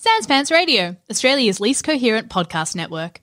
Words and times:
Sans 0.00 0.28
Pants 0.28 0.52
Radio, 0.52 0.96
Australia's 1.10 1.58
least 1.58 1.82
coherent 1.82 2.28
podcast 2.28 2.76
network. 2.76 3.20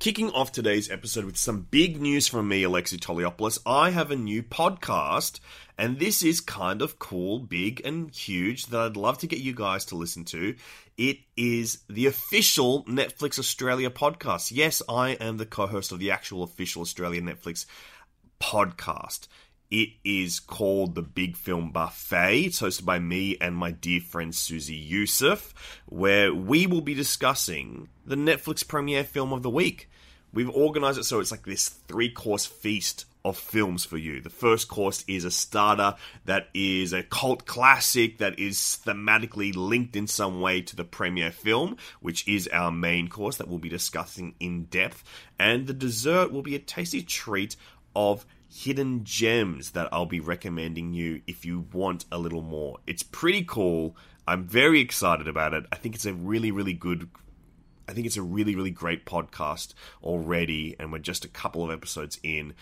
Kicking 0.00 0.32
off 0.32 0.50
today's 0.50 0.90
episode 0.90 1.24
with 1.24 1.36
some 1.36 1.68
big 1.70 2.00
news 2.00 2.26
from 2.26 2.48
me, 2.48 2.64
Alexei 2.64 2.96
Toliopoulos. 2.96 3.60
I 3.64 3.90
have 3.90 4.10
a 4.10 4.16
new 4.16 4.42
podcast, 4.42 5.38
and 5.78 6.00
this 6.00 6.24
is 6.24 6.40
kind 6.40 6.82
of 6.82 6.98
cool, 6.98 7.38
big, 7.38 7.80
and 7.84 8.12
huge 8.12 8.66
that 8.66 8.80
I'd 8.80 8.96
love 8.96 9.18
to 9.18 9.28
get 9.28 9.38
you 9.38 9.54
guys 9.54 9.84
to 9.84 9.94
listen 9.94 10.24
to. 10.26 10.56
It 10.96 11.18
is 11.36 11.78
the 11.88 12.06
official 12.06 12.82
Netflix 12.86 13.38
Australia 13.38 13.90
podcast. 13.90 14.50
Yes, 14.50 14.82
I 14.88 15.10
am 15.10 15.36
the 15.36 15.46
co 15.46 15.68
host 15.68 15.92
of 15.92 16.00
the 16.00 16.10
actual 16.10 16.42
official 16.42 16.82
Australia 16.82 17.22
Netflix 17.22 17.66
podcast. 18.40 19.28
It 19.70 19.90
is 20.02 20.40
called 20.40 20.94
The 20.94 21.02
Big 21.02 21.36
Film 21.36 21.72
Buffet. 21.72 22.46
It's 22.46 22.62
hosted 22.62 22.86
by 22.86 22.98
me 22.98 23.36
and 23.38 23.54
my 23.54 23.70
dear 23.70 24.00
friend 24.00 24.34
Susie 24.34 24.74
Youssef, 24.74 25.52
where 25.84 26.32
we 26.32 26.66
will 26.66 26.80
be 26.80 26.94
discussing 26.94 27.88
the 28.06 28.16
Netflix 28.16 28.66
premiere 28.66 29.04
film 29.04 29.30
of 29.32 29.42
the 29.42 29.50
week. 29.50 29.90
We've 30.32 30.48
organized 30.48 30.98
it 30.98 31.04
so 31.04 31.20
it's 31.20 31.30
like 31.30 31.44
this 31.44 31.68
three 31.68 32.10
course 32.10 32.46
feast 32.46 33.04
of 33.26 33.36
films 33.36 33.84
for 33.84 33.98
you. 33.98 34.22
The 34.22 34.30
first 34.30 34.68
course 34.68 35.04
is 35.06 35.26
a 35.26 35.30
starter 35.30 35.96
that 36.24 36.48
is 36.54 36.94
a 36.94 37.02
cult 37.02 37.44
classic 37.44 38.18
that 38.18 38.38
is 38.38 38.78
thematically 38.86 39.54
linked 39.54 39.96
in 39.96 40.06
some 40.06 40.40
way 40.40 40.62
to 40.62 40.76
the 40.76 40.84
premiere 40.84 41.30
film, 41.30 41.76
which 42.00 42.26
is 42.26 42.48
our 42.48 42.70
main 42.70 43.08
course 43.08 43.36
that 43.36 43.48
we'll 43.48 43.58
be 43.58 43.68
discussing 43.68 44.34
in 44.40 44.64
depth. 44.64 45.04
And 45.38 45.66
the 45.66 45.74
dessert 45.74 46.32
will 46.32 46.42
be 46.42 46.54
a 46.54 46.58
tasty 46.58 47.02
treat 47.02 47.56
of 47.94 48.24
hidden 48.48 49.04
gems 49.04 49.70
that 49.70 49.88
I'll 49.92 50.06
be 50.06 50.20
recommending 50.20 50.94
you 50.94 51.22
if 51.26 51.44
you 51.44 51.66
want 51.72 52.04
a 52.10 52.18
little 52.18 52.42
more. 52.42 52.78
It's 52.86 53.02
pretty 53.02 53.44
cool. 53.44 53.96
I'm 54.26 54.44
very 54.44 54.80
excited 54.80 55.28
about 55.28 55.54
it. 55.54 55.64
I 55.72 55.76
think 55.76 55.94
it's 55.94 56.06
a 56.06 56.14
really, 56.14 56.50
really 56.50 56.72
good. 56.72 57.08
I 57.88 57.92
think 57.92 58.06
it's 58.06 58.16
a 58.16 58.22
really, 58.22 58.54
really 58.54 58.70
great 58.70 59.06
podcast 59.06 59.74
already, 60.02 60.76
and 60.78 60.92
we're 60.92 60.98
just 60.98 61.24
a 61.24 61.28
couple 61.28 61.64
of 61.64 61.70
episodes 61.70 62.18
in. 62.22 62.54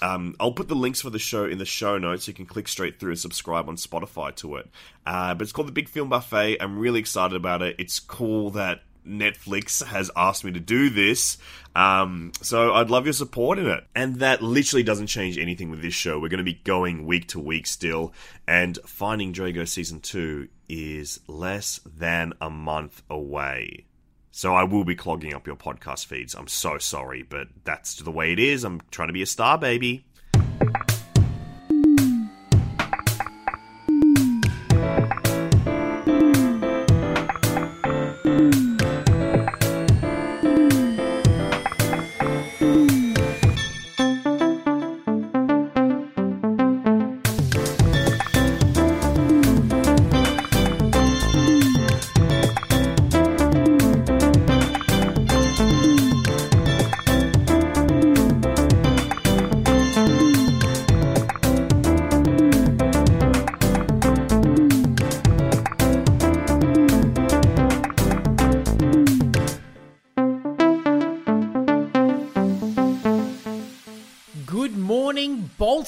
Um, 0.00 0.34
I'll 0.40 0.52
put 0.52 0.68
the 0.68 0.74
links 0.74 1.00
for 1.00 1.10
the 1.10 1.20
show 1.20 1.44
in 1.44 1.58
the 1.58 1.64
show 1.64 1.96
notes. 1.96 2.26
You 2.26 2.34
can 2.34 2.46
click 2.46 2.66
straight 2.66 2.98
through 2.98 3.12
and 3.12 3.18
subscribe 3.18 3.68
on 3.68 3.76
Spotify 3.76 4.34
to 4.36 4.56
it. 4.56 4.68
Uh, 5.06 5.34
but 5.34 5.42
it's 5.42 5.52
called 5.52 5.68
the 5.68 5.72
Big 5.72 5.88
Film 5.88 6.08
Buffet. 6.08 6.56
I'm 6.60 6.78
really 6.78 6.98
excited 6.98 7.36
about 7.36 7.62
it. 7.62 7.76
It's 7.78 8.00
cool 8.00 8.50
that 8.50 8.82
Netflix 9.06 9.84
has 9.84 10.10
asked 10.16 10.44
me 10.44 10.52
to 10.52 10.60
do 10.60 10.90
this. 10.90 11.38
Um, 11.74 12.32
so 12.42 12.74
I'd 12.74 12.90
love 12.90 13.06
your 13.06 13.12
support 13.12 13.58
in 13.58 13.66
it. 13.66 13.84
And 13.94 14.16
that 14.16 14.42
literally 14.42 14.82
doesn't 14.82 15.06
change 15.06 15.38
anything 15.38 15.70
with 15.70 15.82
this 15.82 15.94
show. 15.94 16.18
We're 16.18 16.28
going 16.28 16.38
to 16.38 16.44
be 16.44 16.60
going 16.64 17.06
week 17.06 17.28
to 17.28 17.40
week 17.40 17.66
still. 17.66 18.12
And 18.46 18.78
Finding 18.84 19.32
Drago 19.32 19.66
Season 19.66 20.00
2 20.00 20.48
is 20.68 21.20
less 21.26 21.80
than 21.84 22.32
a 22.40 22.50
month 22.50 23.02
away. 23.08 23.86
So 24.30 24.54
I 24.54 24.64
will 24.64 24.84
be 24.84 24.94
clogging 24.94 25.34
up 25.34 25.46
your 25.46 25.56
podcast 25.56 26.06
feeds. 26.06 26.34
I'm 26.34 26.48
so 26.48 26.78
sorry, 26.78 27.22
but 27.22 27.48
that's 27.64 27.96
the 27.96 28.10
way 28.10 28.32
it 28.32 28.38
is. 28.38 28.64
I'm 28.64 28.80
trying 28.90 29.08
to 29.08 29.12
be 29.12 29.22
a 29.22 29.26
star, 29.26 29.58
baby. 29.58 30.06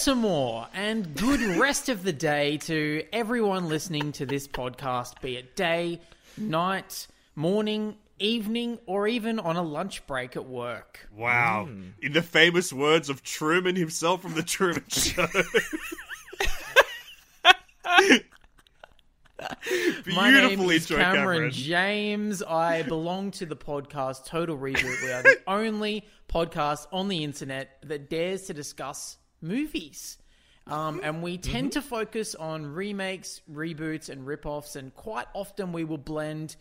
Baltimore, 0.04 0.68
and 0.74 1.16
good 1.16 1.40
rest 1.58 1.88
of 1.88 2.02
the 2.02 2.12
day 2.12 2.58
to 2.58 3.04
everyone 3.10 3.70
listening 3.70 4.12
to 4.12 4.26
this 4.26 4.46
podcast, 4.46 5.18
be 5.22 5.38
it 5.38 5.56
day, 5.56 5.98
night, 6.36 7.06
morning, 7.34 7.96
evening, 8.18 8.78
or 8.84 9.08
even 9.08 9.38
on 9.38 9.56
a 9.56 9.62
lunch 9.62 10.06
break 10.06 10.36
at 10.36 10.44
work. 10.44 11.08
Wow. 11.16 11.70
In 12.02 12.12
the 12.12 12.20
famous 12.20 12.70
words 12.70 13.08
of 13.08 13.22
Truman 13.22 13.76
himself 13.76 14.20
from 14.20 14.34
The 14.34 14.42
Truman 14.42 14.84
Show. 14.88 15.26
My 20.14 20.30
name 20.30 20.60
is 20.68 20.84
Cameron, 20.84 21.14
Cameron. 21.14 21.50
James. 21.50 22.42
I 22.42 22.82
belong 22.82 23.30
to 23.32 23.44
the 23.46 23.56
podcast 23.56 24.26
Total 24.26 24.58
Reboot. 24.58 25.02
We 25.02 25.12
are 25.12 25.22
the 25.22 25.40
only 25.46 26.04
podcast 26.28 26.88
on 26.92 27.08
the 27.08 27.24
internet 27.24 27.78
that 27.86 28.10
dares 28.10 28.42
to 28.48 28.52
discuss 28.52 29.16
movies. 29.44 30.18
Um, 30.66 31.00
and 31.02 31.22
we 31.22 31.36
tend 31.36 31.72
to 31.72 31.82
focus 31.82 32.34
on 32.34 32.64
remakes, 32.66 33.42
reboots, 33.52 34.08
and 34.08 34.26
rip-offs, 34.26 34.76
and 34.76 34.94
quite 34.94 35.26
often 35.34 35.72
we 35.72 35.84
will 35.84 35.98
blend 35.98 36.56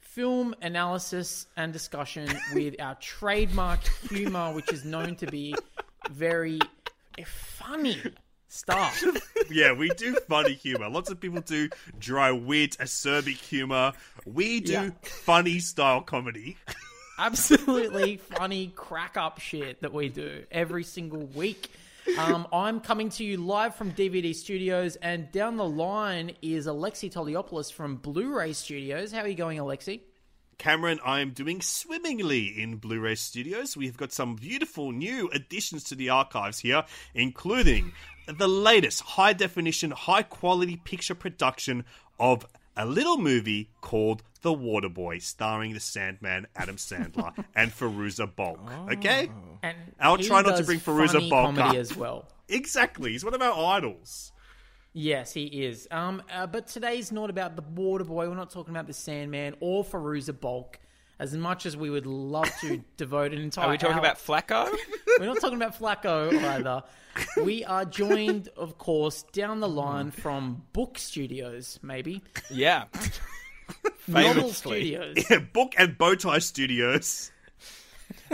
film 0.00 0.54
analysis 0.60 1.46
and 1.56 1.72
discussion 1.72 2.28
with 2.54 2.74
our 2.80 2.96
trademark 2.96 3.80
humor, 4.10 4.52
which 4.52 4.72
is 4.72 4.84
known 4.84 5.14
to 5.16 5.26
be 5.28 5.54
very 6.10 6.58
funny 7.24 8.00
stuff. 8.48 9.04
yeah, 9.50 9.72
we 9.72 9.88
do 9.90 10.14
funny 10.28 10.54
humor. 10.54 10.88
Lots 10.88 11.10
of 11.10 11.20
people 11.20 11.40
do 11.40 11.68
dry 11.98 12.32
wit, 12.32 12.76
acerbic 12.80 13.36
humor. 13.36 13.92
We 14.26 14.60
do 14.60 14.72
Yeah. 14.72 14.90
funny 15.02 15.60
style 15.60 16.00
comedy. 16.00 16.56
absolutely 17.18 18.16
funny 18.16 18.72
crack 18.74 19.16
up 19.16 19.38
shit 19.40 19.80
that 19.82 19.92
we 19.92 20.08
do 20.08 20.42
every 20.50 20.82
single 20.84 21.26
week. 21.26 21.70
Um, 22.18 22.46
I'm 22.52 22.80
coming 22.80 23.08
to 23.10 23.24
you 23.24 23.38
live 23.38 23.74
from 23.74 23.92
DVD 23.92 24.34
Studios, 24.34 24.96
and 24.96 25.32
down 25.32 25.56
the 25.56 25.68
line 25.68 26.32
is 26.42 26.66
Alexei 26.66 27.08
Toliopoulos 27.08 27.72
from 27.72 27.96
Blu-ray 27.96 28.52
Studios. 28.52 29.10
How 29.10 29.20
are 29.20 29.28
you 29.28 29.34
going, 29.34 29.58
Alexei? 29.58 30.02
Cameron, 30.58 31.00
I 31.04 31.20
am 31.20 31.30
doing 31.30 31.60
swimmingly 31.60 32.46
in 32.46 32.76
Blu 32.76 33.00
ray 33.00 33.16
studios. 33.16 33.76
We've 33.76 33.96
got 33.96 34.12
some 34.12 34.36
beautiful 34.36 34.92
new 34.92 35.28
additions 35.30 35.84
to 35.84 35.94
the 35.94 36.10
archives 36.10 36.60
here, 36.60 36.84
including 37.14 37.92
the 38.26 38.48
latest 38.48 39.00
high 39.02 39.32
definition, 39.32 39.90
high 39.90 40.22
quality 40.22 40.76
picture 40.76 41.14
production 41.14 41.84
of 42.20 42.46
a 42.76 42.86
little 42.86 43.18
movie 43.18 43.70
called 43.80 44.22
The 44.44 44.54
Waterboy, 44.54 45.22
starring 45.22 45.72
the 45.72 45.80
Sandman, 45.80 46.46
Adam 46.54 46.76
Sandler, 46.76 47.32
and 47.56 47.72
Fairuza 47.72 48.28
Balk. 48.36 48.60
Okay? 48.92 49.30
And 49.62 49.74
I'll 49.98 50.18
try 50.18 50.42
not 50.42 50.58
to 50.58 50.64
bring 50.64 50.78
Fairuza 50.80 51.12
funny 51.14 51.30
Balk 51.30 51.54
comedy 51.56 51.78
up. 51.78 51.80
as 51.80 51.96
well. 51.96 52.28
Exactly. 52.46 53.12
He's 53.12 53.24
one 53.24 53.32
of 53.32 53.40
our 53.40 53.74
idols. 53.76 54.30
Yes, 54.92 55.32
he 55.32 55.44
is. 55.46 55.88
Um, 55.90 56.22
uh, 56.30 56.46
but 56.46 56.66
today's 56.66 57.10
not 57.10 57.30
about 57.30 57.56
the 57.56 57.62
Waterboy. 57.62 58.28
We're 58.28 58.34
not 58.34 58.50
talking 58.50 58.74
about 58.74 58.86
the 58.86 58.92
Sandman 58.92 59.56
or 59.60 59.82
Fairuza 59.82 60.38
Bulk. 60.38 60.78
As 61.18 61.34
much 61.34 61.64
as 61.64 61.74
we 61.74 61.88
would 61.88 62.04
love 62.06 62.50
to 62.60 62.84
devote 62.98 63.32
an 63.32 63.38
entire 63.40 63.68
Are 63.68 63.70
we 63.70 63.78
talking 63.78 63.94
hour- 63.94 64.00
about 64.00 64.18
Flacco? 64.18 64.68
We're 65.18 65.24
not 65.26 65.40
talking 65.40 65.56
about 65.56 65.78
Flacco 65.78 66.34
either. 66.44 66.82
We 67.42 67.64
are 67.64 67.84
joined, 67.86 68.48
of 68.58 68.76
course, 68.76 69.22
down 69.32 69.60
the 69.60 69.68
line 69.68 70.10
from 70.10 70.64
Book 70.74 70.98
Studios, 70.98 71.78
maybe. 71.82 72.22
yeah. 72.50 72.84
Novel 74.08 74.52
Studios. 74.52 75.16
Yeah, 75.30 75.38
Book 75.38 75.74
and 75.78 75.96
Bowtie 75.98 76.42
Studios. 76.42 77.30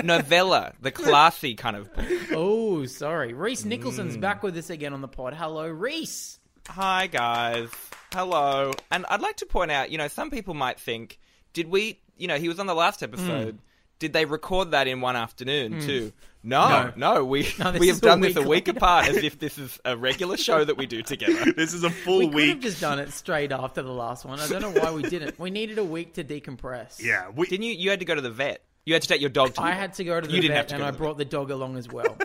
Novella, 0.03 0.73
the 0.81 0.91
classy 0.91 1.55
kind 1.55 1.77
of 1.77 1.93
book. 1.95 2.07
Oh, 2.33 2.87
sorry. 2.87 3.33
Reese 3.33 3.65
Nicholson's 3.65 4.17
Mm. 4.17 4.21
back 4.21 4.43
with 4.43 4.57
us 4.57 4.71
again 4.71 4.93
on 4.93 5.01
the 5.01 5.09
pod. 5.09 5.35
Hello, 5.35 5.67
Reese. 5.69 6.39
Hi, 6.69 7.07
guys. 7.07 7.69
Hello. 8.13 8.73
And 8.91 9.07
I'd 9.09 9.21
like 9.21 9.37
to 9.39 9.47
point 9.47 9.71
out, 9.71 9.91
you 9.91 9.99
know, 9.99 10.09
some 10.09 10.31
people 10.31 10.55
might 10.55 10.79
think, 10.79 11.19
did 11.53 11.69
we, 11.69 12.01
you 12.17 12.29
know, 12.29 12.37
he 12.37 12.49
was 12.49 12.59
on 12.59 12.67
the 12.67 12.75
last 12.75 13.03
episode. 13.03 13.59
Did 14.01 14.13
they 14.13 14.25
record 14.25 14.73
that 14.73 14.89
in 14.89 15.01
one 15.01 15.15
afternoon 15.15 15.81
too? 15.83 16.13
No, 16.43 16.91
no, 16.97 17.25
we 17.25 17.47
No, 17.59 17.73
we 17.73 17.89
have 17.93 18.01
done 18.01 18.21
this 18.21 18.35
a 18.35 18.41
week 18.41 18.67
week 18.67 18.69
apart, 18.69 19.09
as 19.09 19.17
if 19.23 19.39
this 19.39 19.59
is 19.59 19.79
a 19.85 19.95
regular 19.95 20.39
show 20.39 20.65
that 20.65 20.77
we 20.77 20.87
do 20.87 21.03
together. 21.03 21.53
This 21.57 21.75
is 21.75 21.85
a 21.85 21.91
full 21.91 22.19
week. 22.21 22.33
We 22.35 22.43
could 22.47 22.49
have 22.55 22.61
just 22.61 22.81
done 22.81 22.99
it 22.99 23.13
straight 23.13 23.53
after 23.53 23.83
the 23.83 23.93
last 23.93 24.25
one. 24.25 24.41
I 24.41 24.49
don't 24.49 24.63
know 24.63 24.71
why 24.71 24.91
we 24.91 25.03
didn't. 25.03 25.39
We 25.39 25.51
needed 25.51 25.79
a 25.79 25.85
week 25.85 26.15
to 26.15 26.25
decompress. 26.25 27.01
Yeah, 27.03 27.29
we, 27.29 27.47
Didn't 27.47 27.67
you? 27.67 27.75
You 27.75 27.91
had 27.91 27.99
to 28.01 28.07
go 28.07 28.15
to 28.15 28.23
the 28.23 28.31
vet. 28.31 28.63
You 28.87 28.95
had 28.95 29.03
to 29.03 29.09
take 29.09 29.21
your 29.21 29.29
dog 29.31 29.49
to. 29.49 29.53
the 29.55 29.63
I 29.63 29.73
had 29.73 29.93
to 29.95 30.05
go 30.05 30.19
to 30.19 30.27
the 30.27 30.35
You 30.35 30.49
vet 30.49 30.69
to 30.69 30.77
and 30.77 30.83
I 30.85 30.91
the 30.91 30.97
brought 30.99 31.19
the 31.19 31.27
dog 31.27 31.51
along 31.51 31.77
as 31.77 31.89
well. 31.89 32.17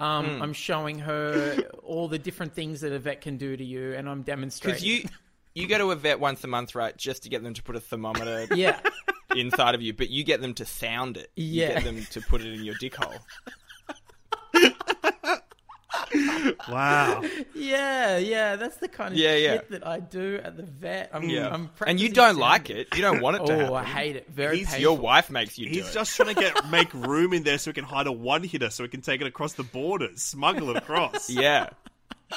Um, 0.00 0.42
I'm 0.42 0.52
showing 0.52 0.98
her 0.98 1.56
all 1.84 2.08
the 2.08 2.18
different 2.18 2.54
things 2.54 2.80
that 2.80 2.92
a 2.92 2.98
vet 2.98 3.20
can 3.20 3.36
do 3.36 3.56
to 3.56 3.64
you, 3.64 3.92
and 3.92 4.08
I'm 4.08 4.22
demonstrating. 4.22 4.74
because 4.74 4.84
you 4.84 5.08
you 5.54 5.68
go 5.68 5.78
to 5.78 5.92
a 5.92 5.96
vet 5.96 6.18
once 6.18 6.42
a 6.42 6.48
month, 6.48 6.74
right, 6.74 6.96
just 6.96 7.22
to 7.22 7.28
get 7.28 7.42
them 7.44 7.54
to 7.54 7.62
put 7.62 7.76
a 7.76 7.80
thermometer 7.80 8.48
Yeah. 8.54 8.80
Inside 9.36 9.74
of 9.74 9.82
you, 9.82 9.92
but 9.92 10.10
you 10.10 10.24
get 10.24 10.40
them 10.40 10.54
to 10.54 10.64
sound 10.66 11.16
it. 11.16 11.30
You 11.36 11.62
Yeah. 11.62 11.74
get 11.74 11.84
them 11.84 12.06
to 12.10 12.20
put 12.20 12.40
it 12.40 12.52
in 12.52 12.64
your 12.64 12.74
dick 12.76 12.94
hole. 12.96 13.14
Wow. 16.68 17.22
Yeah, 17.54 18.16
yeah, 18.18 18.56
that's 18.56 18.76
the 18.78 18.88
kind 18.88 19.12
of 19.12 19.18
Yeah, 19.18 19.34
shit 19.34 19.42
yeah. 19.70 19.78
that 19.78 19.86
I 19.86 20.00
do 20.00 20.40
at 20.42 20.56
the 20.56 20.62
vet. 20.64 21.10
I'm, 21.12 21.28
Yeah. 21.28 21.48
I'm 21.52 21.70
and 21.86 22.00
you 22.00 22.08
don't 22.08 22.30
sound. 22.30 22.38
like 22.38 22.70
it. 22.70 22.88
You 22.96 23.02
don't 23.02 23.20
want 23.20 23.36
it 23.36 23.46
to 23.46 23.52
Oh, 23.54 23.58
happen. 23.58 23.74
I 23.74 23.84
hate 23.84 24.16
it. 24.16 24.28
Very 24.30 24.58
He's 24.58 24.66
painful. 24.66 24.80
Your 24.82 24.96
wife 24.98 25.30
makes 25.30 25.58
you 25.58 25.66
do 25.66 25.72
He's 25.80 25.92
just 25.92 26.14
trying 26.16 26.34
to 26.34 26.40
get 26.40 26.68
make 26.70 26.92
room 26.94 27.32
in 27.32 27.42
there 27.42 27.58
so 27.58 27.70
he 27.70 27.74
can 27.74 27.84
hide 27.84 28.06
a 28.06 28.12
one 28.12 28.42
hitter 28.44 28.70
so 28.70 28.82
he 28.82 28.88
can 28.88 29.02
take 29.02 29.20
it 29.20 29.26
across 29.26 29.52
the 29.54 29.62
borders, 29.62 30.22
smuggle 30.22 30.70
it 30.70 30.76
across. 30.78 31.28
Yeah. 31.40 31.70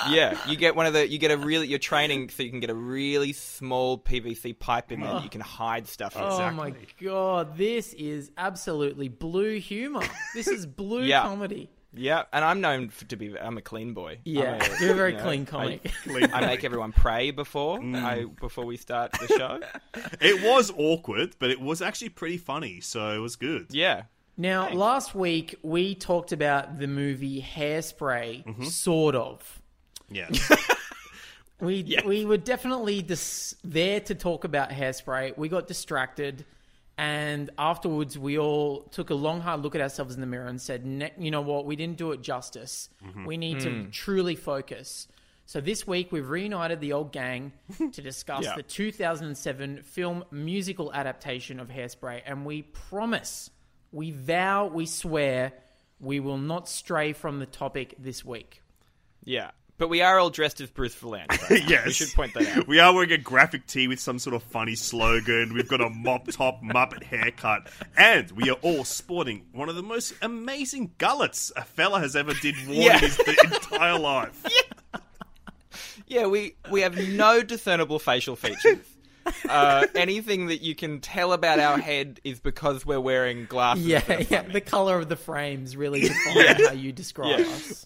Yeah, 0.10 0.38
you 0.48 0.56
get 0.57 0.75
one 0.75 0.86
of 0.86 0.94
the. 0.94 1.07
You 1.07 1.18
get 1.18 1.31
a 1.31 1.38
really. 1.38 1.68
You're 1.68 1.80
training 1.80 2.30
so 2.30 2.44
you 2.44 2.50
can 2.50 2.60
get 2.60 2.69
a 2.69 2.75
really 2.75 3.34
small 3.34 3.98
PVC 3.98 4.57
pipe 4.57 4.92
in 4.92 5.01
there. 5.01 5.13
that 5.13 5.24
You 5.24 5.30
can 5.30 5.42
hide 5.42 5.88
stuff. 5.88 6.16
in. 6.16 6.22
Oh 6.24 6.51
my 6.51 6.74
god, 7.01 7.57
this 7.57 7.94
is 7.94 8.31
absolutely 8.38 9.07
blue 9.10 9.60
humor. 9.60 10.04
This 10.34 10.48
is 10.48 10.66
blue 10.66 11.04
Yeah. 11.04 11.22
comedy. 11.24 11.69
Yeah, 11.95 12.24
and 12.34 12.44
I'm 12.44 12.60
known 12.60 12.90
for, 12.90 13.06
to 13.06 13.16
be. 13.16 13.38
I'm 13.38 13.60
a 13.60 13.62
clean 13.62 13.94
boy. 13.94 14.18
Yeah, 14.25 14.57
I'm 14.60 14.81
you're 14.81 14.94
a 14.94 14.95
very 14.95 15.12
you 15.12 15.18
know, 15.19 15.24
clean 15.24 15.42
I- 15.44 15.45
comic. 15.45 15.92
Clean 16.04 16.30
I 16.34 16.42
make 16.48 16.63
everyone 16.63 16.92
pray 16.92 17.30
before 17.30 17.80
I 17.84 18.25
before 18.42 18.66
we 18.66 18.78
start 18.78 19.12
the 19.12 19.28
show. 19.28 19.60
It 20.19 20.42
was 20.44 20.72
awkward, 20.75 21.36
but 21.38 21.51
it 21.51 21.62
was 21.62 21.84
actually 21.84 22.10
pretty 22.10 22.38
funny, 22.38 22.80
so 22.81 23.12
it 23.12 23.19
was 23.19 23.36
good. 23.36 23.68
Yeah. 23.69 24.04
Now, 24.38 24.72
last 24.74 25.13
week 25.13 25.54
we 25.62 25.94
talked 25.94 26.31
about 26.31 26.80
the 26.80 26.88
movie 26.88 27.40
Hairspray, 27.44 28.44
Mm-hmm. 28.44 28.63
sort 28.63 29.13
of. 29.13 29.62
Yeah. 30.13 30.30
We 31.63 31.98
we 32.06 32.25
were 32.25 32.38
definitely 32.38 33.01
dis- 33.01 33.56
there 33.63 34.01
to 34.01 34.15
talk 34.15 34.44
about 34.44 34.69
Hairspray. 34.69 35.38
We 35.38 35.48
got 35.48 35.65
distracted, 35.65 36.45
and 36.98 37.50
afterwards 37.57 38.19
we 38.19 38.38
all 38.38 38.81
took 38.92 39.12
a 39.12 39.15
long 39.15 39.39
hard 39.39 39.62
look 39.62 39.74
at 39.74 39.81
ourselves 39.81 40.13
in 40.13 40.21
the 40.21 40.27
mirror 40.27 40.48
and 40.48 40.62
said, 40.62 40.86
ne- 40.86 41.13
"You 41.18 41.31
know 41.31 41.42
what? 41.42 41.65
We 41.65 41.77
didn't 41.77 41.98
do 41.98 42.12
it 42.12 42.21
justice. 42.21 42.89
Mm-hmm. 43.06 43.25
We 43.25 43.38
need 43.38 43.62
to 43.62 43.69
mm. 43.69 43.92
truly 43.92 44.36
focus." 44.36 45.07
So 45.45 45.62
this 45.62 45.88
week 45.88 46.12
we've 46.12 46.30
reunited 46.30 46.81
the 46.81 46.94
old 46.94 47.12
gang 47.12 47.54
to 47.77 48.01
discuss 48.01 48.44
Yeah. 48.45 48.56
the 48.56 48.63
2007 48.63 49.83
film 49.83 50.24
musical 50.31 50.94
adaptation 50.94 51.59
of 51.62 51.69
Hairspray, 51.69 52.24
and 52.25 52.45
we 52.45 52.63
promise, 52.63 53.50
we 53.94 54.12
vow, 54.12 54.68
we 54.68 54.86
swear, 54.86 55.54
we 56.00 56.19
will 56.19 56.38
not 56.38 56.68
stray 56.68 57.13
from 57.13 57.39
the 57.39 57.45
topic 57.45 57.95
this 58.00 58.25
week. 58.25 58.62
Yeah. 59.24 59.51
But 59.79 59.89
we 59.89 60.01
are 60.01 60.19
all 60.19 60.29
dressed 60.29 60.61
as 60.61 60.69
Bruce 60.69 60.95
Vilanch. 60.95 61.49
Right? 61.49 61.63
yes. 61.67 61.85
We 61.87 61.91
should 61.93 62.13
point 62.13 62.33
that 62.35 62.57
out. 62.57 62.67
We 62.67 62.79
are 62.79 62.93
wearing 62.93 63.11
a 63.11 63.17
graphic 63.17 63.65
tee 63.65 63.87
with 63.87 63.99
some 63.99 64.19
sort 64.19 64.35
of 64.35 64.43
funny 64.43 64.75
slogan. 64.75 65.53
We've 65.53 65.67
got 65.67 65.81
a 65.81 65.89
mop 65.89 66.27
top 66.27 66.61
Muppet 66.61 67.03
haircut. 67.03 67.67
And 67.97 68.29
we 68.31 68.49
are 68.51 68.57
all 68.61 68.83
sporting 68.83 69.45
one 69.51 69.69
of 69.69 69.75
the 69.75 69.81
most 69.83 70.13
amazing 70.21 70.91
gullets 70.99 71.51
a 71.55 71.63
fella 71.63 71.99
has 71.99 72.15
ever 72.15 72.33
did 72.35 72.55
worn 72.67 72.77
Yeah. 72.81 72.93
in 72.95 72.99
his 73.01 73.19
entire 73.43 73.97
life. 73.99 74.45
Yeah, 76.07 76.27
we 76.27 76.55
we 76.71 76.81
have 76.81 76.95
no 76.95 77.41
discernible 77.41 77.97
facial 77.99 78.35
features. 78.35 78.77
Uh, 79.47 79.85
anything 79.95 80.47
that 80.47 80.61
you 80.61 80.75
can 80.75 80.99
tell 80.99 81.33
about 81.33 81.57
our 81.59 81.77
head 81.77 82.19
is 82.23 82.39
because 82.39 82.85
we're 82.85 82.99
wearing 82.99 83.45
glasses. 83.45 83.85
Yeah, 83.85 84.23
yeah. 84.29 84.41
The 84.43 84.61
color 84.61 84.99
of 84.99 85.09
the 85.09 85.15
frames 85.15 85.75
really 85.77 86.01
define 86.07 86.55
how 86.65 86.73
you 86.73 86.91
describe 86.91 87.39
Yeah. 87.39 87.45
us. 87.45 87.85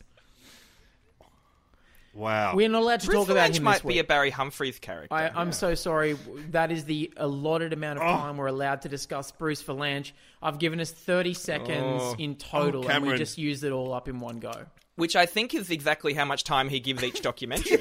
Wow. 2.17 2.55
We're 2.55 2.67
not 2.67 2.81
allowed 2.81 2.99
to 3.01 3.05
Bruce 3.05 3.19
talk 3.19 3.29
about 3.29 3.51
Vilanch 3.51 3.57
him 3.57 3.63
might 3.63 3.73
this 3.73 3.81
be 3.83 3.87
week. 3.89 3.99
a 3.99 4.03
Barry 4.03 4.29
Humphries 4.31 4.79
character. 4.79 5.13
I, 5.13 5.29
I'm 5.29 5.51
so 5.51 5.75
sorry. 5.75 6.13
That 6.49 6.71
is 6.71 6.85
the 6.85 7.13
allotted 7.15 7.73
amount 7.73 7.99
of 7.99 8.03
Oh. 8.05 8.17
time 8.17 8.37
we're 8.37 8.47
allowed 8.47 8.81
to 8.81 8.89
discuss 8.89 9.31
Bruce 9.31 9.61
Vilanch. 9.61 10.13
I've 10.41 10.57
given 10.57 10.79
us 10.79 10.89
30 10.91 11.35
seconds 11.35 11.69
Oh. 12.03 12.15
in 12.17 12.31
oh, 12.31 12.35
total, 12.39 12.81
and 12.81 12.87
we 13.03 13.09
Cameron. 13.09 13.17
just 13.19 13.37
used 13.37 13.63
it 13.63 13.71
all 13.71 13.93
up 13.93 14.07
in 14.07 14.19
one 14.19 14.39
go. 14.39 14.65
Which 14.95 15.15
I 15.15 15.27
think 15.27 15.53
is 15.53 15.69
exactly 15.69 16.15
how 16.15 16.25
much 16.25 16.43
time 16.43 16.69
he 16.69 16.79
gives 16.79 17.03
each 17.03 17.21
documentary. 17.31 17.77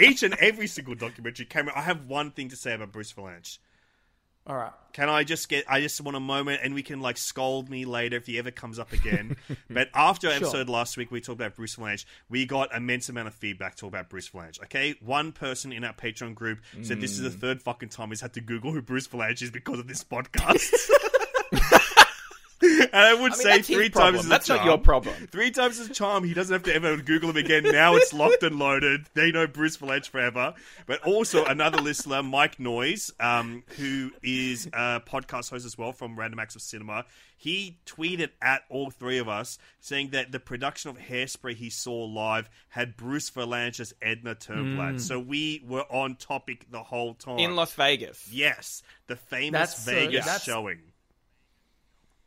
Each 0.00 0.22
and 0.22 0.34
every 0.34 0.68
single 0.68 0.94
documentary 0.94 1.46
Cameron, 1.46 1.74
I 1.76 1.82
have 1.82 2.06
one 2.06 2.30
thing 2.30 2.50
to 2.50 2.56
say 2.56 2.74
about 2.74 2.92
Bruce 2.92 3.12
Vilanch. 3.12 3.58
All 4.46 4.56
right. 4.56 4.72
Can 4.92 5.08
I 5.08 5.22
just 5.22 5.48
get? 5.48 5.64
I 5.68 5.80
just 5.80 6.00
want 6.00 6.16
a 6.16 6.20
moment, 6.20 6.60
and 6.64 6.74
we 6.74 6.82
can 6.82 7.00
like 7.00 7.16
scold 7.16 7.70
me 7.70 7.84
later 7.84 8.16
if 8.16 8.26
he 8.26 8.38
ever 8.38 8.50
comes 8.50 8.78
up 8.80 8.92
again. 8.92 9.36
but 9.70 9.88
after 9.94 10.26
our 10.26 10.32
Sure. 10.34 10.48
episode 10.48 10.68
last 10.68 10.96
week, 10.96 11.12
we 11.12 11.20
talked 11.20 11.38
about 11.38 11.54
Bruce 11.54 11.76
Vilanch. 11.76 12.04
We 12.28 12.46
got 12.46 12.74
immense 12.74 13.08
amount 13.08 13.28
of 13.28 13.34
feedback 13.34 13.76
talk 13.76 13.88
about 13.88 14.08
Bruce 14.08 14.28
Vilanch. 14.30 14.60
Okay, 14.64 14.96
one 15.00 15.30
person 15.30 15.72
in 15.72 15.84
our 15.84 15.92
Patreon 15.92 16.34
group 16.34 16.58
said 16.82 17.00
this 17.00 17.12
is 17.12 17.20
Mm. 17.20 17.24
the 17.24 17.30
third 17.30 17.62
fucking 17.62 17.90
time 17.90 18.08
he's 18.08 18.20
had 18.22 18.32
to 18.34 18.40
Google 18.40 18.72
who 18.72 18.82
Bruce 18.82 19.06
Vilanch 19.06 19.42
is 19.42 19.50
because 19.52 19.78
of 19.78 19.86
this 19.86 20.02
podcast. 20.02 20.72
and 22.92 23.02
I 23.02 23.14
would 23.14 23.32
I 23.32 23.36
mean, 23.36 23.62
say 23.62 23.62
three 23.62 23.88
times 23.90 24.20
is 24.20 24.26
a 24.26 24.28
That's 24.28 24.48
not 24.48 24.64
your 24.64 24.78
problem. 24.78 25.14
Three 25.30 25.50
times 25.50 25.78
his 25.78 25.88
charm. 25.90 26.24
He 26.24 26.34
doesn't 26.34 26.52
have 26.52 26.62
to 26.64 26.74
ever 26.74 26.96
Google 26.96 27.30
him 27.30 27.36
again. 27.36 27.64
Now 27.64 27.96
it's 27.96 28.12
locked 28.12 28.42
and 28.42 28.58
loaded. 28.58 29.06
They 29.14 29.30
know 29.32 29.46
Bruce 29.46 29.76
Vilanch 29.76 30.08
forever. 30.08 30.54
But 30.86 31.02
also 31.04 31.44
another 31.44 31.78
listener, 31.80 32.22
Mike 32.22 32.58
Noyes, 32.58 33.10
um, 33.20 33.62
who 33.76 34.10
is 34.22 34.66
a 34.72 35.00
podcast 35.06 35.50
host 35.50 35.64
as 35.66 35.76
well 35.78 35.92
from 35.92 36.18
Random 36.18 36.38
Acts 36.40 36.56
of 36.56 36.62
Cinema. 36.62 37.04
He 37.36 37.78
tweeted 37.86 38.28
at 38.42 38.62
all 38.68 38.90
three 38.90 39.16
of 39.16 39.26
us 39.26 39.56
saying 39.80 40.10
that 40.10 40.30
the 40.30 40.38
production 40.38 40.90
of 40.90 40.98
Hairspray 40.98 41.54
he 41.54 41.70
saw 41.70 42.04
live 42.04 42.50
had 42.68 42.98
Bruce 42.98 43.30
Vilanch 43.30 43.80
as 43.80 43.94
Edna 44.02 44.34
Turnblad. 44.34 45.00
So 45.00 45.18
we 45.18 45.64
were 45.66 45.84
on 45.90 46.16
topic 46.16 46.66
the 46.70 46.82
whole 46.82 47.14
time. 47.14 47.38
In 47.38 47.56
Las 47.56 47.72
Vegas. 47.72 48.28
yes, 48.30 48.82
the 49.06 49.16
famous 49.16 49.58
That's, 49.84 49.88
uh, 49.88 49.90
Vegas 49.90 50.24
that's- 50.26 50.44
showing. 50.44 50.80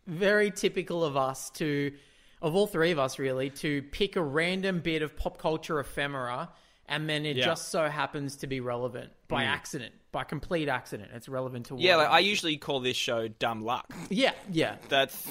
Very 0.07 0.51
typical 0.51 1.03
of 1.03 1.15
us 1.15 1.49
to, 1.51 1.93
of 2.41 2.55
all 2.55 2.67
three 2.67 2.91
of 2.91 2.99
us 2.99 3.19
really, 3.19 3.49
to 3.51 3.81
pick 3.91 4.15
a 4.15 4.21
random 4.21 4.79
bit 4.81 5.01
of 5.01 5.15
pop 5.15 5.37
culture 5.37 5.79
ephemera 5.79 6.49
and 6.87 7.09
then 7.09 7.25
it 7.25 7.37
Yeah. 7.37 7.45
just 7.45 7.69
so 7.69 7.87
happens 7.87 8.35
to 8.37 8.47
be 8.47 8.59
relevant 8.59 9.11
by 9.29 9.43
accident, 9.45 9.93
by 10.11 10.25
complete 10.25 10.67
accident. 10.67 11.11
It's 11.13 11.29
relevant 11.29 11.67
to 11.67 11.77
Yeah, 11.79 11.95
like, 11.95 12.09
I 12.09 12.19
usually 12.19 12.57
call 12.57 12.81
this 12.81 12.97
show 12.97 13.27
Dumb 13.29 13.63
Luck. 13.63 13.93
yeah, 14.09 14.33
yeah. 14.51 14.75
That's 14.89 15.25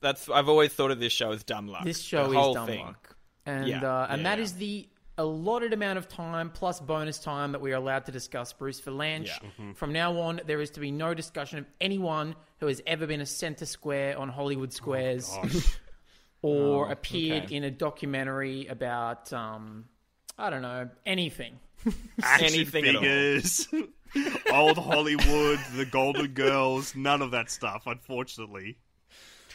that's 0.00 0.28
I've 0.28 0.48
always 0.48 0.72
thought 0.72 0.90
of 0.90 0.98
this 1.00 1.12
show 1.12 1.30
as 1.32 1.44
Dumb 1.44 1.68
Luck. 1.68 1.84
This 1.84 2.00
show 2.00 2.28
the 2.28 2.38
is 2.40 2.54
dumb 2.54 2.66
thing. 2.66 2.84
luck, 2.84 3.16
and 3.46 3.68
Yeah, 3.68 3.82
uh, 3.84 4.06
and 4.10 4.22
yeah, 4.22 4.30
that 4.30 4.40
is 4.40 4.54
the 4.54 4.88
allotted 5.16 5.72
amount 5.72 5.98
of 5.98 6.08
time 6.08 6.50
plus 6.50 6.78
bonus 6.80 7.18
time 7.18 7.52
that 7.52 7.60
we 7.60 7.72
are 7.72 7.76
allowed 7.76 8.04
to 8.06 8.12
discuss 8.12 8.52
Bruce 8.52 8.80
Vilanch. 8.80 9.28
Mm-hmm. 9.30 9.72
From 9.72 9.92
now 9.92 10.18
on, 10.20 10.40
there 10.46 10.60
is 10.60 10.70
to 10.70 10.80
be 10.80 10.90
no 10.92 11.14
discussion 11.14 11.58
of 11.58 11.66
anyone 11.80 12.34
who 12.60 12.66
has 12.66 12.80
ever 12.86 13.06
been 13.06 13.20
a 13.20 13.26
center 13.26 13.66
square 13.66 14.18
on 14.18 14.28
Hollywood 14.28 14.72
Squares 14.72 15.30
or 16.42 16.90
appeared 16.90 17.42
Oh, 17.42 17.44
okay. 17.46 17.54
in 17.56 17.64
a 17.64 17.70
documentary 17.70 18.66
about 18.66 19.32
um, 19.32 19.86
I 20.38 20.50
don't 20.50 20.62
know 20.62 20.88
anything. 21.06 21.58
action 22.22 22.46
Anything 22.46 22.86
at 22.86 22.96
all. 22.96 23.02
figures, 23.02 23.68
old 24.52 24.78
Hollywood, 24.78 25.60
the 25.76 25.86
Golden 25.90 26.28
Girls, 26.28 26.94
none 26.96 27.22
of 27.22 27.30
that 27.32 27.50
stuff, 27.50 27.84
unfortunately. 27.86 28.78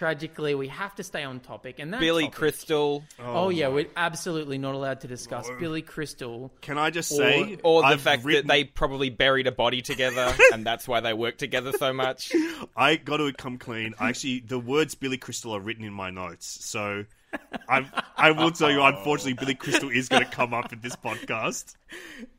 Tragically, 0.03 0.53
we 0.53 0.67
have 0.67 0.93
to 0.95 1.03
stay 1.03 1.23
on 1.23 1.39
topic, 1.39 1.79
and 1.79 1.93
that 1.93 2.01
Billy 2.01 2.25
topic- 2.25 2.37
Crystal, 2.37 3.05
Oh, 3.21 3.45
oh 3.45 3.49
yeah, 3.49 3.69
we're 3.69 3.87
absolutely 3.95 4.57
not 4.57 4.75
allowed 4.75 4.99
to 4.99 5.07
discuss 5.07 5.49
Billy 5.61 5.81
Crystal. 5.81 6.51
Can 6.59 6.77
I 6.77 6.89
just 6.89 7.07
say, 7.07 7.57
or 7.63 7.83
the 7.83 7.87
I've 7.87 8.01
fact 8.01 8.25
written- 8.25 8.47
that 8.47 8.53
they 8.53 8.65
probably 8.65 9.09
buried 9.09 9.47
a 9.47 9.53
body 9.53 9.81
together, 9.81 10.35
and 10.51 10.65
that's 10.65 10.89
why 10.89 10.99
they 10.99 11.13
work 11.13 11.37
together 11.37 11.71
so 11.71 11.93
much. 11.93 12.33
I 12.75 12.97
got 12.97 13.17
to 13.17 13.31
come 13.31 13.57
clean. 13.57 13.93
I 13.97 14.09
actually, 14.09 14.41
the 14.41 14.59
words 14.59 14.93
Billy 14.93 15.17
Crystal 15.17 15.55
are 15.55 15.61
written 15.61 15.85
in 15.85 15.93
my 15.93 16.09
notes, 16.09 16.65
so 16.65 17.05
I 17.69 17.89
I 18.17 18.31
will 18.31 18.51
tell 18.51 18.71
you, 18.71 18.83
unfortunately, 18.83 19.35
Billy 19.35 19.55
Crystal 19.55 19.87
is 19.89 20.09
going 20.09 20.25
to 20.25 20.29
come 20.29 20.53
up 20.53 20.73
in 20.73 20.81
this 20.81 20.97
podcast. 20.97 21.77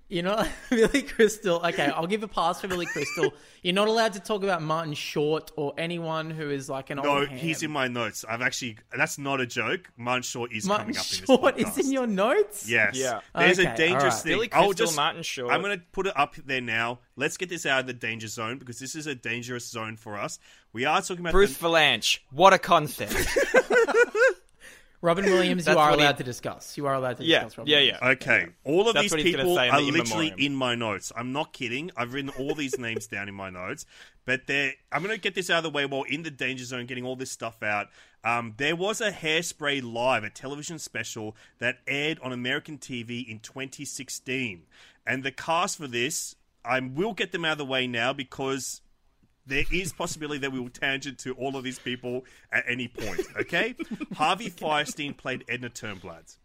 You 0.08 0.22
know, 0.22 0.44
Billy 0.70 1.00
Crystal. 1.02 1.56
Okay, 1.64 1.86
I'll 1.86 2.06
give 2.06 2.22
a 2.22 2.28
pass 2.28 2.60
for 2.60 2.68
Billy 2.68 2.84
Crystal. 2.86 3.32
You're 3.62 3.74
not 3.74 3.88
allowed 3.88 4.12
to 4.12 4.20
talk 4.20 4.42
about 4.42 4.60
Martin 4.60 4.92
Short 4.92 5.50
or 5.56 5.72
anyone 5.78 6.30
who 6.30 6.50
is 6.50 6.68
like 6.68 6.90
an 6.90 6.98
No, 7.02 7.20
old 7.20 7.28
ham. 7.28 7.38
he's 7.38 7.62
in 7.62 7.70
my 7.70 7.88
notes. 7.88 8.22
I've 8.28 8.42
actually, 8.42 8.76
that's 8.94 9.16
not 9.16 9.40
a 9.40 9.46
joke. 9.46 9.90
Martin 9.96 10.22
Short 10.22 10.52
is 10.52 10.66
Martin 10.66 10.92
coming 10.92 10.98
up 10.98 11.06
in 11.06 11.26
Short 11.26 11.56
this 11.56 11.64
podcast. 11.68 11.78
is 11.78 11.86
in 11.86 11.92
your 11.92 12.06
notes. 12.06 12.68
Yes. 12.68 12.96
Yeah. 12.96 13.20
There's 13.34 13.58
Okay, 13.58 13.72
a 13.72 13.76
dangerous 13.76 14.02
alright. 14.02 14.22
thing. 14.22 14.32
Billy 14.32 14.52
I'll 14.52 14.66
Crystal, 14.66 14.86
just, 14.86 14.96
Martin 14.96 15.22
Short. 15.22 15.50
I'm 15.52 15.62
going 15.62 15.78
to 15.78 15.84
put 15.92 16.06
it 16.06 16.12
up 16.18 16.36
there 16.44 16.60
now. 16.60 16.98
Let's 17.16 17.38
get 17.38 17.48
this 17.48 17.64
out 17.64 17.80
of 17.80 17.86
the 17.86 17.94
danger 17.94 18.28
zone 18.28 18.58
because 18.58 18.78
this 18.78 18.94
is 18.94 19.06
a 19.06 19.14
dangerous 19.14 19.66
zone 19.66 19.96
for 19.96 20.18
us. 20.18 20.38
We 20.74 20.84
are 20.84 21.00
talking 21.00 21.20
about 21.20 21.32
Bruce 21.32 21.56
the- 21.56 21.66
Vilanch, 21.66 22.18
what 22.30 22.52
a 22.52 22.58
concept! 22.58 23.14
Robin 25.04 25.24
Williams, 25.24 25.62
you 25.66 25.74
That's 25.74 25.76
are 25.76 25.90
what 25.90 25.98
he- 25.98 26.04
allowed 26.04 26.16
to 26.18 26.24
discuss. 26.24 26.76
You 26.76 26.86
are 26.86 26.94
allowed 26.94 27.18
to 27.18 27.24
yeah, 27.24 27.40
discuss 27.44 27.58
Robin 27.58 27.70
yeah, 27.70 27.76
Williams. 27.78 27.98
yeah. 28.02 28.08
Okay, 28.10 28.46
all 28.64 28.88
of 28.88 28.94
That's 28.94 29.12
these 29.12 29.22
he's 29.22 29.32
gonna 29.36 29.44
people 29.44 29.56
say 29.56 29.68
in 29.68 29.74
are 29.74 29.80
the 29.82 29.88
in 29.88 29.94
literally 29.94 30.30
memoriam. 30.30 30.52
in 30.52 30.54
my 30.56 30.74
notes. 30.74 31.12
I'm 31.16 31.32
not 31.32 31.52
kidding. 31.52 31.90
I've 31.96 32.12
written 32.14 32.30
all 32.38 32.54
these 32.54 32.78
names 32.78 33.06
down 33.06 33.28
in 33.28 33.34
my 33.34 33.50
notes, 33.50 33.86
but 34.24 34.46
they're, 34.46 34.72
I'm 34.90 35.02
going 35.02 35.14
to 35.14 35.20
get 35.20 35.34
this 35.34 35.50
out 35.50 35.58
of 35.58 35.64
the 35.64 35.70
way 35.70 35.84
while 35.86 36.04
in 36.04 36.22
the 36.22 36.30
danger 36.30 36.64
zone, 36.64 36.86
getting 36.86 37.04
all 37.04 37.16
this 37.16 37.30
stuff 37.30 37.62
out. 37.62 37.88
Um, 38.24 38.54
there 38.56 38.74
was 38.74 39.02
a 39.02 39.12
Hairspray 39.12 39.82
Live, 39.82 40.24
a 40.24 40.30
television 40.30 40.78
special 40.78 41.36
that 41.58 41.78
aired 41.86 42.18
on 42.20 42.32
American 42.32 42.78
TV 42.78 43.28
in 43.28 43.38
2016, 43.40 44.62
and 45.06 45.22
the 45.22 45.30
cast 45.30 45.76
for 45.76 45.86
this 45.86 46.34
I 46.64 46.80
will 46.80 47.12
get 47.12 47.32
them 47.32 47.44
out 47.44 47.52
of 47.52 47.58
the 47.58 47.64
way 47.66 47.86
now 47.86 48.14
because 48.14 48.80
there 49.46 49.64
is 49.72 49.92
possibility 49.92 50.38
that 50.40 50.52
we 50.52 50.60
will 50.60 50.70
tangent 50.70 51.18
to 51.20 51.34
all 51.34 51.56
of 51.56 51.64
these 51.64 51.78
people 51.78 52.24
at 52.52 52.64
any 52.68 52.88
point. 52.88 53.20
Okay, 53.40 53.74
Harvey 54.14 54.50
Fierstein 54.50 55.16
played 55.16 55.44
Edna 55.48 55.70
Turnblad. 55.70 56.36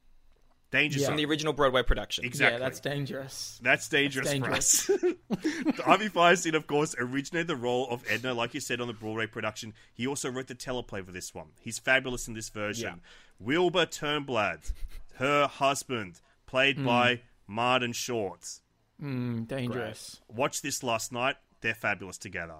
Dangerous. 0.72 1.02
Yeah. 1.02 1.08
From 1.08 1.18
the 1.18 1.26
original 1.26 1.52
Broadway 1.52 1.82
production. 1.82 2.26
Exactly. 2.26 2.60
Yeah, 2.60 2.60
that's 2.60 2.80
dangerous. 2.80 3.60
That's 3.64 3.90
dangerous, 3.90 4.32
That's 4.32 4.40
for 4.40 4.52
us. 4.52 4.86
Harvey 5.84 6.10
Fierstein, 6.10 6.54
of 6.54 6.68
course, 6.68 6.96
originated 7.00 7.48
the 7.48 7.56
role 7.56 7.88
of 7.90 8.04
Edna, 8.08 8.36
like 8.36 8.54
you 8.54 8.60
said, 8.60 8.80
on 8.80 8.88
the 8.88 8.94
Broadway 8.94 9.26
production. 9.26 9.74
He 9.94 10.06
also 10.06 10.30
wrote 10.30 10.46
the 10.46 10.54
teleplay 10.54 11.04
for 11.04 11.12
this 11.12 11.34
one. 11.34 11.48
He's 11.60 11.80
fabulous 11.80 12.28
in 12.28 12.36
this 12.36 12.50
version. 12.50 13.02
Wilbur 13.40 13.88
Turnblad, 13.88 14.72
her 15.16 15.48
husband, 15.48 16.22
played 16.46 16.84
by 16.86 17.22
Martin 17.48 17.94
Short. 17.94 18.60
Mm, 19.02 19.48
dangerous. 19.48 20.22
Watch 20.28 20.62
this 20.62 20.84
last 20.84 21.12
night. 21.12 21.38
They're 21.62 21.74
fabulous 21.74 22.18
together. 22.20 22.58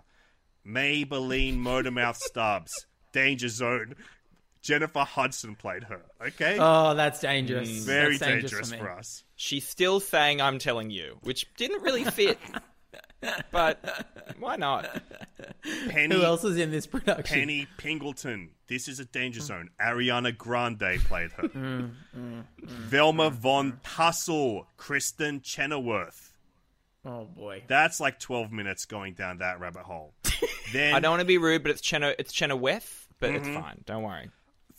Maybelline 0.70 1.58
Motormouth 1.58 2.18
Stubbs, 2.18 2.72
Danger 3.12 3.50
Zone. 3.50 3.96
Jennifer 4.62 5.00
Hudson 5.06 5.56
played 5.56 5.86
her. 5.86 6.02
Okay, 6.22 6.58
Oh, 6.60 6.94
that's 6.94 7.22
dangerous. 7.22 7.70
Mm. 7.70 7.86
very 7.86 8.18
That's 8.18 8.32
dangerous 8.42 8.72
me. 8.72 8.78
for 8.78 8.92
us. 8.92 9.24
She's 9.36 9.66
still 9.68 10.00
saying 10.02 10.42
"I'm 10.42 10.60
telling 10.60 10.90
you," 10.92 11.18
which 11.24 11.46
didn't 11.56 11.82
really 11.82 12.04
fit. 12.04 12.38
but 13.52 14.06
why 14.38 14.58
not? 14.58 15.02
Penny, 15.90 16.16
Who 16.16 16.24
else 16.24 16.44
is 16.44 16.58
in 16.58 16.72
this 16.72 16.88
production? 16.88 17.40
Penny 17.40 17.68
Pingleton. 17.78 18.50
This 18.68 18.88
is 18.88 19.00
a 19.00 19.06
danger 19.06 19.40
zone. 19.42 19.70
Ariana 19.82 20.38
Grande 20.38 21.00
played 21.06 21.32
her. 21.34 21.44
Mm, 21.44 21.92
mm, 22.18 22.44
mm. 22.62 22.68
Velma 22.68 23.30
von 23.30 23.80
Tussle, 23.84 24.68
Kristin 24.78 25.42
Chenoweth. 25.42 26.34
Oh 27.06 27.24
boy. 27.26 27.64
That's 27.68 28.00
like 28.02 28.20
12 28.20 28.52
minutes 28.52 28.86
going 28.86 29.14
down 29.14 29.38
that 29.40 29.60
rabbit 29.62 29.84
hole. 29.84 30.14
Then, 30.72 30.94
I 30.94 31.00
don't 31.00 31.12
want 31.12 31.22
to 31.22 31.26
be 31.26 31.38
rude, 31.38 31.64
but 31.64 31.72
it's 31.72 31.82
Cheno. 31.82 32.14
It's 32.18 32.34
Chenoweth, 32.34 33.08
but 33.20 33.32
it's 33.32 33.48
mm-hmm. 33.48 33.60
fine. 33.62 33.84
Don't 33.86 34.04
worry. 34.04 34.30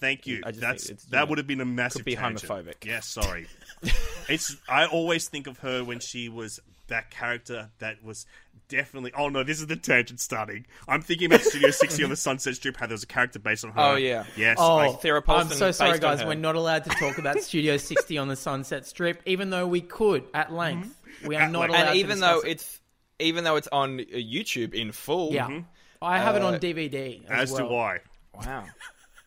thank 0.01 0.27
you. 0.27 0.43
That's 0.45 0.89
you 0.89 0.97
that 1.11 1.21
know, 1.21 1.27
would 1.27 1.39
have 1.39 1.47
been 1.47 1.61
a 1.61 1.65
massive 1.65 2.01
could 2.01 2.07
be 2.07 2.17
tangent. 2.17 2.51
homophobic. 2.51 2.85
Yes, 2.85 3.07
sorry. 3.07 3.47
it's 4.29 4.57
I 4.69 4.87
always 4.87 5.29
think 5.29 5.47
of 5.47 5.59
her 5.59 5.85
when 5.85 6.01
she 6.01 6.29
was 6.29 6.61
that 6.89 7.11
character 7.11 7.71
that 7.79 8.03
was 8.05 8.27
definitely. 8.71 9.13
Oh 9.15 9.29
no, 9.29 9.43
this 9.43 9.61
is 9.61 9.67
the 9.67 9.77
tangent 9.77 10.21
starting. 10.21 10.65
I'm 10.89 11.03
thinking 11.03 11.27
about 11.27 11.43
Studio 11.43 11.71
60 11.71 12.05
on 12.05 12.11
the 12.11 12.17
Sunset 12.17 12.55
Strip. 12.55 12.77
How 12.77 12.87
there 12.87 12.95
was 12.95 13.03
a 13.03 13.07
character 13.07 13.39
based 13.39 13.65
on 13.65 13.73
her. 13.73 13.81
Oh, 13.81 13.97
yeah. 13.97 14.25
Yes. 14.37 14.57
Oh, 14.59 14.77
I- 14.77 14.97
Sarah 14.97 15.23
I'm 15.29 15.49
so 15.49 15.71
sorry, 15.73 15.99
guys. 15.99 16.25
We're 16.25 16.35
not 16.35 16.57
allowed 16.57 16.85
to 16.85 16.91
talk 16.91 17.19
about 17.19 17.39
Studio 17.41 17.77
60 17.77 18.17
on 18.17 18.29
the 18.29 18.37
Sunset 18.37 18.87
Strip, 18.87 19.21
even 19.27 19.51
though 19.51 19.67
we 19.67 19.83
could 19.83 20.25
at 20.33 20.47
mm-hmm. 20.47 20.57
length. 20.57 21.03
We 21.27 21.37
are 21.37 21.43
At 21.43 21.51
not 21.51 21.61
length. 21.61 21.75
allowed. 21.75 21.81
And 21.81 21.95
to 21.95 21.99
even 21.99 22.21
though 22.21 22.41
it. 22.41 22.49
it's 22.53 22.81
even 23.19 23.45
though 23.45 23.57
it's 23.57 23.69
on 23.71 24.01
uh, 24.01 24.05
YouTube 24.15 24.73
in 24.73 24.93
full. 24.93 25.33
yeah, 25.33 25.49
mm-hmm. 25.49 25.61
I 26.03 26.19
have 26.19 26.37
it 26.37 26.43
on 26.43 26.55
Uh, 26.55 26.59
DVD 26.59 27.25
as, 27.29 27.53
as 27.53 27.61
well. 27.61 27.69
do 27.69 27.75
I. 27.77 27.99
Wow. 28.35 28.65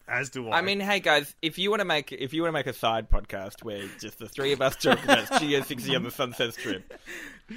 As 0.05 0.29
do 0.29 0.49
I. 0.49 0.57
I 0.57 0.61
mean, 0.61 0.81
hey 0.81 0.99
guys, 0.99 1.33
if 1.41 1.57
you 1.57 1.69
want 1.69 1.79
to 1.79 1.85
make 1.85 2.11
if 2.11 2.33
you 2.33 2.41
want 2.41 2.49
to 2.49 2.53
make 2.59 2.67
a 2.67 2.73
side 2.73 3.09
podcast 3.09 3.63
where 3.63 3.83
just 4.01 4.19
the 4.19 4.27
three 4.27 4.51
of 4.51 4.61
us 4.61 4.75
talk 4.75 5.01
about 5.01 5.27
Studio 5.35 5.61
60 5.61 5.95
on 5.95 6.03
the 6.03 6.11
Sunset 6.11 6.53
Strip, 6.53 6.93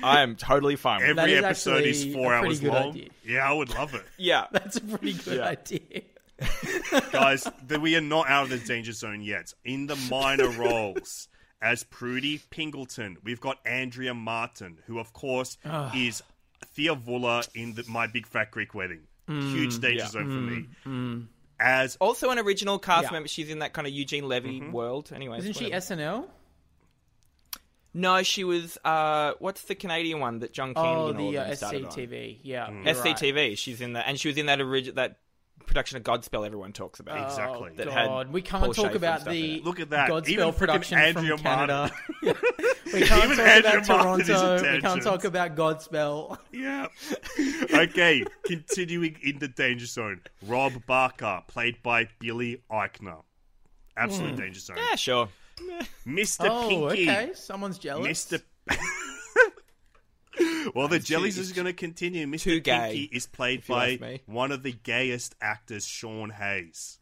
I 0.00 0.20
am 0.20 0.37
totally 0.37 0.76
fine 0.76 1.00
with 1.06 1.18
every 1.18 1.32
is 1.35 1.44
episode 1.44 1.85
is 1.85 1.99
actually 2.02 2.12
four 2.14 2.32
a 2.35 2.38
pretty 2.38 2.46
hours 2.54 2.61
good 2.61 2.73
long. 2.73 2.88
idea. 2.90 3.08
Yeah, 3.25 3.50
I 3.50 3.52
would 3.52 3.70
love 3.70 3.94
it, 3.94 3.99
it. 4.02 4.06
Yeah. 4.18 4.46
That's 4.52 4.76
a 4.76 4.80
pretty 4.80 5.14
good 5.14 5.38
Yeah. 5.38 5.44
idea. 5.49 6.02
guys. 7.11 7.49
that 7.66 7.80
we 7.80 7.96
are 7.96 8.00
not 8.00 8.28
out 8.30 8.44
of 8.44 8.50
the 8.50 8.58
danger 8.58 8.92
zone 8.92 9.23
yet. 9.23 9.52
In 9.64 9.87
the 9.88 9.96
minor 10.08 10.49
roles. 10.49 11.26
As 11.61 11.82
Prudy 11.85 12.40
Pingleton, 12.50 13.16
we've 13.25 13.40
got 13.40 13.58
Andrea 13.66 14.12
Martin, 14.14 14.76
who 14.87 14.99
of 15.00 15.12
course 15.14 15.56
is 15.96 16.23
Thea 16.75 16.94
Voula 16.96 17.46
in 17.54 17.75
the, 17.75 17.84
My 17.88 18.06
Big 18.06 18.26
Fat 18.26 18.50
Greek 18.50 18.75
Wedding. 18.75 19.00
Huge 19.28 19.78
danger 19.80 20.04
yeah. 20.04 20.08
zone 20.08 20.66
for 20.84 20.90
me. 20.90 21.26
As 21.58 21.96
Also 21.96 22.30
an 22.30 22.38
original 22.38 22.78
cast 22.78 23.04
Yeah. 23.04 23.10
member. 23.12 23.28
She's 23.28 23.48
in 23.50 23.60
that 23.60 23.72
kind 23.72 23.86
of 23.86 23.92
Eugene 23.92 24.28
Levy 24.28 24.60
world. 24.60 25.10
Anyway, 25.14 25.38
Isn't 25.38 25.54
she 25.54 25.64
whatever. 25.64 25.80
SNL? 25.96 26.28
No, 27.94 28.22
she 28.22 28.44
was. 28.44 28.76
uh 28.84 29.32
What's 29.38 29.62
the 29.62 29.75
Canadian 29.75 30.20
one 30.20 30.40
that 30.40 30.52
John 30.52 30.75
Candy 30.75 30.88
Oh, 30.88 31.08
and 31.08 31.18
all 31.18 31.30
the 31.30 31.36
of 31.38 31.62
uh, 31.62 31.70
them 31.70 31.84
on? 31.86 31.90
SCTV. 31.90 32.38
Yeah, 32.42 32.66
Mm. 32.66 32.84
you're 32.84 32.94
right. 32.94 33.16
SCTV. 33.16 33.56
She's 33.58 33.80
in 33.80 33.94
that, 33.94 34.06
and 34.06 34.20
she 34.20 34.28
was 34.28 34.36
in 34.36 34.46
that 34.46 34.60
original 34.60 34.96
that 34.96 35.16
production 35.66 35.96
of 35.96 36.02
Godspell 36.02 36.46
everyone 36.46 36.73
talks 36.73 37.00
about. 37.00 37.25
Exactly. 37.25 37.70
Oh, 37.73 37.76
That 37.76 37.88
had 37.88 38.06
God. 38.06 38.32
We 38.32 38.42
can't 38.42 38.64
Paul 38.64 38.75
talk 38.75 38.85
Shaffer 38.87 38.96
about 38.96 39.14
and 39.14 39.23
stuff 39.23 39.35
in 39.35 39.42
the 39.42 39.54
it. 39.56 39.64
Look 39.64 39.80
at 39.80 39.90
that. 39.90 40.11
Godspell 40.11 40.28
Even 40.28 40.44
freaking 40.46 40.56
production 40.56 40.99
Andrea 40.99 41.37
from 41.37 41.38
Canada. 41.38 41.90
we 42.23 42.32
can't 43.02 43.25
Even 43.25 43.37
talk 43.37 43.46
Andrea 43.46 43.78
about 43.78 43.88
Martin 43.88 44.20
is 44.20 44.26
Toronto. 44.26 44.73
We 44.75 44.80
can't 44.80 45.02
talk 45.02 45.25
about 45.25 45.56
Godspell. 45.56 46.38
Yeah. 46.52 46.87
okay, 47.75 48.25
continuing 48.44 49.16
in 49.23 49.38
the 49.38 49.49
danger 49.49 49.87
zone. 49.87 50.20
Rob 50.46 50.73
Barker, 50.87 51.42
played 51.46 51.82
by 51.82 52.08
Billy 52.18 52.62
Eichner. 52.70 53.23
Absolute 53.96 54.30
hmm. 54.32 54.37
danger 54.37 54.61
zone. 54.61 54.76
Yeah, 54.78 54.96
sure. 54.96 55.28
Mr. 56.06 56.49
Oh, 56.50 56.68
Pinky. 56.68 57.11
okay. 57.11 57.30
Someone's 57.35 57.78
jealous. 57.78 58.26
Mr. 58.26 58.42
well, 60.74 60.88
the 60.88 60.98
jellies 60.98 61.38
is 61.38 61.52
going 61.52 61.66
to 61.66 61.72
continue. 61.72 62.26
Mr. 62.26 62.40
Too 62.42 62.60
gay, 62.60 62.90
Pinky 62.92 63.16
is 63.16 63.26
played 63.26 63.66
by 63.66 63.98
me. 64.00 64.20
one 64.26 64.52
of 64.52 64.62
the 64.62 64.72
gayest 64.72 65.34
actors, 65.40 65.86
Sean 65.86 66.30
Hayes. 66.30 66.98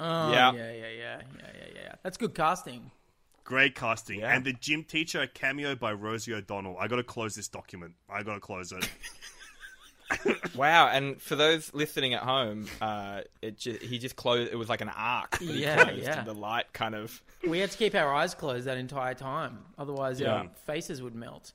Oh, 0.00 0.32
Yeah. 0.32 0.52
yeah, 0.52 0.72
yeah, 0.72 0.72
yeah, 0.72 0.88
yeah, 0.88 1.20
yeah, 1.38 1.66
yeah. 1.74 1.94
That's 2.02 2.16
good 2.16 2.34
casting. 2.34 2.90
Great 3.44 3.74
casting. 3.74 4.20
Yeah. 4.20 4.34
And 4.34 4.44
the 4.44 4.52
gym 4.52 4.84
teacher, 4.84 5.20
a 5.20 5.26
cameo 5.26 5.74
by 5.74 5.92
Rosie 5.92 6.32
O'Donnell. 6.32 6.76
I 6.78 6.86
got 6.88 6.96
to 6.96 7.02
close 7.02 7.34
this 7.34 7.48
document. 7.48 7.94
I 8.08 8.22
got 8.22 8.34
to 8.34 8.40
close 8.40 8.72
it. 8.72 8.88
Wow, 10.54 10.88
and 10.88 11.20
for 11.22 11.36
those 11.36 11.72
listening 11.72 12.12
at 12.12 12.22
home, 12.22 12.66
uh, 12.82 13.22
it 13.40 13.56
ju- 13.58 13.78
he 13.80 13.98
just 13.98 14.14
closed. 14.14 14.52
It 14.52 14.56
was 14.56 14.68
like 14.68 14.82
an 14.82 14.90
arc. 14.94 15.30
that 15.38 15.40
he 15.40 15.62
Yeah, 15.62 15.84
closed, 15.84 16.02
yeah. 16.02 16.18
and 16.18 16.26
the 16.28 16.34
light 16.34 16.70
kind 16.74 16.94
of. 16.94 17.22
We 17.48 17.60
had 17.60 17.70
to 17.70 17.78
keep 17.78 17.94
our 17.94 18.12
eyes 18.14 18.34
closed 18.34 18.66
that 18.66 18.76
entire 18.76 19.14
time, 19.14 19.60
otherwise 19.78 20.20
our 20.20 20.44
Yeah. 20.44 20.48
faces 20.66 21.00
would 21.00 21.14
melt. 21.14 21.52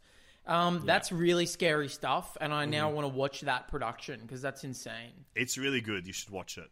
Um, 0.47 0.83
That's 0.85 1.11
really 1.11 1.45
scary 1.45 1.89
stuff, 1.89 2.37
and 2.39 2.53
I 2.53 2.63
Mm-hmm. 2.63 2.71
now 2.71 2.89
want 2.91 3.05
to 3.05 3.13
watch 3.13 3.41
that 3.41 3.67
production 3.67 4.21
because 4.21 4.41
that's 4.41 4.63
insane. 4.63 5.11
it's 5.35 5.57
really 5.57 5.81
good. 5.81 6.07
You 6.07 6.13
should 6.13 6.29
watch 6.29 6.57
it. 6.57 6.69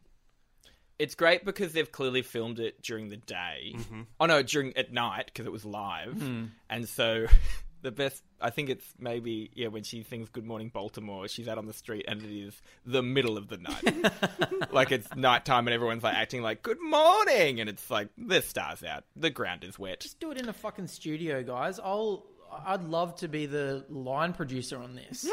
It's 0.97 1.13
great 1.13 1.43
because 1.43 1.73
they've 1.73 1.91
clearly 1.91 2.21
filmed 2.21 2.57
it 2.59 2.81
during 2.81 3.09
the 3.09 3.17
day. 3.17 3.75
Oh 4.19 4.27
no, 4.27 4.41
during 4.43 4.75
at 4.77 4.93
night 4.93 5.25
because 5.25 5.45
it 5.45 5.51
was 5.51 5.65
live, 5.65 6.21
and 6.69 6.87
so 6.87 7.25
the 7.81 7.91
best. 7.91 8.23
I 8.39 8.49
think 8.49 8.69
it's 8.69 8.85
maybe 8.97 9.49
yeah 9.55 9.67
when 9.67 9.83
she 9.83 10.03
sings 10.03 10.29
"Good 10.29 10.45
Morning 10.45 10.69
Baltimore," 10.69 11.27
she's 11.27 11.49
out 11.49 11.57
on 11.57 11.65
the 11.65 11.73
street 11.73 12.05
and 12.07 12.21
it 12.21 12.29
is 12.31 12.61
the 12.85 13.03
middle 13.03 13.37
of 13.37 13.49
the 13.49 13.57
night, 13.57 14.71
like 14.71 14.91
it's 14.93 15.13
nighttime 15.15 15.67
and 15.67 15.73
everyone's 15.73 16.03
like 16.03 16.15
acting 16.15 16.41
like 16.41 16.61
"Good 16.63 16.81
morning," 16.81 17.59
and 17.59 17.69
it's 17.69 17.89
like 17.91 18.07
the 18.17 18.41
stars 18.41 18.81
out, 18.81 19.03
the 19.17 19.29
ground 19.29 19.65
is 19.65 19.77
wet. 19.77 19.99
Just 19.99 20.21
do 20.21 20.31
it 20.31 20.37
in 20.39 20.47
a 20.47 20.53
fucking 20.53 20.87
studio, 20.87 21.43
guys. 21.43 21.77
I'll. 21.77 22.25
I'd 22.65 22.83
love 22.83 23.15
to 23.17 23.27
be 23.27 23.45
the 23.45 23.85
line 23.89 24.33
producer 24.33 24.77
on 24.77 24.95
this, 24.95 25.29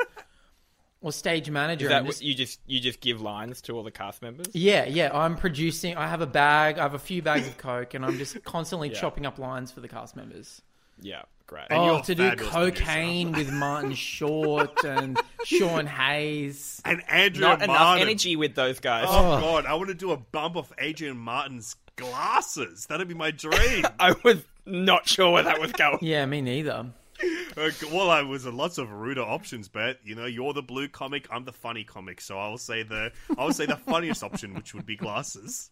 or 1.01 1.13
stage 1.13 1.51
manager. 1.51 1.87
Is 1.87 1.91
that 1.91 1.99
and 1.99 2.07
what 2.07 2.13
just- 2.13 2.23
you 2.25 2.35
just 2.35 2.61
you 2.67 2.81
just 2.81 3.01
give 3.01 3.21
lines 3.21 3.61
to 3.63 3.77
all 3.77 3.83
the 3.83 3.91
cast 3.91 4.23
members? 4.23 4.47
yeah, 4.53 4.85
yeah. 4.87 5.11
I'm 5.13 5.37
producing. 5.37 5.97
I 5.97 6.07
have 6.07 6.21
a 6.21 6.27
bag. 6.27 6.79
I 6.79 6.83
have 6.83 6.95
a 6.95 6.99
few 6.99 7.23
bags 7.23 7.47
of 7.47 7.57
coke, 7.59 7.95
and 7.95 8.05
I'm 8.05 8.19
just 8.19 8.43
constantly 8.45 8.91
Yeah. 8.91 9.01
chopping 9.01 9.27
up 9.27 9.39
lines 9.39 9.71
for 9.73 9.81
the 9.81 9.89
cast 9.89 10.17
members. 10.17 10.63
Yeah, 11.01 11.23
great. 11.49 11.67
And 11.71 11.81
oh, 11.81 11.87
you're 11.95 12.03
to 12.03 12.15
do 12.15 12.37
cocaine 12.37 13.33
with 13.33 13.51
Martin 13.51 13.95
Short 13.95 14.85
and 14.85 15.19
Sean 15.45 15.87
Hayes. 15.87 16.81
And 16.85 17.03
Andrea 17.09 17.49
Not 17.49 17.63
enough 17.63 17.99
energy 17.99 18.37
with 18.37 18.55
those 18.55 18.79
guys. 18.79 19.07
Oh, 19.09 19.33
oh, 19.37 19.41
God, 19.41 19.67
I 19.67 19.75
want 19.75 19.89
to 19.89 19.95
do 19.95 20.13
a 20.13 20.17
bump 20.17 20.55
off 20.57 20.73
Andrea 20.79 21.13
Martin's 21.15 21.75
glasses. 21.97 22.87
That'd 22.87 23.09
be 23.09 23.15
my 23.15 23.33
dream. 23.33 23.85
I 23.99 24.15
was 24.23 24.45
not 24.65 25.09
sure 25.09 25.33
where 25.33 25.43
that 25.43 25.61
was 25.61 25.73
going. 25.73 25.99
Yeah, 26.03 26.25
me 26.27 26.41
neither. 26.41 26.87
Uh, 27.23 27.61
okay, 27.61 27.87
well, 27.93 28.11
I 28.11 28.23
was 28.23 28.47
uh, 28.47 28.53
lots 28.53 28.79
of 28.79 28.91
ruder 28.91 29.23
options, 29.23 29.69
but 29.69 29.99
you 30.05 30.15
know, 30.15 30.27
you're 30.27 30.53
the 30.53 30.63
blue 30.63 30.89
comic, 30.89 31.27
I'm 31.31 31.45
the 31.45 31.53
funny 31.53 31.85
comic, 31.85 32.21
so 32.21 32.39
I'll 32.39 32.59
say 32.59 32.83
the 32.83 33.13
I'll 33.39 33.53
say 33.53 33.67
the 33.67 33.77
funniest 33.77 34.23
option, 34.23 34.55
which 34.55 34.75
would 34.75 34.87
be 34.87 34.97
glasses. 34.97 35.71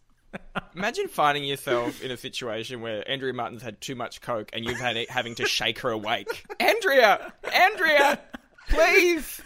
Imagine 0.77 1.09
finding 1.09 1.45
yourself 1.45 2.03
in 2.03 2.11
a 2.13 2.17
situation 2.17 2.81
where 2.83 3.09
Andrea 3.11 3.33
Martin's 3.33 3.63
had 3.63 3.81
too 3.81 3.97
much 3.97 4.21
coke 4.21 4.51
and 4.53 4.65
you've 4.65 4.79
had 4.79 4.97
it, 4.97 5.11
having 5.11 5.35
to 5.37 5.47
shake 5.47 5.81
her 5.81 5.91
awake. 5.91 6.47
Andrea, 6.61 7.33
Andrea, 7.53 8.21
please. 8.69 9.41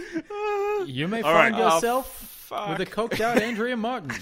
You 0.87 1.09
may 1.09 1.23
All 1.23 1.33
find 1.33 1.55
right. 1.55 1.63
Oh, 1.63 1.75
yourself 1.77 2.15
fuck. 2.49 2.69
with 2.79 2.87
a 2.87 2.91
coked 2.91 3.21
out 3.23 3.41
Andrea 3.41 3.77
Martin. 3.79 4.11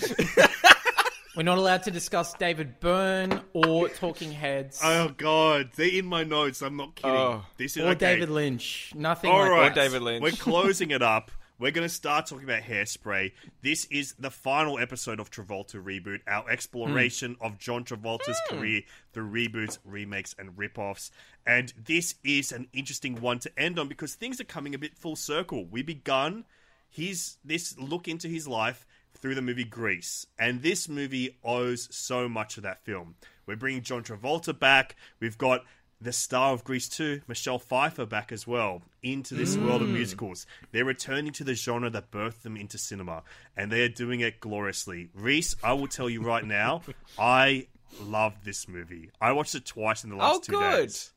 We're 1.34 1.44
not 1.44 1.56
allowed 1.56 1.84
to 1.84 1.90
discuss 1.90 2.34
David 2.34 2.78
Byrne 2.78 3.40
or 3.54 3.88
Talking 3.88 4.30
Heads 4.32 4.80
Oh 4.84 5.08
God, 5.16 5.70
they're 5.76 5.88
in 5.88 6.04
my 6.04 6.24
notes. 6.24 6.60
I'm 6.60 6.76
not 6.76 6.94
kidding. 6.94 7.16
Oh. 7.16 7.46
this 7.56 7.78
is 7.78 7.84
or 7.84 7.90
okay. 7.90 8.14
David 8.14 8.28
Lynch. 8.28 8.92
Nothing 8.94 9.30
All 9.30 9.40
like 9.40 9.50
right, 9.50 9.74
that. 9.74 9.80
David 9.80 10.02
Lynch. 10.02 10.22
We're 10.22 10.30
closing 10.38 10.90
it 10.90 11.00
up. 11.00 11.30
we're 11.58 11.70
going 11.70 11.88
to 11.88 11.94
start 11.94 12.26
talking 12.26 12.44
about 12.44 12.60
Hairspray. 12.60 13.32
This 13.62 13.86
is 13.86 14.14
the 14.18 14.30
final 14.30 14.78
episode 14.78 15.20
of 15.20 15.30
Travolta 15.30 15.82
Reboot, 15.82 16.20
our 16.26 16.50
exploration 16.50 17.36
hmm. 17.40 17.46
of 17.46 17.58
John 17.58 17.84
Travolta's 17.84 18.38
hmm. 18.50 18.58
career 18.58 18.82
through 19.14 19.30
reboots, 19.30 19.78
remakes, 19.86 20.34
and 20.38 20.58
rip-offs. 20.58 21.12
And 21.46 21.72
this 21.82 22.14
is 22.24 22.52
an 22.52 22.68
interesting 22.74 23.22
one 23.22 23.38
to 23.38 23.58
end 23.58 23.78
on 23.78 23.88
because 23.88 24.14
things 24.14 24.38
are 24.38 24.44
coming 24.44 24.74
a 24.74 24.78
bit 24.78 24.98
full 24.98 25.16
circle. 25.16 25.64
We 25.64 25.82
begun 25.82 26.44
his 26.90 27.38
this 27.42 27.78
look 27.78 28.06
into 28.06 28.28
his 28.28 28.46
life 28.46 28.86
through 29.22 29.36
the 29.36 29.40
movie 29.40 29.64
Grease, 29.64 30.26
and 30.38 30.60
this 30.62 30.88
movie 30.88 31.38
owes 31.44 31.88
so 31.94 32.28
much 32.28 32.56
of 32.56 32.64
that 32.64 32.84
film. 32.84 33.14
We're 33.46 33.56
bringing 33.56 33.82
John 33.82 34.02
Travolta 34.02 34.58
back. 34.58 34.96
We've 35.20 35.38
got 35.38 35.64
the 36.00 36.12
star 36.12 36.52
of 36.52 36.64
Grease 36.64 36.88
2, 36.88 37.22
Michelle 37.28 37.60
Pfeiffer, 37.60 38.04
back 38.04 38.32
as 38.32 38.46
well 38.46 38.82
into 39.02 39.36
this 39.36 39.56
world 39.56 39.80
of 39.80 39.88
mm. 39.88 39.94
musicals. 39.94 40.44
They're 40.72 40.84
returning 40.84 41.32
to 41.34 41.44
the 41.44 41.54
genre 41.54 41.88
that 41.90 42.10
birthed 42.10 42.42
them 42.42 42.56
into 42.56 42.76
cinema, 42.76 43.22
and 43.56 43.70
they 43.70 43.82
are 43.82 43.88
doing 43.88 44.20
it 44.20 44.40
gloriously. 44.40 45.10
Reese, 45.14 45.54
I 45.62 45.74
will 45.74 45.86
tell 45.86 46.10
you 46.10 46.22
right 46.22 46.44
now, 46.44 46.82
I 47.18 47.68
love 48.00 48.34
this 48.44 48.66
movie. 48.66 49.10
I 49.20 49.30
watched 49.32 49.54
it 49.54 49.64
twice 49.64 50.02
in 50.02 50.10
the 50.10 50.16
last 50.16 50.34
Oh, 50.34 50.40
two 50.40 50.52
good. 50.52 50.78
days. 50.78 51.12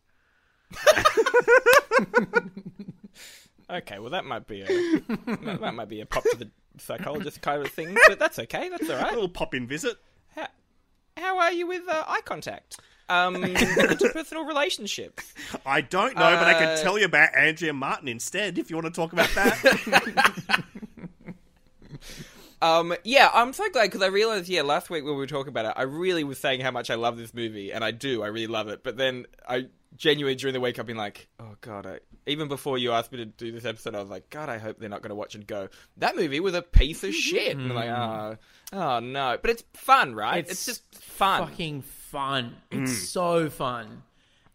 Okay, 3.69 3.97
well 3.97 4.11
that 4.11 4.25
might 4.25 4.45
be 4.47 4.61
a 4.61 4.65
that 4.67 5.73
might 5.73 5.89
be 5.89 6.01
a 6.01 6.05
pop 6.05 6.23
to 6.23 6.37
the 6.37 6.51
psychologist 6.79 7.41
kind 7.41 7.65
of 7.65 7.71
thing, 7.71 7.95
but 8.07 8.19
that's 8.19 8.39
okay. 8.39 8.69
That's 8.69 8.89
all 8.89 8.97
right. 8.97 9.11
A 9.11 9.13
little 9.13 9.29
pop-in 9.29 9.67
visit. 9.67 9.97
How, 10.35 10.47
how 11.17 11.39
are 11.39 11.51
you 11.51 11.67
with 11.67 11.87
uh, 11.87 12.03
eye 12.07 12.21
contact? 12.25 12.79
Um, 13.07 13.35
interpersonal 13.43 14.47
relationships. 14.47 15.33
I 15.65 15.81
don't 15.81 16.15
know, 16.15 16.21
but 16.21 16.47
I 16.47 16.53
can 16.55 16.69
Uh, 16.69 16.77
tell 16.81 16.97
you 16.97 17.05
about 17.05 17.35
Andrea 17.35 17.71
Martin 17.73 18.07
instead 18.07 18.57
if 18.57 18.69
you 18.69 18.75
want 18.77 18.87
to 18.87 18.91
talk 18.91 19.13
about 19.13 19.29
that. 19.35 20.63
Um, 22.65 22.95
yeah, 23.03 23.29
I'm 23.31 23.53
so 23.53 23.69
glad 23.69 23.83
because 23.83 24.01
I 24.01 24.07
realized, 24.07 24.49
yeah, 24.49 24.63
last 24.63 24.89
week 24.89 25.03
when 25.03 25.13
we 25.13 25.19
were 25.19 25.27
talking 25.27 25.49
about 25.49 25.65
it, 25.65 25.73
I 25.75 25.83
really 25.83 26.23
was 26.23 26.39
saying 26.39 26.61
how 26.61 26.71
much 26.71 26.89
I 26.89 26.95
love 26.95 27.15
this 27.15 27.31
movie, 27.33 27.71
and 27.71 27.83
I 27.83 27.91
do, 27.91 28.23
I 28.23 28.27
really 28.27 28.47
love 28.47 28.69
it. 28.69 28.83
But 28.83 28.97
then 28.97 29.27
I 29.47 29.67
genuinely 29.95 30.35
during 30.35 30.53
the 30.53 30.59
week 30.59 30.79
I've 30.79 30.85
been 30.85 30.97
like, 30.97 31.27
oh 31.39 31.55
god, 31.61 31.85
I, 31.85 31.99
even 32.25 32.47
before 32.47 32.77
you 32.77 32.91
asked 32.91 33.11
me 33.11 33.19
to 33.19 33.25
do 33.25 33.51
this 33.51 33.65
episode, 33.65 33.93
I 33.93 33.99
was 33.99 34.09
like, 34.09 34.29
God, 34.31 34.49
I 34.49 34.57
hope 34.57 34.79
they're 34.79 34.89
not 34.89 35.03
going 35.03 35.09
to 35.09 35.15
watch 35.15 35.35
and 35.35 35.45
go. 35.45 35.69
That 35.97 36.15
movie 36.15 36.39
was 36.39 36.55
a 36.55 36.61
piece 36.61 37.03
of 37.03 37.13
shit. 37.13 37.55
And 37.55 37.71
I'm 37.71 37.75
like, 37.75 37.89
oh, 37.89 38.37
oh 38.73 38.99
no, 38.99 39.37
but 39.39 39.51
it's 39.51 39.63
fun, 39.73 40.15
right? 40.15 40.39
It's, 40.39 40.51
It's 40.51 40.65
just 40.65 41.03
fun. 41.03 41.47
Fucking 41.47 41.81
fun. 41.83 42.55
Mm. 42.71 42.83
It's 42.83 43.09
so 43.09 43.49
fun. 43.49 44.01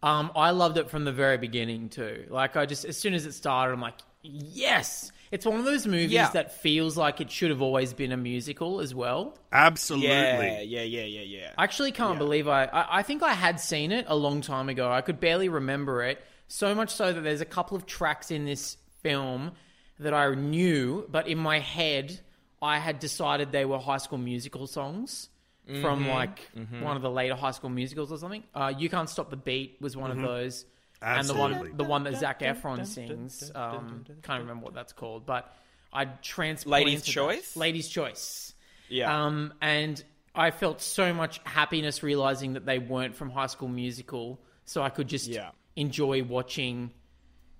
Um, 0.03 0.31
I 0.35 0.51
loved 0.51 0.77
it 0.77 0.89
from 0.89 1.05
the 1.05 1.13
very 1.13 1.37
beginning 1.37 1.87
too. 1.87 2.25
Like 2.29 2.57
I 2.57 2.65
just 2.65 2.83
as 2.83 2.97
soon 2.97 3.13
as 3.13 3.25
it 3.25 3.33
started, 3.33 3.73
I'm 3.73 3.81
like, 3.81 3.99
yes. 4.21 5.13
It's 5.31 5.45
one 5.45 5.59
of 5.59 5.65
those 5.65 5.87
movies 5.87 6.11
Yeah. 6.11 6.29
that 6.31 6.61
feels 6.61 6.97
like 6.97 7.21
it 7.21 7.31
should 7.31 7.49
have 7.49 7.61
always 7.61 7.93
been 7.93 8.11
a 8.11 8.17
musical 8.17 8.81
as 8.81 8.93
well. 8.93 9.37
Absolutely. 9.51 10.09
Yeah, 10.09 10.59
yeah, 10.59 10.81
yeah, 10.81 11.03
yeah, 11.03 11.21
yeah. 11.21 11.51
I 11.57 11.63
actually 11.63 11.93
can't 11.93 12.19
believe 12.19 12.47
I, 12.47 12.65
I. 12.65 12.99
I 12.99 13.03
think 13.03 13.23
I 13.23 13.33
had 13.33 13.59
seen 13.59 13.91
it 13.91 14.05
a 14.09 14.15
long 14.15 14.41
time 14.41 14.67
ago. 14.69 14.91
I 14.91 15.01
could 15.01 15.19
barely 15.19 15.47
remember 15.49 16.03
it. 16.03 16.21
So 16.47 16.75
much 16.75 16.93
so 16.93 17.13
that 17.13 17.21
there's 17.21 17.41
a 17.41 17.45
couple 17.45 17.77
of 17.77 17.85
tracks 17.85 18.29
in 18.29 18.43
this 18.43 18.75
film 19.01 19.51
that 19.99 20.13
I 20.13 20.33
knew, 20.35 21.07
but 21.09 21.27
in 21.27 21.37
my 21.37 21.59
head, 21.59 22.19
I 22.61 22.79
had 22.79 22.99
decided 22.99 23.51
they 23.51 23.65
were 23.65 23.79
High 23.79 23.97
School 23.97 24.17
Musical 24.17 24.67
songs 24.67 25.29
from 25.65 26.01
mm-hmm. 26.01 26.09
like 26.09 26.49
mm-hmm. 26.57 26.81
one 26.81 26.95
of 26.95 27.01
the 27.01 27.09
later 27.09 27.35
High 27.35 27.51
School 27.51 27.69
musicals 27.69 28.11
or 28.11 28.17
something. 28.17 28.43
Uh, 28.53 28.73
you 28.77 28.89
can't 28.89 29.09
stop 29.09 29.29
the 29.29 29.37
beat 29.37 29.77
was 29.79 29.95
one 29.95 30.11
of 30.11 30.17
mm-hmm. 30.17 30.25
those, 30.25 30.65
and 31.01 31.27
the 31.27 31.33
one 31.33 31.71
the 31.77 31.83
one 31.83 32.03
that 32.03 32.17
Zac 32.17 32.39
Efron 32.41 32.85
sings. 32.85 33.51
Um, 33.55 34.05
can't 34.23 34.41
remember 34.41 34.65
what 34.65 34.73
that's 34.73 34.93
called, 34.93 35.25
but 35.25 35.53
I 35.93 36.05
transplanted 36.05 36.87
Ladies' 36.87 37.03
that. 37.05 37.11
Choice? 37.11 37.55
Ladies' 37.57 37.87
Choice. 37.89 38.53
yeah. 38.89 39.25
Um, 39.25 39.53
and 39.61 40.03
I 40.33 40.51
felt 40.51 40.81
so 40.81 41.13
much 41.13 41.41
happiness 41.43 42.03
realizing 42.03 42.53
that 42.53 42.65
they 42.65 42.79
weren't 42.79 43.15
from 43.15 43.29
High 43.29 43.47
School 43.47 43.67
Musical, 43.67 44.39
so 44.65 44.81
I 44.81 44.89
could 44.89 45.07
just 45.07 45.27
Yeah. 45.27 45.51
enjoy 45.75 46.23
watching 46.23 46.91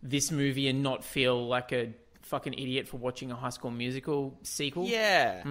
this 0.04 0.32
movie 0.32 0.68
and 0.70 0.82
not 0.82 1.04
feel 1.04 1.48
like 1.48 1.72
a 1.74 1.94
fucking 2.22 2.54
idiot 2.54 2.88
for 2.88 2.98
watching 2.98 3.30
a 3.32 3.36
High 3.36 3.50
School 3.50 3.72
Musical 3.72 4.40
sequel. 4.44 4.86
Yeah, 4.88 5.44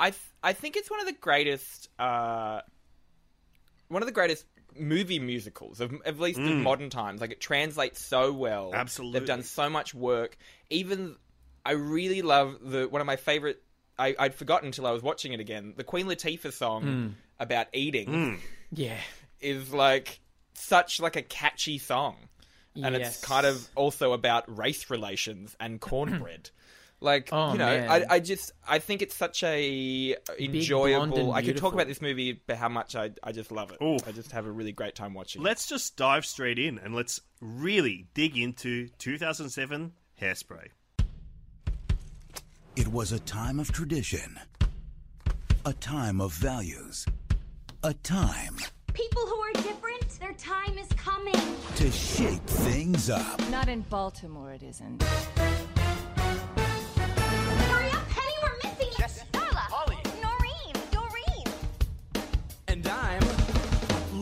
I 0.00 0.10
th- 0.10 0.20
I 0.42 0.52
think 0.52 0.76
it's 0.76 0.90
one 0.90 0.98
of 1.00 1.06
the 1.06 1.12
greatest, 1.12 1.88
uh, 1.98 2.60
one 3.88 4.02
of 4.02 4.06
the 4.06 4.12
greatest 4.12 4.44
movie 4.80 5.18
musicals 5.18 5.80
of 5.80 5.94
at 6.04 6.18
least 6.18 6.38
in 6.38 6.46
mm. 6.46 6.62
modern 6.62 6.90
times. 6.90 7.20
Like 7.20 7.32
it 7.32 7.40
translates 7.40 8.00
so 8.00 8.32
well. 8.32 8.72
Absolutely. 8.74 9.18
they've 9.18 9.26
done 9.26 9.42
so 9.42 9.68
much 9.68 9.94
work. 9.94 10.36
Even 10.70 11.16
I 11.64 11.72
really 11.72 12.22
love 12.22 12.58
the 12.62 12.88
one 12.88 13.00
of 13.00 13.06
my 13.06 13.16
favorite. 13.16 13.62
I, 13.98 14.14
I'd 14.18 14.34
forgotten 14.34 14.66
until 14.66 14.86
I 14.86 14.92
was 14.92 15.02
watching 15.02 15.32
it 15.32 15.40
again. 15.40 15.74
The 15.76 15.84
Queen 15.84 16.06
Latifah 16.06 16.52
song 16.52 16.82
hmm. 16.82 17.06
about 17.40 17.66
eating 17.72 18.06
hmm. 18.06 18.34
yeah, 18.72 18.98
is 19.40 19.72
like 19.72 20.20
such 20.54 21.00
like 21.00 21.16
a 21.16 21.22
catchy 21.22 21.78
song, 21.78 22.16
and 22.74 22.94
Yes. 22.94 23.16
it's 23.16 23.24
kind 23.24 23.44
of 23.44 23.68
also 23.74 24.12
about 24.12 24.56
race 24.56 24.88
relations 24.90 25.56
and 25.58 25.80
cornbread. 25.80 26.50
Like 27.00 27.28
Oh, 27.30 27.52
you 27.52 27.58
know, 27.58 27.66
man. 27.66 27.88
I, 27.90 28.04
I 28.14 28.18
just 28.20 28.50
I 28.66 28.80
think 28.80 29.02
it's 29.02 29.14
such 29.14 29.42
a 29.44 30.14
blonde 30.14 30.38
and 30.40 30.54
enjoyable. 30.56 31.32
I 31.32 31.42
could 31.42 31.56
talk 31.56 31.72
about 31.72 31.86
this 31.86 32.02
movie, 32.02 32.40
but 32.46 32.56
how 32.56 32.68
much 32.68 32.96
I 32.96 33.10
I 33.22 33.30
just 33.32 33.52
love 33.52 33.70
it. 33.70 33.78
Ooh. 33.82 33.98
I 34.06 34.12
just 34.12 34.32
have 34.32 34.46
a 34.46 34.50
really 34.50 34.72
great 34.72 34.94
time 34.96 35.14
watching. 35.14 35.42
it. 35.42 35.44
Let's 35.44 35.68
just 35.68 35.96
dive 35.96 36.26
straight 36.26 36.58
in 36.58 36.78
and 36.78 36.94
let's 36.94 37.20
really 37.40 38.08
dig 38.14 38.36
into 38.36 38.88
2007 38.98 39.92
Hairspray. 40.20 40.68
It 42.74 42.88
was 42.88 43.12
a 43.12 43.18
time 43.20 43.58
of 43.60 43.70
tradition, 43.72 44.38
a 45.64 45.72
time 45.74 46.20
of 46.20 46.32
values, 46.34 47.06
a 47.82 47.94
time 47.94 48.56
People 48.94 49.22
who 49.26 49.36
are 49.36 49.52
different, 49.52 50.08
their 50.18 50.32
time 50.32 50.76
is 50.76 50.88
coming. 50.96 51.34
to 51.76 51.90
shake 51.92 52.42
things 52.42 53.08
up. 53.10 53.38
Not 53.48 53.68
in 53.68 53.82
Baltimore, 53.82 54.50
it 54.52 54.64
isn't. 54.64 55.04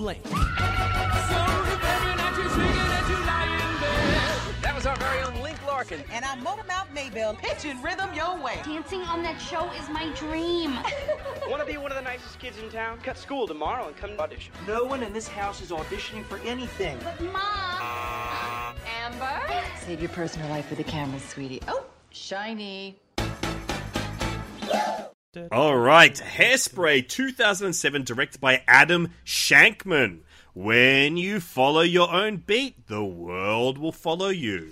Late. 0.06 0.22
That 4.62 4.72
was 4.72 4.86
our 4.86 4.94
very 4.98 5.20
own 5.22 5.42
Link 5.42 5.58
Larkin. 5.66 6.04
And 6.12 6.24
I'm 6.24 6.44
Motormouth 6.44 6.92
Maybelle, 6.94 7.34
pitching 7.34 7.82
rhythm 7.82 8.14
your 8.14 8.40
way. 8.40 8.60
Dancing 8.62 9.00
on 9.00 9.24
that 9.24 9.40
show 9.40 9.68
is 9.72 9.88
my 9.88 10.08
dream. 10.14 10.74
Want 11.48 11.58
to 11.58 11.66
be 11.66 11.76
one 11.76 11.90
of 11.90 11.96
the 11.96 12.04
nicest 12.04 12.38
kids 12.38 12.56
in 12.58 12.70
town? 12.70 13.00
Cut 13.02 13.18
school 13.18 13.48
tomorrow 13.48 13.88
and 13.88 13.96
come 13.96 14.10
to 14.10 14.20
audition. 14.20 14.52
No 14.64 14.84
one 14.84 15.02
in 15.02 15.12
this 15.12 15.26
house 15.26 15.60
is 15.60 15.70
auditioning 15.70 16.24
for 16.24 16.38
anything. 16.44 16.96
But 17.02 17.20
Mom. 17.20 18.76
Amber? 19.02 19.42
Save 19.84 20.00
your 20.00 20.10
personal 20.10 20.48
life 20.50 20.68
for 20.68 20.76
the 20.76 20.84
camera, 20.84 21.18
sweetie. 21.18 21.60
Oh, 21.66 21.84
shiny. 22.10 23.00
All 25.52 25.76
right, 25.76 26.14
Hairspray 26.14 27.06
2007, 27.08 28.04
directed 28.04 28.40
by 28.40 28.62
Adam 28.66 29.12
Shankman. 29.24 30.20
When 30.54 31.18
you 31.18 31.40
follow 31.40 31.82
your 31.82 32.10
own 32.10 32.38
beat, 32.38 32.86
the 32.86 33.04
world 33.04 33.76
will 33.76 33.92
follow 33.92 34.28
you. 34.28 34.70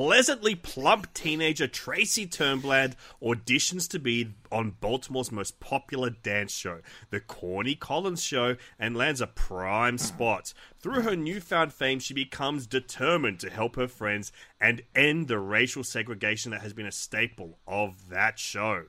Pleasantly 0.00 0.54
plump 0.54 1.12
teenager 1.12 1.68
Tracy 1.68 2.26
Turnblad 2.26 2.94
auditions 3.22 3.86
to 3.90 3.98
be 3.98 4.30
on 4.50 4.70
Baltimore's 4.80 5.30
most 5.30 5.60
popular 5.60 6.08
dance 6.08 6.54
show, 6.54 6.80
The 7.10 7.20
Corny 7.20 7.74
Collins 7.74 8.22
Show, 8.22 8.56
and 8.78 8.96
lands 8.96 9.20
a 9.20 9.26
prime 9.26 9.98
spot. 9.98 10.54
Through 10.78 11.02
her 11.02 11.16
newfound 11.16 11.74
fame, 11.74 11.98
she 11.98 12.14
becomes 12.14 12.66
determined 12.66 13.40
to 13.40 13.50
help 13.50 13.76
her 13.76 13.88
friends 13.88 14.32
and 14.58 14.80
end 14.94 15.28
the 15.28 15.38
racial 15.38 15.84
segregation 15.84 16.50
that 16.52 16.62
has 16.62 16.72
been 16.72 16.86
a 16.86 16.92
staple 16.92 17.58
of 17.66 18.08
that 18.08 18.38
show. 18.38 18.84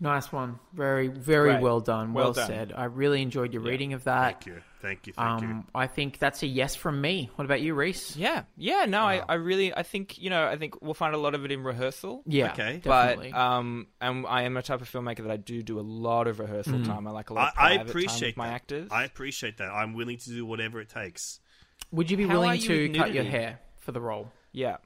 Nice 0.00 0.30
one. 0.32 0.58
Very, 0.72 1.08
very 1.08 1.52
Great. 1.52 1.62
well 1.62 1.80
done. 1.80 2.12
Well, 2.12 2.26
Well 2.26 2.32
done. 2.34 2.46
said. 2.46 2.72
I 2.76 2.84
really 2.84 3.22
enjoyed 3.22 3.52
your 3.52 3.62
reading 3.62 3.92
of 3.92 4.04
that. 4.04 4.42
Thank 4.44 4.46
you, 4.46 4.62
thank 4.82 5.06
you, 5.06 5.12
thank 5.14 5.42
you. 5.42 5.48
Um, 5.48 5.66
I 5.74 5.86
think 5.86 6.18
that's 6.18 6.42
a 6.42 6.46
yes 6.46 6.74
from 6.76 7.00
me. 7.00 7.30
What 7.36 7.44
about 7.44 7.60
you, 7.62 7.74
Reese? 7.74 8.16
yeah, 8.16 8.44
yeah. 8.56 8.84
No, 8.86 9.02
I, 9.02 9.22
I 9.28 9.34
really 9.34 9.74
I 9.74 9.82
think 9.82 10.18
you 10.18 10.30
know 10.30 10.46
I 10.46 10.56
think 10.56 10.82
we'll 10.82 10.94
find 10.94 11.14
a 11.14 11.18
lot 11.18 11.34
of 11.34 11.44
it 11.44 11.52
in 11.52 11.62
rehearsal. 11.62 12.22
Yeah, 12.26 12.52
Okay. 12.52 12.80
definitely. 12.82 13.32
But 13.32 13.38
um, 13.38 13.86
and 14.00 14.26
I 14.26 14.42
am 14.42 14.56
a 14.56 14.62
type 14.62 14.80
of 14.80 14.90
filmmaker 14.90 15.22
that 15.22 15.30
I 15.30 15.36
do 15.36 15.62
do 15.62 15.78
a 15.78 15.82
lot 15.82 16.26
of 16.26 16.38
rehearsal 16.40 16.84
time. 16.84 17.06
I 17.06 17.10
like 17.10 17.30
a 17.30 17.34
lot. 17.34 17.42
I, 17.42 17.48
Of 17.48 17.54
I 17.56 17.58
private 17.76 17.78
time 17.78 17.88
appreciate 17.88 18.28
with 18.28 18.36
my 18.36 18.46
that. 18.48 18.54
actors. 18.54 18.88
I 18.90 19.04
appreciate 19.04 19.56
that. 19.58 19.70
I'm 19.70 19.94
willing 19.94 20.18
to 20.18 20.30
do 20.30 20.44
whatever 20.46 20.80
it 20.80 20.88
takes. 20.88 21.40
Would 21.92 22.10
you 22.10 22.16
be 22.16 22.26
How 22.26 22.40
willing 22.40 22.60
you 22.60 22.88
to 22.88 22.98
cut 22.98 23.12
your 23.14 23.24
hair 23.24 23.60
for 23.80 23.92
the 23.92 24.00
role? 24.00 24.30
yeah. 24.52 24.76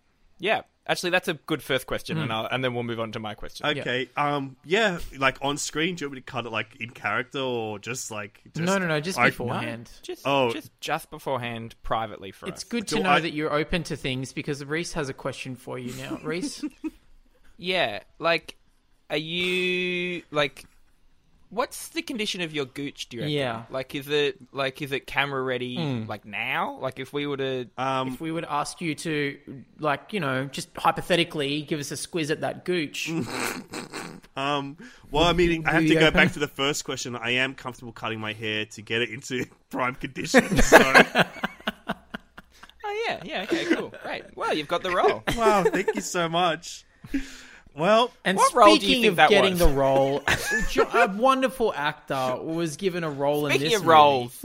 Yeah. 0.40 0.62
Actually, 0.86 1.10
that's 1.10 1.28
a 1.28 1.34
good 1.34 1.62
first 1.62 1.86
question, 1.86 2.18
and, 2.18 2.32
I'll, 2.32 2.46
and 2.46 2.64
then 2.64 2.74
we'll 2.74 2.82
move 2.82 2.98
on 2.98 3.12
to 3.12 3.20
my 3.20 3.34
question. 3.34 3.64
Okay. 3.66 4.08
Um. 4.16 4.56
Yeah. 4.64 4.98
Like 5.16 5.38
on 5.40 5.56
screen, 5.56 5.94
do 5.94 6.02
you 6.04 6.08
want 6.08 6.14
me 6.16 6.20
to 6.20 6.24
cut 6.24 6.46
it 6.46 6.50
like 6.50 6.74
in 6.80 6.90
character 6.90 7.38
or 7.38 7.78
just 7.78 8.10
like? 8.10 8.40
Just, 8.56 8.66
no, 8.66 8.76
no, 8.78 8.88
no, 8.88 8.98
just 8.98 9.16
I- 9.16 9.28
beforehand. 9.28 9.88
Just, 10.02 10.22
Oh. 10.26 10.50
just 10.52 10.72
just 10.80 11.10
beforehand, 11.10 11.76
privately 11.84 12.32
for 12.32 12.46
us. 12.46 12.52
It's 12.54 12.64
us. 12.64 12.68
good 12.68 12.88
to 12.88 12.96
Do 12.96 13.02
know 13.04 13.10
I- 13.10 13.20
that 13.20 13.32
you're 13.32 13.52
open 13.52 13.84
to 13.84 13.96
things 13.96 14.32
because 14.32 14.64
Reese 14.64 14.94
has 14.94 15.08
a 15.08 15.14
question 15.14 15.54
for 15.54 15.78
you 15.78 15.92
now. 16.02 16.18
Reese, 16.24 16.64
Yeah, 17.56 18.00
like, 18.18 18.56
are 19.10 19.16
you 19.16 20.22
like? 20.32 20.64
What's 21.50 21.88
the 21.88 22.00
condition 22.02 22.40
of 22.42 22.52
your 22.54 22.64
gooch? 22.64 23.08
Do 23.08 23.16
you 23.16 23.22
reckon? 23.24 23.34
Yeah. 23.34 23.62
Like, 23.70 23.94
is 23.94 24.08
it 24.08 24.38
like 24.52 24.80
is 24.80 24.92
it 24.92 25.06
camera 25.06 25.42
ready? 25.42 25.74
Hmm. 25.76 26.08
Like 26.08 26.24
now? 26.24 26.78
Like, 26.80 26.98
if 27.00 27.12
we 27.12 27.26
were 27.26 27.36
to, 27.36 27.66
Um. 27.76 28.08
if 28.14 28.20
we 28.20 28.30
would 28.32 28.44
ask 28.44 28.80
you 28.80 28.94
to, 28.94 29.36
like, 29.80 30.12
you 30.12 30.20
know, 30.20 30.44
just 30.46 30.68
hypothetically 30.76 31.62
give 31.62 31.80
us 31.80 31.90
a 31.90 31.96
squiz 31.96 32.30
at 32.30 32.40
that 32.42 32.64
gooch, 32.64 33.10
Um. 34.36 34.76
Well, 35.10 35.24
I 35.24 35.32
mean, 35.32 35.66
I 35.66 35.72
have 35.72 35.86
to 35.88 35.94
go 35.96 36.10
back 36.12 36.32
to 36.34 36.38
the 36.38 36.46
first 36.48 36.84
question. 36.84 37.16
I 37.16 37.30
am 37.32 37.54
comfortable 37.54 37.92
cutting 37.92 38.20
my 38.20 38.32
hair 38.32 38.64
to 38.66 38.80
get 38.82 39.02
it 39.02 39.10
into 39.10 39.44
prime 39.70 39.96
condition. 39.96 40.44
So, 40.62 40.78
oh 42.84 43.04
yeah, 43.08 43.20
yeah, 43.24 43.42
okay, 43.42 43.64
cool, 43.74 43.92
great. 44.02 44.24
Well, 44.36 44.54
you've 44.54 44.68
got 44.68 44.82
the 44.82 44.90
role. 44.90 45.22
wow. 45.36 45.64
Thank 45.64 45.94
you 45.94 46.00
so 46.00 46.28
much. 46.28 46.84
Well, 47.80 48.12
And 48.24 48.36
What 48.36 48.52
role 48.54 48.66
do 48.66 48.72
you 48.74 48.80
speaking 48.80 49.02
think 49.02 49.10
of 49.12 49.16
that 49.16 49.30
getting 49.30 49.52
was? 49.52 49.58
the 49.60 49.68
role, 49.68 50.22
a 50.94 51.08
wonderful 51.16 51.72
actor 51.74 52.36
was 52.42 52.76
given 52.76 53.02
a 53.04 53.10
role 53.10 53.46
in 53.46 53.52
Speaking 53.52 53.70
this 53.70 53.78
of 53.80 53.84
movie. 53.86 53.94
roles, 53.94 54.44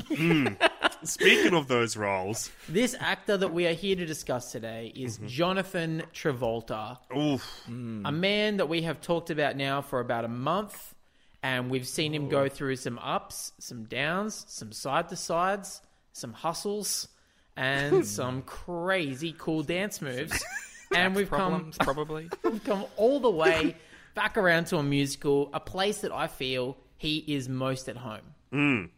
speaking 1.03 1.53
of 1.53 1.67
those 1.67 1.97
roles, 1.97 2.49
This 2.69 2.95
actor 2.99 3.37
that 3.37 3.53
we 3.53 3.67
are 3.67 3.73
here 3.73 3.95
to 3.95 4.05
discuss 4.05 4.51
today 4.51 4.91
is 4.95 5.17
Mm-hmm. 5.17 5.27
Jonathan 5.27 6.03
Travolta, 6.13 6.97
oof. 7.15 7.45
a 7.67 8.11
man 8.11 8.57
that 8.57 8.69
we 8.69 8.81
have 8.83 9.01
talked 9.01 9.29
about 9.29 9.55
now 9.57 9.81
for 9.81 9.99
about 9.99 10.25
a 10.25 10.29
month, 10.29 10.93
and 11.43 11.69
we've 11.69 11.87
seen 11.87 12.13
him 12.13 12.29
go 12.29 12.49
through 12.49 12.75
some 12.77 12.97
ups, 12.99 13.51
some 13.59 13.83
downs, 13.83 14.45
some 14.47 14.71
side 14.71 15.09
to 15.09 15.15
sides, 15.15 15.81
some 16.13 16.33
hustles, 16.33 17.07
and 17.57 18.05
some 18.19 18.41
crazy 18.43 19.35
cool 19.37 19.61
dance 19.63 20.01
moves. 20.01 20.43
And 20.93 21.15
we've 21.15 21.29
come 21.29 21.71
probably. 21.79 22.29
We've 22.43 22.63
come 22.63 22.85
all 22.97 23.19
the 23.19 23.29
way 23.29 23.75
back 24.13 24.37
around 24.37 24.65
to 24.67 24.77
a 24.77 24.83
musical, 24.83 25.49
a 25.53 25.59
place 25.59 26.01
that 26.01 26.11
I 26.11 26.27
feel 26.27 26.77
he 26.97 27.17
is 27.17 27.49
most 27.49 27.89
at 27.89 27.97
home. 27.97 28.89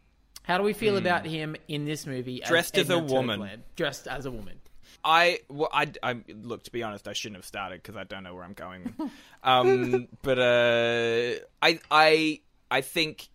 How 0.42 0.56
do 0.56 0.64
we 0.64 0.72
feel 0.72 0.96
about 0.96 1.26
him 1.26 1.56
in 1.66 1.84
this 1.84 2.06
movie? 2.06 2.40
Dressed 2.46 2.78
as 2.78 2.88
a 2.90 2.94
Edna 2.94 3.12
woman. 3.12 3.38
Toadland? 3.38 3.62
Dressed 3.76 4.06
as 4.06 4.24
a 4.24 4.30
woman. 4.30 4.60
I, 5.04 5.40
well, 5.48 5.68
I, 5.72 5.92
I 6.02 6.20
look 6.28 6.64
to 6.64 6.72
be 6.72 6.82
honest, 6.82 7.06
I 7.06 7.12
shouldn't 7.12 7.36
have 7.36 7.44
started 7.44 7.82
because 7.82 7.96
I 7.96 8.04
don't 8.04 8.22
know 8.22 8.34
where 8.34 8.44
I'm 8.44 8.54
going. 8.54 8.94
um, 9.42 10.08
but 10.22 10.38
uh, 10.38 11.44
I, 11.60 11.80
I, 11.90 12.40
I 12.70 12.80
think 12.80 13.28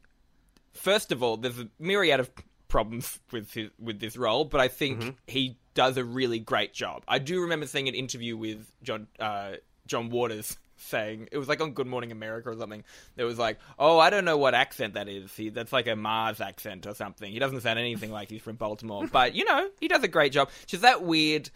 first 0.73 1.11
of 1.11 1.23
all, 1.23 1.37
there's 1.37 1.59
a 1.59 1.69
myriad 1.79 2.19
of 2.19 2.31
problems 2.67 3.19
with 3.31 3.53
his, 3.53 3.69
with 3.79 3.99
this 3.99 4.17
role, 4.17 4.45
but 4.45 4.59
I 4.59 4.67
think 4.67 5.15
he 5.27 5.57
does 5.73 5.97
a 5.97 6.03
really 6.03 6.39
great 6.39 6.73
job. 6.73 7.03
I 7.07 7.19
do 7.19 7.41
remember 7.41 7.65
seeing 7.67 7.87
an 7.87 7.95
interview 7.95 8.37
with 8.37 8.71
John 8.83 9.07
uh, 9.19 9.53
John 9.87 10.09
Waters 10.09 10.57
saying 10.77 11.29
it 11.31 11.37
was 11.37 11.47
like 11.47 11.61
on 11.61 11.71
Good 11.71 11.87
Morning 11.87 12.11
America 12.11 12.49
or 12.49 12.57
something. 12.57 12.83
That 13.15 13.23
was 13.25 13.39
like, 13.39 13.57
oh, 13.79 13.99
I 13.99 14.09
don't 14.09 14.25
know 14.25 14.37
what 14.37 14.53
accent 14.53 14.95
that 14.95 15.07
is. 15.07 15.33
He, 15.35 15.49
that's 15.49 15.71
like 15.71 15.87
a 15.87 15.95
Mars 15.95 16.41
accent 16.41 16.85
or 16.87 16.93
something. 16.93 17.31
He 17.31 17.39
doesn't 17.39 17.61
sound 17.61 17.79
anything 17.79 18.11
like 18.11 18.29
he's 18.29 18.41
from 18.41 18.55
Baltimore, 18.57 19.07
but 19.11 19.33
you 19.35 19.45
know, 19.45 19.69
he 19.79 19.87
does 19.87 20.03
a 20.03 20.07
great 20.07 20.31
job. 20.33 20.49
Just 20.65 20.81
that 20.81 21.03
weird 21.03 21.49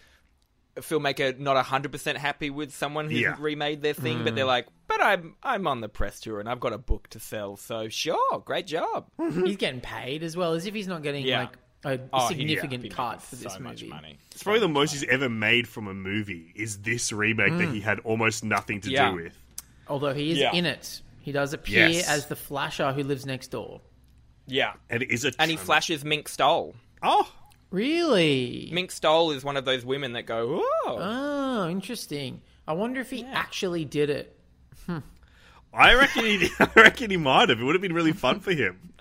filmmaker 0.75 1.37
not 1.39 1.63
100% 1.65 2.15
happy 2.17 2.49
with 2.51 2.71
someone 2.73 3.09
who's 3.09 3.21
Yeah. 3.21 3.35
remade 3.39 3.81
their 3.81 3.95
thing 3.95 4.23
but 4.23 4.35
they're 4.35 4.45
like 4.45 4.67
but 4.87 5.01
I'm 5.01 5.35
I'm 5.41 5.65
on 5.65 5.81
the 5.81 5.89
press 5.89 6.19
tour 6.19 6.39
and 6.39 6.47
I've 6.47 6.59
got 6.59 6.71
a 6.71 6.77
book 6.77 7.07
to 7.09 7.19
sell 7.19 7.57
so 7.57 7.89
sure 7.89 8.39
great 8.45 8.67
job 8.67 9.07
He's 9.43 9.57
getting 9.57 9.81
paid 9.81 10.21
as 10.21 10.37
well, 10.37 10.53
as 10.53 10.67
if 10.67 10.75
he's 10.75 10.87
not 10.87 11.01
getting 11.01 11.25
Yeah. 11.25 11.39
like 11.41 11.57
a 11.93 11.99
Oh, 12.13 12.27
significant 12.27 12.83
he'd 12.83 12.93
cut 12.93 13.17
making 13.17 13.19
for 13.21 13.35
this 13.37 13.53
so 13.53 13.59
much 13.59 13.81
movie. 13.81 13.89
money 13.89 14.17
It's 14.31 14.43
probably 14.43 14.59
the 14.61 14.67
most 14.67 14.91
he's 14.91 15.03
ever 15.05 15.29
made 15.29 15.67
from 15.67 15.87
a 15.87 15.93
movie. 15.93 16.51
Is 16.55 16.79
this 16.79 17.11
remake 17.11 17.57
that 17.57 17.69
mm. 17.69 17.73
he 17.73 17.79
had 17.79 17.99
almost 17.99 18.43
nothing 18.43 18.81
to 18.81 18.89
Yeah. 18.89 19.09
do 19.11 19.15
with? 19.17 19.33
Although 19.87 20.13
he 20.13 20.31
is 20.31 20.37
Yeah. 20.37 20.53
in 20.53 20.65
it, 20.65 21.01
he 21.21 21.31
does 21.31 21.53
appear 21.53 21.87
Yes. 21.87 22.07
as 22.09 22.25
the 22.27 22.35
flasher 22.35 22.91
who 22.93 23.03
lives 23.03 23.25
next 23.25 23.47
door. 23.49 23.81
yeah 24.47 24.73
And 24.89 25.03
it 25.03 25.11
is 25.11 25.25
a 25.25 25.31
and 25.39 25.49
he 25.51 25.57
flashes 25.57 26.03
Mink 26.05 26.27
Stole 26.29 26.75
Oh, 27.03 27.31
Really? 27.69 28.69
Mink 28.71 28.91
Stole 28.91 29.31
is 29.31 29.43
one 29.43 29.57
of 29.57 29.65
those 29.65 29.85
women 29.85 30.13
that 30.13 30.23
go 30.25 30.61
oh 30.63 30.97
Oh, 30.99 31.69
interesting. 31.69 32.41
I 32.67 32.73
wonder 32.73 32.99
if 33.01 33.09
he 33.09 33.23
actually 33.25 33.85
did 33.85 34.09
it. 34.09 34.37
Hmm. 34.85 34.99
I 35.77 35.93
reckon 35.93 36.25
he. 36.25 36.49
I 36.59 36.69
reckon 36.75 37.11
he 37.11 37.17
might 37.17 37.49
have. 37.49 37.59
It 37.59 37.63
would 37.63 37.75
have 37.75 37.81
been 37.81 37.93
really 37.93 38.13
fun 38.13 38.39
for 38.39 38.51
him. 38.51 38.93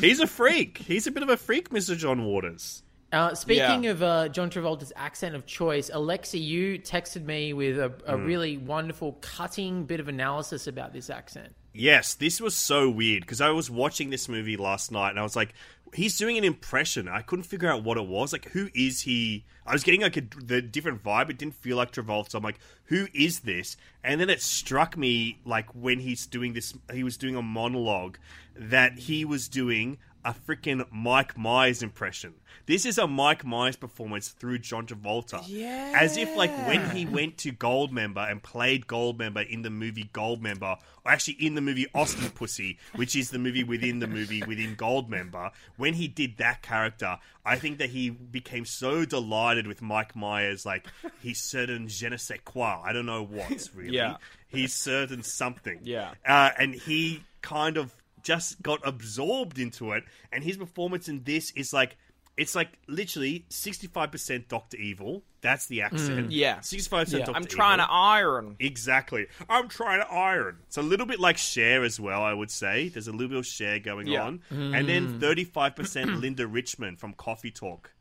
He's 0.00 0.20
a 0.20 0.26
freak. 0.26 0.78
He's 0.78 1.06
a 1.06 1.10
bit 1.10 1.22
of 1.22 1.28
a 1.28 1.36
freak, 1.36 1.70
Mister 1.72 1.94
John 1.94 2.24
Waters. 2.24 2.82
Uh, 3.14 3.34
speaking 3.34 3.84
Yeah. 3.84 3.90
of 3.92 4.02
uh, 4.02 4.28
John 4.28 4.50
Travolta's 4.50 4.92
accent 4.96 5.34
of 5.34 5.46
choice, 5.46 5.90
Alexa, 5.92 6.38
you 6.38 6.78
texted 6.78 7.24
me 7.24 7.52
with 7.52 7.78
a, 7.78 7.92
a 8.06 8.16
Hmm. 8.16 8.24
really 8.26 8.56
wonderful, 8.58 9.12
cutting 9.20 9.84
bit 9.84 10.00
of 10.00 10.08
analysis 10.08 10.66
about 10.66 10.92
this 10.92 11.08
accent. 11.10 11.54
Yes, 11.72 12.14
this 12.14 12.40
was 12.40 12.54
so 12.54 12.88
weird 12.90 13.22
because 13.22 13.40
I 13.40 13.50
was 13.50 13.70
watching 13.70 14.10
this 14.10 14.28
movie 14.28 14.56
last 14.56 14.92
night 14.92 15.10
and 15.10 15.18
I 15.18 15.22
was 15.22 15.34
like, 15.36 15.54
he's 15.92 16.16
doing 16.18 16.36
an 16.38 16.44
impression. 16.44 17.08
I 17.08 17.22
couldn't 17.22 17.44
figure 17.44 17.68
out 17.68 17.82
what 17.84 17.96
it 17.96 18.06
was. 18.06 18.32
Like, 18.32 18.50
who 18.50 18.68
is 18.74 19.02
he? 19.02 19.44
I 19.66 19.72
was 19.72 19.82
getting 19.84 20.00
like 20.02 20.16
a 20.16 20.22
the 20.44 20.60
different 20.62 21.02
vibe. 21.02 21.30
It 21.30 21.38
didn't 21.38 21.54
feel 21.56 21.76
like 21.76 21.92
Travolta. 21.92 22.30
So 22.30 22.38
I'm 22.38 22.44
like, 22.44 22.58
who 22.86 23.08
is 23.14 23.40
this? 23.40 23.76
And 24.04 24.20
then 24.20 24.30
it 24.30 24.40
struck 24.42 24.96
me 24.96 25.38
like 25.44 25.66
when 25.74 26.00
he's 26.00 26.26
doing 26.26 26.52
this, 26.52 26.74
he 26.92 27.02
was 27.04 27.16
doing 27.16 27.34
a 27.36 27.42
monologue 27.42 28.18
that 28.56 28.98
he 29.00 29.24
was 29.24 29.48
doing 29.48 29.98
a 30.24 30.32
freaking 30.32 30.84
Mike 30.90 31.36
Myers 31.36 31.82
impression. 31.82 32.34
This 32.66 32.86
is 32.86 32.96
a 32.96 33.06
Mike 33.06 33.44
Myers 33.44 33.76
performance 33.76 34.28
through 34.28 34.60
John 34.60 34.86
Travolta. 34.86 35.42
Yeah. 35.46 35.92
As 35.94 36.16
if 36.16 36.34
like 36.36 36.50
when 36.66 36.90
he 36.90 37.04
went 37.04 37.36
to 37.38 37.52
Goldmember 37.52 38.30
and 38.30 38.42
played 38.42 38.86
Goldmember 38.86 39.46
in 39.48 39.62
the 39.62 39.70
movie 39.70 40.08
Goldmember, 40.14 40.78
or 41.04 41.12
actually 41.12 41.34
in 41.34 41.54
the 41.54 41.60
movie 41.60 41.86
Austin 41.94 42.30
Pussy, 42.30 42.78
which 42.94 43.14
is 43.14 43.30
the 43.30 43.38
movie 43.38 43.64
within 43.64 43.98
the 43.98 44.06
movie 44.06 44.42
within 44.42 44.76
Goldmember, 44.76 45.50
when 45.76 45.94
he 45.94 46.08
did 46.08 46.38
that 46.38 46.62
character, 46.62 47.18
I 47.44 47.56
think 47.56 47.78
that 47.78 47.90
he 47.90 48.08
became 48.10 48.64
so 48.64 49.04
delighted 49.04 49.66
with 49.66 49.82
Mike 49.82 50.16
Myers, 50.16 50.64
like 50.64 50.86
he's 51.20 51.40
certain 51.40 51.88
je 51.88 52.08
ne 52.08 52.16
sais 52.16 52.40
quoi. 52.44 52.80
I 52.82 52.92
don't 52.92 53.06
know 53.06 53.24
what 53.24 53.68
really. 53.74 53.96
Yeah. 53.96 54.16
He's 54.48 54.72
certain 54.72 55.22
something. 55.22 55.80
Yeah. 55.82 56.12
Uh, 56.26 56.50
and 56.58 56.74
he 56.74 57.24
kind 57.42 57.76
of 57.76 57.92
just 58.24 58.60
got 58.62 58.80
absorbed 58.84 59.58
into 59.58 59.92
it, 59.92 60.02
and 60.32 60.42
his 60.42 60.56
performance 60.56 61.08
in 61.08 61.22
this 61.24 61.52
is 61.52 61.72
like 61.72 61.96
it's 62.36 62.56
like 62.56 62.70
literally 62.88 63.44
sixty 63.48 63.86
five 63.86 64.10
percent 64.10 64.48
Doctor 64.48 64.76
Evil. 64.76 65.22
That's 65.40 65.66
the 65.66 65.82
accent. 65.82 66.28
Mm, 66.28 66.30
yeah. 66.30 66.60
sixty 66.62 66.88
five 66.88 67.04
percent. 67.04 67.20
Yeah. 67.20 67.26
Doctor 67.26 67.36
I'm 67.38 67.44
trying 67.44 67.78
Evil. 67.78 67.86
to 67.86 67.92
iron 67.92 68.56
Exactly. 68.58 69.26
I'm 69.48 69.68
trying 69.68 70.00
to 70.00 70.10
iron. 70.10 70.56
It's 70.66 70.76
a 70.78 70.82
little 70.82 71.06
bit 71.06 71.20
like 71.20 71.36
Cher 71.38 71.84
as 71.84 72.00
well, 72.00 72.22
I 72.22 72.32
would 72.34 72.50
say. 72.50 72.88
There's 72.88 73.06
a 73.06 73.12
little 73.12 73.28
bit 73.28 73.38
of 73.38 73.46
Cher 73.46 73.78
going 73.78 74.08
Yeah. 74.08 74.22
on. 74.24 74.40
Mm. 74.52 74.76
And 74.76 74.88
then 74.88 75.20
35% 75.20 76.20
Linda 76.20 76.46
Richman 76.46 76.96
from 76.96 77.12
Coffee 77.12 77.50
Talk. 77.52 77.92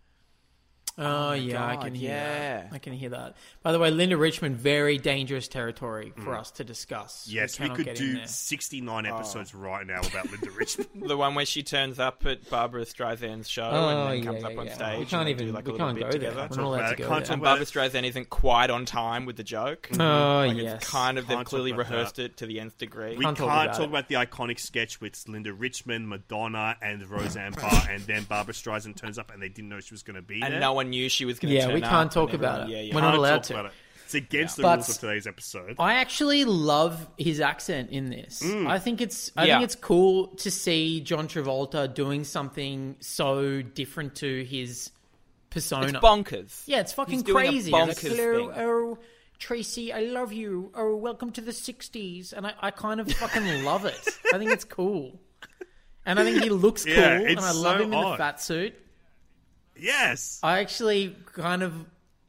Oh, 0.98 1.30
my 1.30 1.36
yeah, 1.36 1.66
I 1.66 1.76
can 1.78 1.96
hear 1.96 2.10
yeah. 2.12 2.58
that. 2.64 2.70
I 2.72 2.78
can 2.78 2.94
hear 2.94 3.10
that. 3.10 3.36
By 3.64 3.72
the 3.72 3.80
way, 3.80 3.90
Linda 3.90 4.16
Richman, 4.16 4.56
very 4.56 4.98
dangerous 5.00 5.48
territory 5.48 6.14
for 6.24 6.36
us 6.36 6.52
to 6.52 6.64
discuss. 6.64 7.28
Mm. 7.28 7.34
Yes, 7.34 7.60
we, 7.60 7.66
cannot 7.68 7.78
could 7.86 7.94
do 7.96 8.14
there. 8.18 8.28
69 8.28 9.06
Oh. 9.08 9.16
episodes 9.16 9.56
right 9.56 9.88
now 9.88 10.02
about 10.02 10.30
Linda 10.32 10.52
Richman. 10.52 10.88
the 11.08 11.18
one 11.18 11.34
where 11.36 11.46
she 11.46 11.64
turns 11.64 12.00
up 12.00 12.26
at 12.28 12.48
Barbra 12.50 12.84
Streisand's 12.86 13.50
show 13.50 13.64
and 13.70 14.24
then 14.24 14.24
comes 14.24 14.44
up 14.44 14.58
on 14.58 14.70
stage 14.70 15.00
We 15.00 15.06
can't 15.06 15.30
even. 15.30 15.52
like 15.54 15.66
we 15.66 15.74
a 15.74 15.78
can't 15.78 15.96
bit 15.96 16.02
go 16.04 16.10
there. 16.12 16.20
together 16.20 16.48
We're 16.52 16.58
not 16.58 16.66
allowed 16.66 16.76
about 16.78 16.88
to 16.90 16.94
it. 16.94 16.98
go 16.98 17.08
Can't 17.08 17.26
there. 17.26 17.34
and 17.34 17.42
Barbra 17.42 17.66
Streisand 17.66 18.04
isn't 18.04 18.30
quite 18.30 18.70
on 18.70 18.86
time 18.86 19.26
with 19.26 19.36
the 19.38 19.44
joke. 19.44 19.90
Oh 20.00 20.46
like 20.48 20.58
yes. 20.58 20.76
it's 20.82 20.90
kind 20.92 21.18
of 21.18 21.28
they've 21.28 21.44
clearly 21.44 21.74
rehearsed 21.74 22.18
that. 22.18 22.26
it 22.26 22.38
to 22.38 22.46
the 22.46 22.60
nth 22.60 22.78
degree. 22.78 23.18
We 23.18 23.24
Can't 23.26 23.36
can't, 23.38 23.50
talk 23.50 23.66
talk, 23.68 23.76
about 23.78 23.86
about, 23.86 24.08
the 24.10 24.16
iconic 24.16 24.60
sketch 24.60 25.02
with 25.02 25.24
Linda 25.28 25.54
Richman, 25.54 26.08
Madonna, 26.08 26.76
and 26.82 27.04
Roseanne 27.10 27.54
Barr, 27.54 27.88
and 27.90 28.02
then 28.04 28.24
Barbra 28.26 28.54
Streisand 28.54 28.96
turns 28.96 29.18
up 29.18 29.32
and 29.32 29.42
they 29.42 29.50
didn't 29.50 29.70
know 29.70 29.80
she 29.80 29.94
was 29.94 30.04
going 30.04 30.16
to 30.16 30.22
be 30.22 30.42
and 30.42 30.54
there. 30.54 30.60
no 30.60 30.74
one 30.74 30.83
knew 30.84 31.10
she 31.10 31.26
was 31.26 31.40
going 31.40 31.50
to 31.52 31.56
Yeah, 31.56 31.66
turn 31.66 31.74
we 31.76 31.82
can't 31.82 31.94
and 31.94 32.12
talk 32.12 32.34
everyone- 32.34 32.56
about 32.56 32.70
it. 32.70 32.74
Yeah, 32.74 32.82
yeah. 32.82 32.96
We're 32.96 33.02
not 33.02 33.08
Can't 33.08 33.18
allowed 33.20 33.36
talk 33.38 33.44
to. 33.44 33.54
about 33.54 33.66
it. 33.68 33.72
It's 34.06 34.14
against 34.16 34.58
But- 34.58 34.64
the 34.64 34.76
rules 34.78 34.90
of 34.90 34.98
today's 35.00 35.28
episode. 35.28 35.76
I 35.80 35.96
actually 35.96 36.46
love 36.46 37.08
his 37.18 37.40
accent 37.40 37.90
in 37.90 38.10
this. 38.10 38.44
Mm. 38.44 38.68
I 38.70 38.78
think 38.80 39.02
it's 39.02 39.32
I 39.36 39.46
Yeah. 39.46 39.56
think 39.56 39.66
it's 39.66 39.76
cool 39.76 40.28
to 40.28 40.52
see 40.52 41.02
John 41.02 41.28
Travolta 41.28 41.92
doing 41.92 42.24
something 42.24 42.96
so 43.00 43.62
different 43.64 44.16
to 44.18 44.44
his 44.46 44.92
persona. 45.50 45.88
It's 45.88 45.98
bonkers. 45.98 46.62
Yeah, 46.68 46.80
it's 46.82 46.94
fucking 46.94 47.14
He's 47.14 47.24
doing 47.24 47.46
a 47.46 47.50
crazy. 47.50 47.72
And 47.74 47.90
it's, 47.90 48.04
bonkers 48.04 48.16
Hello, 48.16 48.52
thing. 48.52 48.62
oh 48.64 48.98
Tracy, 49.40 49.92
I 49.92 50.02
love 50.02 50.32
you. 50.32 50.72
Oh, 50.76 50.96
welcome 50.96 51.32
to 51.34 51.42
the 51.42 51.52
'60s, 51.52 52.34
and 52.34 52.46
I, 52.48 52.54
I 52.62 52.72
kind 52.72 53.00
of 53.02 53.12
fucking 53.12 53.64
love 53.66 53.84
it. 53.86 54.00
I 54.34 54.38
think 54.38 54.52
it's 54.52 54.64
cool, 54.64 55.20
and 56.06 56.20
I 56.20 56.24
think 56.24 56.42
he 56.44 56.50
looks 56.50 56.86
cool, 56.86 56.94
Yeah, 56.94 57.14
and 57.20 57.30
it's 57.32 57.44
I 57.44 57.52
love 57.52 57.78
so 57.78 57.84
him 57.84 57.84
in 57.86 57.90
the 57.92 57.98
odd. 57.98 58.18
fat 58.20 58.40
suit. 58.40 58.74
Yes. 59.78 60.40
I 60.44 60.60
actually 60.60 61.16
kind 61.34 61.64
of 61.64 61.74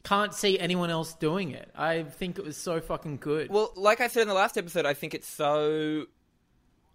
can't 0.02 0.35
see 0.35 0.59
anyone 0.59 0.90
else 0.90 1.14
doing 1.14 1.50
it. 1.52 1.70
I 1.74 2.02
think 2.02 2.38
it 2.38 2.44
was 2.44 2.57
so 2.57 2.80
fucking 2.80 3.18
good. 3.18 3.50
Well, 3.50 3.72
like 3.76 4.00
I 4.00 4.09
said 4.09 4.22
in 4.22 4.28
the 4.28 4.35
last 4.35 4.59
episode, 4.59 4.85
I 4.87 4.94
think 4.94 5.14
it 5.14 5.24
so 5.24 6.04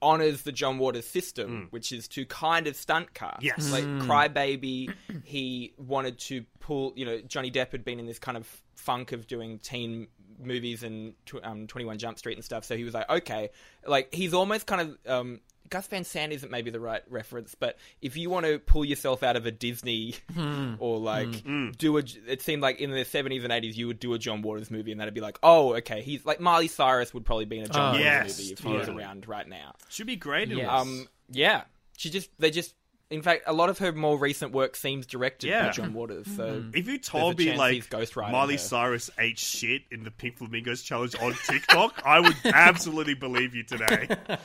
honors 0.01 0.43
the 0.43 0.51
John 0.51 0.77
Waters 0.77 1.05
system, 1.05 1.67
which 1.71 1.91
is 1.91 2.07
to 2.09 2.25
kind 2.25 2.67
of 2.67 2.75
stunt 2.75 3.13
cast. 3.13 3.43
Yes. 3.43 3.71
Like 3.71 3.83
Mm. 3.83 4.01
Crybaby, 4.07 4.93
he 5.23 5.73
wanted 5.77 6.19
to 6.19 6.45
pull, 6.59 6.93
you 6.95 7.05
know, 7.05 7.19
Johnny 7.21 7.51
Depp 7.51 7.71
had 7.71 7.83
been 7.83 7.99
in 7.99 8.05
this 8.05 8.19
kind 8.19 8.37
of 8.37 8.47
funk 8.75 9.11
of 9.11 9.27
doing 9.27 9.59
teen 9.59 10.07
movies 10.41 10.83
and 10.83 11.15
tw- 11.25 11.43
um, 11.43 11.67
21 11.67 11.97
Jump 11.97 12.17
Street 12.17 12.37
and 12.37 12.45
stuff, 12.45 12.63
so 12.63 12.77
he 12.77 12.85
was 12.85 12.93
like, 12.93 13.09
okay, 13.09 13.49
like 13.85 14.13
he's 14.13 14.33
almost 14.33 14.67
kind 14.67 14.81
of 15.05 15.11
um, 15.11 15.41
Gus 15.69 15.85
Van 15.87 16.03
Sant 16.03 16.31
isn't 16.33 16.49
maybe 16.51 16.71
the 16.71 16.79
right 16.79 17.03
reference, 17.09 17.53
but 17.55 17.77
if 18.01 18.17
you 18.17 18.29
want 18.29 18.45
to 18.47 18.57
pull 18.59 18.83
yourself 18.83 19.21
out 19.23 19.35
of 19.35 19.45
a 19.45 19.51
Disney 19.51 20.15
Hmm. 20.33 20.75
or 20.79 20.97
like 20.97 21.27
Mm. 21.29 21.77
do 21.77 21.97
a, 21.97 22.03
it 22.27 22.41
seemed 22.41 22.61
like 22.61 22.79
in 22.79 22.89
the 22.91 23.05
70s 23.05 23.43
and 23.43 23.53
80s 23.53 23.75
you 23.77 23.85
would 23.87 23.99
do 23.99 24.13
a 24.13 24.19
John 24.19 24.41
Waters 24.41 24.71
movie 24.71 24.91
and 24.91 24.99
that'd 24.99 25.13
be 25.13 25.21
like, 25.21 25.37
oh, 25.43 25.75
okay, 25.75 26.01
he's 26.01 26.25
like 26.25 26.39
Miley 26.39 26.67
Cyrus 26.67 27.13
would 27.13 27.25
probably 27.25 27.45
be 27.45 27.59
in 27.59 27.65
a 27.65 27.69
John 27.69 27.81
Oh, 27.95 27.99
Waters 27.99 28.03
yes, 28.03 28.39
movie 28.39 28.51
if 28.53 28.59
he 28.59 28.69
was 28.71 28.89
around 28.89 29.27
right 29.27 29.47
now. 29.47 29.75
Should 29.89 30.07
be 30.07 30.15
great. 30.15 30.49
Yes. 30.49 30.67
Um, 30.69 31.07
yeah, 31.29 31.63
she 31.97 32.09
just 32.09 32.29
they 32.39 32.49
just. 32.51 32.73
In 33.11 33.23
fact, 33.23 33.45
a 33.47 33.53
lot 33.53 33.69
of 33.69 33.79
her 33.79 33.91
more 33.91 34.19
recent 34.19 34.51
work 34.51 34.75
seems 34.75 35.07
directed 35.07 35.47
Yeah. 35.47 35.65
by 35.65 35.71
John 35.71 35.93
Waters. 35.95 36.27
So 36.35 36.63
If 36.75 36.87
you 36.87 36.99
told 36.99 37.39
me 37.39 37.55
like 37.55 37.73
he's 37.73 37.87
ghostwriting 37.87 38.31
Miley 38.33 38.53
her. 38.53 38.59
Cyrus 38.59 39.09
ate 39.17 39.39
shit 39.39 39.81
in 39.89 40.03
the 40.03 40.11
Pink 40.11 40.37
Flamingos 40.37 40.83
challenge 40.83 41.15
on 41.19 41.33
TikTok, 41.33 42.03
I 42.05 42.19
would 42.19 42.35
absolutely 42.45 43.15
believe 43.15 43.55
you 43.55 43.63
today. 43.63 44.09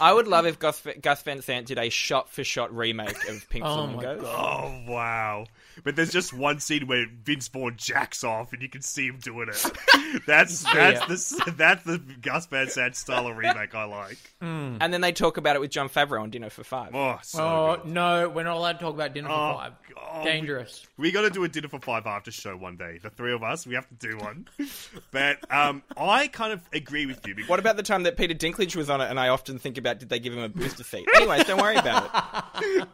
I 0.00 0.12
would 0.12 0.26
love 0.26 0.46
if 0.46 0.58
Gus, 0.58 0.82
Gus 1.00 1.22
Van 1.22 1.40
Sant 1.42 1.66
did 1.66 1.78
a 1.78 1.88
shot-for-shot 1.88 2.74
remake 2.74 3.28
of 3.28 3.48
Pink 3.48 3.64
Oh 3.64 3.86
my 3.86 4.02
Flamingos. 4.02 4.24
Oh 4.26 4.84
wow! 4.88 5.46
But 5.84 5.96
there's 5.96 6.12
just 6.12 6.32
one 6.32 6.60
scene 6.60 6.86
where 6.86 7.06
Vince 7.24 7.48
Vaughn 7.48 7.74
jacks 7.76 8.22
off, 8.24 8.52
and 8.52 8.60
you 8.62 8.68
can 8.68 8.82
see 8.82 9.06
him 9.06 9.18
doing 9.20 9.48
it. 9.48 9.72
That's 10.26 10.62
that's 10.74 11.30
the 11.30 11.54
that's 11.56 11.82
the 11.84 11.98
Gus 12.20 12.44
Van 12.46 12.68
Sant 12.68 12.94
style 12.96 13.26
of 13.28 13.36
remake 13.36 13.74
I 13.74 13.84
like. 13.84 14.18
And 14.42 14.92
then 14.92 15.00
they 15.00 15.10
talk 15.12 15.38
about 15.38 15.56
it 15.56 15.60
with 15.60 15.70
Jon 15.70 15.88
Favreau 15.88 16.20
on 16.20 16.28
Dinner 16.28 16.50
for 16.50 16.62
Five. 16.64 16.94
Oh, 16.94 17.18
so 17.22 17.42
oh 17.42 17.76
good. 17.82 17.92
no, 17.92 18.28
we're 18.28 18.42
not 18.44 18.56
allowed 18.58 18.72
to 18.74 18.78
talk 18.80 18.92
about 18.94 19.14
dinner 19.14 19.28
for 19.28 19.34
Oh, 19.34 19.54
five. 19.56 19.72
God. 19.94 20.24
Dangerous. 20.24 20.86
We 20.98 21.12
got 21.12 21.22
to 21.22 21.30
do 21.30 21.44
a 21.44 21.48
dinner 21.48 21.68
for 21.68 21.80
five 21.80 22.06
after 22.06 22.30
show 22.30 22.54
one 22.58 22.76
day. 22.76 22.98
The 23.02 23.08
three 23.08 23.32
of 23.32 23.42
us, 23.42 23.66
we 23.66 23.74
have 23.74 23.88
to 23.88 23.94
do 23.94 24.18
one. 24.18 24.48
But 25.10 25.38
um, 25.52 25.82
I 25.96 26.28
kind 26.28 26.52
of 26.52 26.60
agree 26.72 27.06
with 27.06 27.26
you. 27.26 27.34
Because 27.34 27.48
What 27.48 27.58
about 27.58 27.76
the 27.76 27.82
time 27.82 28.02
that 28.04 28.16
Peter 28.18 28.34
Dinklage 28.34 28.76
was 28.76 28.90
on 28.90 29.00
it? 29.00 29.08
And 29.10 29.18
I 29.20 29.28
often 29.28 29.58
think 29.58 29.78
about 29.78 29.98
did 29.98 30.08
they 30.10 30.18
give 30.18 30.32
him 30.34 30.40
a 30.40 30.48
booster 30.48 30.84
seat? 30.84 31.06
Anyways, 31.16 31.44
don't 31.44 31.60
worry 31.60 31.76
about 31.76 32.10
it. 32.54 32.88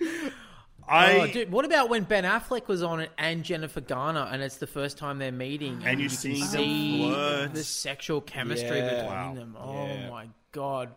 I 0.88 1.18
oh, 1.18 1.26
dude, 1.26 1.50
what 1.50 1.64
about 1.64 1.88
when 1.88 2.04
Ben 2.04 2.24
Affleck 2.24 2.68
was 2.68 2.82
on 2.82 3.00
it 3.00 3.10
and 3.18 3.42
Jennifer 3.44 3.80
Garner, 3.80 4.28
and 4.30 4.42
it's 4.42 4.56
the 4.56 4.66
first 4.66 4.98
time 4.98 5.18
they're 5.18 5.32
meeting, 5.32 5.82
And 5.84 6.00
you 6.00 6.08
can 6.08 6.16
see 6.16 6.38
them 6.40 6.48
see 6.48 7.10
the 7.52 7.64
sexual 7.64 8.20
chemistry 8.20 8.78
Yeah. 8.78 8.88
between 8.90 9.06
Wow. 9.06 9.34
them. 9.34 9.56
Oh 9.58 9.86
Yeah. 9.86 10.10
my 10.10 10.28
god! 10.52 10.90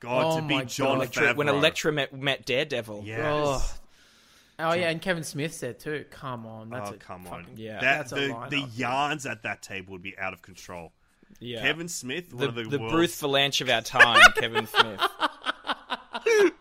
God 0.00 0.24
Oh 0.24 0.40
to 0.40 0.46
be 0.46 0.64
John 0.66 0.98
God. 0.98 1.12
Favreau. 1.12 1.36
when 1.36 1.48
Elektra 1.48 1.92
met, 1.92 2.12
met 2.14 2.46
Daredevil. 2.46 3.02
Yes. 3.04 3.20
Oh. 3.24 3.72
Oh 4.58 4.72
yeah, 4.72 4.88
and 4.88 5.02
Kevin 5.02 5.22
Smith 5.24 5.52
said 5.52 5.78
too. 5.80 6.06
Come 6.10 6.46
on, 6.46 6.70
that's 6.70 6.90
oh 6.90 6.94
a 6.94 6.96
come 6.96 7.26
on! 7.26 7.42
fucking- 7.42 7.58
Yeah. 7.58 7.74
that, 7.80 8.08
that's 8.08 8.10
the 8.12 8.28
lineup. 8.28 8.48
the 8.50 8.60
yarns 8.74 9.26
at 9.26 9.42
that 9.42 9.60
table 9.62 9.92
would 9.92 10.02
be 10.02 10.16
out 10.18 10.32
of 10.32 10.40
control. 10.40 10.92
Yeah. 11.40 11.60
Kevin 11.60 11.88
Smith, 11.88 12.32
one 12.32 12.40
the, 12.40 12.48
of 12.48 12.70
the, 12.70 12.78
the 12.78 12.88
Bruce 12.88 13.20
Vilanch 13.20 13.60
of 13.60 13.68
our 13.68 13.82
time, 13.82 14.22
Kevin 14.36 14.66
Smith. 14.66 15.00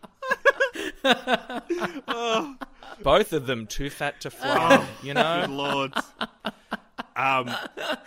Oh. 2.07 2.55
Both 3.03 3.34
of 3.34 3.47
them 3.47 3.67
too 3.67 3.89
fat 3.89 4.21
to 4.21 4.29
fly, 4.29 4.86
you 5.01 5.13
Good 5.13 5.21
know? 5.21 5.45
lord. 5.49 5.93
Um, 7.15 7.49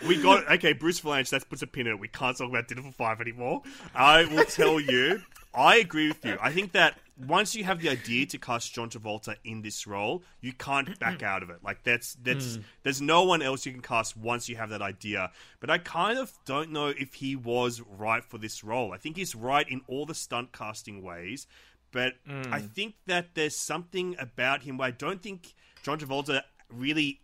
we 0.07 0.21
got 0.21 0.49
okay. 0.51 0.73
Bruce 0.73 1.01
Vilanch. 1.01 1.29
That 1.29 1.47
puts 1.49 1.61
a 1.61 1.67
pin 1.67 1.87
in 1.87 1.93
it. 1.93 1.99
We 1.99 2.07
can't 2.07 2.37
talk 2.37 2.49
about 2.49 2.67
Dinner 2.67 2.83
for 2.83 2.91
Five 2.91 3.21
anymore. 3.21 3.63
I 3.95 4.25
will 4.25 4.45
tell 4.45 4.79
you. 4.79 5.21
I 5.53 5.77
agree 5.77 6.09
with 6.09 6.23
you. 6.23 6.37
I 6.39 6.51
think 6.51 6.73
that 6.73 6.99
once 7.27 7.55
you 7.55 7.63
have 7.63 7.81
the 7.81 7.89
idea 7.89 8.25
to 8.27 8.37
cast 8.37 8.71
John 8.73 8.89
Travolta 8.89 9.35
in 9.43 9.61
this 9.63 9.87
role, 9.87 10.23
you 10.41 10.53
can't 10.53 10.97
back 10.99 11.23
out 11.23 11.41
of 11.41 11.49
it. 11.49 11.57
Like 11.63 11.83
that's 11.83 12.15
that's 12.21 12.59
there's 12.83 13.01
no 13.01 13.23
one 13.23 13.41
else 13.41 13.65
you 13.65 13.71
can 13.71 13.81
cast 13.81 14.15
once 14.15 14.47
you 14.47 14.57
have 14.57 14.69
that 14.69 14.83
idea. 14.83 15.31
But 15.59 15.71
I 15.71 15.79
kind 15.79 16.19
of 16.19 16.31
don't 16.45 16.71
know 16.71 16.87
if 16.87 17.15
he 17.15 17.35
was 17.35 17.81
right 17.81 18.23
for 18.23 18.37
this 18.37 18.63
role. 18.63 18.93
I 18.93 18.97
think 18.97 19.17
he's 19.17 19.33
right 19.33 19.67
in 19.67 19.81
all 19.87 20.05
the 20.05 20.13
stunt 20.13 20.51
casting 20.53 21.01
ways, 21.01 21.47
but 21.91 22.13
hmm. 22.25 22.43
I 22.51 22.59
think 22.59 22.95
that 23.07 23.35
there's 23.35 23.55
something 23.55 24.15
about 24.19 24.63
him 24.63 24.77
where 24.77 24.87
I 24.87 24.91
don't 24.91 25.21
think 25.21 25.53
John 25.83 25.99
Travolta 25.99 26.41
really 26.71 27.21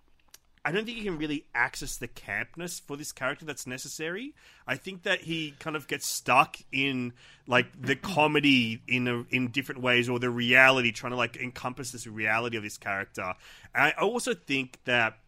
I 0.65 0.71
don't 0.71 0.83
think 0.83 0.97
he 0.97 1.03
can 1.03 1.19
really 1.19 1.45
access 1.53 1.97
the 1.97 2.07
campness 2.07 2.81
for 2.81 2.97
this 2.97 3.11
character 3.11 3.45
that's 3.45 3.67
necessary. 3.67 4.33
I 4.65 4.77
think 4.77 5.03
that 5.03 5.21
he 5.21 5.53
kind 5.59 5.75
of 5.75 5.87
gets 5.87 6.07
stuck 6.07 6.57
in 6.71 7.13
like 7.45 7.67
the 7.79 7.95
comedy 8.13 8.81
in 8.87 9.07
a, 9.07 9.25
in 9.29 9.49
different 9.49 9.81
ways 9.81 10.09
or 10.09 10.17
the 10.17 10.31
reality, 10.31 10.91
trying 10.91 11.11
to 11.11 11.17
like 11.17 11.37
encompass 11.37 11.91
this 11.91 12.07
reality 12.07 12.57
of 12.57 12.63
this 12.63 12.79
character. 12.79 13.35
And 13.75 13.93
I 13.95 14.01
also 14.01 14.33
think 14.33 14.79
that 14.85 15.19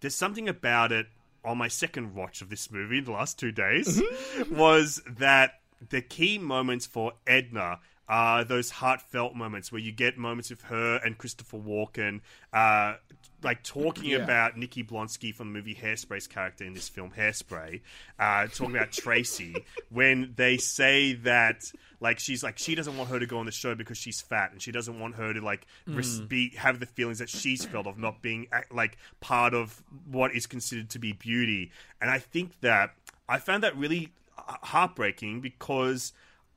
there's 0.00 0.14
something 0.14 0.48
about 0.48 0.92
it 0.92 1.08
on 1.44 1.58
my 1.58 1.68
second 1.68 2.14
watch 2.14 2.40
of 2.40 2.48
this 2.48 2.70
movie 2.70 2.98
in 2.98 3.04
the 3.04 3.12
last 3.12 3.40
two 3.40 3.50
days 3.50 4.00
mm-hmm. 4.00 4.56
was 4.56 5.02
that 5.18 5.54
the 5.90 6.00
key 6.00 6.38
moments 6.38 6.86
for 6.86 7.12
Edna 7.26 7.80
are 8.08 8.44
those 8.44 8.70
heartfelt 8.70 9.34
moments 9.34 9.72
where 9.72 9.80
you 9.80 9.92
get 9.92 10.16
moments 10.16 10.50
of 10.50 10.60
her 10.62 11.00
and 11.04 11.18
Christopher 11.18 11.58
Walken, 11.58 12.20
uh, 12.52 12.94
like 13.42 13.62
talking 13.62 14.14
about 14.14 14.56
Nikki 14.56 14.82
Blonsky 14.82 15.34
from 15.34 15.52
the 15.52 15.58
movie 15.58 15.74
Hairspray's 15.74 16.26
character 16.26 16.64
in 16.64 16.74
this 16.74 16.88
film, 16.88 17.12
Hairspray, 17.16 17.80
uh, 18.18 18.46
talking 18.48 18.74
about 18.76 18.92
Tracy 18.92 19.64
when 19.90 20.32
they 20.36 20.56
say 20.56 21.14
that 21.14 21.70
like 22.00 22.18
she's 22.18 22.42
like 22.42 22.58
she 22.58 22.74
doesn't 22.74 22.96
want 22.96 23.10
her 23.10 23.18
to 23.18 23.26
go 23.26 23.38
on 23.38 23.46
the 23.46 23.52
show 23.52 23.74
because 23.74 23.96
she's 23.96 24.20
fat 24.20 24.52
and 24.52 24.60
she 24.60 24.70
doesn't 24.72 24.98
want 24.98 25.14
her 25.14 25.32
to 25.32 25.40
like 25.40 25.66
res- 25.86 26.20
be 26.20 26.50
have 26.56 26.80
the 26.80 26.86
feelings 26.86 27.18
that 27.18 27.28
she's 27.28 27.64
felt 27.64 27.86
of 27.86 27.98
not 27.98 28.20
being 28.22 28.46
like 28.70 28.98
part 29.20 29.54
of 29.54 29.82
what 30.10 30.34
is 30.34 30.46
considered 30.46 30.90
to 30.90 30.98
be 30.98 31.12
beauty. 31.12 31.70
And 32.00 32.10
i 32.10 32.18
think 32.18 32.60
that 32.60 32.94
i 33.28 33.38
found 33.38 33.62
that 33.62 33.76
really 33.76 34.12
uh, 34.36 34.56
heartbreaking 34.62 35.40
because 35.40 36.12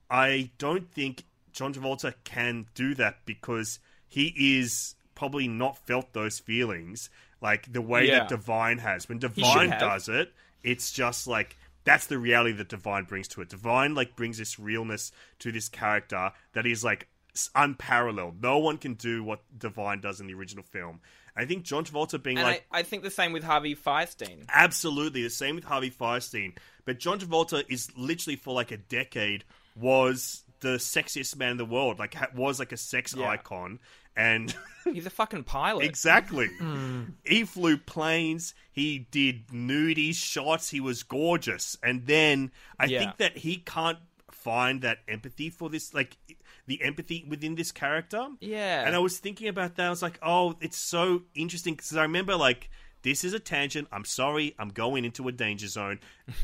i 0.09 0.49
don't 0.57 0.91
think 0.91 1.23
john 1.53 1.73
travolta 1.73 2.13
can 2.23 2.65
do 2.75 2.93
that 2.95 3.17
because 3.25 3.79
he 4.07 4.33
is 4.59 4.95
probably 5.15 5.47
not 5.47 5.77
felt 5.85 6.13
those 6.13 6.39
feelings 6.39 7.09
like 7.41 7.71
the 7.71 7.81
way 7.81 8.07
Yeah. 8.07 8.19
that 8.19 8.29
divine 8.29 8.77
has. 8.79 9.07
When 9.09 9.19
divine 9.19 9.69
does 9.69 10.09
it 10.09 10.33
it's 10.63 10.91
just 10.91 11.27
like 11.27 11.55
that's 11.85 12.07
the 12.07 12.17
reality 12.17 12.51
that 12.53 12.67
divine 12.69 13.05
brings 13.05 13.27
to 13.29 13.41
it. 13.41 13.49
Divine 13.49 13.95
like 13.95 14.15
brings 14.15 14.37
this 14.37 14.59
realness 14.59 15.11
to 15.39 15.51
this 15.51 15.69
character 15.69 16.31
that 16.53 16.65
is 16.65 16.83
like 16.83 17.07
unparalleled. 17.55 18.41
No 18.41 18.57
one 18.57 18.77
can 18.77 18.95
do 18.95 19.23
what 19.23 19.41
divine 19.57 20.01
does 20.01 20.19
in 20.19 20.27
the 20.27 20.33
original 20.33 20.63
film. 20.63 20.99
I 21.35 21.45
think 21.45 21.63
john 21.63 21.85
travolta 21.85 22.21
being 22.21 22.37
And 22.37 22.45
like 22.47 22.65
I, 22.71 22.79
I 22.79 22.83
think 22.83 23.03
the 23.03 23.11
same 23.11 23.31
with 23.31 23.43
Harvey 23.43 23.75
Fierstein. 23.75 24.45
absolutely 24.53 25.23
the 25.23 25.29
same 25.29 25.55
with 25.55 25.63
harvey 25.63 25.89
fierstein 25.91 26.57
but 26.83 26.99
john 26.99 27.17
travolta 27.19 27.63
is 27.69 27.87
literally 27.95 28.35
for 28.35 28.53
like 28.53 28.71
a 28.71 28.77
decade 28.77 29.45
was 29.79 30.43
the 30.61 30.77
sexiest 30.77 31.35
man 31.37 31.51
in 31.51 31.57
the 31.57 31.65
world 31.65 31.99
like 31.99 32.13
ha- 32.13 32.27
was 32.35 32.59
like 32.59 32.71
a 32.71 32.77
sex 32.77 33.15
Yeah. 33.17 33.29
icon 33.29 33.79
and 34.15 34.53
He's 34.85 35.05
a 35.05 35.09
fucking 35.09 35.43
pilot. 35.43 35.85
Exactly. 35.85 36.47
Hmm. 36.59 37.03
He 37.25 37.43
flew 37.43 37.77
planes. 37.77 38.53
He 38.71 39.07
did 39.11 39.47
nudie 39.49 40.13
shots. 40.15 40.69
He 40.69 40.79
was 40.81 41.03
gorgeous. 41.03 41.77
And 41.83 42.05
then 42.07 42.51
I 42.79 42.85
Yeah. 42.85 42.99
think 42.99 43.17
that 43.17 43.37
he 43.37 43.57
can't 43.57 43.99
find 44.31 44.81
that 44.81 44.99
empathy 45.07 45.49
for 45.49 45.69
this, 45.69 45.93
like 45.93 46.17
the 46.65 46.81
empathy 46.81 47.25
within 47.29 47.55
this 47.55 47.71
character. 47.71 48.27
Yeah. 48.41 48.85
And 48.85 48.95
I 48.95 48.99
was 48.99 49.19
thinking 49.19 49.47
about 49.47 49.75
that. 49.75 49.85
I 49.87 49.89
was 49.89 50.01
like, 50.01 50.17
oh, 50.21 50.55
it's 50.59 50.77
so 50.77 51.23
interesting 51.35 51.75
because 51.75 51.95
I 51.95 52.01
remember 52.03 52.35
like. 52.35 52.69
This 53.01 53.23
is 53.23 53.33
a 53.33 53.39
tangent. 53.39 53.87
I'm 53.91 54.03
sorry. 54.03 54.55
I'm 54.59 54.69
going 54.69 55.05
into 55.05 55.27
a 55.27 55.31
danger 55.31 55.67
zone. 55.67 55.99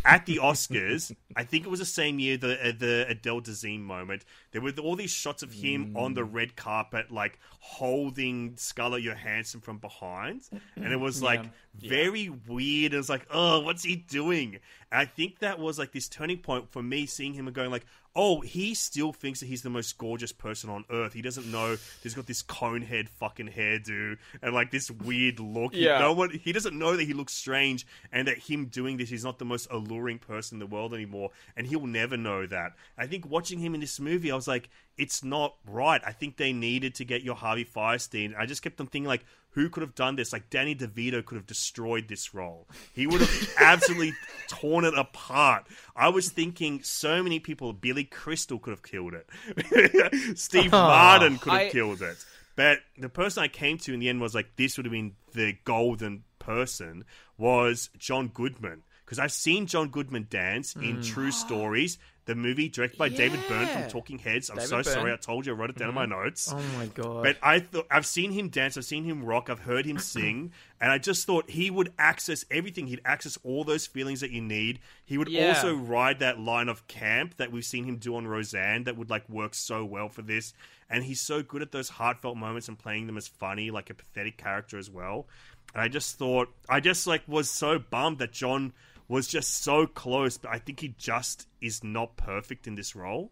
At 0.06 0.26
the 0.26 0.38
Oscars, 0.38 1.14
I 1.36 1.44
think 1.44 1.66
it 1.66 1.70
was 1.70 1.80
the 1.80 1.86
same 1.86 2.18
year 2.18 2.38
the 2.38 2.70
uh, 2.70 2.72
the 2.78 3.06
Adele 3.10 3.42
Dazeem 3.42 3.82
moment. 3.82 4.26
There 4.52 4.62
were 4.62 4.72
all 4.82 4.96
these 4.96 5.12
shots 5.12 5.44
of 5.44 5.52
him 5.52 5.96
on 5.98 6.14
the 6.14 6.24
red 6.24 6.56
carpet, 6.56 7.12
like 7.12 7.40
holding 7.60 8.56
Scarlett 8.56 9.04
Johansson 9.04 9.60
from 9.60 9.80
behind, 9.80 10.44
and 10.76 10.92
it 10.92 11.00
was 11.00 11.22
like 11.22 11.44
very 11.76 12.30
weird. 12.30 12.94
It 12.94 12.98
was 12.98 13.10
like, 13.10 13.28
oh, 13.30 13.60
what's 13.62 13.84
he 13.84 13.98
doing? 13.98 14.60
And 14.92 15.02
I 15.02 15.06
think 15.06 15.40
that 15.40 15.60
was 15.60 15.78
like 15.78 15.92
this 15.92 16.08
turning 16.08 16.38
point 16.38 16.72
for 16.72 16.82
me, 16.82 17.06
seeing 17.06 17.34
him 17.34 17.48
and 17.48 17.56
going 17.56 17.70
like, 17.70 17.86
oh, 18.16 18.40
he 18.40 18.74
still 18.74 19.12
thinks 19.12 19.42
that 19.42 19.48
he's 19.48 19.62
the 19.62 19.70
most 19.70 19.98
gorgeous 19.98 20.32
person 20.32 20.70
on 20.70 20.86
earth. 20.90 21.12
He 21.14 21.22
doesn't 21.22 21.52
know 21.52 21.76
he's 22.02 22.14
got 22.14 22.26
this 22.28 22.42
cone 22.42 22.82
head 22.82 23.10
fucking 23.10 23.50
hairdo 23.50 24.18
and 24.42 24.54
like 24.54 24.72
this 24.72 24.90
weird 24.90 25.40
look. 25.42 25.74
He- 25.74 25.84
Yeah. 25.86 26.00
No 26.00 26.14
one, 26.14 26.30
he 26.30 26.52
doesn't 26.54 26.78
know 26.78 26.96
that 26.96 27.04
he 27.04 27.14
looks 27.14 27.34
strange 27.34 27.86
and 28.14 28.28
that 28.28 28.38
him 28.38 28.68
doing 28.68 28.98
this, 28.98 29.10
he's 29.10 29.24
not 29.26 29.38
the 29.38 29.46
most 29.46 29.68
alluring 29.70 30.20
person 30.20 30.56
in 30.56 30.60
the 30.60 30.66
world 30.66 30.94
anymore. 30.94 31.32
And 31.58 31.68
he'll 31.68 31.86
never 31.88 32.16
know 32.16 32.46
that. 32.46 32.74
I 32.98 33.06
think 33.08 33.30
watching 33.30 33.60
him 33.60 33.76
in 33.76 33.82
this 33.82 34.00
movie, 34.00 34.32
I 34.32 34.36
was 34.36 34.48
like, 34.48 34.70
it's 34.98 35.24
not 35.24 35.56
right. 35.70 36.02
I 36.06 36.14
think 36.14 36.38
they 36.38 36.54
needed 36.54 36.96
to 36.96 37.06
get 37.06 37.22
your 37.22 37.36
Harvey 37.36 37.66
Fierstein. 37.66 38.34
I 38.38 38.46
just 38.46 38.62
kept 38.62 38.80
on 38.80 38.88
thinking 38.88 39.08
like, 39.08 39.26
who 39.56 39.70
could 39.70 39.82
have 39.82 39.96
done 39.96 40.16
this. 40.16 40.32
Like 40.32 40.50
Danny 40.50 40.76
DeVito 40.76 41.26
could 41.26 41.36
have 41.36 41.48
destroyed 41.48 42.08
this 42.08 42.34
role. 42.34 42.68
He 42.94 43.08
would 43.08 43.22
have 43.22 43.54
absolutely 43.60 44.14
torn 44.48 44.86
it 44.86 44.94
apart. 44.98 45.66
I 45.96 46.10
was 46.10 46.30
thinking 46.30 46.84
so 46.84 47.24
many 47.24 47.40
people. 47.40 47.74
Billy 47.74 48.04
Crystal 48.04 48.60
could 48.60 48.72
have 48.72 48.84
killed 48.84 49.14
it. 49.16 50.38
Steve 50.38 50.74
oh. 50.74 50.78
Martin 50.78 51.38
could 51.40 51.54
have 51.54 51.62
I- 51.62 51.70
killed 51.70 52.02
it. 52.02 52.24
But 52.58 52.80
the 52.98 53.10
person 53.10 53.44
I 53.44 53.50
came 53.50 53.78
to 53.80 53.94
in 53.94 54.00
the 54.00 54.08
end 54.08 54.22
was 54.22 54.34
like, 54.34 54.56
this 54.56 54.78
would 54.78 54.86
have 54.86 54.92
been 54.94 55.16
the 55.34 55.58
golden 55.66 56.24
person 56.40 57.04
was 57.38 57.90
John 57.98 58.30
Goodman. 58.30 58.84
Because 59.04 59.20
I've 59.20 59.34
seen 59.34 59.68
John 59.68 59.90
Goodman 59.90 60.28
dance 60.30 60.74
in 60.76 60.96
hmm. 60.96 61.02
True 61.02 61.32
Stories, 61.32 61.98
the 62.26 62.36
movie 62.36 62.70
directed 62.70 62.98
by 62.98 63.10
David 63.10 63.40
Byrne 63.48 63.68
from 63.68 63.88
Talking 63.88 64.18
Heads. 64.18 64.50
I'm 64.50 64.58
David 64.58 64.70
so 64.70 64.82
sorry, 64.82 65.14
I 65.14 65.16
told 65.16 65.46
you, 65.46 65.54
I 65.54 65.56
wrote 65.56 65.70
it 65.70 65.78
down 65.78 65.90
in 65.90 65.96
my 65.96 66.06
mm-hmm. 66.06 66.24
notes. 66.24 66.52
Oh 66.52 66.62
my 66.78 66.88
god. 66.88 67.24
But 67.24 67.38
I 67.42 67.60
thought 67.60 67.86
I've 67.90 68.06
seen 68.06 68.32
him 68.32 68.50
dance, 68.50 68.78
I've 68.78 68.86
seen 68.86 69.04
him 69.04 69.24
rock, 69.24 69.50
I've 69.50 69.60
heard 69.60 69.86
him 69.86 70.00
sing, 70.00 70.52
and 70.82 70.92
I 70.92 70.98
just 70.98 71.28
thought 71.28 71.50
he 71.50 71.70
would 71.70 71.94
access 72.00 72.44
everything. 72.50 72.88
He'd 72.88 73.02
access 73.06 73.38
all 73.44 73.64
those 73.64 73.86
feelings 73.86 74.22
that 74.22 74.32
you 74.32 74.42
need. 74.42 74.80
He 75.06 75.18
would 75.18 75.30
Yeah. 75.30 75.50
also 75.50 75.76
ride 75.76 76.20
that 76.20 76.40
line 76.40 76.68
of 76.68 76.88
camp 76.88 77.38
that 77.38 77.52
we've 77.52 77.66
seen 77.66 77.84
him 77.84 77.98
do 77.98 78.16
on 78.16 78.28
Roseanne 78.28 78.86
that 78.86 78.98
would 78.98 79.10
like 79.10 79.30
work 79.30 79.54
so 79.54 79.86
well 79.86 80.10
for 80.10 80.24
this. 80.24 80.54
And 80.90 81.04
he's 81.04 81.22
so 81.22 81.44
good 81.44 81.62
at 81.62 81.72
those 81.72 81.90
heartfelt 81.90 82.38
moments 82.38 82.68
and 82.68 82.78
playing 82.78 83.08
them 83.08 83.18
as 83.18 83.28
funny, 83.28 83.72
like 83.72 83.90
a 83.90 83.94
pathetic 83.94 84.38
character 84.38 84.78
as 84.78 84.90
well. 84.90 85.28
And 85.74 85.82
I 85.82 85.90
just 85.90 86.18
thought 86.18 86.50
I 86.70 86.80
just 86.80 87.06
like 87.06 87.24
was 87.28 87.52
so 87.52 87.78
bummed 87.78 88.20
that 88.20 88.32
John 88.32 88.74
was 89.08 89.28
just 89.28 89.64
so 89.64 89.86
close, 89.86 90.38
but 90.38 90.52
I 90.52 90.60
think 90.60 90.80
he 90.80 90.90
just 90.98 91.48
is 91.62 91.84
not 91.84 92.18
perfect 92.18 92.68
in 92.68 92.76
this 92.76 92.96
role. 92.96 93.32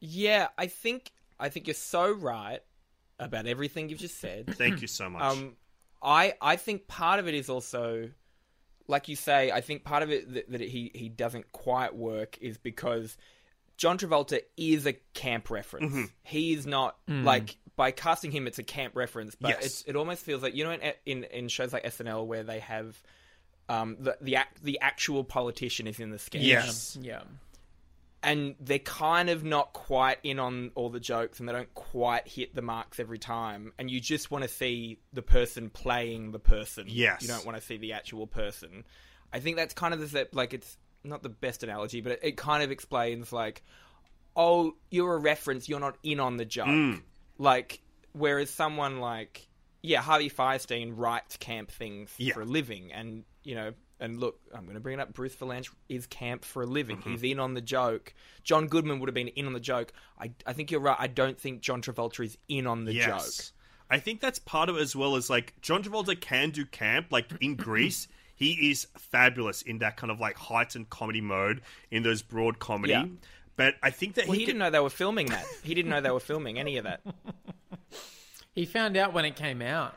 Yeah, 0.00 0.48
I 0.58 0.66
think 0.66 1.12
I 1.38 1.48
think 1.48 1.66
you're 1.66 1.74
so 1.74 2.10
right 2.12 2.60
about 3.18 3.46
everything 3.46 3.88
you've 3.88 3.98
just 3.98 4.20
said. 4.20 4.54
Thank 4.56 4.82
you 4.82 4.88
so 4.88 5.08
much. 5.08 5.22
Um, 5.22 5.56
I 6.02 6.34
I 6.40 6.56
think 6.56 6.86
part 6.86 7.18
of 7.18 7.28
it 7.28 7.34
is 7.34 7.48
also, 7.48 8.10
like 8.86 9.08
you 9.08 9.16
say, 9.16 9.50
I 9.50 9.60
think 9.60 9.84
part 9.84 10.02
of 10.02 10.10
it 10.10 10.32
that, 10.34 10.50
that 10.52 10.60
he 10.60 10.90
he 10.94 11.08
doesn't 11.08 11.50
quite 11.52 11.96
work 11.96 12.38
is 12.40 12.58
because 12.58 13.16
John 13.76 13.98
Travolta 13.98 14.40
is 14.56 14.86
a 14.86 14.92
camp 15.14 15.50
reference. 15.50 15.92
Mm-hmm. 15.92 16.04
He 16.22 16.52
is 16.52 16.66
not 16.66 16.96
like 17.08 17.56
by 17.74 17.90
casting 17.90 18.30
him, 18.30 18.46
it's 18.46 18.58
a 18.58 18.62
camp 18.62 18.94
reference, 18.96 19.34
but 19.34 19.48
Yes. 19.50 19.64
it's, 19.66 19.82
it 19.86 19.96
almost 19.96 20.22
feels 20.24 20.42
like 20.42 20.54
you 20.54 20.64
know 20.64 20.72
in, 20.72 20.92
in 21.06 21.24
in 21.24 21.48
shows 21.48 21.72
like 21.72 21.84
SNL 21.84 22.26
where 22.26 22.42
they 22.44 22.60
have. 22.60 23.00
Um, 23.68 23.96
the 23.98 24.16
the 24.20 24.36
act, 24.36 24.62
the 24.62 24.78
actual 24.80 25.24
politician 25.24 25.86
is 25.88 25.98
in 25.98 26.10
the 26.10 26.18
sketch 26.20 26.42
yes. 26.42 26.96
yeah. 27.00 27.22
and 28.22 28.54
they're 28.60 28.78
kind 28.78 29.28
of 29.28 29.44
not 29.44 29.72
quite 29.72 30.18
in 30.22 30.38
on 30.38 30.70
all 30.74 30.88
the 30.88 31.00
jokes 31.00 31.40
and 31.40 31.48
they 31.48 31.52
don't 31.52 31.74
quite 31.74 32.26
hit 32.28 32.54
the 32.54 32.62
marks 32.62 32.98
every 33.00 33.18
time 33.18 33.72
and 33.78 33.90
you 33.90 34.00
just 34.00 34.30
want 34.30 34.42
to 34.44 34.48
see 34.48 34.98
the 35.12 35.22
person 35.22 35.68
playing 35.70 36.30
the 36.32 36.38
person 36.38 36.84
Yes. 36.88 37.22
you 37.22 37.28
don't 37.28 37.44
want 37.44 37.58
to 37.58 37.62
see 37.62 37.76
the 37.76 37.92
actual 37.94 38.26
person 38.28 38.84
i 39.32 39.40
think 39.40 39.56
that's 39.56 39.74
kind 39.74 39.92
of 39.92 39.98
the 40.12 40.28
like 40.32 40.54
it's 40.54 40.76
not 41.02 41.22
the 41.24 41.28
best 41.28 41.62
analogy 41.64 42.00
but 42.00 42.12
it, 42.12 42.20
it 42.22 42.36
kind 42.36 42.62
of 42.62 42.70
explains 42.70 43.32
like 43.32 43.62
oh 44.36 44.74
you're 44.90 45.14
a 45.14 45.18
reference 45.18 45.68
you're 45.68 45.80
not 45.80 45.96
in 46.04 46.20
on 46.20 46.36
the 46.36 46.44
joke 46.44 46.66
Mm. 46.68 47.02
like 47.38 47.80
whereas 48.12 48.50
someone 48.50 49.00
like 49.00 49.48
yeah 49.82 50.00
harvey 50.00 50.30
fierstein 50.30 50.92
writes 50.96 51.36
camp 51.36 51.70
things 51.70 52.12
Yeah. 52.18 52.34
for 52.34 52.42
a 52.42 52.44
living 52.46 52.92
and 52.92 53.24
you 53.46 53.54
know 53.54 53.72
and 54.00 54.18
look 54.18 54.38
i'm 54.54 54.64
going 54.64 54.74
to 54.74 54.80
bring 54.80 54.98
it 54.98 55.02
up 55.02 55.14
bruce 55.14 55.34
vilanch 55.36 55.70
is 55.88 56.06
camp 56.06 56.44
for 56.44 56.62
a 56.62 56.66
living 56.66 56.98
Mm-hmm. 56.98 57.10
he's 57.12 57.22
in 57.22 57.38
on 57.38 57.54
the 57.54 57.60
joke 57.60 58.12
john 58.42 58.66
goodman 58.66 58.98
would 59.00 59.08
have 59.08 59.14
been 59.14 59.28
in 59.28 59.46
on 59.46 59.52
the 59.54 59.60
joke 59.60 59.92
i, 60.20 60.32
I 60.46 60.52
think 60.52 60.70
you're 60.70 60.80
right 60.80 60.96
i 60.98 61.06
don't 61.06 61.40
think 61.40 61.60
john 61.62 61.80
travolta 61.80 62.24
is 62.24 62.36
in 62.48 62.66
on 62.66 62.84
the 62.84 62.92
joke 62.92 63.22
I 63.88 64.00
think 64.00 64.20
that's 64.20 64.40
part 64.40 64.68
of 64.68 64.76
it 64.76 64.80
as 64.80 64.96
well 64.96 65.14
as 65.14 65.30
like 65.30 65.54
John 65.62 65.80
Travolta 65.84 66.20
can 66.20 66.50
do 66.50 66.66
camp. 66.66 67.12
Like 67.12 67.30
in 67.40 67.54
Grease, 67.66 68.08
he 68.34 68.68
is 68.72 68.88
fabulous 68.98 69.62
in 69.62 69.78
that 69.78 69.96
kind 69.96 70.10
of 70.10 70.18
like 70.18 70.36
heightened 70.36 70.90
comedy 70.90 71.20
mode 71.20 71.60
in 71.92 72.02
those 72.02 72.20
broad 72.20 72.58
comedy. 72.58 72.94
Yeah. 72.94 73.06
But 73.54 73.74
I 73.84 73.90
think 73.90 74.16
that 74.16 74.26
well 74.26 74.32
he, 74.32 74.40
he 74.40 74.46
didn't 74.46 74.58
know 74.58 74.70
they 74.70 74.80
were 74.80 74.90
filming 74.90 75.26
that 75.28 75.46
he 75.62 75.72
didn't 75.72 75.92
know 75.92 76.00
they 76.00 76.10
were 76.10 76.18
filming 76.18 76.58
any 76.58 76.78
of 76.78 76.84
that 76.84 77.00
He 78.56 78.64
found 78.64 78.96
out 78.96 79.12
when 79.12 79.24
it 79.24 79.36
came 79.36 79.62
out. 79.62 79.96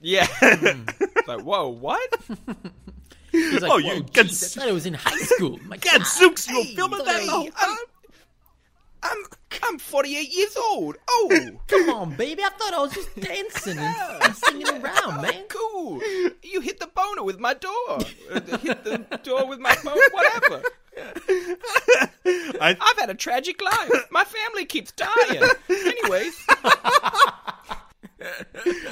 Yeah 0.00 0.26
It's 0.42 1.28
like 1.28 1.40
whoa 1.42 1.68
what 1.68 2.14
He's 3.32 3.60
like, 3.60 3.70
Oh, 3.72 3.76
you 3.78 4.02
get 4.02 4.26
geez, 4.26 4.56
I 4.56 4.60
thought 4.60 4.68
it 4.68 4.72
was 4.72 4.86
in 4.86 4.94
high 4.94 5.18
school. 5.18 5.58
My 5.66 5.76
God. 5.76 6.00
Zooks, 6.02 6.48
you're 6.48 6.64
filming 6.64 7.04
that 7.04 7.22
the 7.24 7.30
whole 7.30 7.48
I'm, 7.56 7.76
I'm 9.02 9.18
i'm 9.62 9.78
48 9.78 10.34
years 10.34 10.56
old 10.56 10.96
oh 11.08 11.50
Come 11.68 11.90
on, 11.90 12.14
baby. 12.16 12.42
I 12.42 12.48
thought 12.50 12.74
I 12.74 12.80
was 12.80 12.92
just 12.92 13.14
dancing 13.20 13.78
and, 13.78 14.22
and 14.22 14.34
singing 14.36 14.68
around, 14.68 15.22
man. 15.22 15.44
cool. 15.48 16.00
You 16.42 16.60
hit 16.60 16.78
the 16.80 16.86
boner 16.88 17.22
with 17.24 17.38
my 17.40 17.54
door. 17.54 17.72
Uh, 17.88 18.40
hit 18.58 18.84
the 18.84 19.20
door 19.22 19.46
with 19.46 19.58
my 19.58 19.74
phone. 19.76 19.98
Whatever. 20.12 20.62
I've 22.60 22.98
had 22.98 23.10
a 23.10 23.14
tragic 23.14 23.60
life. 23.62 23.90
My 24.10 24.24
family 24.24 24.64
keeps 24.64 24.92
dying. 24.92 25.42
Anyways, 25.68 26.46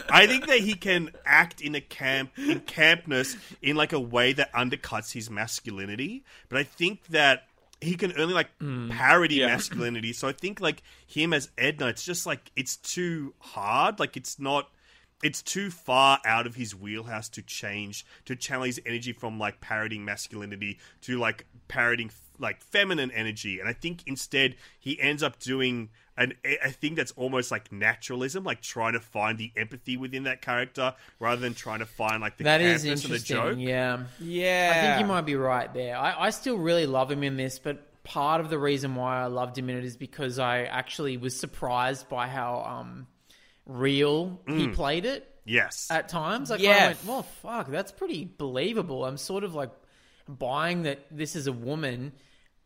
I 0.09 0.27
think 0.27 0.47
that 0.47 0.61
he 0.61 0.75
can 0.75 1.11
act 1.25 1.61
in 1.61 1.75
a 1.75 1.81
camp 1.81 2.31
in 2.39 2.61
campness 2.61 3.37
in 3.63 3.77
like 3.77 3.93
a 3.93 4.01
way 4.01 4.33
that 4.33 4.53
undercuts 4.53 5.13
his 5.13 5.31
masculinity. 5.31 6.25
But 6.49 6.59
I 6.59 6.63
think 6.65 7.07
that 7.09 7.45
he 7.81 7.97
can 7.97 8.19
only 8.19 8.35
like 8.35 8.51
hmm. 8.59 8.91
parody 8.91 9.37
Yeah. 9.37 9.49
masculinity. 9.49 10.13
So 10.13 10.29
I 10.29 10.33
think 10.33 10.61
like 10.61 10.83
him 11.07 11.33
as 11.33 11.51
Edna, 11.59 11.89
it's 11.89 12.05
just 12.05 12.27
like 12.27 12.51
it's 12.57 12.77
too 12.77 13.35
hard. 13.39 13.99
Like 14.01 14.17
it's 14.17 14.39
not 14.39 14.69
it's 15.23 15.43
too 15.43 15.71
far 15.71 16.21
out 16.25 16.47
of 16.47 16.55
his 16.55 16.75
wheelhouse 16.75 17.29
to 17.31 17.43
change 17.43 18.05
to 18.27 18.37
channel 18.37 18.65
his 18.65 18.81
energy 18.85 19.13
from 19.13 19.39
like 19.39 19.61
parodying 19.61 20.05
masculinity 20.05 20.79
to 21.01 21.19
like 21.19 21.47
parodying 21.67 22.11
like 22.39 22.61
feminine 22.63 23.11
energy 23.11 23.59
and 23.59 23.69
i 23.69 23.73
think 23.73 24.03
instead 24.07 24.55
he 24.79 25.01
ends 25.01 25.23
up 25.23 25.39
doing 25.39 25.89
an 26.17 26.33
a 26.45 26.71
thing 26.71 26.95
that's 26.95 27.11
almost 27.13 27.51
like 27.51 27.73
naturalism 27.73 28.45
like 28.45 28.61
trying 28.61 28.93
to 28.93 29.01
find 29.01 29.37
the 29.39 29.51
empathy 29.57 29.97
within 29.97 30.25
that 30.25 30.41
character 30.43 30.95
rather 31.19 31.41
than 31.41 31.55
trying 31.55 31.81
to 31.81 31.87
find 31.87 32.21
like 32.21 32.37
the 32.37 32.45
That 32.45 32.61
is 32.61 32.85
campness 32.85 33.05
of 33.05 33.11
the 33.11 33.19
joke 33.19 33.57
Yeah. 33.59 34.05
yeah. 34.21 34.73
I 34.75 34.81
think 34.81 35.01
you 35.01 35.07
might 35.07 35.23
be 35.27 35.35
right 35.35 35.73
there. 35.75 35.97
I, 35.97 36.27
I 36.27 36.31
still 36.31 36.57
really 36.57 36.87
love 36.87 37.11
him 37.11 37.23
in 37.25 37.37
this, 37.37 37.59
but 37.59 37.79
part 38.05 38.41
of 38.41 38.49
the 38.51 38.59
reason 38.59 38.95
why 38.95 39.23
I 39.23 39.27
loved 39.27 39.59
him 39.59 39.69
in 39.71 39.77
it 39.79 39.85
is 39.85 39.97
because 39.97 40.39
I 40.39 40.65
actually 40.65 41.17
was 41.17 41.35
surprised 41.39 42.09
by 42.09 42.29
how 42.29 42.63
um, 42.63 43.07
real 43.67 44.41
he 44.47 44.69
played 44.69 45.05
it 45.07 45.29
yes 45.47 45.89
at 45.91 46.09
times. 46.09 46.51
Like, 46.51 46.61
Yeah. 46.61 46.71
I 46.71 46.87
went, 46.89 47.05
well, 47.07 47.23
fuck, 47.23 47.69
that's 47.69 47.93
pretty 47.93 48.25
believable. 48.39 49.05
I'm 49.05 49.17
sort 49.17 49.43
of 49.43 49.55
like 49.55 49.71
buying 50.29 50.83
that 50.85 51.01
this 51.11 51.35
is 51.35 51.47
a 51.47 51.53
woman. 51.53 52.13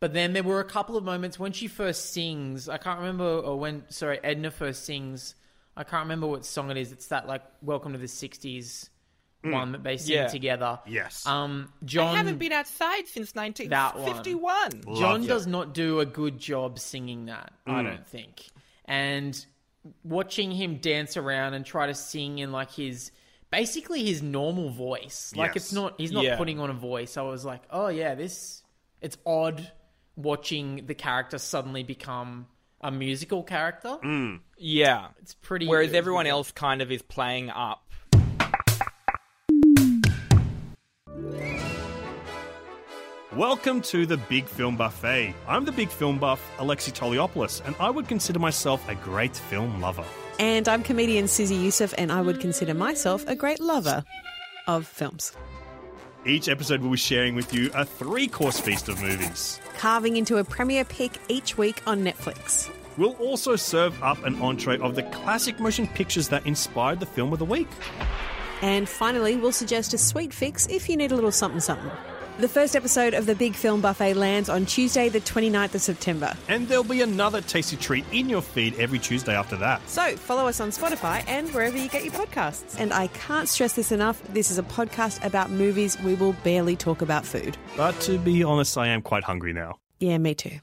But 0.01 0.13
then 0.15 0.33
there 0.33 0.43
were 0.45 0.61
a 0.61 0.65
couple 0.65 0.97
of 0.97 1.05
moments 1.05 1.39
when 1.39 1.53
she 1.53 1.67
first 1.67 2.13
sings. 2.13 2.69
I 2.69 2.79
can't 2.79 3.01
remember, 3.01 3.25
or 3.25 3.59
when, 3.59 3.85
sorry, 3.91 4.21
Edna 4.23 4.51
first 4.51 4.85
sings. 4.85 5.35
I 5.77 5.83
can't 5.85 6.03
remember 6.05 6.27
what 6.27 6.45
song 6.45 6.71
it 6.71 6.77
is. 6.77 6.93
It's 6.93 7.07
that, 7.09 7.27
like, 7.27 7.43
Welcome 7.63 7.93
to 7.93 7.99
the 7.99 8.07
60s 8.07 8.91
one 9.45 9.73
that 9.73 9.83
they 9.85 9.97
sing 9.97 10.17
Yeah. 10.17 10.27
together. 10.27 10.81
Yes. 10.87 11.25
Um, 11.27 11.73
John. 11.85 12.15
I 12.15 12.17
haven't 12.19 12.39
been 12.39 12.53
outside 12.53 13.07
since 13.07 13.35
1951. 13.37 14.97
John 14.97 15.23
it. 15.23 15.27
does 15.29 15.47
not 15.47 15.75
do 15.75 16.01
a 16.01 16.07
good 16.07 16.39
job 16.39 16.79
singing 16.79 17.27
that, 17.27 17.53
I 17.67 17.83
don't 17.83 18.07
think. 18.07 18.47
And 18.85 19.45
watching 20.05 20.51
him 20.51 20.79
dance 20.79 21.17
around 21.17 21.55
and 21.55 21.65
try 21.65 21.87
to 21.87 21.95
sing 21.95 22.39
in 22.41 22.51
like 22.53 22.73
his 22.73 23.11
basically 23.51 24.05
his 24.05 24.23
normal 24.23 24.71
voice. 24.71 25.33
Like 25.37 25.55
Yes. 25.55 25.65
it's 25.67 25.73
not 25.73 25.95
he's 25.99 26.13
not 26.13 26.25
Yeah. 26.25 26.37
putting 26.37 26.59
on 26.59 26.69
a 26.69 26.75
voice. 26.75 27.17
I 27.17 27.23
was 27.23 27.45
like, 27.45 27.63
"Oh 27.71 27.89
yeah, 27.89 28.15
this 28.17 28.63
it's 29.01 29.17
odd 29.25 29.71
watching 30.19 30.87
the 30.87 30.95
character 30.95 31.39
suddenly 31.39 31.85
become 31.85 32.49
a 32.81 32.91
musical 32.91 33.45
character." 33.45 33.99
Mm. 34.03 34.41
Yeah. 34.57 35.09
It's 35.23 35.35
pretty 35.35 35.69
Whereas 35.69 35.95
everyone 35.95 36.27
else 36.27 36.51
kind 36.51 36.83
of 36.83 36.91
is 36.91 37.03
playing 37.03 37.51
up. 37.51 37.85
Welcome 43.33 43.83
to 43.83 44.05
the 44.05 44.17
Big 44.17 44.47
Film 44.47 44.77
Buffet. 44.77 45.33
I'm 45.47 45.65
the 45.65 45.71
big 45.71 45.91
film 45.91 46.19
buff, 46.19 46.43
Alexei 46.59 46.91
Toliopoulos, 46.91 47.63
and 47.65 47.77
I 47.79 47.89
would 47.89 48.09
consider 48.09 48.41
myself 48.41 48.87
a 48.89 48.97
great 48.97 49.37
film 49.37 49.81
lover. 49.81 50.05
And 50.41 50.69
I'm 50.69 50.83
comedian 50.83 51.29
Susie 51.29 51.55
Youssef, 51.55 51.95
and 51.97 52.11
I 52.11 52.21
would 52.21 52.41
consider 52.41 52.75
myself 52.75 53.25
a 53.29 53.37
great 53.37 53.61
lover 53.61 54.03
of 54.67 54.89
films. 54.89 55.37
Each 56.27 56.49
episode, 56.49 56.81
we'll 56.81 56.91
be 56.91 56.97
sharing 56.97 57.37
with 57.37 57.55
you 57.55 57.71
a 57.75 57.85
three 57.85 58.27
course 58.27 58.59
feast 58.59 58.89
of 58.89 59.01
movies. 59.01 59.61
Carving 59.79 60.17
into 60.17 60.39
a 60.39 60.45
premiere 60.45 60.85
pick 60.85 61.13
each 61.29 61.57
week 61.57 61.81
on 61.87 62.03
Netflix. 62.03 62.69
We'll 62.97 63.13
also 63.15 63.55
serve 63.55 64.01
up 64.03 64.23
an 64.25 64.41
entree 64.43 64.79
of 64.79 64.97
the 64.97 65.05
classic 65.05 65.61
motion 65.61 65.87
pictures 65.87 66.29
that 66.31 66.45
inspired 66.45 66.99
the 66.99 67.07
film 67.07 67.33
of 67.33 67.39
the 67.39 67.45
week. 67.45 67.69
And 68.63 68.89
finally, 68.89 69.37
we'll 69.37 69.53
suggest 69.53 69.95
a 69.95 69.99
sweet 69.99 70.35
fix 70.35 70.67
if 70.67 70.89
you 70.89 70.97
need 70.97 71.13
a 71.13 71.15
little 71.15 71.31
something 71.31 71.61
something. 71.61 71.91
The 72.39 72.47
first 72.47 72.77
episode 72.77 73.15
of 73.15 73.27
the 73.27 73.35
Big 73.35 73.57
Film 73.57 73.81
Buffet 73.81 74.15
lands 74.15 74.49
on 74.49 74.65
Tuesday, 74.65 75.09
the 75.09 75.19
29th 75.19 75.75
of 75.75 75.81
September. 75.81 76.35
And 76.47 76.69
there'll 76.69 76.85
be 76.85 77.03
another 77.03 77.41
tasty 77.41 77.77
treat 77.77 78.05
in 78.13 78.29
your 78.29 78.43
feed 78.43 78.79
every 78.79 79.01
Tuesday 79.01 79.35
after 79.35 79.57
that. 79.57 79.81
So 79.89 80.15
follow 80.15 80.47
us 80.47 80.61
on 80.61 80.71
Spotify 80.71 81.25
and 81.27 81.53
wherever 81.53 81.77
you 81.77 81.89
get 81.89 82.05
your 82.05 82.13
podcasts. 82.13 82.79
And 82.79 82.93
I 82.93 83.09
can't 83.09 83.49
stress 83.49 83.73
this 83.73 83.91
enough 83.91 84.23
this 84.33 84.53
is 84.53 84.59
a 84.59 84.63
podcast 84.63 85.25
about 85.25 85.51
movies. 85.51 86.01
We 86.01 86.15
will 86.15 86.35
barely 86.45 86.77
talk 86.77 87.03
about 87.03 87.27
food. 87.27 87.59
But 87.77 88.01
to 88.03 88.19
be 88.19 88.45
honest, 88.45 88.79
I 88.79 88.87
am 88.87 89.03
quite 89.03 89.25
hungry 89.25 89.53
now. 89.53 89.81
Yeah, 89.99 90.17
me 90.19 90.37
too. 90.37 90.61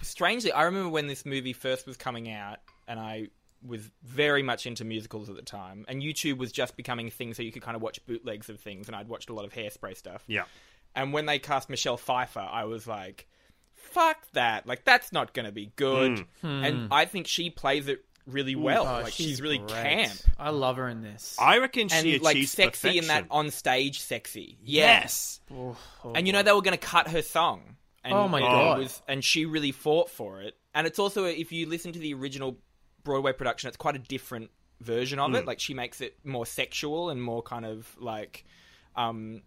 Strangely, 0.00 0.50
I 0.50 0.62
remember 0.62 0.88
when 0.88 1.08
this 1.08 1.26
movie 1.26 1.52
first 1.52 1.86
was 1.86 1.98
coming 1.98 2.30
out, 2.30 2.60
and 2.88 2.98
I 2.98 3.28
was 3.66 3.90
very 4.02 4.42
much 4.42 4.66
into 4.66 4.84
musicals 4.84 5.30
at 5.30 5.36
the 5.36 5.42
time, 5.42 5.84
and 5.88 6.02
YouTube 6.02 6.36
was 6.38 6.52
just 6.52 6.76
becoming 6.76 7.08
a 7.08 7.10
thing, 7.10 7.34
so 7.34 7.42
you 7.42 7.50
could 7.52 7.62
kind 7.62 7.76
of 7.76 7.82
watch 7.82 8.04
bootlegs 8.06 8.48
of 8.50 8.60
things, 8.60 8.88
and 8.88 8.96
I'd 8.96 9.08
watched 9.08 9.30
a 9.30 9.32
lot 9.32 9.44
of 9.44 9.52
hairspray 9.52 9.96
stuff. 9.96 10.22
Yeah. 10.26 10.44
And 10.94 11.12
when 11.12 11.26
they 11.26 11.38
cast 11.38 11.70
Michelle 11.70 11.96
Pfeiffer, 11.96 12.40
I 12.40 12.64
was 12.64 12.86
like, 12.86 13.26
fuck 13.72 14.16
that. 14.32 14.66
Like, 14.66 14.84
that's 14.84 15.12
not 15.12 15.32
going 15.34 15.46
to 15.46 15.52
be 15.52 15.72
good. 15.76 16.24
Hmm. 16.40 16.46
And 16.64 16.88
I 16.92 17.04
think 17.06 17.26
she 17.26 17.50
plays 17.50 17.88
it 17.88 18.04
really 18.26 18.54
well. 18.54 18.82
Oh, 18.86 19.02
like, 19.02 19.12
she's, 19.12 19.40
really 19.40 19.58
great. 19.58 19.70
camp. 19.70 20.12
I 20.38 20.50
love 20.50 20.76
her 20.76 20.88
in 20.88 21.02
this. 21.02 21.36
I 21.38 21.58
reckon 21.58 21.88
she 21.88 22.14
And, 22.14 22.22
like, 22.22 22.36
achieves 22.36 22.52
sexy 22.52 22.98
in 22.98 23.08
that 23.08 23.26
on 23.30 23.50
stage 23.50 24.00
sexy. 24.00 24.56
Yeah. 24.62 24.86
Yes. 25.00 25.40
Oh, 25.52 25.76
oh, 26.04 26.12
And 26.14 26.26
you 26.26 26.32
know, 26.32 26.42
they 26.42 26.52
were 26.52 26.62
going 26.62 26.78
to 26.78 26.86
cut 26.86 27.08
her 27.08 27.22
song. 27.22 27.76
And 28.04 28.12
Oh 28.14 28.28
my 28.28 28.40
God. 28.40 28.78
was- 28.78 29.02
and 29.08 29.24
she 29.24 29.46
really 29.46 29.72
fought 29.72 30.10
for 30.10 30.42
it. 30.42 30.54
And 30.74 30.86
it's 30.86 30.98
also, 30.98 31.24
if 31.24 31.52
you 31.52 31.68
listen 31.68 31.92
to 31.92 31.98
the 31.98 32.14
original 32.14 32.58
Broadway 33.04 33.32
production, 33.32 33.68
it's 33.68 33.76
quite 33.76 33.94
a 33.96 34.00
different 34.00 34.50
version 34.80 35.18
of 35.18 35.30
Mm. 35.30 35.36
it. 35.40 35.46
Like, 35.46 35.60
she 35.60 35.74
makes 35.74 36.00
it 36.00 36.16
more 36.24 36.44
sexual 36.46 37.10
and 37.10 37.22
more 37.22 37.42
kind 37.42 37.64
of 37.64 37.94
like, 38.00 38.44
um, 38.96 39.42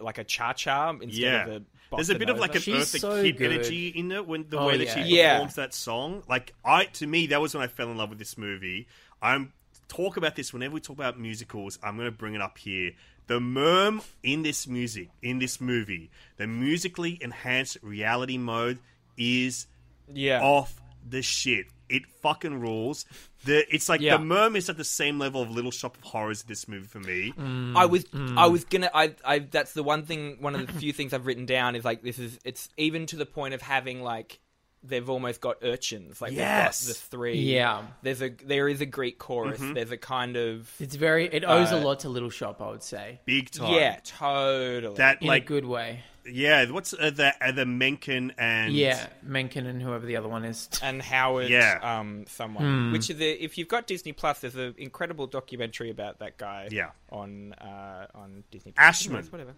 like 0.00 0.18
a 0.18 0.24
cha 0.24 0.52
cha 0.52 0.90
instead 0.90 1.10
Yeah. 1.12 1.46
of 1.46 1.62
a. 1.62 1.64
There's 1.96 2.10
a 2.10 2.14
bit 2.18 2.30
of 2.30 2.38
like 2.38 2.54
an 2.54 2.62
She's 2.62 2.74
Eartha 2.94 3.00
so 3.00 3.22
Kitt 3.22 3.36
good. 3.36 3.52
energy 3.52 3.88
in 3.88 4.10
it 4.12 4.26
when 4.26 4.48
the 4.48 4.58
Oh, 4.58 4.66
way 4.66 4.78
that 4.78 4.86
yeah. 4.86 4.94
she 5.04 5.16
Yeah. 5.16 5.34
performs 5.34 5.54
that 5.56 5.74
song. 5.74 6.22
Like 6.28 6.54
I, 6.64 6.86
to 6.86 7.06
me, 7.06 7.26
that 7.28 7.40
was 7.40 7.54
when 7.54 7.62
I 7.62 7.66
fell 7.66 7.90
in 7.90 7.96
love 7.98 8.08
with 8.10 8.18
this 8.18 8.36
movie. 8.38 8.88
I'm 9.20 9.52
talk 9.88 10.16
about 10.16 10.34
this 10.34 10.52
whenever 10.54 10.72
we 10.74 10.80
talk 10.80 10.96
about 10.96 11.20
musicals. 11.20 11.78
I'm 11.82 11.96
going 11.96 12.06
to 12.10 12.16
bring 12.16 12.34
it 12.34 12.40
up 12.40 12.56
here. 12.56 12.92
The 13.26 13.38
merm 13.40 14.02
in 14.22 14.42
this 14.42 14.66
music, 14.66 15.10
in 15.20 15.38
this 15.38 15.60
movie, 15.60 16.10
the 16.38 16.46
musically 16.46 17.18
enhanced 17.20 17.76
reality 17.82 18.38
mode 18.38 18.78
is 19.18 19.66
Yeah. 20.12 20.40
off 20.42 20.80
the 21.06 21.20
shit. 21.22 21.66
It 21.88 22.06
fucking 22.22 22.60
rules. 22.60 23.04
The 23.44 23.64
it's 23.74 23.88
like 23.88 24.00
Yeah. 24.00 24.16
the 24.16 24.22
merm 24.24 24.56
is 24.56 24.68
at 24.70 24.76
the 24.76 24.84
same 24.84 25.18
level 25.18 25.42
of 25.42 25.50
Little 25.50 25.70
Shop 25.70 25.96
of 25.96 26.02
Horrors 26.04 26.44
this 26.44 26.66
movie 26.68 26.86
for 26.86 27.00
me. 27.00 27.32
I 27.76 27.86
was 27.86 28.04
Mm. 28.06 28.38
I 28.38 28.46
was 28.46 28.64
gonna 28.64 28.90
I 28.94 29.14
I 29.24 29.40
that's 29.40 29.72
the 29.72 29.82
one 29.82 30.04
thing 30.04 30.36
one 30.40 30.54
of 30.54 30.66
the 30.66 30.72
few 30.72 30.92
things 30.92 31.12
I've 31.12 31.26
written 31.26 31.44
down 31.46 31.76
is 31.76 31.84
like 31.84 32.02
this 32.02 32.18
is 32.18 32.38
it's 32.44 32.68
even 32.76 33.06
to 33.06 33.16
the 33.16 33.26
point 33.26 33.52
of 33.54 33.60
having 33.62 34.02
like 34.02 34.38
they've 34.84 35.08
almost 35.08 35.40
got 35.40 35.58
urchins 35.62 36.20
like 36.20 36.32
Yes. 36.32 36.86
got 36.86 36.88
the 36.88 36.94
three 36.94 37.38
Yeah. 37.38 37.82
there's 38.02 38.20
a 38.22 38.30
there 38.30 38.68
is 38.68 38.80
a 38.80 38.86
Greek 38.86 39.18
chorus 39.18 39.60
Mm-hmm. 39.60 39.74
there's 39.74 39.90
a 39.92 39.96
kind 39.96 40.36
of 40.36 40.72
It's 40.80 40.96
very. 40.96 41.26
It 41.26 41.44
owes 41.44 41.70
a 41.72 41.76
Uh, 41.76 41.82
lot 41.82 42.00
to 42.00 42.08
Little 42.08 42.30
Shop, 42.30 42.60
I 42.62 42.70
would 42.70 42.82
say, 42.82 43.20
Big 43.24 43.50
time. 43.50 43.74
yeah 43.74 43.98
totally 44.04 44.96
That 44.96 45.20
in 45.22 45.28
like 45.28 45.44
a 45.44 45.46
good 45.46 45.64
way. 45.66 46.04
Yeah. 46.26 46.70
What's 46.70 46.92
uh, 46.94 47.10
the 47.10 47.34
uh, 47.40 47.52
the 47.52 47.66
Menken 47.66 48.32
and 48.38 48.72
Yeah, 48.72 49.06
Menken 49.22 49.66
and 49.66 49.82
whoever 49.82 50.06
the 50.06 50.16
other 50.16 50.28
one 50.28 50.44
is. 50.44 50.68
and 50.82 51.00
Howard 51.02 51.48
Yeah. 51.48 51.78
um 51.82 52.24
someone 52.28 52.64
Hmm. 52.64 52.92
which 52.92 53.10
is 53.10 53.20
a, 53.20 53.42
if 53.44 53.58
you've 53.58 53.68
got 53.68 53.86
Disney 53.86 54.12
Plus 54.12 54.40
there's 54.40 54.56
an 54.56 54.74
incredible 54.78 55.26
documentary 55.26 55.90
about 55.90 56.18
that 56.20 56.36
guy 56.38 56.68
Yeah. 56.70 56.90
on 57.10 57.52
uh 57.54 58.06
on 58.14 58.44
Disney 58.50 58.72
Plus 58.72 58.86
Ashman. 59.02 59.24
whatever 59.26 59.54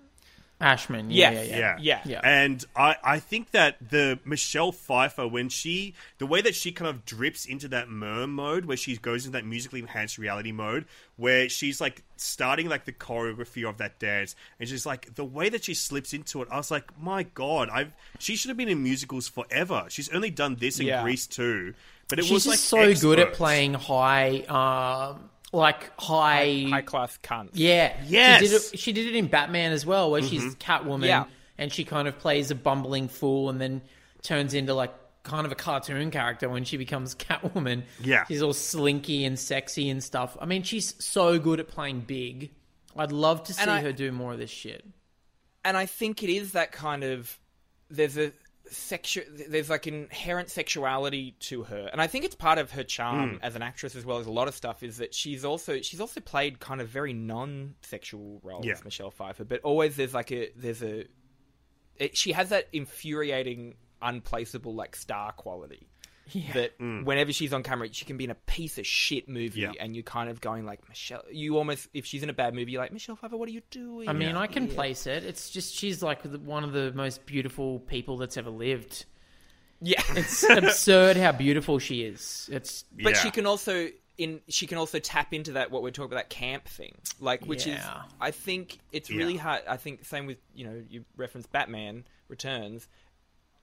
Ashman. 0.64 1.10
Yeah, 1.10 1.30
Yes. 1.30 1.48
yeah, 1.48 1.56
yeah. 1.56 1.58
Yeah. 1.58 1.76
Yeah. 1.80 2.00
Yeah. 2.06 2.20
And 2.24 2.64
I, 2.74 2.96
I 3.04 3.18
think 3.18 3.50
that 3.52 3.76
the 3.90 4.18
Michelle 4.24 4.72
Pfeiffer, 4.72 5.28
when 5.28 5.48
she, 5.48 5.94
the 6.18 6.26
way 6.26 6.40
that 6.40 6.54
she 6.54 6.72
kind 6.72 6.88
of 6.88 7.04
drips 7.04 7.44
into 7.46 7.68
that 7.68 7.88
merm 7.88 8.30
mode, 8.30 8.64
where 8.64 8.76
she 8.76 8.96
goes 8.96 9.26
into 9.26 9.38
that 9.38 9.44
musically 9.46 9.80
enhanced 9.80 10.18
reality 10.18 10.52
mode, 10.52 10.86
where 11.16 11.48
she's 11.48 11.80
like 11.80 12.02
starting 12.16 12.68
like 12.68 12.86
the 12.86 12.92
choreography 12.92 13.68
of 13.68 13.76
that 13.78 13.98
dance, 13.98 14.34
and 14.58 14.68
she's 14.68 14.86
like, 14.86 15.14
the 15.14 15.24
way 15.24 15.48
that 15.48 15.64
she 15.64 15.74
slips 15.74 16.12
into 16.12 16.40
it, 16.42 16.48
I 16.50 16.56
was 16.56 16.70
like, 16.70 16.98
my 17.00 17.22
God, 17.24 17.68
I've, 17.70 17.92
she 18.18 18.34
should 18.36 18.48
have 18.48 18.56
been 18.56 18.68
in 18.68 18.82
musicals 18.82 19.28
forever. 19.28 19.84
She's 19.88 20.08
only 20.08 20.30
done 20.30 20.56
this 20.58 20.80
in 20.80 20.86
Yeah. 20.86 21.02
Grease 21.02 21.26
too. 21.26 21.74
But 22.08 22.18
it 22.18 22.24
She's 22.24 22.32
was 22.32 22.44
just 22.44 22.72
like 22.74 22.96
so 22.98 23.08
good 23.08 23.18
at 23.18 23.32
playing 23.32 23.74
high, 23.74 24.40
um, 24.48 25.30
like 25.54 25.90
high, 26.00 26.66
high 26.68 26.82
class 26.82 27.18
cunts 27.22 27.50
Yeah, 27.54 27.94
Yes. 28.06 28.40
She 28.40 28.46
did, 28.48 28.54
it, 28.56 28.78
she 28.78 28.92
did 28.92 29.06
it 29.08 29.16
in 29.16 29.26
Batman 29.28 29.72
as 29.72 29.86
well, 29.86 30.10
where 30.10 30.22
she's 30.22 30.42
mm-hmm. 30.42 30.88
Catwoman, 30.88 31.06
Yeah. 31.06 31.24
and 31.58 31.72
she 31.72 31.84
kind 31.84 32.08
of 32.08 32.18
plays 32.18 32.50
a 32.50 32.54
bumbling 32.54 33.08
fool, 33.08 33.48
and 33.50 33.60
then 33.60 33.82
turns 34.22 34.54
into 34.54 34.74
like 34.74 34.92
kind 35.22 35.46
of 35.46 35.52
a 35.52 35.54
cartoon 35.54 36.10
character 36.10 36.48
when 36.48 36.64
she 36.64 36.76
becomes 36.76 37.14
Catwoman. 37.14 37.84
Yeah. 38.00 38.24
she's 38.26 38.42
all 38.42 38.52
slinky 38.52 39.24
and 39.24 39.38
sexy 39.38 39.88
and 39.88 40.02
stuff. 40.02 40.36
I 40.40 40.46
mean, 40.46 40.62
she's 40.62 40.94
so 41.02 41.38
good 41.38 41.60
at 41.60 41.68
playing 41.68 42.00
big. 42.00 42.50
I'd 42.96 43.12
love 43.12 43.44
to 43.44 43.54
see 43.54 43.62
I- 43.62 43.80
her 43.80 43.92
do 43.92 44.12
more 44.12 44.32
of 44.32 44.38
this 44.38 44.50
shit. 44.50 44.84
and 45.64 45.76
I 45.76 45.86
think 45.86 46.22
it 46.22 46.30
is 46.30 46.52
that 46.52 46.72
kind 46.72 47.02
of 47.04 47.38
there's 47.90 48.16
a 48.18 48.32
sexual 48.70 49.24
there's 49.48 49.68
like 49.68 49.86
inherent 49.86 50.50
sexuality 50.50 51.36
to 51.40 51.64
her. 51.64 51.88
And 51.92 52.00
I 52.00 52.06
think 52.06 52.24
it's 52.24 52.34
part 52.34 52.58
of 52.58 52.70
her 52.72 52.82
charm 52.82 53.32
hmm. 53.32 53.36
as 53.42 53.56
an 53.56 53.62
actress 53.62 53.94
as 53.94 54.04
well 54.04 54.18
as 54.18 54.26
a 54.26 54.32
lot 54.32 54.48
of 54.48 54.54
stuff 54.54 54.82
is 54.82 54.98
that 54.98 55.14
she's 55.14 55.44
also 55.44 55.80
she's 55.80 56.00
also 56.00 56.20
played 56.20 56.60
kind 56.60 56.80
of 56.80 56.88
very 56.88 57.12
non-sexual 57.12 58.40
roles 58.42 58.64
Yeah. 58.64 58.74
Michelle 58.84 59.10
Pfeiffer 59.10 59.44
but 59.44 59.60
always 59.62 59.96
there's 59.96 60.14
like 60.14 60.32
a 60.32 60.50
there's 60.56 60.82
a 60.82 61.06
it, 61.96 62.16
she 62.16 62.32
has 62.32 62.48
that 62.48 62.68
infuriating 62.72 63.74
unplaceable 64.02 64.74
like 64.74 64.96
star 64.96 65.32
quality 65.32 65.88
that 66.54 66.78
mm. 66.78 67.04
whenever 67.04 67.32
she's 67.32 67.52
on 67.52 67.62
camera, 67.62 67.88
she 67.92 68.04
can 68.04 68.16
be 68.16 68.24
in 68.24 68.30
a 68.30 68.34
piece 68.34 68.78
of 68.78 68.86
shit 68.86 69.28
movie, 69.28 69.60
Yeah. 69.60 69.72
and 69.78 69.94
you're 69.94 70.02
kind 70.02 70.30
of 70.30 70.40
going 70.40 70.64
like 70.64 70.88
Michelle. 70.88 71.22
You 71.30 71.58
almost, 71.58 71.88
if 71.92 72.06
she's 72.06 72.22
in 72.22 72.30
a 72.30 72.34
bad 72.34 72.54
movie, 72.54 72.72
you're 72.72 72.80
like 72.82 72.92
Michelle 72.92 73.16
Pfeiffer, 73.16 73.36
what 73.36 73.48
are 73.48 73.52
you 73.52 73.62
doing? 73.70 74.08
I 74.08 74.12
mean, 74.12 74.36
I 74.36 74.46
can 74.46 74.66
Yeah. 74.68 74.74
place 74.74 75.06
it. 75.06 75.24
It's 75.24 75.50
just 75.50 75.74
she's 75.74 76.02
like 76.02 76.22
one 76.24 76.64
of 76.64 76.72
the 76.72 76.92
most 76.92 77.26
beautiful 77.26 77.80
people 77.80 78.16
that's 78.16 78.36
ever 78.36 78.50
lived. 78.50 79.04
Yeah, 79.80 80.02
It's 80.16 80.42
absurd 80.48 81.16
how 81.16 81.32
beautiful 81.32 81.78
she 81.78 82.02
is. 82.02 82.48
It's 82.50 82.84
but 82.92 83.14
Yeah. 83.14 83.20
she 83.22 83.30
can 83.30 83.46
also 83.46 83.88
in 84.16 84.40
she 84.48 84.66
can 84.68 84.78
also 84.78 85.00
tap 85.00 85.34
into 85.34 85.52
that 85.52 85.70
what 85.72 85.82
we're 85.82 85.90
talking 85.90 86.12
about 86.12 86.28
that 86.28 86.30
camp 86.30 86.66
thing, 86.68 86.94
like 87.20 87.44
which 87.44 87.66
is 87.66 87.80
I 88.20 88.30
think 88.30 88.78
it's 88.92 89.10
Yeah. 89.10 89.18
really 89.18 89.36
hard. 89.36 89.62
I 89.68 89.76
think 89.76 90.04
same 90.04 90.26
with 90.26 90.38
you 90.54 90.66
know 90.66 90.82
you 90.88 91.04
reference 91.16 91.46
Batman 91.46 92.04
Returns. 92.28 92.88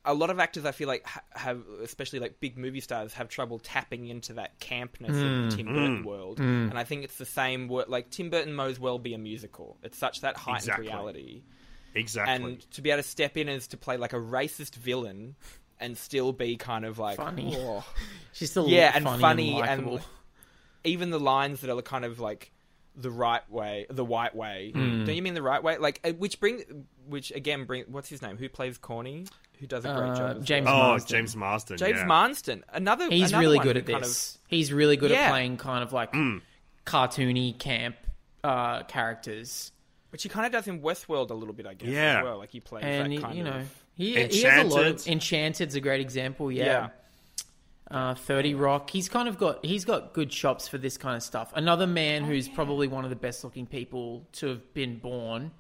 A 0.04 0.14
lot 0.16 0.30
of 0.32 0.40
actors, 0.40 0.66
I 0.66 0.72
feel 0.72 0.88
like, 0.88 1.06
ha- 1.06 1.22
have, 1.32 1.62
especially 1.84 2.20
like 2.20 2.40
big 2.40 2.58
movie 2.58 2.80
stars, 2.82 3.14
have 3.14 3.30
trouble 3.30 3.60
tapping 3.60 4.08
into 4.08 4.34
that 4.34 4.60
campness 4.60 5.10
of 5.10 5.52
the 5.52 5.58
Tim 5.58 5.68
Burton 5.68 6.04
world. 6.04 6.40
And 6.40 6.74
I 6.78 6.84
think 6.84 7.04
it's 7.04 7.18
the 7.18 7.26
same. 7.26 7.68
Word, 7.68 7.88
like 7.88 8.10
Tim 8.10 8.30
Burton 8.32 8.56
may 8.56 8.66
as 8.66 8.80
well 8.80 8.98
be 8.98 9.14
a 9.14 9.20
musical. 9.20 9.78
It's 9.84 9.98
such 9.98 10.22
that 10.22 10.38
heightened 10.38 10.64
Exactly. 10.64 10.88
reality. 10.88 11.42
Exactly. 11.94 12.34
and 12.54 12.72
to 12.72 12.82
be 12.82 12.90
able 12.90 13.04
to 13.04 13.08
step 13.08 13.36
in 13.38 13.50
as 13.50 13.68
to 13.68 13.78
play 13.78 13.98
like 13.98 14.14
a 14.14 14.18
racist 14.20 14.76
villain 14.76 15.36
and 15.80 15.98
still 15.98 16.32
be 16.32 16.56
kind 16.56 16.86
of 16.86 16.98
like 17.00 17.18
Funny. 17.18 17.54
"Oh." 17.58 17.84
she's 18.32 18.50
still 18.50 18.70
yeah 18.70 18.92
and 18.96 19.04
funny, 19.04 19.22
funny 19.22 19.62
and, 19.62 19.88
and, 19.90 20.00
even 20.86 21.10
the 21.10 21.20
lines 21.20 21.60
that 21.62 21.70
are 21.70 21.82
kind 21.82 22.06
of 22.06 22.20
like 22.22 22.52
the 22.96 23.12
right 23.12 23.42
way 23.52 23.88
the 23.90 24.06
white 24.06 24.34
way 24.36 24.72
Hmm. 24.74 25.04
don't 25.04 25.16
you 25.16 25.22
mean 25.22 25.34
the 25.34 25.42
right 25.42 25.62
way 25.62 25.78
like 25.80 26.00
uh, 26.06 26.12
which 26.14 26.40
bring 26.40 26.86
which 27.08 27.32
again 27.32 27.66
bring 27.66 27.84
what's 27.90 28.08
his 28.08 28.22
name 28.22 28.38
who 28.38 28.48
plays 28.48 28.78
corny 28.78 29.26
who 29.62 29.68
does 29.68 29.86
a 29.86 29.94
great 29.94 30.10
Uh, 30.10 30.16
job 30.34 30.44
James 30.44 30.66
well? 30.66 30.76
oh, 30.76 30.88
Marsden. 30.90 31.18
James 31.18 31.36
Marsden. 31.38 31.78
James 31.78 32.00
yeah. 32.00 32.06
Marsden 32.06 32.64
another 32.74 33.10
He's 33.10 33.30
another 33.30 33.42
really 33.46 33.58
one 33.60 33.68
good 33.68 33.76
who 33.78 33.80
at 33.82 33.88
kind 33.88 34.04
this. 34.04 34.38
He's 34.50 34.74
really 34.74 34.98
good 34.98 35.12
Yeah. 35.12 35.28
at 35.28 35.30
playing 35.30 35.56
kind 35.58 35.84
of 35.84 35.94
like 35.94 36.12
cartoony 36.86 37.58
camp 37.58 37.96
uh, 38.44 38.84
characters, 38.84 39.72
which 40.10 40.24
he 40.24 40.30
kind 40.30 40.46
of 40.46 40.52
does 40.52 40.68
in 40.68 40.82
Westworld 40.82 41.30
a 41.30 41.34
little 41.36 41.54
bit 41.54 41.66
I 41.68 41.76
guess 41.76 41.88
Yeah. 41.90 42.18
as 42.20 42.24
well 42.26 42.38
like 42.40 42.50
he 42.52 42.60
plays 42.60 42.84
and 42.84 43.06
that 43.06 43.12
he- 43.16 43.22
kind 43.22 43.38
you 43.38 43.44
know 43.44 43.52
of 43.52 43.76
he, 43.96 44.14
he 44.28 44.42
has 44.44 44.66
a 44.66 44.68
lot 44.68 44.82
of 44.88 44.88
Enchanted. 45.08 45.08
Enchanted's 45.12 45.76
a 45.76 45.82
great 45.82 46.02
example. 46.02 46.52
Yeah. 46.52 46.66
Yeah. 46.66 46.90
Uh, 47.90 48.16
Thirty 48.16 48.56
Rock. 48.56 48.90
He's 48.90 49.10
kind 49.10 49.28
of 49.28 49.38
got 49.38 49.64
he's 49.66 49.84
got 49.86 50.14
good 50.14 50.30
chops 50.30 50.68
for 50.68 50.78
this 50.78 50.98
kind 50.98 51.18
of 51.18 51.22
stuff. 51.24 51.52
Another 51.54 51.86
man 51.86 52.24
who's 52.24 52.48
probably 52.48 52.88
one 52.88 53.04
of 53.04 53.10
the 53.10 53.18
best 53.18 53.44
looking 53.44 53.66
people 53.66 54.26
to 54.34 54.48
have 54.48 54.74
been 54.74 54.98
born, 54.98 55.52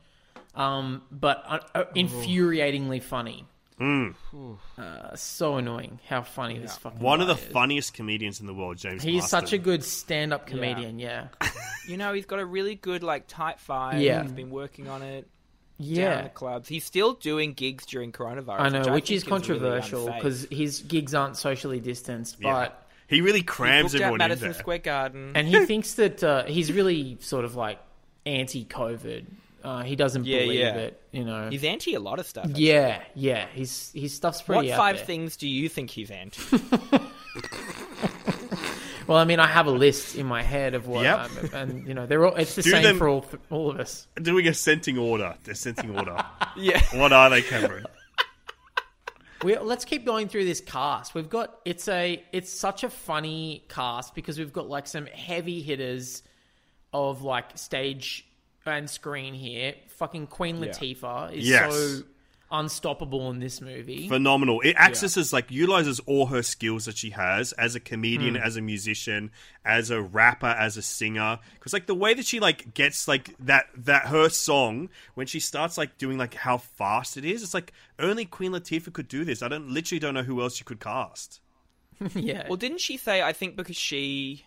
um, 0.55 1.01
but 1.11 1.43
uh, 1.45 1.59
uh, 1.75 1.83
infuriatingly 1.93 3.03
funny. 3.03 3.45
Uh, 3.81 5.15
so 5.15 5.57
annoying 5.57 5.99
how 6.07 6.21
funny 6.21 6.59
this 6.59 6.77
fucking 6.77 6.99
One 6.99 7.21
of 7.21 7.27
guy 7.27 7.33
the 7.33 7.39
is. 7.39 7.47
funniest 7.47 7.93
comedians 7.93 8.39
in 8.39 8.45
the 8.45 8.53
world, 8.53 8.77
James. 8.77 9.01
He's 9.01 9.21
Marsden. 9.21 9.39
such 9.41 9.53
a 9.53 9.57
good 9.57 9.83
stand-up 9.83 10.45
comedian. 10.45 10.99
Yeah, 10.99 11.29
you 11.87 11.97
know 11.97 12.13
he's 12.13 12.25
got 12.25 12.39
a 12.39 12.45
really 12.45 12.75
good 12.75 13.03
like 13.03 13.27
tight 13.27 13.59
five. 13.59 13.99
Yeah. 13.99 14.21
he's 14.23 14.31
been 14.31 14.51
working 14.51 14.87
on 14.87 15.01
it 15.01 15.27
down 15.79 15.87
yeah. 15.87 16.21
the 16.21 16.29
clubs 16.29 16.67
he's 16.67 16.85
still 16.85 17.13
doing 17.13 17.53
gigs 17.53 17.87
during 17.87 18.11
coronavirus 18.11 18.59
I 18.59 18.69
know, 18.69 18.93
which, 18.93 19.07
think 19.07 19.17
is 19.17 19.23
controversial 19.23 20.05
really 20.05 20.17
because 20.17 20.47
his 20.51 20.79
gigs 20.81 21.15
aren't 21.15 21.37
socially 21.37 21.79
distanced. 21.79 22.37
Yeah. 22.39 22.53
But 22.53 22.87
He 23.07 23.21
really 23.21 23.41
crams 23.41 23.93
Booked 23.93 23.95
out 23.95 24.05
everyone 24.05 24.21
in 24.21 24.29
Madison 24.29 24.51
there. 24.51 24.59
Square 24.59 24.77
Garden. 24.79 25.31
and 25.35 25.47
he 25.47 25.65
thinks 25.65 25.95
that 25.95 26.23
uh, 26.23 26.43
he's 26.45 26.71
really 26.71 27.17
sort 27.21 27.45
of 27.45 27.55
like 27.55 27.79
anti-COVID. 28.25 29.25
Uh, 29.63 29.83
he 29.83 29.95
doesn't 29.95 30.25
Yeah, 30.25 30.39
believe 30.39 30.59
yeah. 30.59 30.73
it. 30.75 31.01
You 31.11 31.23
know. 31.25 31.49
He's 31.49 31.63
anti 31.63 31.93
a 31.95 31.99
lot 31.99 32.19
of 32.19 32.25
stuff. 32.25 32.49
yeah, 32.55 33.01
yeah. 33.15 33.45
His 33.47 33.91
his 33.93 34.13
stuff's 34.15 34.39
What 34.47 34.55
pretty. 34.59 34.71
out 34.73 34.77
five 34.77 34.95
there. 34.97 35.05
things 35.05 35.37
do 35.37 35.47
you 35.47 35.69
think 35.69 35.89
he's 35.89 36.09
anti? 36.11 36.41
Well, 39.07 39.17
I 39.17 39.25
mean, 39.25 39.39
I 39.39 39.47
have 39.47 39.65
a 39.67 39.71
list 39.71 40.15
in 40.15 40.25
my 40.25 40.41
head 40.41 40.73
of 40.73 40.87
what, 40.87 41.03
Yep. 41.03 41.19
um, 41.19 41.49
and 41.53 41.87
you 41.87 41.93
know, 41.93 42.05
they're 42.05 42.23
all. 42.25 42.35
It's 42.35 42.55
the 42.55 42.61
Do 42.61 42.69
same 42.71 42.83
them- 42.83 42.97
for 42.97 43.09
all 43.09 43.25
all 43.49 43.71
of 43.71 43.79
us. 43.79 44.07
Doing 44.21 44.47
ascending 44.47 44.97
order. 44.97 45.35
Ascending 45.49 45.97
order. 45.97 46.15
yeah. 46.55 46.81
what 46.93 47.11
are 47.11 47.29
they, 47.29 47.41
Cameron? 47.41 47.85
We, 49.43 49.57
let's 49.57 49.83
keep 49.85 50.05
going 50.05 50.29
through 50.29 50.45
this 50.45 50.61
cast. 50.61 51.13
We've 51.15 51.29
got 51.29 51.59
it's 51.65 51.87
a 51.89 52.23
it's 52.31 52.53
such 52.53 52.83
a 52.85 52.89
funny 52.89 53.65
cast 53.67 54.13
because 54.15 54.37
we've 54.37 54.53
got 54.53 54.69
like 54.69 54.87
some 54.87 55.07
heavy 55.07 55.61
hitters 55.61 56.21
of 56.93 57.21
like 57.23 57.57
stage 57.57 58.25
and 58.65 58.89
screen 58.89 59.33
here. 59.33 59.75
Fucking 59.97 60.27
Queen 60.27 60.57
Yeah. 60.61 60.69
Latifah 60.69 61.33
is 61.33 61.47
Yes. 61.47 61.73
so 61.73 62.03
unstoppable 62.53 63.31
in 63.31 63.39
this 63.39 63.61
movie. 63.61 64.09
Phenomenal. 64.09 64.59
It 64.61 64.75
accesses 64.75 65.31
like 65.31 65.49
utilizes 65.49 66.01
all 66.01 66.25
her 66.27 66.43
skills 66.43 66.83
that 66.85 66.97
she 66.97 67.11
has 67.11 67.53
as 67.53 67.75
a 67.75 67.79
comedian, 67.79 68.35
Hmm. 68.35 68.41
as 68.43 68.57
a 68.57 68.61
musician, 68.61 69.31
as 69.63 69.89
a 69.89 70.01
rapper, 70.01 70.47
as 70.47 70.75
a 70.75 70.81
singer. 70.81 71.39
Because 71.53 71.71
like 71.71 71.85
the 71.87 71.95
way 71.95 72.13
that 72.13 72.25
she 72.25 72.41
like 72.41 72.73
gets 72.73 73.07
like 73.07 73.35
that 73.39 73.67
that 73.77 74.07
her 74.07 74.27
song 74.27 74.89
when 75.13 75.27
she 75.27 75.39
starts 75.39 75.77
like 75.77 75.97
doing 75.97 76.17
like 76.17 76.33
how 76.33 76.57
fast 76.57 77.15
it 77.15 77.23
is, 77.23 77.41
it's 77.41 77.53
like 77.53 77.71
only 77.99 78.25
Queen 78.25 78.51
Latifah 78.51 78.91
could 78.91 79.07
do 79.07 79.23
this. 79.23 79.41
I 79.41 79.47
don't 79.47 79.69
literally 79.69 79.99
don't 79.99 80.13
know 80.13 80.23
who 80.23 80.41
else 80.41 80.59
you 80.59 80.65
could 80.65 80.81
cast. 80.81 81.39
yeah. 82.15 82.47
Well, 82.49 82.57
didn't 82.57 82.81
she 82.81 82.97
say? 82.97 83.21
I 83.21 83.31
think 83.31 83.55
because 83.55 83.77
she 83.77 84.43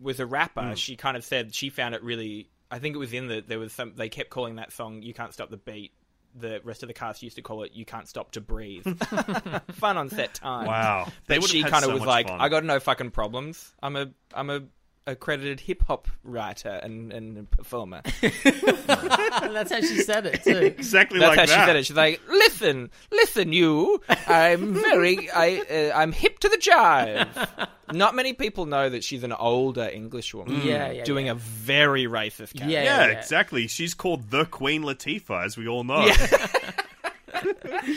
was 0.00 0.20
a 0.20 0.26
rapper, 0.26 0.62
Hmm. 0.68 0.74
she 0.74 0.94
kind 0.94 1.16
of 1.16 1.24
said 1.24 1.54
she 1.56 1.70
found 1.70 1.94
it 1.96 2.02
really. 2.04 2.50
I 2.74 2.80
think 2.80 2.96
it 2.96 2.98
was 2.98 3.12
in 3.12 3.28
the 3.28 3.40
there 3.46 3.60
was 3.60 3.72
some. 3.72 3.92
They 3.94 4.08
kept 4.08 4.30
calling 4.30 4.56
that 4.56 4.72
song 4.72 5.02
"You 5.02 5.14
Can't 5.14 5.32
Stop 5.32 5.48
the 5.48 5.56
Beat." 5.56 5.92
The 6.34 6.60
rest 6.64 6.82
of 6.82 6.88
the 6.88 6.92
cast 6.92 7.22
used 7.22 7.36
to 7.36 7.42
call 7.42 7.62
it 7.62 7.70
"You 7.72 7.84
Can't 7.84 8.08
Stop 8.08 8.32
to 8.32 8.40
Breathe." 8.40 8.84
Fun 9.74 9.96
on 9.96 10.10
set 10.10 10.34
time. 10.34 10.66
Wow. 10.66 11.04
They 11.28 11.36
But 11.36 11.42
would've 11.42 11.50
she 11.50 11.62
kind 11.62 11.84
of 11.84 11.90
so 11.90 11.92
was 11.92 12.02
like, 12.02 12.26
fun. 12.26 12.40
"I 12.40 12.48
got 12.48 12.64
no 12.64 12.80
fucking 12.80 13.12
problems. 13.12 13.72
I'm 13.80 13.94
a 13.94 14.10
I'm 14.34 14.50
a 14.50 14.62
accredited 15.06 15.60
hip 15.60 15.82
hop 15.82 16.08
writer 16.22 16.80
and, 16.82 17.12
and 17.12 17.50
performer." 17.50 18.02
That's 18.42 19.72
how 19.72 19.80
she 19.80 20.00
said 20.00 20.26
it 20.26 20.42
too. 20.44 20.56
Exactly 20.56 21.20
like 21.20 21.36
That's 21.36 21.50
like 21.50 21.58
how 21.58 21.66
that. 21.66 21.66
she 21.66 21.66
said 21.66 21.76
it. 21.76 21.86
She's 21.86 21.96
like, 21.96 22.20
"Listen, 22.28 22.90
listen, 23.10 23.52
you. 23.52 24.00
I'm 24.26 24.74
very, 24.74 25.30
I, 25.30 25.58
uh, 25.70 25.98
I'm 25.98 26.12
hip 26.12 26.38
to 26.40 26.48
the 26.48 26.56
jive." 26.56 27.68
Not 27.92 28.14
many 28.14 28.32
people 28.32 28.64
know 28.66 28.88
that 28.88 29.04
she's 29.04 29.22
an 29.24 29.32
older 29.32 29.88
English 29.92 30.32
woman, 30.34 30.62
Yeah, 30.64 30.90
yeah, 30.90 31.04
doing 31.04 31.26
yeah. 31.26 31.32
a 31.32 31.34
very 31.34 32.04
racist 32.04 32.54
character. 32.54 32.68
Yeah, 32.70 32.82
yeah, 32.84 33.06
yeah. 33.06 33.18
exactly. 33.18 33.66
She's 33.66 33.92
called 33.92 34.30
the 34.30 34.46
Queen 34.46 34.82
Latifah, 34.82 35.44
as 35.44 35.56
we 35.58 35.68
all 35.68 35.84
know. 35.84 36.08
And- 36.08 37.50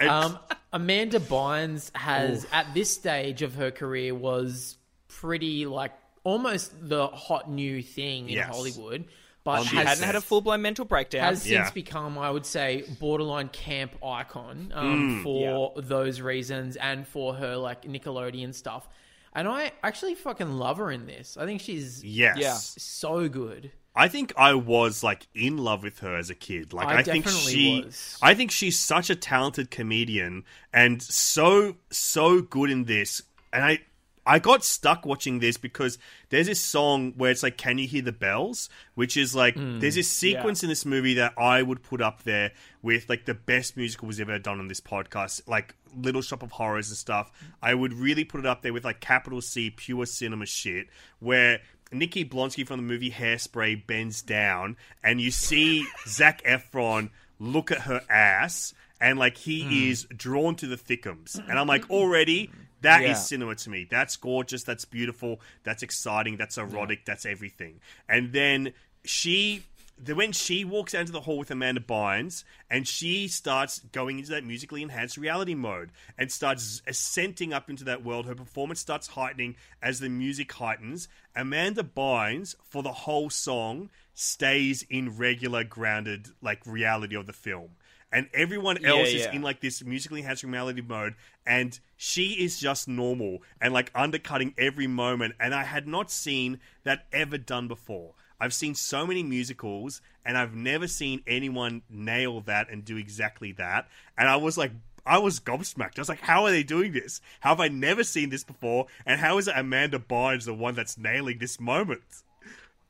Um, 0.10 0.38
Amanda 0.72 1.20
Bynes 1.20 1.94
has, 1.96 2.46
at 2.52 2.74
this 2.74 2.92
stage 2.92 3.42
of 3.42 3.54
her 3.54 3.70
career, 3.70 4.14
was 4.14 4.76
pretty 5.08 5.64
like 5.66 5.92
almost 6.24 6.72
the 6.88 7.06
hot 7.08 7.50
new 7.50 7.82
thing 7.82 8.28
in 8.28 8.36
Yes. 8.36 8.48
Hollywood, 8.54 9.04
but 9.44 9.64
She 9.64 9.76
has, 9.76 9.86
hadn't 9.88 10.04
had 10.04 10.14
a 10.14 10.20
full 10.20 10.40
blown 10.40 10.62
mental 10.62 10.84
breakdown. 10.84 11.24
has 11.24 11.42
since 11.42 11.70
become, 11.72 12.16
I 12.18 12.30
would 12.30 12.46
say, 12.46 12.84
borderline 13.00 13.48
camp 13.48 13.92
icon 14.04 14.72
um, 14.74 15.20
Mm. 15.20 15.22
for 15.24 15.72
those 15.82 16.20
reasons 16.20 16.76
and 16.76 17.06
for 17.08 17.34
her 17.34 17.56
like 17.56 17.82
Nickelodeon 17.82 18.54
stuff. 18.54 18.88
And 19.34 19.48
I 19.48 19.72
actually 19.82 20.14
fucking 20.14 20.50
love 20.52 20.76
her 20.76 20.90
in 20.92 21.06
this. 21.06 21.36
I 21.36 21.46
think 21.46 21.60
she's 21.62 22.04
yes. 22.04 22.36
Yeah. 22.38 22.54
so 22.54 23.28
good. 23.28 23.72
I 23.94 24.08
think 24.08 24.32
I 24.36 24.54
was 24.54 25.02
like 25.02 25.26
in 25.34 25.58
love 25.58 25.82
with 25.82 25.98
her 26.00 26.16
as 26.16 26.30
a 26.30 26.34
kid. 26.34 26.72
Like 26.72 26.86
I 26.88 26.98
I, 26.98 27.02
think 27.02 27.24
definitely 27.24 27.52
she 27.52 27.82
was. 27.84 28.18
I 28.22 28.34
think 28.34 28.50
she's 28.50 28.78
such 28.78 29.10
a 29.10 29.16
talented 29.16 29.70
comedian 29.70 30.44
and 30.72 31.02
so 31.02 31.76
so 31.90 32.40
good 32.42 32.70
in 32.70 32.84
this. 32.84 33.22
And 33.52 33.64
I 33.64 33.80
I 34.24 34.38
got 34.38 34.62
stuck 34.64 35.04
watching 35.04 35.40
this 35.40 35.56
because 35.56 35.98
there's 36.28 36.46
this 36.46 36.60
song 36.60 37.12
where 37.16 37.30
it's 37.30 37.42
like 37.42 37.56
Can 37.56 37.78
You 37.78 37.88
Hear 37.88 38.02
the 38.02 38.12
Bells, 38.12 38.68
which 38.94 39.16
is 39.16 39.34
like 39.34 39.56
Hmm. 39.56 39.80
there's 39.80 39.96
this 39.96 40.08
sequence 40.08 40.62
in 40.62 40.68
this 40.68 40.84
movie 40.86 41.14
that 41.14 41.34
I 41.36 41.62
would 41.62 41.82
put 41.82 42.00
up 42.00 42.22
there 42.22 42.52
with 42.82 43.08
like 43.08 43.24
the 43.24 43.34
best 43.34 43.76
musical 43.76 44.06
was 44.06 44.20
ever 44.20 44.38
done 44.38 44.58
on 44.60 44.68
this 44.68 44.80
podcast, 44.80 45.48
like 45.48 45.74
Little 45.96 46.22
Shop 46.22 46.42
of 46.42 46.52
Horrors 46.52 46.88
and 46.88 46.96
stuff. 46.96 47.30
I 47.60 47.74
would 47.74 47.92
really 47.92 48.24
put 48.24 48.38
it 48.40 48.46
up 48.46 48.62
there 48.62 48.72
with 48.72 48.84
like 48.84 49.00
capital 49.00 49.40
C 49.40 49.70
pure 49.70 50.06
cinema 50.06 50.46
shit 50.46 50.86
where 51.18 51.60
Nikki 51.90 52.24
Blonsky 52.24 52.66
from 52.66 52.78
the 52.78 52.82
movie 52.84 53.10
Hairspray 53.10 53.86
bends 53.86 54.22
down, 54.22 54.76
and 55.04 55.20
you 55.20 55.30
see 55.30 55.84
Zac 56.06 56.42
Efron 56.44 57.10
look 57.38 57.70
at 57.70 57.80
her 57.82 58.00
ass, 58.08 58.72
and 59.00 59.18
like 59.18 59.36
he 59.36 59.90
is 59.90 60.04
drawn 60.16 60.54
to 60.56 60.66
the 60.66 60.76
thickums. 60.76 61.38
And 61.48 61.58
I'm 61.58 61.66
like, 61.66 61.90
already, 61.90 62.50
that 62.82 63.02
is 63.02 63.08
Yeah. 63.08 63.14
cinema 63.14 63.54
to 63.56 63.70
me. 63.70 63.86
That's 63.90 64.16
gorgeous. 64.16 64.62
That's 64.62 64.84
beautiful. 64.84 65.40
That's 65.64 65.82
exciting. 65.82 66.36
That's 66.36 66.58
erotic. 66.58 67.04
That's 67.04 67.26
everything. 67.26 67.80
And 68.08 68.32
then 68.32 68.72
she. 69.04 69.64
When 70.04 70.32
she 70.32 70.64
walks 70.64 70.94
out 70.96 71.02
into 71.02 71.12
the 71.12 71.20
hall 71.20 71.38
with 71.38 71.50
Amanda 71.52 71.80
Bynes 71.80 72.42
and 72.68 72.88
she 72.88 73.28
starts 73.28 73.78
going 73.92 74.18
into 74.18 74.30
that 74.30 74.42
musically 74.42 74.82
enhanced 74.82 75.16
reality 75.16 75.54
mode 75.54 75.90
and 76.18 76.32
starts 76.32 76.82
ascending 76.88 77.52
up 77.52 77.70
into 77.70 77.84
that 77.84 78.02
world, 78.02 78.26
her 78.26 78.34
performance 78.34 78.80
starts 78.80 79.08
heightening 79.08 79.54
as 79.80 80.00
the 80.00 80.08
music 80.08 80.50
heightens. 80.50 81.06
Amanda 81.36 81.84
Bynes, 81.84 82.56
for 82.64 82.82
the 82.82 82.90
whole 82.92 83.30
song, 83.30 83.90
stays 84.12 84.82
in 84.90 85.16
regular, 85.16 85.62
grounded, 85.62 86.30
like 86.40 86.66
reality 86.66 87.14
of 87.14 87.26
the 87.26 87.32
film. 87.32 87.70
And 88.12 88.28
everyone 88.34 88.84
else 88.84 89.08
is 89.08 89.22
yeah. 89.22 89.32
in 89.32 89.42
like 89.42 89.60
this 89.60 89.82
musically 89.82 90.20
enhanced 90.20 90.44
reality 90.44 90.82
mode, 90.82 91.14
and 91.46 91.78
she 91.96 92.44
is 92.44 92.60
just 92.60 92.86
normal 92.86 93.42
and 93.60 93.72
like 93.72 93.90
undercutting 93.94 94.54
every 94.58 94.86
moment. 94.86 95.34
And 95.40 95.54
I 95.54 95.64
had 95.64 95.86
not 95.86 96.10
seen 96.10 96.60
that 96.84 97.06
ever 97.12 97.38
done 97.38 97.68
before. 97.68 98.12
I've 98.38 98.52
seen 98.52 98.74
so 98.74 99.06
many 99.06 99.22
musicals, 99.22 100.02
and 100.26 100.36
I've 100.36 100.54
never 100.54 100.88
seen 100.88 101.22
anyone 101.26 101.82
nail 101.88 102.40
that 102.42 102.70
and 102.70 102.84
do 102.84 102.96
exactly 102.96 103.52
that. 103.52 103.88
And 104.18 104.28
I 104.28 104.36
was 104.36 104.58
like, 104.58 104.72
I 105.06 105.18
was 105.18 105.40
gobsmacked. 105.40 105.96
I 105.98 106.00
was 106.00 106.08
like, 106.08 106.20
how 106.20 106.44
are 106.44 106.50
they 106.50 106.62
doing 106.62 106.92
this? 106.92 107.20
How 107.40 107.50
have 107.50 107.60
I 107.60 107.68
never 107.68 108.04
seen 108.04 108.30
this 108.30 108.44
before? 108.44 108.86
And 109.06 109.20
how 109.20 109.38
is 109.38 109.48
it 109.48 109.54
Amanda 109.56 109.98
Bynes 109.98 110.44
the 110.44 110.54
one 110.54 110.74
that's 110.74 110.98
nailing 110.98 111.38
this 111.38 111.58
moment? 111.58 112.02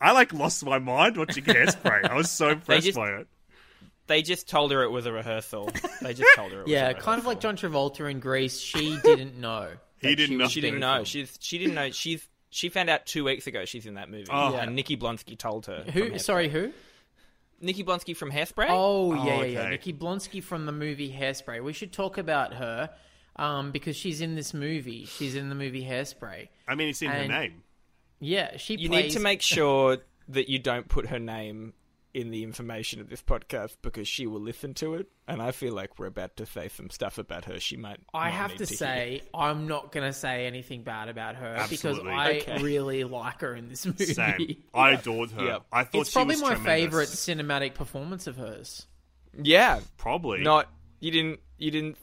I 0.01 0.13
like 0.13 0.33
lost 0.33 0.65
my 0.65 0.79
mind 0.79 1.17
watching 1.17 1.45
Hairspray. 1.45 2.09
I 2.11 2.15
was 2.15 2.31
so 2.31 2.49
impressed 2.51 2.87
just- 2.87 2.97
by 2.99 3.11
it. 3.11 3.29
They 4.09 4.23
just 4.23 4.49
told 4.49 4.73
her 4.73 4.83
it 4.83 4.91
was 4.91 5.07
a 5.07 5.13
rehearsal. 5.13 5.71
They 6.01 6.15
just 6.15 6.29
told 6.37 6.53
her 6.53 6.61
it 6.61 6.65
was 6.65 6.71
Yeah, 6.73 6.91
a 6.91 6.95
kind 6.95 7.19
of 7.19 7.27
like. 7.27 7.41
John 7.41 7.57
Travolta 7.57 8.11
in 8.11 8.21
Grease. 8.21 8.59
She 8.59 8.99
didn't 9.03 9.39
know. 9.39 9.69
He 10.03 10.17
didn't 10.17 10.37
know. 10.37 10.49
She 10.49 10.61
didn't 10.61 10.81
know. 10.81 11.05
She's 11.05 11.39
she 11.41 11.59
didn't 11.59 11.75
know. 11.75 11.91
She's 11.93 12.29
she 12.51 12.71
found 12.71 12.91
out 12.91 13.07
two 13.07 13.23
weeks 13.23 13.47
ago 13.47 13.65
she's 13.65 13.87
in 13.87 13.95
that 13.95 14.11
movie. 14.11 14.27
Oh. 14.31 14.57
And 14.57 14.75
Nikki 14.75 14.97
Blonsky 14.97 15.39
told 15.39 15.67
her. 15.67 15.85
Who? 15.93 16.19
Sorry, 16.19 16.49
who? 16.49 16.73
Nikki 17.61 17.85
Blonsky 17.85 18.17
from 18.17 18.33
Hairspray. 18.33 18.67
Oh, 18.69 19.15
yeah, 19.15 19.25
yeah, 19.25 19.33
okay. 19.35 19.53
yeah. 19.53 19.69
Nikki 19.69 19.93
Blonsky 19.93 20.43
from 20.43 20.67
the 20.67 20.73
movie 20.73 21.13
Hairspray. 21.17 21.63
We 21.63 21.73
should 21.73 21.93
talk 21.93 22.19
about 22.19 22.55
her 22.55 22.91
um, 23.37 23.71
because 23.71 23.95
she's 23.95 24.21
in 24.21 24.35
this 24.35 24.53
movie. 24.53 25.05
She's 25.05 25.37
in 25.37 25.49
the 25.49 25.55
movie 25.55 25.85
Hairspray. 25.85 26.49
I 26.67 26.75
mean, 26.75 26.89
it's 26.89 27.01
in 27.01 27.11
And- 27.13 27.31
her 27.33 27.41
name. 27.41 27.63
Yeah, 28.19 28.57
she 28.57 28.75
you 28.75 28.89
plays... 28.89 29.05
need 29.05 29.11
to 29.13 29.21
make 29.21 29.41
sure 29.41 29.99
that 30.29 30.49
you 30.49 30.59
don't 30.59 30.89
put 30.89 31.07
her 31.07 31.19
name 31.21 31.75
in 32.15 32.31
the 32.31 32.43
information 32.43 33.01
of 33.01 33.09
this 33.09 33.23
podcast 33.23 33.77
because 33.83 34.07
she 34.07 34.27
will 34.27 34.41
listen 34.41 34.75
to 34.75 34.95
it, 34.95 35.09
and 35.27 35.41
I 35.41 35.51
feel 35.53 35.73
like 35.75 35.99
we're 35.99 36.07
about 36.07 36.37
to 36.37 36.47
say 36.47 36.69
some 36.69 36.91
stuff 36.91 37.17
about 37.19 37.47
her. 37.47 37.59
She 37.59 37.77
might. 37.77 38.01
I 38.13 38.27
not 38.27 38.33
have 38.35 38.51
need 38.51 38.59
to 38.59 38.65
hear. 38.67 38.77
say, 38.77 39.23
I'm 39.35 39.67
not 39.67 39.93
going 39.93 40.07
to 40.07 40.13
say 40.13 40.47
anything 40.47 40.83
bad 40.83 41.09
about 41.09 41.37
her 41.37 41.55
Absolutely. 41.57 42.05
because 42.11 42.19
I 42.19 42.31
Okay. 42.53 42.63
really 42.63 43.05
like 43.05 43.41
her 43.41 43.55
in 43.55 43.69
this 43.69 43.87
movie. 43.87 44.05
Same. 44.07 44.57
I 44.75 44.91
adored 44.91 45.31
her. 45.33 45.45
Yep. 45.45 45.63
I 45.73 45.85
thought 45.85 46.01
It's 46.03 46.11
she 46.11 46.15
probably 46.15 46.35
was 46.35 46.43
my 46.43 46.55
tremendous. 46.55 46.67
favorite 46.85 47.09
cinematic 47.09 47.75
performance 47.75 48.27
of 48.27 48.37
hers. 48.37 48.87
Yeah, 49.41 49.81
Probably. 49.97 50.43
not 50.43 50.69
you 51.01 51.11
didn't 51.11 51.41
you 51.59 51.71
didn't 51.71 51.97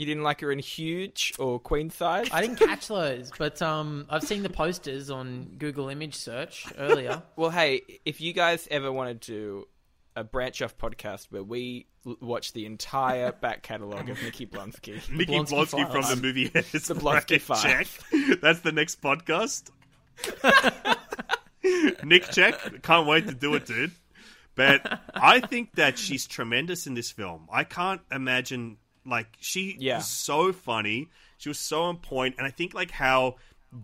you 0.00 0.06
didn't 0.06 0.22
like 0.22 0.40
her 0.40 0.50
in 0.50 0.58
Huge 0.58 1.34
or 1.38 1.60
Queen 1.60 1.90
Size. 1.90 2.30
I 2.32 2.40
didn't 2.40 2.56
catch 2.56 2.88
those, 2.88 3.30
but 3.36 3.60
um, 3.60 4.06
I've 4.08 4.22
seen 4.22 4.42
the 4.42 4.48
posters 4.48 5.10
on 5.10 5.56
Google 5.58 5.90
image 5.90 6.14
search 6.14 6.66
earlier. 6.78 7.22
Well, 7.36 7.50
hey, 7.50 7.82
if 8.06 8.20
you 8.20 8.32
guys 8.32 8.66
ever 8.70 8.90
want 8.90 9.20
to 9.20 9.32
do 9.32 9.68
a 10.16 10.24
branch 10.24 10.62
off 10.62 10.76
podcast 10.78 11.26
where 11.30 11.42
we 11.42 11.86
l- 12.06 12.16
watch 12.22 12.54
the 12.54 12.64
entire 12.64 13.32
back 13.32 13.62
catalogue 13.62 14.08
of 14.08 14.22
Nikki 14.22 14.46
Blonsky, 14.46 14.94
Nikki 15.10 15.32
Blonsky 15.34 15.68
Blonsky, 15.84 15.92
from 15.92 16.02
the 16.16 16.22
movie 16.22 16.48
The 16.48 16.60
Blonsky 16.62 17.40
Files. 17.40 17.62
Check. 17.62 17.86
That's 18.40 18.60
the 18.60 18.72
next 18.72 19.02
podcast. 19.02 19.70
Nick 22.04 22.30
Check. 22.30 22.82
Can't 22.82 23.06
wait 23.06 23.26
to 23.28 23.34
do 23.34 23.54
it, 23.54 23.66
dude. 23.66 23.92
But 24.54 25.00
I 25.14 25.40
think 25.40 25.74
that 25.76 25.98
she's 25.98 26.26
tremendous 26.26 26.86
in 26.86 26.94
this 26.94 27.10
film. 27.10 27.48
I 27.52 27.64
can't 27.64 28.00
imagine 28.10 28.78
like 29.10 29.26
she 29.40 29.76
Yeah. 29.78 29.96
was 29.96 30.06
so 30.06 30.52
funny. 30.52 31.08
She 31.38 31.48
was 31.48 31.58
so 31.58 31.82
on 31.82 31.96
point, 31.98 32.36
and 32.38 32.46
I 32.46 32.50
think 32.50 32.72
like 32.74 32.90
how 32.90 33.36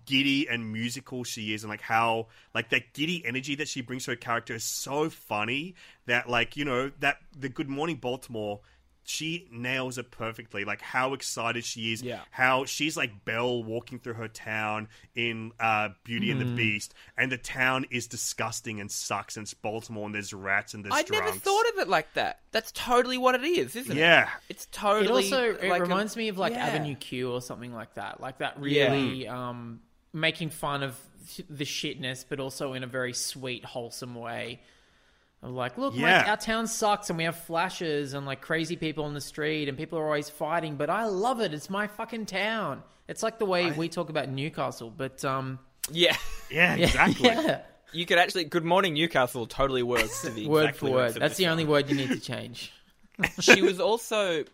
giddy 0.05 0.49
and 0.49 0.73
musical 0.73 1.25
she 1.25 1.53
is, 1.55 1.63
and 1.65 1.71
like 1.71 1.81
how 1.81 2.29
like 2.55 2.71
that 2.71 2.93
giddy 2.93 3.25
energy 3.27 3.55
that 3.57 3.69
she 3.69 3.81
brings 3.83 4.05
to 4.05 4.13
her 4.13 4.17
character 4.17 4.55
is 4.55 4.65
so 4.65 5.11
funny 5.11 5.75
that 6.07 6.29
like 6.29 6.57
you 6.57 6.65
know 6.65 6.91
that 7.01 7.19
the 7.39 7.49
Good 7.49 7.69
Morning 7.69 7.97
Baltimore. 7.97 8.61
She 9.09 9.47
nails 9.53 9.99
it 9.99 10.11
perfectly. 10.11 10.65
Like 10.65 10.83
how 10.83 11.15
excited 11.15 11.65
she 11.65 11.93
is. 11.93 12.03
Yeah. 12.03 12.23
How 12.33 12.65
she's 12.65 12.97
like 12.97 13.25
Belle 13.25 13.63
walking 13.63 14.01
through 14.01 14.15
her 14.15 14.27
town 14.27 14.89
in 15.15 15.53
uh, 15.61 15.91
Beauty 16.03 16.33
and 16.33 16.41
the 16.41 16.45
Mm. 16.45 16.57
Beast, 16.57 16.93
and 17.17 17.31
the 17.31 17.39
town 17.39 17.87
is 17.91 18.09
disgusting 18.09 18.81
and 18.81 18.91
sucks, 18.91 19.37
and 19.37 19.45
it's 19.45 19.55
Baltimore, 19.55 20.07
and 20.07 20.15
there's 20.15 20.35
rats 20.35 20.75
and 20.75 20.85
there's 20.85 20.93
I 20.93 21.05
drunks. 21.05 21.25
never 21.27 21.39
thought 21.39 21.69
of 21.73 21.79
it 21.79 21.89
like 21.89 22.13
that. 22.15 22.41
That's 22.51 22.73
totally 22.73 23.17
what 23.17 23.37
it 23.37 23.45
is, 23.45 23.77
isn't 23.77 23.97
it? 23.97 24.01
Yeah. 24.01 24.29
It's 24.49 24.65
It 24.65 24.73
totally. 24.73 25.23
also 25.25 25.55
it 25.55 25.69
like 25.69 25.79
a- 25.81 25.85
reminds 25.85 26.17
me 26.17 26.27
of 26.27 26.37
like 26.37 26.53
yeah. 26.55 26.67
Avenue 26.67 26.97
Q 26.97 27.31
or 27.31 27.41
something 27.41 27.73
like 27.73 27.95
that. 27.95 28.21
Like 28.21 28.39
that 28.39 28.57
Yeah. 28.61 28.91
really 28.93 29.29
um, 29.29 29.83
making 30.13 30.51
fun 30.51 30.83
of 30.83 30.99
the 31.49 31.65
shitness, 31.65 32.25
but 32.29 32.41
also 32.41 32.73
in 32.73 32.83
a 32.83 32.87
very 32.89 33.13
sweet, 33.13 33.65
wholesome 33.65 34.17
way. 34.17 34.63
Of 35.43 35.53
like, 35.53 35.77
look, 35.79 35.95
Yeah. 35.95 36.19
like, 36.19 36.29
our 36.29 36.37
town 36.37 36.67
sucks, 36.67 37.09
and 37.11 37.17
we 37.19 37.25
have 37.25 37.37
flashes 37.37 38.15
and 38.15 38.27
like 38.27 38.41
crazy 38.41 38.77
people 38.77 39.05
on 39.05 39.15
the 39.15 39.21
street, 39.21 39.69
and 39.69 39.77
people 39.79 39.99
are 39.99 40.05
always 40.07 40.29
fighting. 40.31 40.77
But 40.77 40.91
I 40.91 41.05
love 41.07 41.41
it. 41.41 41.53
It's 41.55 41.71
my 41.71 41.87
fucking 41.87 42.27
town. 42.27 42.83
It's 43.09 43.23
like 43.23 43.39
the 43.39 43.47
way 43.47 43.71
we 43.71 43.89
talk 43.89 44.09
about 44.11 44.29
Newcastle, 44.29 44.91
but 44.91 45.25
um, 45.25 45.59
Yeah. 45.91 46.17
Yeah, 46.51 46.75
exactly. 46.77 47.29
yeah, 47.29 47.63
You 47.93 48.07
could 48.07 48.19
actually. 48.19 48.45
Good 48.45 48.65
morning, 48.65 48.95
Newcastle 48.95 49.47
totally 49.47 49.83
works 49.83 50.23
to 50.23 50.31
the 50.31 50.49
word 50.49 50.63
exact 50.65 50.79
for 50.79 50.91
word. 50.91 51.07
of 51.09 51.15
That's 51.15 51.33
this 51.33 51.37
the 51.39 51.47
only 51.49 51.65
word 51.65 51.89
you 51.91 51.97
need 51.97 52.09
to 52.09 52.21
change. 52.21 52.73
she 53.41 53.63
was 53.63 53.81
also 53.81 54.45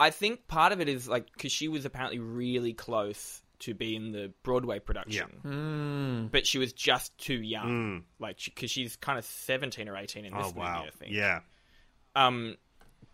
i 0.00 0.10
think 0.10 0.48
part 0.48 0.72
of 0.72 0.80
it 0.80 0.88
is 0.88 1.06
like 1.08 1.32
because 1.32 1.52
she 1.52 1.68
was 1.68 1.84
apparently 1.84 2.18
really 2.18 2.72
close 2.72 3.40
to 3.60 3.74
be 3.74 3.94
in 3.96 4.12
the 4.12 4.32
broadway 4.42 4.78
production 4.78 5.26
Mm. 5.44 6.30
but 6.30 6.46
she 6.46 6.58
was 6.58 6.72
just 6.72 7.16
too 7.18 7.34
young 7.40 8.04
like 8.18 8.38
because 8.44 8.70
she's 8.70 8.96
kind 8.96 9.18
of 9.18 9.24
17 9.24 9.88
or 9.88 9.96
18 9.96 10.24
in 10.24 10.32
this 10.34 10.42
Oh 10.44 10.48
movie 10.48 10.58
wow. 10.60 10.84
i 10.86 10.90
think 10.90 11.12
Yeah. 11.12 11.40
um 12.16 12.56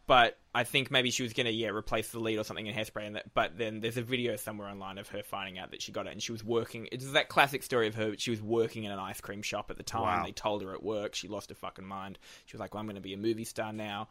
but 0.09 0.39
I 0.55 0.63
think 0.63 0.93
maybe 0.93 1.11
she 1.11 1.25
was 1.25 1.33
gonna 1.33 1.51
yeah 1.51 1.71
replace 1.71 2.11
the 2.11 2.21
lead 2.21 2.39
or 2.39 2.45
something 2.45 2.65
in 2.65 2.73
Hairspray, 2.73 3.09
and 3.09 3.17
that, 3.17 3.35
but 3.35 3.59
then 3.59 3.81
there's 3.81 3.97
a 3.97 4.03
video 4.03 4.37
somewhere 4.37 4.69
online 4.69 4.99
of 4.99 5.09
her 5.09 5.25
finding 5.25 5.59
out 5.59 5.73
that 5.73 5.83
she 5.83 5.91
got 5.91 6.07
it, 6.07 6.13
and 6.13 6.23
she 6.23 6.31
was 6.31 6.45
working. 6.45 6.89
It's 6.93 7.11
that 7.11 7.29
classic 7.29 7.65
story 7.65 7.89
of 7.89 7.97
her. 7.97 8.15
She 8.17 8.31
was 8.31 8.41
working 8.41 8.85
in 8.85 8.93
an 8.93 9.01
ice 9.01 9.21
cream 9.21 9.43
shop 9.43 9.69
at 9.69 9.77
the 9.79 9.83
time. 9.83 10.21
Wow. 10.21 10.25
They 10.25 10.31
told 10.31 10.63
her 10.63 10.73
at 10.73 10.83
work. 10.85 11.17
She 11.17 11.27
lost 11.27 11.49
her 11.49 11.57
fucking 11.57 11.85
mind. 11.85 12.21
She 12.45 12.55
was 12.57 12.61
like, 12.61 12.73
"Well, 12.73 12.81
I'm 12.83 12.87
gonna 12.87 13.01
be 13.01 13.15
a 13.15 13.19
movie 13.19 13.43
star 13.45 13.73
now." 13.73 14.09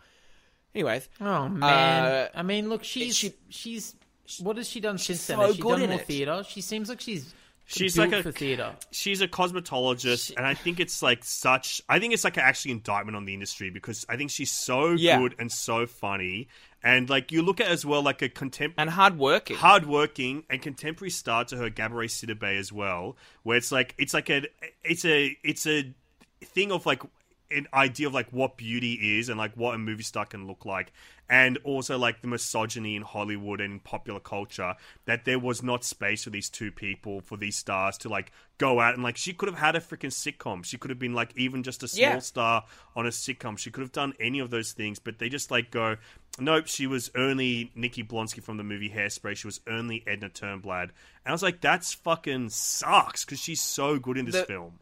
Anyways, 0.76 1.08
Oh 1.22 1.48
man! 1.48 2.04
Uh, 2.04 2.28
I 2.36 2.44
mean, 2.44 2.68
look, 2.68 2.84
she's 2.84 3.16
she- 3.16 3.34
she's 3.48 3.96
what 4.40 4.58
has 4.58 4.70
she 4.70 4.80
done 4.80 4.98
since 4.98 5.26
then? 5.28 5.38
so 5.38 5.44
Has 5.48 5.56
she 5.56 5.62
good 5.62 5.70
done 5.72 5.82
in 5.84 5.90
more 5.92 6.00
it. 6.00 6.06
theater? 6.08 6.44
She 6.48 6.62
seems 6.62 6.90
like 6.90 7.02
she's 7.02 7.34
She's 7.68 7.98
like 7.98 8.12
a 8.12 8.22
for 8.22 8.32
theater. 8.32 8.76
She's 8.92 9.22
a 9.22 9.28
cosmetologist, 9.28 10.36
and 10.38 10.46
I 10.46 10.54
think 10.54 10.80
it's 10.80 11.02
like 11.02 11.24
such. 11.24 11.82
I 11.90 11.98
think 12.00 12.14
it's 12.14 12.24
like 12.24 12.38
an 12.38 12.44
actually 12.44 12.72
indictment 12.74 13.16
on 13.16 13.26
the 13.26 13.34
industry 13.34 13.72
because 13.72 14.06
I 14.08 14.18
think 14.18 14.30
she's 14.30 14.52
so 14.52 14.92
Yeah. 14.92 15.18
good 15.18 15.34
and 15.40 15.52
so 15.52 15.88
funny, 15.88 16.48
and 16.84 17.10
like 17.10 17.32
you 17.32 17.42
look 17.42 17.60
at 17.60 17.68
as 17.68 17.84
well 17.84 18.04
like 18.04 18.22
a 18.22 18.30
contemporary 18.30 18.76
and 18.78 18.90
hardworking. 18.92 19.56
hardworking 19.58 20.44
and 20.48 20.62
contemporary 20.62 21.10
star 21.10 21.44
to 21.46 21.58
her 21.58 21.72
Gabourey 21.72 22.06
Sidibe 22.08 22.56
as 22.56 22.72
well, 22.72 23.18
where 23.42 23.58
it's 23.58 23.72
like 23.72 23.96
it's 23.98 24.14
like 24.14 24.30
a 24.30 24.44
it's 24.84 25.04
a 25.04 25.36
it's 25.44 25.66
a 25.66 25.92
thing 26.44 26.72
of 26.72 26.86
like 26.86 27.02
an 27.52 27.68
idea 27.74 28.08
of 28.08 28.14
like 28.14 28.30
what 28.32 28.58
beauty 28.58 29.20
is 29.20 29.30
and 29.30 29.38
like 29.38 29.54
what 29.56 29.76
a 29.76 29.78
movie 29.78 30.04
star 30.04 30.26
can 30.26 30.48
look 30.48 30.66
like. 30.66 30.92
And 31.28 31.58
also 31.64 31.98
like 31.98 32.22
the 32.22 32.28
misogyny 32.28 32.96
in 32.96 33.02
Hollywood 33.02 33.60
and 33.60 33.74
in 33.74 33.80
popular 33.80 34.20
culture 34.20 34.76
that 35.06 35.26
there 35.26 35.40
was 35.40 35.64
not 35.64 35.84
space 35.84 36.24
for 36.24 36.30
these 36.30 36.50
two 36.50 36.72
people 36.72 37.20
for 37.22 37.36
these 37.36 37.56
stars 37.56 37.98
to 38.00 38.10
like 38.10 38.32
go 38.60 38.80
out 38.80 38.94
and 38.94 39.02
like 39.02 39.18
she 39.18 39.34
could 39.34 39.50
have 39.50 39.58
had 39.58 39.76
a 39.76 39.80
freaking 39.80 40.12
sitcom. 40.12 40.64
She 40.64 40.78
could 40.78 40.92
have 40.92 41.00
been 41.00 41.14
like 41.16 41.32
even 41.36 41.64
just 41.64 41.82
a 41.82 41.88
small 41.88 42.02
Yeah. 42.04 42.20
star 42.20 42.66
on 42.96 43.08
a 43.08 43.10
sitcom. 43.10 43.58
She 43.58 43.72
could 43.72 43.82
have 43.82 43.92
done 43.92 44.14
any 44.20 44.38
of 44.40 44.52
those 44.52 44.72
things 44.74 45.00
but 45.00 45.18
they 45.18 45.30
just 45.30 45.50
like 45.50 45.72
go 45.72 45.98
nope 46.40 46.68
she 46.68 46.86
was 46.86 47.10
only 47.16 47.72
Nikki 47.74 48.04
Blonsky 48.04 48.44
from 48.44 48.58
the 48.58 48.64
movie 48.64 48.90
Hairspray. 48.92 49.36
She 49.36 49.48
was 49.48 49.62
only 49.68 50.04
Edna 50.06 50.30
Turnblad. 50.30 50.84
And 50.84 50.92
I 51.28 51.32
was 51.32 51.42
like 51.44 51.60
that's 51.60 51.94
fucking 51.94 52.50
sucks 52.50 53.26
because 53.26 53.40
she's 53.40 53.62
so 53.62 53.98
good 53.98 54.18
in 54.18 54.26
this 54.26 54.36
The- 54.36 54.46
film 54.46 54.80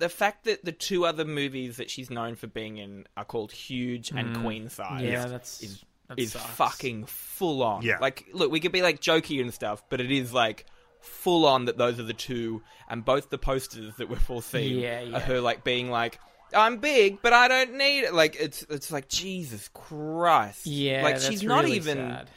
the 0.00 0.08
fact 0.08 0.44
that 0.44 0.64
the 0.64 0.72
two 0.72 1.04
other 1.06 1.24
movies 1.24 1.76
that 1.76 1.90
she's 1.90 2.10
known 2.10 2.34
for 2.34 2.46
being 2.46 2.78
in 2.78 3.06
are 3.16 3.24
called 3.24 3.52
Huge 3.52 4.10
and 4.10 4.34
mm. 4.34 4.42
Queen 4.42 4.68
Size 4.68 5.02
Yeah, 5.02 5.26
that's 5.26 5.62
is 5.62 5.84
that 6.08 6.18
is 6.18 6.32
sucks. 6.32 6.44
fucking 6.46 7.04
full 7.06 7.62
on. 7.62 7.82
Yeah. 7.82 7.98
Like, 8.00 8.26
look, 8.32 8.50
we 8.50 8.58
could 8.60 8.72
be 8.72 8.82
like 8.82 9.00
jokey 9.00 9.40
and 9.40 9.54
stuff, 9.54 9.84
but 9.88 10.00
it 10.00 10.10
is 10.10 10.32
like 10.32 10.66
full 11.00 11.46
on 11.46 11.66
that 11.66 11.78
those 11.78 12.00
are 12.00 12.04
the 12.04 12.12
two, 12.14 12.62
and 12.88 13.04
both 13.04 13.30
the 13.30 13.38
posters 13.38 13.94
that 13.96 14.08
we've 14.08 14.30
all 14.30 14.40
seen 14.40 14.78
Yeah, 14.80 15.00
yeah. 15.02 15.16
are 15.16 15.20
her 15.20 15.40
like 15.40 15.62
being 15.62 15.90
like. 15.90 16.18
I'm 16.52 16.78
big, 16.78 17.22
but 17.22 17.32
I 17.32 17.46
don't 17.46 17.74
need 17.78 18.00
it. 18.00 18.12
Like 18.12 18.36
it's 18.40 18.62
it's 18.68 18.90
like 18.90 19.08
Jesus 19.08 19.68
Christ. 19.72 20.66
Yeah, 20.66 21.04
like 21.04 21.14
that's 21.14 21.28
she's 21.28 21.44
not 21.44 21.62
really 21.64 21.76
even. 21.76 21.98
sad. 21.98 22.30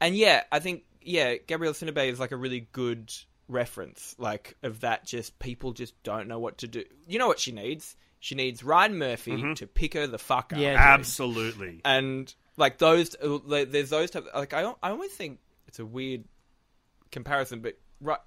And 0.00 0.14
yeah, 0.14 0.44
I 0.52 0.60
think 0.60 0.84
yeah, 1.02 1.34
Gabrielle 1.44 1.72
Sidibe 1.72 2.08
is 2.08 2.20
like 2.20 2.30
a 2.30 2.36
really 2.36 2.68
good 2.70 3.12
reference, 3.48 4.14
like 4.18 4.56
of 4.62 4.80
that. 4.80 5.04
Just 5.06 5.38
people 5.38 5.72
just 5.72 6.00
don't 6.02 6.28
know 6.28 6.38
what 6.38 6.58
to 6.58 6.68
do. 6.68 6.84
You 7.06 7.18
know 7.18 7.26
what 7.26 7.40
she 7.40 7.52
needs? 7.52 7.96
She 8.20 8.34
needs 8.34 8.62
Ryan 8.64 8.98
Murphy 8.98 9.32
mm-hmm. 9.32 9.54
to 9.54 9.66
pick 9.66 9.94
her 9.94 10.06
the 10.06 10.18
fuck 10.18 10.52
up. 10.52 10.58
Yeah, 10.58 10.72
dude. 10.72 10.80
absolutely 10.80 11.80
and 11.84 12.32
like 12.56 12.78
those, 12.78 13.14
there's 13.20 13.90
those 13.90 14.10
type. 14.10 14.26
Like 14.34 14.52
I, 14.52 14.72
I 14.82 14.90
always 14.90 15.12
think 15.12 15.38
it's 15.68 15.78
a 15.78 15.86
weird 15.86 16.24
comparison, 17.12 17.60
but 17.60 17.78
Ry- 18.00 18.18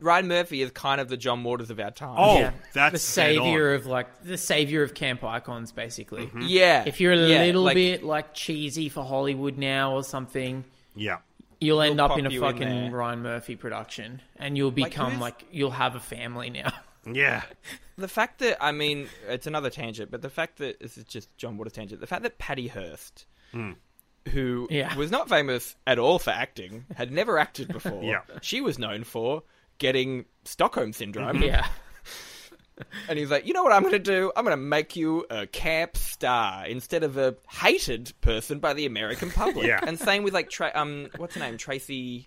Ryan 0.00 0.26
Murphy 0.28 0.62
is 0.62 0.72
kind 0.72 1.00
of 1.00 1.08
the 1.08 1.16
John 1.16 1.44
Waters 1.44 1.70
of 1.70 1.78
our 1.78 1.92
time. 1.92 2.16
oh 2.18 2.38
Yeah. 2.40 2.52
that's 2.72 2.92
the 2.92 2.98
savior 2.98 3.74
of 3.74 3.86
like 3.86 4.24
the 4.24 4.36
savior 4.36 4.82
of 4.82 4.94
camp 4.94 5.22
icons, 5.22 5.70
basically. 5.70 6.26
Mm-hmm. 6.26 6.42
yeah. 6.42 6.82
If 6.84 7.00
you're 7.00 7.12
a 7.12 7.16
yeah, 7.16 7.44
little 7.44 7.62
like- 7.62 7.76
bit 7.76 8.02
like 8.02 8.34
cheesy 8.34 8.88
for 8.88 9.04
Hollywood 9.04 9.56
now 9.58 9.94
or 9.94 10.02
something, 10.02 10.64
yeah 10.96 11.18
you'll 11.64 11.80
end 11.82 12.00
up 12.00 12.18
in 12.18 12.26
a 12.26 12.28
pop 12.28 12.32
you 12.32 12.44
in 12.44 12.52
fucking 12.52 12.68
there. 12.68 12.90
Ryan 12.90 13.22
Murphy 13.22 13.56
production, 13.56 14.20
and 14.36 14.56
you'll 14.56 14.70
become 14.70 15.12
who's- 15.12 15.20
like 15.20 15.44
you'll 15.50 15.70
have 15.70 15.94
a 15.96 16.00
family 16.00 16.50
now. 16.50 16.72
yeah 17.12 17.42
the 17.96 18.08
fact 18.08 18.38
that 18.40 18.56
I 18.64 18.72
mean, 18.72 19.08
it's 19.28 19.46
another 19.46 19.70
tangent, 19.70 20.10
but 20.10 20.22
the 20.22 20.30
fact 20.30 20.58
that 20.58 20.80
this 20.80 20.98
is 20.98 21.04
just 21.04 21.34
John 21.36 21.56
Waters 21.56 21.74
tangent. 21.74 22.00
The 22.00 22.06
fact 22.06 22.22
that 22.22 22.38
Patty 22.38 22.66
Hearst, 22.66 23.26
hmm. 23.52 23.72
who 24.30 24.66
Yeah. 24.70 24.96
was 24.96 25.10
not 25.10 25.28
famous 25.28 25.76
at 25.86 25.98
all 25.98 26.18
for 26.18 26.30
acting, 26.30 26.86
had 26.96 27.12
never 27.12 27.38
acted 27.38 27.68
before. 27.72 28.02
Yeah. 28.02 28.22
she 28.42 28.60
was 28.60 28.78
known 28.78 29.04
for 29.04 29.42
getting 29.78 30.24
Stockholm 30.44 30.92
syndrome. 30.92 31.42
yeah, 31.42 31.66
And 33.08 33.18
he's 33.18 33.30
like, 33.30 33.46
you 33.46 33.52
know 33.52 33.62
what 33.62 33.72
I'm 33.72 33.82
going 33.82 33.92
to 33.92 33.98
do? 34.00 34.32
I'm 34.36 34.44
going 34.44 34.56
to 34.56 34.62
make 34.62 34.96
you 34.96 35.24
a 35.30 35.46
camp 35.46 35.96
star 35.96 36.66
instead 36.66 37.04
of 37.04 37.16
a 37.16 37.36
hated 37.48 38.12
person 38.20 38.58
by 38.58 38.74
the 38.74 38.86
American 38.86 39.30
public. 39.32 39.66
Yeah. 39.66 39.78
And 39.86 39.98
same 39.98 40.24
with 40.24 40.34
like, 40.34 40.50
Tra- 40.50 40.72
um, 40.74 41.08
what's 41.16 41.34
her 41.34 41.40
name? 41.40 41.56
Tracy. 41.56 42.26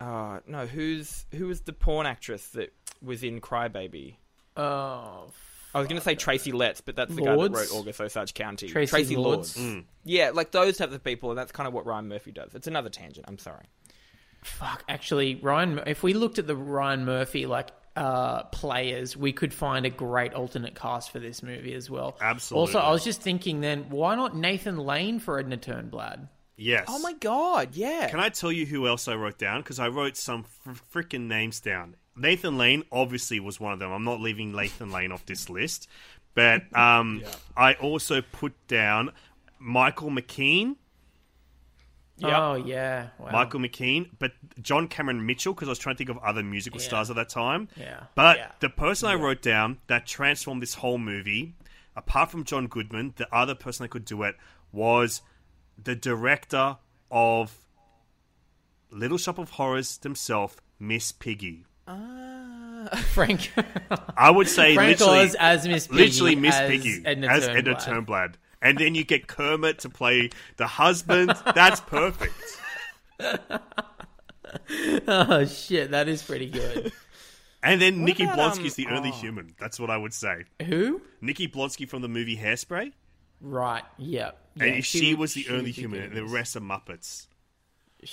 Uh, 0.00 0.38
no, 0.46 0.66
who's 0.66 1.26
who 1.34 1.46
was 1.48 1.62
the 1.62 1.72
porn 1.72 2.06
actress 2.06 2.46
that 2.50 2.72
was 3.02 3.24
in 3.24 3.40
Crybaby? 3.40 4.14
oh, 4.56 5.30
I 5.74 5.78
was 5.80 5.86
going 5.88 5.98
to 6.00 6.04
say 6.04 6.14
Tracy 6.14 6.50
Letts, 6.52 6.80
but 6.80 6.96
that's 6.96 7.14
the 7.14 7.22
Lords? 7.22 7.52
guy 7.54 7.60
that 7.62 7.70
wrote 7.70 7.78
August 7.80 8.00
Osage 8.00 8.34
County. 8.34 8.68
Traci 8.70 9.16
Lords? 9.16 9.58
Yeah, 10.04 10.30
like 10.32 10.50
those 10.52 10.76
types 10.78 10.94
of 10.94 11.04
people, 11.04 11.30
and 11.30 11.38
that's 11.38 11.52
kind 11.52 11.66
of 11.66 11.74
what 11.74 11.84
Ryan 11.84 12.08
Murphy 12.08 12.32
does. 12.32 12.54
It's 12.54 12.66
another 12.66 12.88
tangent. 12.88 13.26
I'm 13.28 13.38
sorry. 13.38 13.64
fuck. 14.42 14.84
Actually, 14.88 15.34
Ryan, 15.36 15.80
if 15.86 16.02
we 16.02 16.14
looked 16.14 16.38
at 16.38 16.46
the 16.46 16.56
Ryan 16.56 17.04
Murphy 17.04 17.46
like 17.46 17.68
uh, 17.98 18.44
players, 18.44 19.16
we 19.16 19.32
could 19.32 19.52
find 19.52 19.84
a 19.84 19.90
great 19.90 20.32
alternate 20.32 20.76
cast 20.76 21.10
for 21.10 21.18
this 21.18 21.42
movie 21.42 21.74
as 21.74 21.90
well. 21.90 22.16
Absolutely. 22.20 22.60
Also, 22.74 22.78
I 22.78 22.92
was 22.92 23.02
just 23.02 23.20
thinking 23.20 23.60
then, 23.60 23.86
why 23.90 24.14
not 24.14 24.36
Nathan 24.36 24.78
Lane 24.78 25.18
for 25.18 25.38
Edna 25.38 25.56
Turnblad? 25.56 26.28
yes 26.56 26.86
Oh 26.88 26.98
my 27.00 27.12
god, 27.14 27.70
yeah. 27.74 28.08
Can 28.08 28.20
I 28.20 28.28
tell 28.28 28.52
you 28.52 28.66
who 28.66 28.86
else 28.86 29.08
I 29.08 29.14
wrote 29.14 29.38
down? 29.38 29.62
Because 29.62 29.80
I 29.80 29.88
wrote 29.88 30.16
some 30.16 30.44
fr- 30.44 31.00
freaking 31.00 31.26
names 31.26 31.60
down. 31.60 31.96
Nathan 32.16 32.56
Lane 32.56 32.84
obviously 32.92 33.40
was 33.40 33.58
one 33.58 33.72
of 33.72 33.80
them. 33.80 33.90
I'm 33.92 34.04
not 34.04 34.20
leaving 34.20 34.52
Nathan 34.52 34.90
Lane 34.90 35.10
off 35.12 35.26
this 35.26 35.50
list. 35.50 35.88
But 36.34 36.62
um, 36.76 37.22
I 37.56 37.74
also 37.74 38.22
put 38.22 38.54
down 38.68 39.12
Michael 39.58 40.10
McKean. 40.10 40.76
Oh 42.22 42.54
yeah, 42.54 43.08
wow. 43.18 43.30
Michael 43.32 43.60
McKean, 43.60 44.10
but 44.18 44.32
John 44.60 44.88
Cameron 44.88 45.24
Mitchell, 45.24 45.54
because 45.54 45.68
I 45.68 45.70
was 45.72 45.78
trying 45.78 45.94
to 45.94 45.98
think 45.98 46.10
of 46.10 46.18
other 46.18 46.42
musical 46.42 46.80
Yeah. 46.80 46.86
stars 46.86 47.10
at 47.10 47.16
that 47.16 47.28
time. 47.28 47.68
Yeah. 47.76 48.04
But 48.14 48.38
Yeah. 48.38 48.50
the 48.60 48.68
person 48.70 49.08
I 49.08 49.14
wrote 49.14 49.42
down 49.42 49.78
that 49.86 50.06
transformed 50.06 50.62
this 50.62 50.74
whole 50.74 50.98
movie, 50.98 51.54
apart 51.96 52.30
from 52.30 52.44
John 52.44 52.66
Goodman, 52.66 53.14
the 53.16 53.32
other 53.34 53.54
person 53.54 53.84
that 53.84 53.90
could 53.90 54.04
do 54.04 54.22
it 54.24 54.36
was 54.72 55.22
the 55.82 55.94
director 55.94 56.76
of 57.10 57.54
Little 58.90 59.18
Shop 59.18 59.38
of 59.38 59.50
Horrors 59.50 59.98
himself, 60.02 60.56
Miss 60.78 61.12
Piggy. 61.12 61.64
Ah. 61.86 62.88
Frank. 63.12 63.52
I 64.16 64.30
would 64.30 64.48
say 64.48 64.74
Frank 64.74 64.98
literally, 65.00 65.30
as 65.38 65.66
Miss 65.66 65.86
Piggy, 65.86 65.98
literally 66.04 66.36
Miss 66.36 66.54
as 66.54 66.70
Piggy 66.70 67.02
Edna 67.04 67.26
as 67.28 67.46
Edna 67.48 67.74
Turnblad. 67.74 68.06
Turnblad. 68.06 68.34
And 68.60 68.78
then 68.78 68.94
you 68.94 69.04
get 69.04 69.26
Kermit 69.28 69.78
to 69.80 69.88
play 69.88 70.30
the 70.56 70.66
husband. 70.66 71.32
That's 71.54 71.80
perfect. 71.80 72.34
oh 75.08 75.44
shit, 75.44 75.90
that 75.92 76.08
is 76.08 76.22
pretty 76.22 76.50
good. 76.50 76.92
And 77.62 77.80
then 77.80 78.04
Nikki 78.04 78.24
about, 78.24 78.38
Blonsky's 78.38 78.74
the 78.76 78.86
um, 78.86 78.94
only 78.94 79.10
oh. 79.10 79.12
human. 79.12 79.54
That's 79.58 79.80
what 79.80 79.90
I 79.90 79.96
would 79.96 80.14
say. 80.14 80.44
Who? 80.64 81.02
Nikki 81.20 81.48
Blonsky 81.48 81.88
from 81.88 82.02
the 82.02 82.08
movie 82.08 82.36
Hairspray. 82.36 82.92
Right. 83.40 83.82
Yeah. 83.96 84.32
yeah 84.54 84.64
and 84.64 84.84
she, 84.84 85.14
would- 85.14 85.20
was 85.20 85.34
the 85.34 85.42
she 85.42 85.50
only 85.50 85.64
would 85.64 85.74
human, 85.74 86.00
good 86.00 86.10
and 86.10 86.12
in 86.12 86.24
the 86.24 86.24
this. 86.24 86.32
rest 86.32 86.56
are 86.56 86.60
Muppets. 86.60 87.26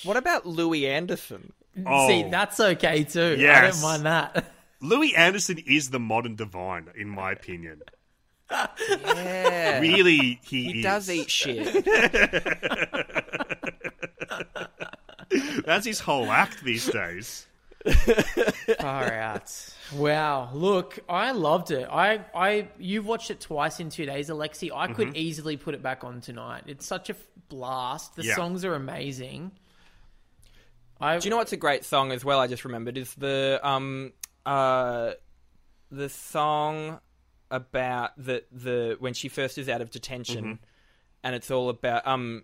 What 0.04 0.18
about 0.18 0.48
Louie 0.48 0.88
Anderson? 0.88 1.54
Oh, 1.86 2.08
See, 2.08 2.24
that's 2.24 2.60
okay 2.60 3.04
too. 3.04 3.38
I 3.39 3.62
don't 3.70 3.82
mind 3.82 4.06
that. 4.06 4.52
Louie 4.82 5.16
Anderson 5.16 5.58
is 5.60 5.89
the 5.89 6.00
modern 6.00 6.36
divine, 6.36 6.88
in 6.96 7.10
my 7.10 7.32
opinion. 7.32 7.82
Yeah. 8.52 9.80
Really, 9.80 10.39
he, 10.43 10.72
He 10.72 10.78
is. 10.80 10.84
does 10.84 11.10
eat 11.10 11.32
shit. 11.32 11.86
That's 15.66 15.86
his 15.86 16.00
whole 16.00 16.30
act 16.32 16.64
these 16.64 16.86
days. 16.88 17.48
Far 18.80 19.14
out. 19.14 19.52
Wow. 19.96 20.50
Look, 20.54 21.00
I 21.10 21.32
loved 21.32 21.72
it. 21.72 21.88
I, 21.91 22.24
I, 22.36 22.68
you've 22.80 23.06
watched 23.06 23.32
it 23.32 23.39
twice 23.41 23.80
in 23.80 23.89
two 23.89 24.06
days, 24.06 24.30
Alexei. 24.30 24.72
I 24.74 24.88
could 24.93 25.10
Mhm. 25.10 25.16
easily 25.16 25.58
put 25.58 25.74
it 25.76 25.84
back 25.84 26.04
on 26.04 26.22
tonight. 26.22 26.64
It's 26.68 26.86
such 26.86 27.10
a 27.10 27.14
f- 27.14 27.20
blast. 27.50 28.16
The 28.16 28.24
Yeah. 28.24 28.36
songs 28.36 28.64
are 28.66 28.76
amazing. 28.76 29.52
I, 31.00 31.18
Do 31.18 31.26
you 31.26 31.30
know 31.30 31.38
what's 31.38 31.54
a 31.54 31.58
great 31.58 31.84
song 31.86 32.12
as 32.12 32.24
well? 32.24 32.39
I 32.39 32.48
just 32.48 32.66
remembered 32.66 32.98
is 32.98 33.14
the 33.16 33.60
um 33.64 34.14
uh 34.46 35.12
the 35.91 36.10
song 36.10 37.00
about 37.56 38.12
the 38.18 38.43
the 38.51 38.97
when 38.99 39.14
she 39.14 39.28
first 39.30 39.58
is 39.58 39.70
out 39.70 39.82
of 39.82 39.89
detention, 39.91 40.45
Mhm. 40.45 40.60
and 41.24 41.36
it's 41.36 41.49
all 41.51 41.70
about 41.70 42.06
um 42.08 42.43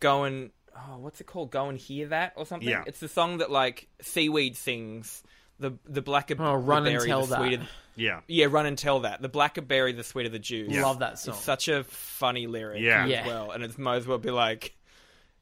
going. 0.00 0.50
Oh, 0.76 0.98
what's 0.98 1.20
it 1.22 1.26
called? 1.26 1.50
Go 1.50 1.68
and 1.70 1.78
hear 1.78 2.08
that 2.08 2.34
or 2.36 2.44
something. 2.44 2.68
Yeah. 2.68 2.84
It's 2.86 3.00
the 3.00 3.08
song 3.08 3.38
that 3.38 3.50
like 3.50 3.88
Seaweed 4.02 4.56
sings. 4.56 5.22
The 5.58 5.72
the 5.86 6.02
blacker 6.02 6.34
Oh, 6.38 6.54
Run 6.54 6.84
the 6.84 6.90
and 6.92 7.00
Tell 7.06 7.24
the 7.24 7.36
That. 7.36 7.60
Yeah. 7.94 8.20
Yeah, 8.28 8.46
run 8.50 8.66
and 8.66 8.76
tell 8.76 9.00
that. 9.00 9.22
The 9.22 9.28
blacker 9.30 9.62
berry, 9.62 9.92
the 9.92 10.04
sweeter 10.04 10.28
the 10.28 10.38
juice. 10.38 10.70
Yeah. 10.70 10.84
Love 10.84 10.98
that 10.98 11.18
song. 11.18 11.34
It's 11.34 11.42
such 11.42 11.68
a 11.68 11.82
funny 11.84 12.46
lyric 12.46 12.82
Yeah. 12.82 13.04
as 13.04 13.10
Yeah. 13.10 13.26
well, 13.26 13.52
and 13.52 13.64
it 13.64 13.78
might 13.78 13.96
as 13.96 14.06
well 14.06 14.18
be 14.18 14.30
like, 14.30 14.76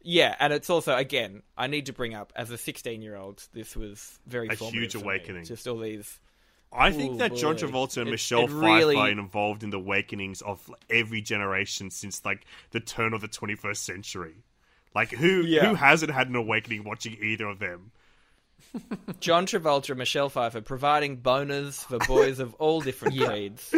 yeah, 0.02 0.36
and 0.38 0.52
it's 0.52 0.70
also 0.70 0.94
again, 0.94 1.42
I 1.59 1.66
need 1.66 1.86
to 1.86 1.92
bring 1.92 2.14
up 2.14 2.32
as 2.36 2.52
a 2.52 2.57
16 2.59 3.02
year 3.02 3.16
old, 3.16 3.42
this 3.55 3.74
was 3.74 4.20
very 4.28 4.46
A 4.50 4.55
formative 4.57 4.80
huge 4.82 4.92
for 4.92 4.98
me. 4.98 5.02
awakening. 5.05 5.44
Just 5.46 5.66
all 5.66 5.78
these. 5.78 6.20
I 6.76 6.90
think 6.90 7.14
Ooh, 7.14 7.18
that 7.18 7.34
John. 7.36 7.56
Travolta 7.56 7.98
and 7.98 8.08
It- 8.08 8.12
Michelle 8.12 8.44
it 8.44 8.50
really- 8.50 8.94
Pfeiffer 8.96 9.08
are 9.08 9.10
involved 9.10 9.62
in 9.62 9.70
the 9.70 9.76
awakenings 9.78 10.42
of 10.42 10.70
every 10.90 11.20
generation 11.22 11.90
since 11.90 12.24
like 12.24 12.44
the 12.72 12.80
turn 12.80 13.12
of 13.14 13.20
the 13.20 13.28
21st 13.28 13.84
century. 13.84 14.34
Like 14.94 15.10
who 15.10 15.42
Yeah. 15.42 15.66
who 15.68 15.74
hasn't 15.74 16.12
had 16.12 16.28
an 16.28 16.36
awakening 16.36 16.84
watching 16.84 17.16
either 17.22 17.46
of 17.48 17.58
them? 17.58 17.92
John 19.20 19.46
Travolta 19.46 19.90
and 19.90 19.98
Michelle 19.98 20.28
Pfeiffer 20.28 20.60
providing 20.60 21.18
boners 21.18 21.84
for 21.84 21.98
boys 22.06 22.40
of 22.40 22.54
all 22.54 22.80
different 22.80 23.16
breeds. 23.24 23.72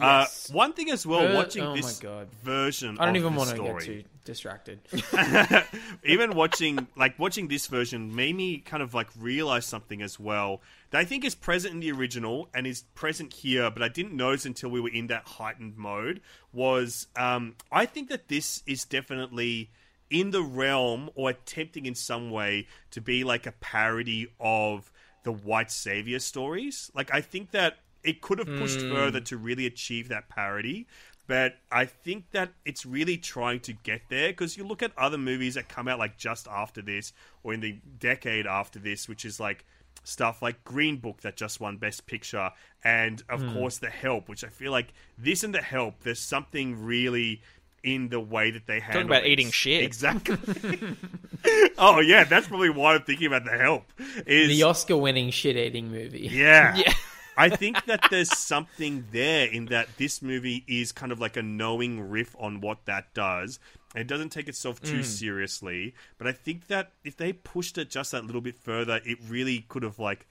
Uh, 0.00 0.26
one 0.52 0.72
thing 0.72 0.90
as 0.90 1.06
well, 1.06 1.32
Uh, 1.32 1.34
watching 1.34 1.62
oh 1.62 1.70
my 1.70 1.76
this 1.76 1.98
God. 1.98 2.28
version, 2.42 2.96
I 2.98 3.04
don't 3.06 3.16
of 3.16 3.22
even 3.22 3.34
want 3.34 3.50
to 3.50 3.56
story, 3.56 3.72
get 3.86 3.86
too 3.86 4.04
distracted. 4.28 4.78
even 6.04 6.34
watching 6.34 6.86
like 6.96 7.18
watching 7.18 7.48
this 7.48 7.66
version 7.66 8.14
made 8.14 8.36
me 8.36 8.58
kind 8.58 8.82
of 8.82 8.94
like 8.94 9.08
realize 9.18 9.66
something 9.66 10.02
as 10.02 10.20
well 10.20 10.60
that 10.90 10.98
I 10.98 11.04
think 11.04 11.24
is 11.24 11.34
present 11.34 11.74
in 11.74 11.80
the 11.80 11.90
original 11.92 12.48
and 12.54 12.66
is 12.66 12.82
present 12.94 13.32
here, 13.32 13.70
but 13.70 13.82
I 13.82 13.88
didn't 13.88 14.14
notice 14.14 14.44
until 14.46 14.70
we 14.70 14.80
were 14.80 14.90
in 14.90 15.08
that 15.08 15.24
heightened 15.24 15.76
mode. 15.76 16.20
Was 16.52 17.06
um, 17.16 17.56
I 17.72 17.86
think 17.86 18.08
that 18.10 18.28
this 18.28 18.62
is 18.66 18.84
definitely 18.84 19.70
in 20.10 20.30
the 20.30 20.42
realm 20.42 21.10
or 21.14 21.30
attempting 21.30 21.86
in 21.86 21.94
some 21.94 22.30
way 22.30 22.66
to 22.92 23.00
be 23.00 23.24
like 23.24 23.46
a 23.46 23.52
parody 23.52 24.28
of 24.38 24.92
the 25.24 25.32
white 25.32 25.70
savior 25.70 26.18
stories. 26.18 26.90
Like 26.94 27.12
I 27.12 27.20
think 27.20 27.50
that 27.50 27.78
it 28.04 28.20
could 28.22 28.38
have 28.38 28.46
pushed 28.58 28.80
Hmm. 28.80 28.92
further 28.92 29.20
to 29.20 29.36
really 29.36 29.66
achieve 29.66 30.08
that 30.08 30.28
parody. 30.28 30.86
But 31.28 31.54
I 31.70 31.84
think 31.84 32.30
that 32.32 32.50
it's 32.64 32.84
really 32.84 33.16
trying 33.18 33.60
to 33.60 33.72
get 33.74 34.00
there 34.08 34.28
because 34.30 34.56
you 34.56 34.64
look 34.66 34.82
at 34.82 34.90
other 34.98 35.18
movies 35.18 35.54
that 35.54 35.68
come 35.68 35.86
out 35.86 35.98
like 36.00 36.16
just 36.18 36.48
after 36.48 36.82
this 36.82 37.12
or 37.44 37.52
in 37.54 37.60
the 37.60 37.78
decade 38.00 38.46
after 38.46 38.78
this, 38.80 39.08
which 39.08 39.24
is 39.24 39.38
like 39.38 39.64
stuff 40.04 40.40
like 40.42 40.64
Green 40.64 40.96
Book 40.96 41.20
that 41.20 41.36
just 41.36 41.60
won 41.60 41.76
Best 41.76 42.06
Picture, 42.06 42.50
and 42.82 43.22
of 43.28 43.42
Hmm. 43.42 43.52
course 43.52 43.76
The 43.78 43.90
Help, 43.90 44.28
which 44.28 44.42
I 44.42 44.48
feel 44.48 44.72
like 44.72 44.88
this 45.18 45.44
and 45.44 45.54
The 45.54 45.60
Help, 45.62 46.00
there's 46.02 46.18
something 46.18 46.82
really 46.84 47.42
in 47.84 48.08
the 48.08 48.18
way 48.20 48.50
that 48.50 48.66
they 48.66 48.80
handle 48.80 49.02
talking 49.02 49.06
about 49.10 49.24
it. 49.24 49.30
eating 49.30 49.50
shit. 49.50 49.82
Exactly. 49.84 50.36
oh 51.78 52.00
yeah, 52.00 52.24
that's 52.24 52.48
probably 52.48 52.70
why 52.70 52.94
I'm 52.94 53.02
thinking 53.02 53.26
about 53.26 53.44
The 53.44 53.56
Help. 53.58 53.84
Is 54.26 54.48
the 54.48 54.62
Oscar-winning 54.62 55.30
shit-eating 55.30 55.90
movie. 55.90 56.28
yeah. 56.32 56.74
Yeah. 56.86 56.92
I 57.38 57.48
think 57.50 57.84
that 57.86 58.00
there's 58.10 58.36
something 58.36 59.06
there 59.12 59.46
in 59.46 59.66
that 59.66 59.88
this 59.96 60.20
movie 60.20 60.64
is 60.66 60.90
kind 60.92 61.12
of 61.12 61.20
like 61.20 61.36
a 61.36 61.42
knowing 61.42 62.10
riff 62.10 62.34
on 62.38 62.60
what 62.60 62.84
that 62.86 63.14
does. 63.14 63.60
And 63.94 64.02
it 64.02 64.06
doesn't 64.08 64.30
take 64.30 64.48
itself 64.48 64.80
too 64.82 64.98
Mm. 65.00 65.04
seriously. 65.04 65.94
But 66.18 66.26
I 66.26 66.32
think 66.32 66.66
that 66.66 66.92
if 67.04 67.16
they 67.16 67.32
pushed 67.32 67.78
it 67.78 67.90
just 67.90 68.10
that 68.12 68.24
little 68.24 68.40
bit 68.42 68.56
further, 68.56 69.00
it 69.04 69.18
really 69.28 69.60
could 69.68 69.82
have 69.84 69.98
like 69.98 70.26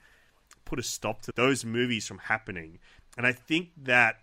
put 0.66 0.80
a 0.80 0.84
stop 0.84 1.22
to 1.24 1.32
those 1.36 1.64
movies 1.64 2.06
from 2.08 2.18
happening. 2.20 2.80
And 3.18 3.26
I 3.26 3.32
think 3.32 3.70
that 3.84 4.20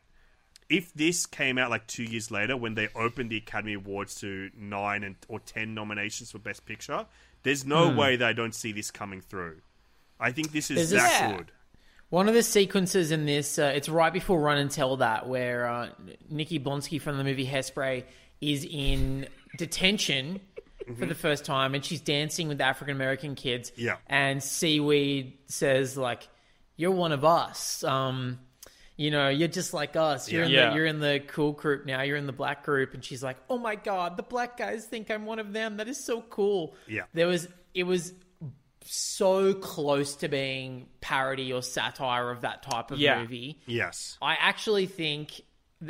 if 0.68 0.92
this 0.94 1.26
came 1.26 1.58
out 1.58 1.70
like 1.70 1.86
two 1.86 2.04
years 2.04 2.30
later 2.30 2.56
when 2.56 2.74
they 2.74 2.88
opened 2.94 3.30
the 3.30 3.36
Academy 3.38 3.74
Awards 3.74 4.14
to 4.20 4.50
nine 4.56 5.02
and 5.04 5.16
or 5.28 5.40
ten 5.40 5.74
nominations 5.74 6.30
for 6.32 6.38
Best 6.38 6.64
Picture, 6.66 7.06
there's 7.42 7.64
no 7.64 7.90
Hmm. 7.90 7.96
way 7.96 8.16
that 8.16 8.28
I 8.28 8.32
don't 8.32 8.54
see 8.54 8.72
this 8.72 8.90
coming 8.90 9.20
through. 9.20 9.62
I 10.20 10.32
think 10.32 10.52
this 10.52 10.70
is 10.70 10.76
There's 10.76 10.90
this- 10.90 11.02
that 11.02 11.30
Yeah. 11.30 11.36
good. 11.38 11.52
One 12.14 12.28
of 12.28 12.34
the 12.34 12.44
sequences 12.44 13.10
in 13.10 13.26
this, 13.26 13.58
uh, 13.58 13.72
it's 13.74 13.88
right 13.88 14.12
before 14.12 14.40
Run 14.40 14.56
and 14.58 14.70
Tell 14.70 14.98
That, 14.98 15.28
where 15.28 15.66
uh, 15.66 15.88
Nikki 16.30 16.60
Blonsky 16.60 17.00
from 17.00 17.18
the 17.18 17.24
movie 17.24 17.44
Hairspray 17.44 18.04
is 18.40 18.64
in 18.64 19.26
detention 19.58 20.40
for 20.96 21.06
the 21.06 21.16
first 21.16 21.44
time, 21.44 21.74
and 21.74 21.84
she's 21.84 22.00
dancing 22.00 22.46
with 22.46 22.60
African 22.60 22.94
American 22.94 23.34
kids. 23.34 23.72
Yeah. 23.74 23.96
And 24.06 24.40
Seaweed 24.40 25.38
says, 25.46 25.96
like, 25.96 26.28
"You're 26.76 26.92
one 26.92 27.10
of 27.10 27.24
us. 27.24 27.82
Um, 27.82 28.38
you 28.96 29.10
know, 29.10 29.28
you're 29.28 29.48
just 29.48 29.74
like 29.74 29.96
us. 29.96 30.30
You're 30.30 30.44
in 30.44 30.52
Yeah. 30.52 30.70
the 30.70 30.76
you're 30.76 30.86
in 30.86 31.00
the 31.00 31.20
cool 31.26 31.50
group 31.50 31.84
now. 31.84 32.02
You're 32.02 32.16
in 32.16 32.26
the 32.26 32.32
black 32.32 32.64
group." 32.64 32.94
And 32.94 33.04
she's 33.04 33.24
like, 33.24 33.38
"Oh 33.50 33.58
my 33.58 33.74
god, 33.74 34.16
the 34.16 34.22
black 34.22 34.56
guys 34.56 34.84
think 34.84 35.10
I'm 35.10 35.26
one 35.26 35.40
of 35.40 35.52
them. 35.52 35.78
That 35.78 35.88
is 35.88 36.04
so 36.04 36.22
cool." 36.22 36.76
Yeah. 36.86 37.06
There 37.12 37.26
was 37.26 37.48
it 37.74 37.82
was 37.82 38.12
so 38.84 39.54
close 39.54 40.16
to 40.16 40.28
being 40.28 40.86
parody 41.00 41.52
or 41.52 41.62
satire 41.62 42.30
of 42.30 42.42
that 42.42 42.62
type 42.62 42.90
of 42.90 42.98
Yeah. 42.98 43.20
movie. 43.20 43.60
Yes. 43.66 44.18
I 44.22 44.34
actually 44.34 44.86
think 44.86 45.40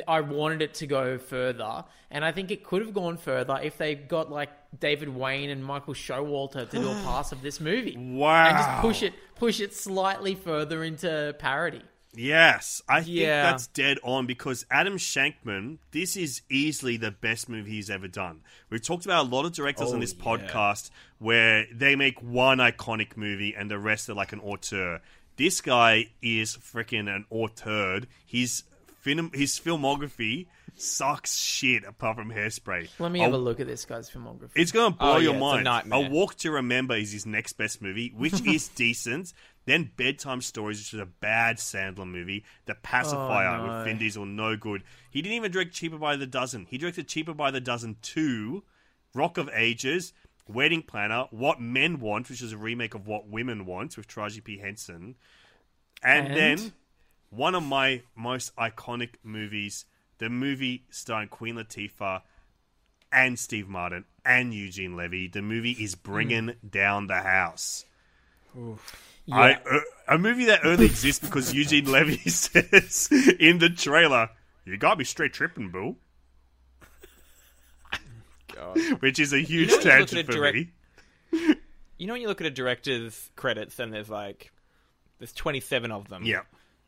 I 0.08 0.22
wanted 0.22 0.60
it 0.62 0.74
to 0.74 0.86
go 0.88 1.18
further, 1.18 1.84
and 2.10 2.24
I 2.24 2.32
think 2.32 2.50
it 2.50 2.64
could 2.64 2.82
have 2.82 2.92
gone 2.94 3.16
further 3.16 3.60
if 3.62 3.78
they 3.78 3.94
got 3.94 4.28
like 4.30 4.50
David 4.78 5.08
Wain 5.08 5.50
and 5.50 5.64
Michael 5.64 5.94
Showalter 5.94 6.68
to 6.68 6.78
do 6.78 6.88
a 6.90 6.94
pass 7.04 7.30
of 7.30 7.42
this 7.42 7.60
movie. 7.60 7.96
Wow. 7.96 8.46
And 8.46 8.56
just 8.58 8.70
push 8.80 9.02
it 9.02 9.14
push 9.36 9.60
it 9.60 9.74
slightly 9.74 10.34
further 10.34 10.82
into 10.82 11.34
parody. 11.38 11.82
Yes, 12.16 12.82
I 12.88 13.02
think 13.02 13.16
Yeah. 13.16 13.42
that's 13.50 13.66
dead 13.68 13.98
on 14.02 14.26
because 14.26 14.64
Adam 14.70 14.96
Shankman, 14.98 15.78
this 15.90 16.16
is 16.16 16.42
easily 16.50 16.96
the 16.96 17.10
best 17.10 17.48
movie 17.48 17.72
he's 17.72 17.90
ever 17.90 18.08
done. 18.08 18.40
We've 18.70 18.82
talked 18.82 19.04
about 19.04 19.26
a 19.26 19.28
lot 19.28 19.44
of 19.44 19.52
directors 19.52 19.90
on 19.90 19.96
Oh, 19.96 20.00
this 20.00 20.14
yeah. 20.16 20.24
podcast 20.24 20.90
where 21.18 21.66
they 21.72 21.96
make 21.96 22.22
one 22.22 22.58
iconic 22.58 23.16
movie 23.16 23.54
and 23.54 23.70
the 23.70 23.78
rest 23.78 24.08
are 24.08 24.14
like 24.14 24.32
an 24.32 24.40
auteur. 24.40 25.00
This 25.36 25.60
guy 25.60 26.06
is 26.22 26.56
freaking 26.56 27.14
an 27.14 27.24
auteur. 27.30 28.00
His 28.24 28.62
film, 29.00 29.30
his 29.34 29.58
filmography 29.58 30.46
sucks 30.76 31.36
shit 31.38 31.84
apart 31.84 32.16
from 32.16 32.30
Hairspray. 32.32 32.88
Let 32.98 33.12
me 33.12 33.20
have 33.20 33.32
a 33.32 33.38
look 33.38 33.60
at 33.60 33.66
this 33.66 33.84
guy's 33.84 34.10
filmography. 34.10 34.50
It's 34.56 34.72
going 34.72 34.92
to 34.92 34.96
oh, 34.98 35.00
blow 35.00 35.14
Oh, 35.14 35.18
your 35.18 35.34
mind. 35.34 35.68
it's 35.68 35.88
a 35.92 36.08
Walk 36.10 36.34
to 36.38 36.50
Remember 36.50 36.96
is 36.96 37.12
his 37.12 37.26
next 37.26 37.52
best 37.54 37.80
movie, 37.80 38.12
which 38.16 38.44
is 38.46 38.68
decent. 38.74 39.32
Then 39.66 39.90
Bedtime 39.96 40.42
Stories, 40.42 40.78
which 40.78 40.94
is 40.94 41.00
a 41.00 41.06
bad 41.06 41.56
Sandler 41.56 42.06
movie. 42.06 42.44
The 42.66 42.74
Pacifier 42.74 43.48
Oh, 43.48 43.66
no. 43.66 43.78
with 43.78 43.86
Vin 43.86 43.98
Diesel, 43.98 44.26
no 44.26 44.56
good. 44.56 44.82
He 45.10 45.22
didn't 45.22 45.36
even 45.36 45.52
direct 45.52 45.72
Cheaper 45.72 45.98
by 45.98 46.16
the 46.16 46.26
Dozen. 46.26 46.66
He 46.68 46.76
directed 46.78 47.08
Cheaper 47.08 47.34
by 47.34 47.50
the 47.50 47.60
Dozen 47.60 47.96
2, 48.02 48.62
Rock 49.14 49.38
of 49.38 49.48
Ages, 49.54 50.12
Wedding 50.46 50.82
Planner, 50.82 51.26
What 51.30 51.60
Men 51.60 51.98
Want, 52.00 52.28
which 52.28 52.42
is 52.42 52.52
a 52.52 52.58
remake 52.58 52.94
of 52.94 53.06
What 53.06 53.26
Women 53.28 53.64
Want 53.64 53.96
with 53.96 54.06
Taraji 54.06 54.44
P. 54.44 54.58
Henson. 54.58 55.16
And, 56.02 56.26
And? 56.28 56.36
then 56.36 56.72
one 57.30 57.54
of 57.54 57.62
my 57.62 58.02
most 58.14 58.54
iconic 58.56 59.14
movies, 59.22 59.86
the 60.18 60.28
movie 60.28 60.84
starring 60.90 61.28
Queen 61.28 61.54
Latifah 61.56 62.20
and 63.10 63.38
Steve 63.38 63.68
Martin 63.68 64.04
and 64.24 64.52
Eugene 64.52 64.96
Levy. 64.96 65.28
The 65.28 65.40
movie 65.42 65.72
is 65.72 65.94
hmm. 65.94 66.00
Bringing 66.12 66.54
Down 66.68 67.06
the 67.06 67.22
House. 67.22 67.86
I, 69.32 69.54
uh, 69.54 69.80
a 70.08 70.18
movie 70.18 70.46
that 70.46 70.64
only 70.64 70.86
exists 70.86 71.24
because 71.24 71.54
Eugene 71.54 71.90
Levy 71.90 72.16
says 72.28 73.08
in 73.40 73.58
the 73.58 73.70
trailer, 73.70 74.30
"You 74.64 74.76
got 74.76 74.98
me 74.98 75.04
straight 75.04 75.32
tripping, 75.32 75.70
boo." 75.70 75.96
God. 78.54 78.78
which 79.00 79.18
is 79.18 79.32
a 79.32 79.40
huge 79.40 79.70
You 79.70 79.76
know 79.78 79.82
when 79.82 79.92
you 79.92 79.98
look 79.98 80.10
at 80.10 80.10
tangent 80.10 80.26
for 80.26 80.32
direct- 80.32 80.56
me. 80.56 80.70
You 81.98 82.06
know 82.06 82.12
when 82.14 82.22
you 82.22 82.28
look 82.28 82.40
at 82.40 82.46
a 82.46 82.50
director's 82.50 83.30
credits 83.36 83.78
and 83.78 83.92
there's 83.92 84.10
like 84.10 84.52
there's 85.18 85.32
27 85.32 85.90
of 85.90 86.08
them. 86.08 86.24
Yeah. 86.24 86.40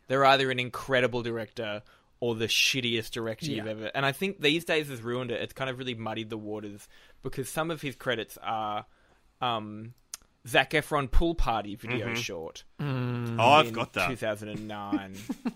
They're 0.08 0.24
either 0.24 0.50
an 0.50 0.60
incredible 0.60 1.22
director 1.22 1.82
or 2.20 2.34
the 2.34 2.46
shittiest 2.46 3.10
director 3.10 3.46
you've 3.46 3.66
ever. 3.66 3.90
And 3.94 4.06
I 4.06 4.12
think 4.12 4.40
these 4.40 4.64
days 4.64 4.88
has 4.88 5.02
ruined 5.02 5.30
it. 5.30 5.40
It's 5.42 5.52
kind 5.52 5.68
of 5.68 5.78
really 5.78 5.94
muddied 5.94 6.30
the 6.30 6.38
waters 6.38 6.88
because 7.22 7.48
some 7.48 7.70
of 7.70 7.82
his 7.82 7.96
credits 7.96 8.38
are 8.42 8.86
um 9.40 9.94
Zac 10.46 10.70
Efron 10.70 11.10
pool 11.10 11.34
party 11.34 11.74
video 11.74 12.08
Mhm. 12.08 12.16
short. 12.16 12.64
Mm. 12.80 13.36
Oh, 13.40 13.50
I've 13.50 13.72
got 13.72 13.92
that. 13.94 14.08
2009. 14.08 15.14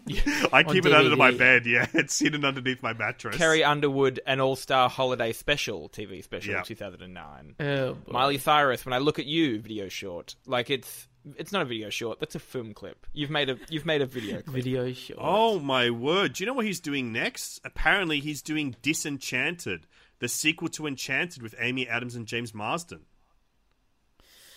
I 0.53 0.62
keep 0.64 0.84
it 0.86 0.93
under 0.93 1.16
my 1.16 1.30
bed. 1.30 1.66
Yeah, 1.66 1.86
it's 1.95 2.18
hidden 2.18 2.45
underneath 2.45 2.82
my 2.82 2.93
mattress. 2.93 3.36
Carrie 3.36 3.62
Underwood, 3.64 4.20
an 4.26 4.41
All 4.41 4.57
Star 4.57 4.88
Holiday 4.88 5.32
Special 5.32 5.88
TV 5.88 6.22
special, 6.24 6.55
Yeah. 6.55 6.62
2009. 6.62 7.55
Oh. 7.61 7.97
Miley 8.09 8.38
Cyrus, 8.38 8.84
when 8.84 8.93
I 8.93 8.99
look 8.99 9.18
at 9.18 9.26
you, 9.26 9.61
video 9.61 9.88
short. 9.88 10.34
Like 10.47 10.70
it's 10.70 11.07
it's 11.36 11.53
not 11.53 11.61
a 11.62 11.66
video 11.66 11.91
short. 11.91 12.18
That's 12.18 12.34
a 12.34 12.38
film 12.41 12.72
clip. 12.72 13.07
You've 13.12 13.30
made 13.30 13.51
a 13.51 13.59
you've 13.68 13.86
made 13.86 14.03
a 14.03 14.07
video 14.07 14.41
clip. 14.43 14.55
Video 14.57 14.93
short. 14.93 15.18
Oh 15.22 15.59
my 15.61 15.91
word! 15.91 16.32
Do 16.32 16.43
you 16.43 16.47
know 16.47 16.55
what 16.55 16.64
he's 16.64 16.80
doing 16.80 17.12
next? 17.12 17.61
Apparently, 17.64 18.20
he's 18.20 18.41
doing 18.43 18.74
Disenchanted, 18.82 19.86
the 20.18 20.28
sequel 20.28 20.68
to 20.70 20.86
Enchanted 20.86 21.43
with 21.43 21.55
Amy 21.61 21.86
Adams 21.88 22.16
and 22.16 22.26
James 22.26 22.55
Marsden. 22.55 23.01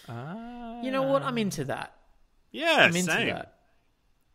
You 0.07 0.91
know 0.91 1.03
what? 1.03 1.23
I'm 1.23 1.37
into 1.37 1.65
that. 1.65 1.93
Yeah, 2.51 2.75
I'm 2.79 2.95
into 2.95 3.11
same. 3.11 3.27
that. 3.27 3.55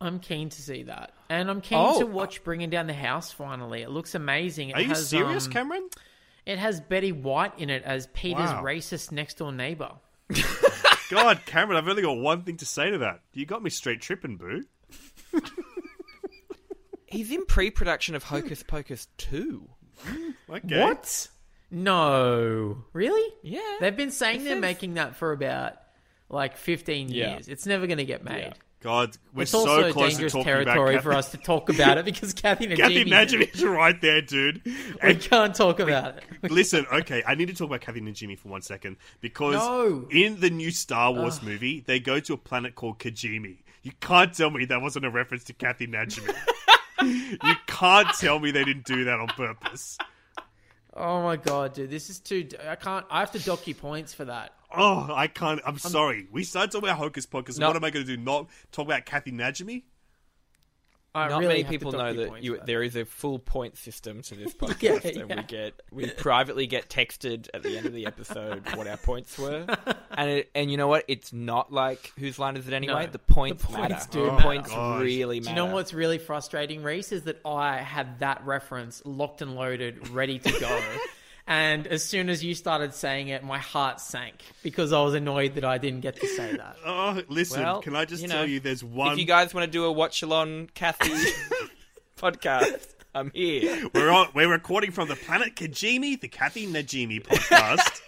I'm 0.01 0.19
keen 0.19 0.49
to 0.49 0.61
see 0.61 0.83
that, 0.83 1.11
and 1.29 1.49
I'm 1.49 1.59
keen 1.61 1.77
Oh. 1.79 1.99
to 1.99 2.05
watch 2.05 2.43
Bringing 2.45 2.69
Down 2.69 2.87
the 2.87 2.93
House. 2.93 3.31
Finally, 3.31 3.81
it 3.81 3.89
looks 3.89 4.15
amazing. 4.15 4.69
It 4.69 4.75
Are 4.77 4.81
you 4.81 4.95
serious, 4.95 5.45
um, 5.47 5.51
Cameron? 5.51 5.89
It 6.45 6.57
has 6.57 6.79
Betty 6.79 7.11
White 7.11 7.59
in 7.59 7.69
it 7.69 7.83
as 7.83 8.07
Peter's 8.07 8.49
Wow. 8.49 8.63
racist 8.63 9.11
next 9.11 9.37
door 9.39 9.51
neighbor. 9.51 9.91
God, 11.09 11.41
Cameron, 11.45 11.77
I've 11.77 11.87
only 11.87 12.01
got 12.01 12.17
one 12.17 12.43
thing 12.43 12.57
to 12.57 12.65
say 12.65 12.91
to 12.91 12.99
that. 12.99 13.21
You 13.33 13.45
got 13.45 13.61
me 13.61 13.69
straight 13.69 13.99
tripping, 14.01 14.37
boo. 14.37 14.63
He's 17.07 17.31
in 17.31 17.45
pre-production 17.45 18.15
of 18.15 18.23
Hocus 18.23 18.63
Pocus 18.63 19.07
2. 19.17 19.67
Okay. 20.49 20.79
What? 20.81 21.27
No, 21.71 22.83
really? 22.93 23.33
Yeah. 23.43 23.59
They've 23.79 23.95
been 23.95 24.11
saying 24.11 24.41
It 24.41 24.43
they're 24.45 24.55
says- 24.55 24.61
making 24.61 24.95
that 24.95 25.15
for 25.15 25.31
about 25.31 25.73
like 26.29 26.57
15 26.57 27.09
Yeah. 27.09 27.33
years. 27.33 27.47
It's 27.47 27.65
never 27.65 27.87
going 27.87 27.97
to 27.99 28.05
get 28.05 28.23
made. 28.23 28.39
Yeah. 28.39 28.53
God, 28.81 29.17
we're 29.33 29.41
it's 29.41 29.51
so 29.51 29.59
also 29.59 29.91
close 29.91 30.11
dangerous 30.13 30.31
to 30.31 30.37
talking 30.37 30.45
territory 30.45 30.93
about 30.93 31.03
for 31.03 31.11
us 31.13 31.31
to 31.31 31.37
talk 31.37 31.67
about 31.67 31.97
it 31.97 32.05
because 32.05 32.31
Kathy 32.33 32.65
Najimy. 32.65 32.77
Kathy 32.77 33.03
Najimy 33.05 33.53
is 33.53 33.61
right 33.65 33.99
there, 33.99 34.21
dude. 34.21 34.61
We 34.65 34.73
And 35.01 35.19
can't 35.19 35.53
talk 35.53 35.81
about 35.81 36.17
it. 36.17 36.23
listen, 36.51 36.85
okay, 36.89 37.21
I 37.27 37.35
need 37.35 37.49
to 37.49 37.53
talk 37.53 37.67
about 37.67 37.81
Kathy 37.81 37.99
Najimy 37.99 38.37
for 38.39 38.47
one 38.47 38.61
second 38.61 38.95
because 39.19 39.55
No. 39.55 40.07
in 40.11 40.39
the 40.39 40.49
new 40.49 40.71
Star 40.71 41.11
Wars 41.11 41.43
movie, 41.43 41.81
they 41.85 41.99
go 41.99 42.21
to 42.21 42.33
a 42.33 42.37
planet 42.37 42.75
called 42.75 42.99
Kajimi. 42.99 43.57
You 43.83 43.91
can't 43.99 44.33
tell 44.33 44.49
me 44.49 44.63
that 44.65 44.81
wasn't 44.81 45.03
a 45.05 45.09
reference 45.09 45.43
to 45.45 45.53
Kathy 45.53 45.85
Najimy. 45.87 46.33
you 47.01 47.55
can't 47.67 48.07
tell 48.17 48.39
me 48.39 48.51
they 48.51 48.63
didn't 48.63 48.85
do 48.85 49.03
that 49.03 49.19
on 49.19 49.27
purpose. 49.27 49.97
Oh 50.99 51.23
my 51.23 51.37
god, 51.37 51.73
dude, 51.73 51.89
this 51.89 52.09
is 52.09 52.19
too. 52.19 52.49
I 52.67 52.75
can't. 52.75 53.05
I 53.09 53.21
have 53.21 53.31
to 53.31 53.39
dock 53.39 53.65
you 53.67 53.73
points 53.73 54.13
for 54.13 54.25
that. 54.25 54.53
Oh, 54.75 55.07
I 55.09 55.27
can't. 55.27 55.61
I'm 55.65 55.79
sorry. 55.79 56.27
We 56.29 56.43
started 56.43 56.71
talking 56.71 56.89
about 56.89 56.99
Hocus 56.99 57.25
Pocus. 57.25 57.57
No. 57.57 57.67
What 57.67 57.77
am 57.77 57.85
I 57.85 57.89
going 57.89 58.05
to 58.05 58.17
do? 58.17 58.21
Not 58.21 58.49
talk 58.73 58.85
about 58.85 59.05
Kathy 59.05 59.31
Najimy? 59.31 59.83
I 61.15 61.27
Not 61.27 61.39
really 61.39 61.63
many 61.63 61.63
people 61.63 61.91
know 61.91 62.13
that 62.13 62.29
points 62.29 62.45
you, 62.45 62.59
there 62.65 62.83
is 62.83 62.95
a 62.95 63.03
full 63.03 63.39
point 63.39 63.77
system 63.77 64.21
to 64.23 64.35
this 64.35 64.53
podcast, 64.55 65.03
Yeah, 65.03 65.21
and 65.21 65.29
yeah. 65.29 65.35
we 65.37 65.43
get 65.43 65.81
we 65.91 66.09
privately 66.11 66.67
get 66.67 66.87
texted 66.87 67.47
at 67.53 67.63
the 67.63 67.77
end 67.77 67.87
of 67.87 67.93
the 67.93 68.05
episode 68.05 68.63
what 68.75 68.87
our 68.87 68.97
points 68.97 69.37
were, 69.37 69.65
and 70.11 70.29
it, 70.29 70.51
and 70.53 70.69
you 70.69 70.77
know 70.77 70.87
what? 70.87 71.05
It's 71.07 71.33
not 71.33 71.73
like 71.73 72.11
whose 72.19 72.37
line 72.37 72.57
is 72.57 72.67
it 72.67 72.73
anyway? 72.73 73.05
No, 73.05 73.11
the 73.11 73.19
points, 73.19 73.63
the 73.63 73.69
points 73.69 73.89
matter. 73.89 74.07
do 74.11 74.25
the 74.25 74.31
matter. 74.33 74.43
points 74.43 74.69
oh, 74.71 74.75
Gosh. 74.75 75.01
really 75.01 75.39
Do 75.39 75.49
you 75.49 75.55
know 75.55 75.67
what's 75.67 75.93
really 75.93 76.19
frustrating, 76.19 76.83
Reese, 76.83 77.11
is 77.11 77.23
that 77.23 77.39
I 77.43 77.77
had 77.77 78.19
that 78.19 78.45
reference 78.45 79.01
locked 79.03 79.41
and 79.41 79.55
loaded, 79.55 80.09
ready 80.09 80.37
to 80.39 80.59
go. 80.59 80.81
and 81.49 81.87
as 81.87 82.03
soon 82.03 82.29
as 82.29 82.43
you 82.43 82.53
started 82.53 82.93
saying 82.93 83.29
it, 83.29 83.43
my 83.43 83.57
heart 83.57 83.99
sank 83.99 84.43
because 84.61 84.93
I 84.93 85.01
was 85.01 85.15
annoyed 85.15 85.55
that 85.55 85.65
I 85.65 85.79
didn't 85.79 86.01
get 86.01 86.15
to 86.21 86.27
say 86.27 86.55
that. 86.55 86.75
Oh, 86.85 87.21
listen, 87.27 87.63
Well, 87.63 87.81
can 87.81 87.95
I 87.95 88.05
just 88.05 88.21
you 88.21 88.29
tell 88.29 88.45
you 88.45 88.59
there's 88.59 88.83
one. 88.83 89.13
If 89.13 89.19
you 89.19 89.25
guys 89.25 89.51
want 89.53 89.65
to 89.65 89.71
do 89.71 89.85
a 89.85 89.91
watch 89.91 90.21
along 90.21 90.69
Kathy 90.75 91.11
podcast, 92.17 92.93
I'm 93.15 93.31
here. 93.33 93.89
We're 93.95 94.11
on, 94.11 94.27
we're 94.35 94.49
recording 94.49 94.91
from 94.91 95.07
the 95.07 95.15
planet 95.15 95.55
Kajimi, 95.55 96.21
the 96.21 96.27
Kathy 96.27 96.67
Najimy 96.67 97.23
podcast. 97.23 97.99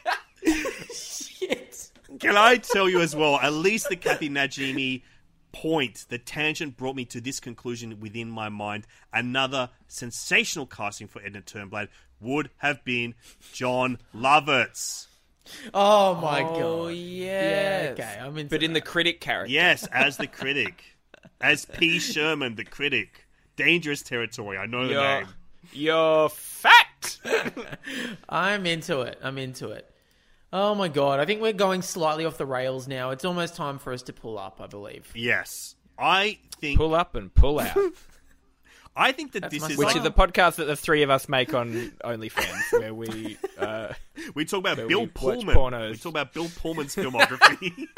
Shit. 0.94 1.90
Can 2.20 2.38
I 2.38 2.58
tell 2.58 2.88
you 2.88 3.02
as 3.02 3.16
well? 3.16 3.38
At 3.40 3.54
least 3.54 3.90
the 3.90 3.96
Kathy 3.96 4.30
Najimy 4.30 5.02
point, 5.52 6.06
the 6.10 6.20
tangent 6.20 6.78
brought 6.78 6.96
me 6.96 7.06
to 7.06 7.20
this 7.20 7.40
conclusion 7.40 8.00
within 8.00 8.30
my 8.30 8.50
mind. 8.50 8.86
Another 9.12 9.70
sensational 9.88 10.68
casting 10.68 11.08
for 11.08 11.22
Edna 11.24 11.42
Turnblad 11.42 11.88
would 12.22 12.50
have 12.58 12.84
been 12.86 13.16
Jon 13.54 13.98
Lovitz. 14.16 15.08
Oh 15.74 16.16
my 16.16 16.42
god. 16.42 16.62
Oh 16.62 16.86
god. 16.86 16.96
yeah. 16.96 17.90
okay, 17.94 18.20
I'm 18.22 18.38
into 18.38 18.56
But 18.56 18.64
in 18.64 18.74
the 18.74 18.82
critic 18.82 19.20
character, 19.20 19.52
Yes, 19.52 19.86
as 19.88 20.18
the 20.18 20.28
critic, 20.42 20.84
as 21.42 21.66
P. 21.66 22.00
Sherman, 22.00 22.56
the 22.56 22.64
critic. 22.64 23.28
Dangerous 23.58 24.02
territory. 24.02 24.58
I 24.58 24.66
know 24.66 24.88
the 24.88 24.94
you're 24.94 25.04
name. 25.04 25.28
you're 25.74 26.30
fat. 26.30 27.18
I'm 28.30 28.66
into 28.66 29.02
it. 29.02 29.20
I'm 29.22 29.38
into 29.38 29.70
it. 29.72 29.88
Oh 30.54 30.76
my 30.76 30.88
god, 30.88 31.20
I 31.20 31.26
think 31.26 31.42
we're 31.42 31.54
going 31.54 31.82
slightly 31.82 32.26
off 32.26 32.38
the 32.38 32.46
rails 32.46 32.88
now. 32.88 33.12
It's 33.12 33.26
almost 33.26 33.56
time 33.56 33.78
for 33.80 33.94
us 33.94 34.02
to 34.04 34.14
pull 34.14 34.38
up, 34.38 34.60
I 34.62 34.68
believe. 34.68 35.12
Yes, 35.16 35.76
I 35.98 36.40
think. 36.60 36.78
pull 36.78 36.94
up 36.96 37.16
and 37.16 37.34
pull 37.34 37.60
out. 37.60 37.76
I 38.96 39.12
think 39.14 39.34
that 39.34 39.44
That's 39.44 39.54
this 39.54 39.70
is 39.70 39.78
Which 39.78 39.88
like, 39.88 39.98
is 39.98 40.06
a 40.06 40.12
podcast 40.12 40.56
that 40.56 40.66
the 40.66 40.76
three 40.76 41.04
of 41.04 41.10
us 41.10 41.30
make 41.30 41.54
on 41.54 41.94
OnlyFans, 42.04 42.72
where 42.80 42.94
we 42.94 43.38
uh, 43.58 43.94
we 44.36 44.46
talk 44.46 44.60
about 44.60 44.78
Bill 44.88 45.02
we 45.02 45.08
Pullman. 45.08 45.92
We 45.92 45.98
talk 45.98 46.12
about 46.12 46.34
Bill 46.34 46.50
Pullman's 46.58 46.96
filmography. 46.96 47.88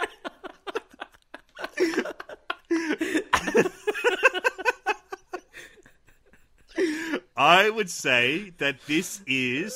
I 7.35 7.69
would 7.69 7.89
say 7.89 8.53
that 8.59 8.77
this 8.87 9.21
is 9.25 9.75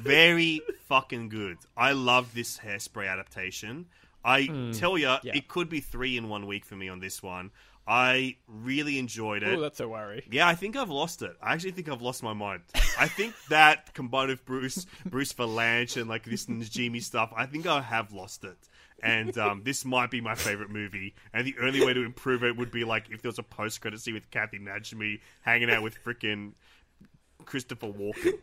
very 0.00 0.62
fucking 0.88 1.28
good. 1.28 1.58
I 1.76 1.92
love 1.92 2.34
this 2.34 2.58
hairspray 2.58 3.08
adaptation. 3.08 3.86
I 4.24 4.70
tell 4.74 4.98
you, 4.98 5.06
yeah. 5.06 5.32
it 5.34 5.48
could 5.48 5.68
be 5.68 5.80
three 5.80 6.16
in 6.16 6.28
one 6.28 6.46
week 6.46 6.64
for 6.64 6.76
me 6.76 6.88
on 6.88 7.00
this 7.00 7.22
one. 7.22 7.50
I 7.90 8.36
really 8.46 9.00
enjoyed 9.00 9.42
it. 9.42 9.58
oh, 9.58 9.60
that's 9.60 9.80
a 9.80 9.88
worry. 9.88 10.24
Yeah, 10.30 10.46
I 10.46 10.54
think 10.54 10.76
I've 10.76 10.90
lost 10.90 11.22
it. 11.22 11.32
I 11.42 11.54
actually 11.54 11.72
think 11.72 11.88
I've 11.88 12.00
lost 12.00 12.22
my 12.22 12.32
mind. 12.32 12.62
I 12.96 13.08
think 13.08 13.34
that 13.50 13.94
combined 13.94 14.30
with 14.30 14.44
Bruce, 14.44 14.86
Bruce 15.04 15.32
Vilanch, 15.32 16.00
and 16.00 16.08
like 16.08 16.22
this 16.24 16.46
Najimy 16.46 17.02
stuff, 17.02 17.32
I 17.36 17.46
think 17.46 17.66
I 17.66 17.80
have 17.80 18.12
lost 18.12 18.44
it. 18.44 18.56
And 19.02 19.36
um, 19.38 19.62
this 19.64 19.84
might 19.84 20.12
be 20.12 20.20
my 20.20 20.36
favorite 20.36 20.70
movie. 20.70 21.14
And 21.34 21.44
the 21.44 21.56
only 21.60 21.84
way 21.84 21.92
to 21.92 22.04
improve 22.04 22.44
it 22.44 22.56
would 22.56 22.70
be 22.70 22.84
like 22.84 23.10
if 23.10 23.22
there 23.22 23.28
was 23.28 23.40
a 23.40 23.42
post 23.42 23.80
credit 23.80 24.00
scene 24.00 24.14
with 24.14 24.30
Kathy 24.30 24.60
Najimy 24.60 25.18
hanging 25.42 25.68
out 25.68 25.82
with 25.82 25.98
freaking 26.04 26.52
Christopher 27.44 27.88
Walken. 27.88 28.38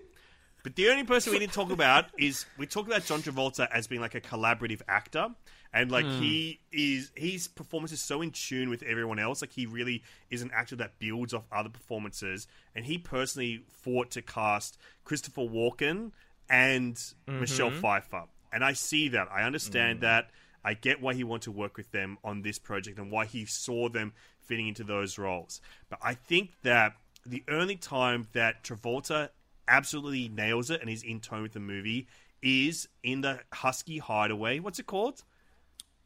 But 0.61 0.75
the 0.75 0.89
only 0.89 1.05
person 1.05 1.31
we 1.31 1.39
didn't 1.39 1.53
talk 1.53 1.71
about 1.71 2.07
is 2.17 2.45
we 2.57 2.65
talked 2.65 2.89
about 2.89 3.05
John 3.05 3.21
Travolta 3.21 3.69
as 3.71 3.87
being 3.87 4.01
like 4.01 4.15
a 4.15 4.19
collaborative 4.19 4.81
actor, 4.89 5.29
and 5.73 5.91
like 5.91 6.05
hmm. 6.05 6.19
he 6.21 6.59
is 6.71 7.11
his 7.15 7.47
performance 7.47 7.91
is 7.91 8.01
so 8.01 8.21
in 8.21 8.31
tune 8.31 8.69
with 8.69 8.83
everyone 8.83 9.19
else. 9.19 9.41
Like 9.41 9.51
he 9.51 9.65
really 9.65 10.03
is 10.29 10.41
an 10.41 10.51
actor 10.53 10.75
that 10.77 10.99
builds 10.99 11.33
off 11.33 11.45
other 11.51 11.69
performances, 11.69 12.47
and 12.75 12.85
he 12.85 12.97
personally 12.97 13.63
fought 13.67 14.11
to 14.11 14.21
cast 14.21 14.77
Christopher 15.03 15.41
Walken 15.41 16.11
and 16.49 16.95
mm-hmm. 16.95 17.39
Michelle 17.39 17.71
Pfeiffer, 17.71 18.23
and 18.51 18.63
I 18.63 18.73
see 18.73 19.09
that. 19.09 19.27
I 19.31 19.43
understand 19.43 19.99
mm. 19.99 20.01
that. 20.01 20.29
I 20.63 20.73
get 20.73 21.01
why 21.01 21.13
he 21.13 21.23
wanted 21.23 21.43
to 21.43 21.51
work 21.51 21.77
with 21.77 21.91
them 21.91 22.17
on 22.25 22.41
this 22.41 22.59
project 22.59 22.99
and 22.99 23.09
why 23.09 23.25
he 23.25 23.45
saw 23.45 23.87
them 23.87 24.11
fitting 24.41 24.67
into 24.67 24.83
those 24.83 25.17
roles. 25.17 25.61
But 25.89 25.99
I 26.01 26.13
think 26.13 26.51
that 26.63 26.93
the 27.25 27.43
only 27.47 27.77
time 27.77 28.27
that 28.33 28.63
Travolta 28.63 29.29
absolutely 29.67 30.29
nails 30.29 30.69
it 30.69 30.81
and 30.81 30.89
is 30.89 31.03
in 31.03 31.19
tone 31.19 31.41
with 31.41 31.53
the 31.53 31.59
movie 31.59 32.07
is 32.41 32.87
in 33.03 33.21
the 33.21 33.39
Husky 33.53 33.97
Hideaway. 33.97 34.59
What's 34.59 34.79
it 34.79 34.85
called? 34.85 35.23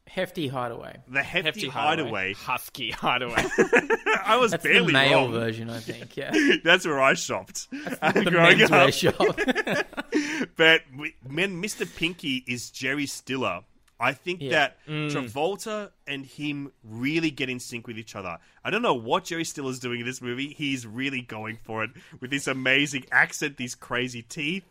Hefty 0.06 0.48
hideaway. 0.48 0.98
The 1.08 1.22
Hefty, 1.22 1.46
Hefty 1.46 1.68
Hideaway. 1.68 2.34
Husky 2.34 2.90
Hideaway. 2.90 3.44
I 4.24 4.36
was 4.38 4.50
That's 4.50 4.62
barely 4.62 4.86
the 4.88 4.92
male 4.92 5.22
wrong. 5.22 5.32
version, 5.32 5.70
I 5.70 5.78
think. 5.78 6.16
Yeah, 6.16 6.32
That's 6.64 6.84
where 6.86 7.00
I 7.00 7.14
shopped. 7.14 7.68
the 7.70 8.26
growing 8.28 8.58
menswear 8.58 8.88
up. 8.88 9.86
shop. 9.86 10.48
But 10.56 10.82
when 11.26 11.62
Mr. 11.62 11.86
Pinky 11.96 12.44
is 12.46 12.70
Jerry 12.70 13.06
Stiller, 13.06 13.60
I 13.98 14.12
think 14.12 14.40
Yeah. 14.42 14.50
that 14.50 14.86
mm. 14.88 15.10
Travolta 15.12 15.90
and 16.06 16.26
him 16.26 16.72
really 16.82 17.30
get 17.30 17.48
in 17.48 17.60
sync 17.60 17.86
with 17.86 17.96
each 17.98 18.16
other. 18.16 18.36
I 18.64 18.70
don't 18.70 18.82
know 18.82 18.94
what 18.94 19.24
Jerry 19.24 19.44
Stiller's 19.44 19.78
doing 19.78 20.00
in 20.00 20.06
this 20.06 20.20
movie. 20.20 20.52
He's 20.52 20.86
really 20.86 21.22
going 21.22 21.58
for 21.62 21.84
it 21.84 21.90
with 22.20 22.30
this 22.30 22.48
amazing 22.48 23.04
accent, 23.12 23.56
these 23.56 23.74
crazy 23.76 24.22
teeth. 24.22 24.64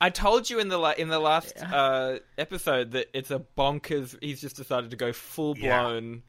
I 0.00 0.10
told 0.10 0.48
you 0.48 0.58
in 0.60 0.68
the 0.68 0.78
la- 0.78 0.92
in 0.96 1.08
the 1.08 1.18
last 1.18 1.52
uh, 1.62 2.18
episode 2.38 2.92
that 2.92 3.08
it's 3.12 3.30
a 3.30 3.42
bonkers. 3.58 4.16
He's 4.22 4.40
just 4.40 4.56
decided 4.56 4.90
to 4.90 4.96
go 4.96 5.12
full 5.12 5.54
blown, 5.54 6.22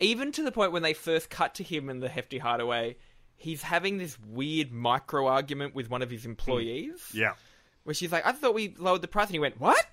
even 0.00 0.32
to 0.32 0.42
the 0.42 0.50
point 0.52 0.72
when 0.72 0.82
they 0.82 0.94
first 0.94 1.30
cut 1.30 1.54
to 1.56 1.62
him 1.62 1.88
in 1.88 2.00
the 2.00 2.08
Hefty 2.08 2.38
Hideaway. 2.38 2.96
He's 3.36 3.62
having 3.62 3.98
this 3.98 4.18
weird 4.20 4.72
micro 4.72 5.26
argument 5.26 5.74
with 5.74 5.90
one 5.90 6.02
of 6.02 6.10
his 6.10 6.24
employees. 6.26 7.10
Yeah. 7.12 7.34
where 7.84 7.94
she's 7.94 8.10
like, 8.10 8.26
"I 8.26 8.32
thought 8.32 8.54
we 8.54 8.74
lowered 8.78 9.02
the 9.02 9.08
price," 9.08 9.26
and 9.26 9.34
he 9.34 9.38
went, 9.40 9.60
"What?" 9.60 9.84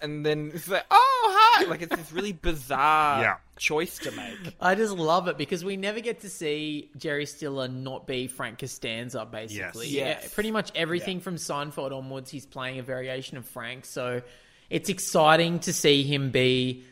And 0.00 0.24
then 0.26 0.50
it's 0.54 0.66
like, 0.68 0.84
"Oh, 0.90 1.39
hi!" 1.50 1.64
Like 1.64 1.82
it's 1.82 1.94
this 1.96 2.12
really 2.12 2.32
bizarre 2.32 3.22
Yeah. 3.22 3.36
choice 3.58 3.98
to 4.00 4.10
make. 4.12 4.54
I 4.60 4.74
just 4.74 4.94
love 4.96 5.28
it 5.28 5.36
because 5.38 5.64
we 5.64 5.76
never 5.76 6.00
get 6.00 6.20
to 6.20 6.28
see 6.30 6.90
Jerry 6.96 7.26
Stiller 7.26 7.68
not 7.68 8.06
be 8.06 8.26
Frank 8.26 8.58
Costanza, 8.58 9.24
basically. 9.24 9.88
Yes. 9.88 9.94
Yes. 9.94 10.22
Yeah, 10.24 10.28
pretty 10.34 10.50
much 10.50 10.70
everything 10.74 11.20
from 11.20 11.36
Seinfeld 11.36 11.92
onwards, 11.92 12.30
he's 12.30 12.46
playing 12.46 12.78
a 12.78 12.82
variation 12.82 13.36
of 13.36 13.44
Frank. 13.46 13.84
So 13.84 14.22
it's 14.68 14.88
exciting 14.88 15.58
to 15.60 15.72
see 15.72 16.02
him 16.04 16.30
be 16.30 16.84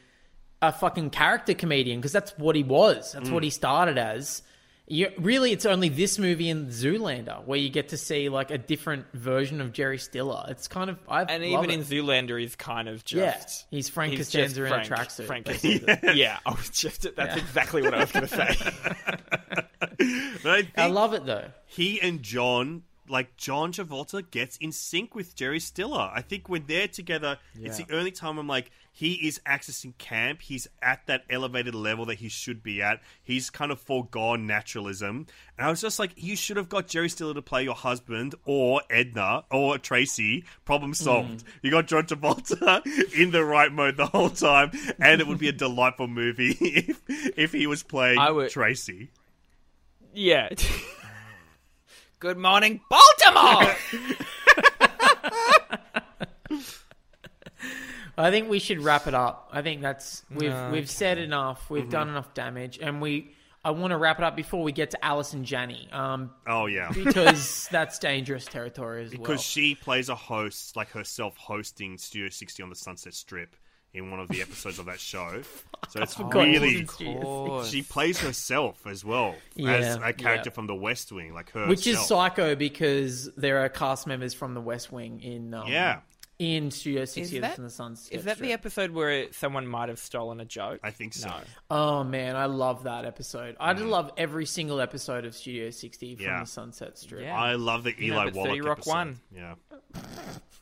a 0.60 0.72
fucking 0.72 1.10
character 1.10 1.54
comedian 1.54 2.00
because 2.00 2.12
that's 2.12 2.36
what 2.36 2.56
he 2.56 2.64
was. 2.64 3.12
That's 3.12 3.28
Mm. 3.28 3.32
what 3.32 3.44
he 3.44 3.50
started 3.50 3.96
as. 3.98 4.42
You, 4.90 5.10
really, 5.18 5.52
it's 5.52 5.66
only 5.66 5.90
this 5.90 6.18
movie 6.18 6.48
and 6.48 6.68
Zoolander 6.70 7.44
where 7.44 7.58
you 7.58 7.68
get 7.68 7.90
to 7.90 7.98
see 7.98 8.30
like 8.30 8.50
a 8.50 8.56
different 8.56 9.04
version 9.12 9.60
of 9.60 9.72
Jerry 9.72 9.98
Stiller. 9.98 10.46
It's 10.48 10.66
kind 10.66 10.88
of 10.88 10.98
I 11.06 11.24
And 11.24 11.44
even 11.44 11.66
it. 11.68 11.74
in 11.74 11.80
Zoolander, 11.82 12.40
he's 12.40 12.56
kind 12.56 12.88
of 12.88 13.04
Yeah, 13.08 13.34
just 13.36 13.66
he's 13.70 13.88
Frank 13.90 14.12
he's 14.14 14.20
Costanza 14.20 14.64
in 14.64 14.72
a 14.72 14.76
tracksuit, 14.84 15.26
Frank. 15.26 15.44
Costanza. 15.46 15.98
yeah, 16.14 16.38
I 16.46 16.52
was 16.52 16.70
just 16.70 17.02
that's 17.16 17.36
Yeah. 17.36 17.42
exactly 17.42 17.82
what 17.82 17.92
I 17.92 17.98
was 18.00 18.12
going 18.12 18.26
to 18.28 18.34
say. 18.34 18.56
But 20.42 20.66
I, 20.76 20.84
I 20.84 20.86
love 20.86 21.14
it 21.14 21.26
though. 21.26 21.46
he 21.66 22.00
and 22.00 22.22
John, 22.22 22.82
like 23.08 23.36
John 23.36 23.72
Travolta, 23.72 24.28
gets 24.30 24.56
in 24.58 24.70
sync 24.72 25.14
with 25.14 25.34
Jerry 25.34 25.60
Stiller. 25.60 26.10
I 26.14 26.22
think 26.22 26.48
when 26.48 26.64
they're 26.66 26.88
together, 26.88 27.38
it's 27.60 27.78
the 27.78 27.94
only 27.96 28.10
time 28.12 28.38
I'm 28.38 28.46
like, 28.46 28.70
he 28.98 29.28
is 29.28 29.40
accessing 29.46 29.96
camp. 29.96 30.42
He's 30.42 30.66
at 30.82 31.06
that 31.06 31.22
elevated 31.30 31.72
level 31.72 32.06
that 32.06 32.16
he 32.16 32.28
should 32.28 32.64
be 32.64 32.82
at. 32.82 33.00
He's 33.22 33.48
kind 33.48 33.70
of 33.70 33.78
foregone 33.80 34.44
naturalism. 34.44 35.28
And 35.56 35.66
I 35.68 35.70
was 35.70 35.80
just 35.80 36.00
like, 36.00 36.14
you 36.16 36.34
should 36.34 36.56
have 36.56 36.68
got 36.68 36.88
Jerry 36.88 37.08
Stiller 37.08 37.34
to 37.34 37.40
play 37.40 37.62
your 37.62 37.76
husband 37.76 38.34
or 38.44 38.82
Edna 38.90 39.44
or 39.52 39.78
Tracy. 39.78 40.42
Problem 40.64 40.90
hmm. 40.90 40.94
solved. 40.94 41.44
You 41.62 41.70
got 41.70 41.86
John 41.86 42.06
Travolta 42.06 42.84
in 43.16 43.30
the 43.30 43.44
right 43.44 43.70
mode 43.70 43.96
the 43.96 44.06
whole 44.06 44.30
time, 44.30 44.72
and 44.98 45.20
it 45.20 45.28
would 45.28 45.38
be 45.38 45.48
a 45.48 45.52
delightful 45.52 46.08
movie 46.08 46.56
if 46.60 47.00
if 47.06 47.52
he 47.52 47.68
was 47.68 47.84
playing 47.84 48.18
would- 48.34 48.50
Tracy. 48.50 49.10
yeah. 50.12 50.48
Good 52.18 52.36
morning, 52.36 52.80
Baltimore. 52.90 53.76
I 58.18 58.30
think 58.30 58.48
we 58.48 58.58
should 58.58 58.80
wrap 58.80 59.06
it 59.06 59.14
up. 59.14 59.48
I 59.52 59.62
think 59.62 59.80
that's 59.80 60.24
we've 60.30 60.50
Okay. 60.52 60.72
we've 60.72 60.90
said 60.90 61.18
enough. 61.18 61.70
We've 61.70 61.88
done 61.88 62.08
enough 62.08 62.34
damage, 62.34 62.78
and 62.80 63.00
we. 63.00 63.34
I 63.64 63.72
want 63.72 63.90
to 63.90 63.98
wrap 63.98 64.18
it 64.18 64.24
up 64.24 64.36
before 64.36 64.62
we 64.62 64.70
get 64.70 64.92
to 64.92 65.04
Allison 65.04 65.44
Janney, 65.44 65.88
um, 65.92 66.30
Oh 66.46 66.66
yeah. 66.66 66.90
because 66.94 67.68
that's 67.70 67.98
dangerous 67.98 68.44
territory 68.46 69.02
as 69.02 69.10
because 69.10 69.20
well. 69.20 69.32
Because 69.32 69.44
she 69.44 69.74
plays 69.74 70.08
a 70.08 70.14
host 70.14 70.76
like 70.76 70.90
herself 70.90 71.36
hosting 71.36 71.98
Studio 71.98 72.28
60 72.30 72.62
on 72.62 72.70
the 72.70 72.76
Sunset 72.76 73.14
Strip 73.14 73.56
in 73.92 74.10
one 74.10 74.20
of 74.20 74.28
the 74.28 74.42
episodes 74.42 74.78
of 74.78 74.86
that 74.86 75.00
show. 75.00 75.42
So 75.90 76.02
it's 76.02 76.14
forgot 76.14 76.44
she 76.44 76.58
was 76.58 77.00
really 77.00 77.64
she 77.64 77.82
plays 77.82 78.18
herself 78.18 78.86
as 78.86 79.04
well 79.04 79.36
as 79.64 79.96
a 79.96 80.12
character 80.12 80.50
yeah. 80.50 80.54
from 80.54 80.66
the 80.66 80.74
West 80.74 81.12
Wing, 81.12 81.32
like 81.32 81.50
her. 81.52 81.66
Which 81.66 81.86
is 81.86 81.98
psycho 82.04 82.56
because 82.56 83.32
there 83.36 83.64
are 83.64 83.68
cast 83.70 84.06
members 84.06 84.34
from 84.34 84.52
the 84.54 84.60
West 84.60 84.92
Wing 84.92 85.22
in 85.22 85.54
um, 85.54 85.68
Yeah. 85.68 86.00
In 86.38 86.70
Studio 86.70 87.02
Is 87.02 87.10
60 87.12 87.40
that, 87.40 87.54
from 87.56 87.64
the 87.64 87.70
Sunset 87.70 88.16
is 88.16 88.24
that 88.24 88.38
the 88.38 88.52
episode 88.52 88.92
where 88.92 89.32
someone 89.32 89.66
might 89.66 89.88
have 89.88 89.98
stolen 89.98 90.38
a 90.40 90.44
joke? 90.44 90.78
I 90.84 90.90
think 90.92 91.14
so. 91.14 91.28
No. 91.28 91.34
Oh 91.70 92.04
man, 92.04 92.36
I 92.36 92.46
love 92.46 92.84
that 92.84 93.04
episode. 93.04 93.56
I 93.58 93.72
just 93.74 93.84
love 93.86 94.12
every 94.16 94.46
single 94.46 94.80
episode 94.80 95.24
of 95.24 95.34
Studio 95.34 95.70
60 95.70 96.14
from 96.16 96.24
Yeah. 96.24 96.40
the 96.40 96.46
Sunset 96.46 96.96
Strip. 96.96 97.22
Yeah. 97.22 97.36
I 97.36 97.54
love 97.54 97.82
the 97.84 97.92
You 98.00 98.10
know, 98.12 98.16
Eli 98.18 98.24
but 98.26 98.34
Wallach 98.34 98.50
30 98.50 98.60
Rock 98.60 98.78
episode. 98.78 98.90
won. 98.92 99.20
Yeah. 99.34 99.54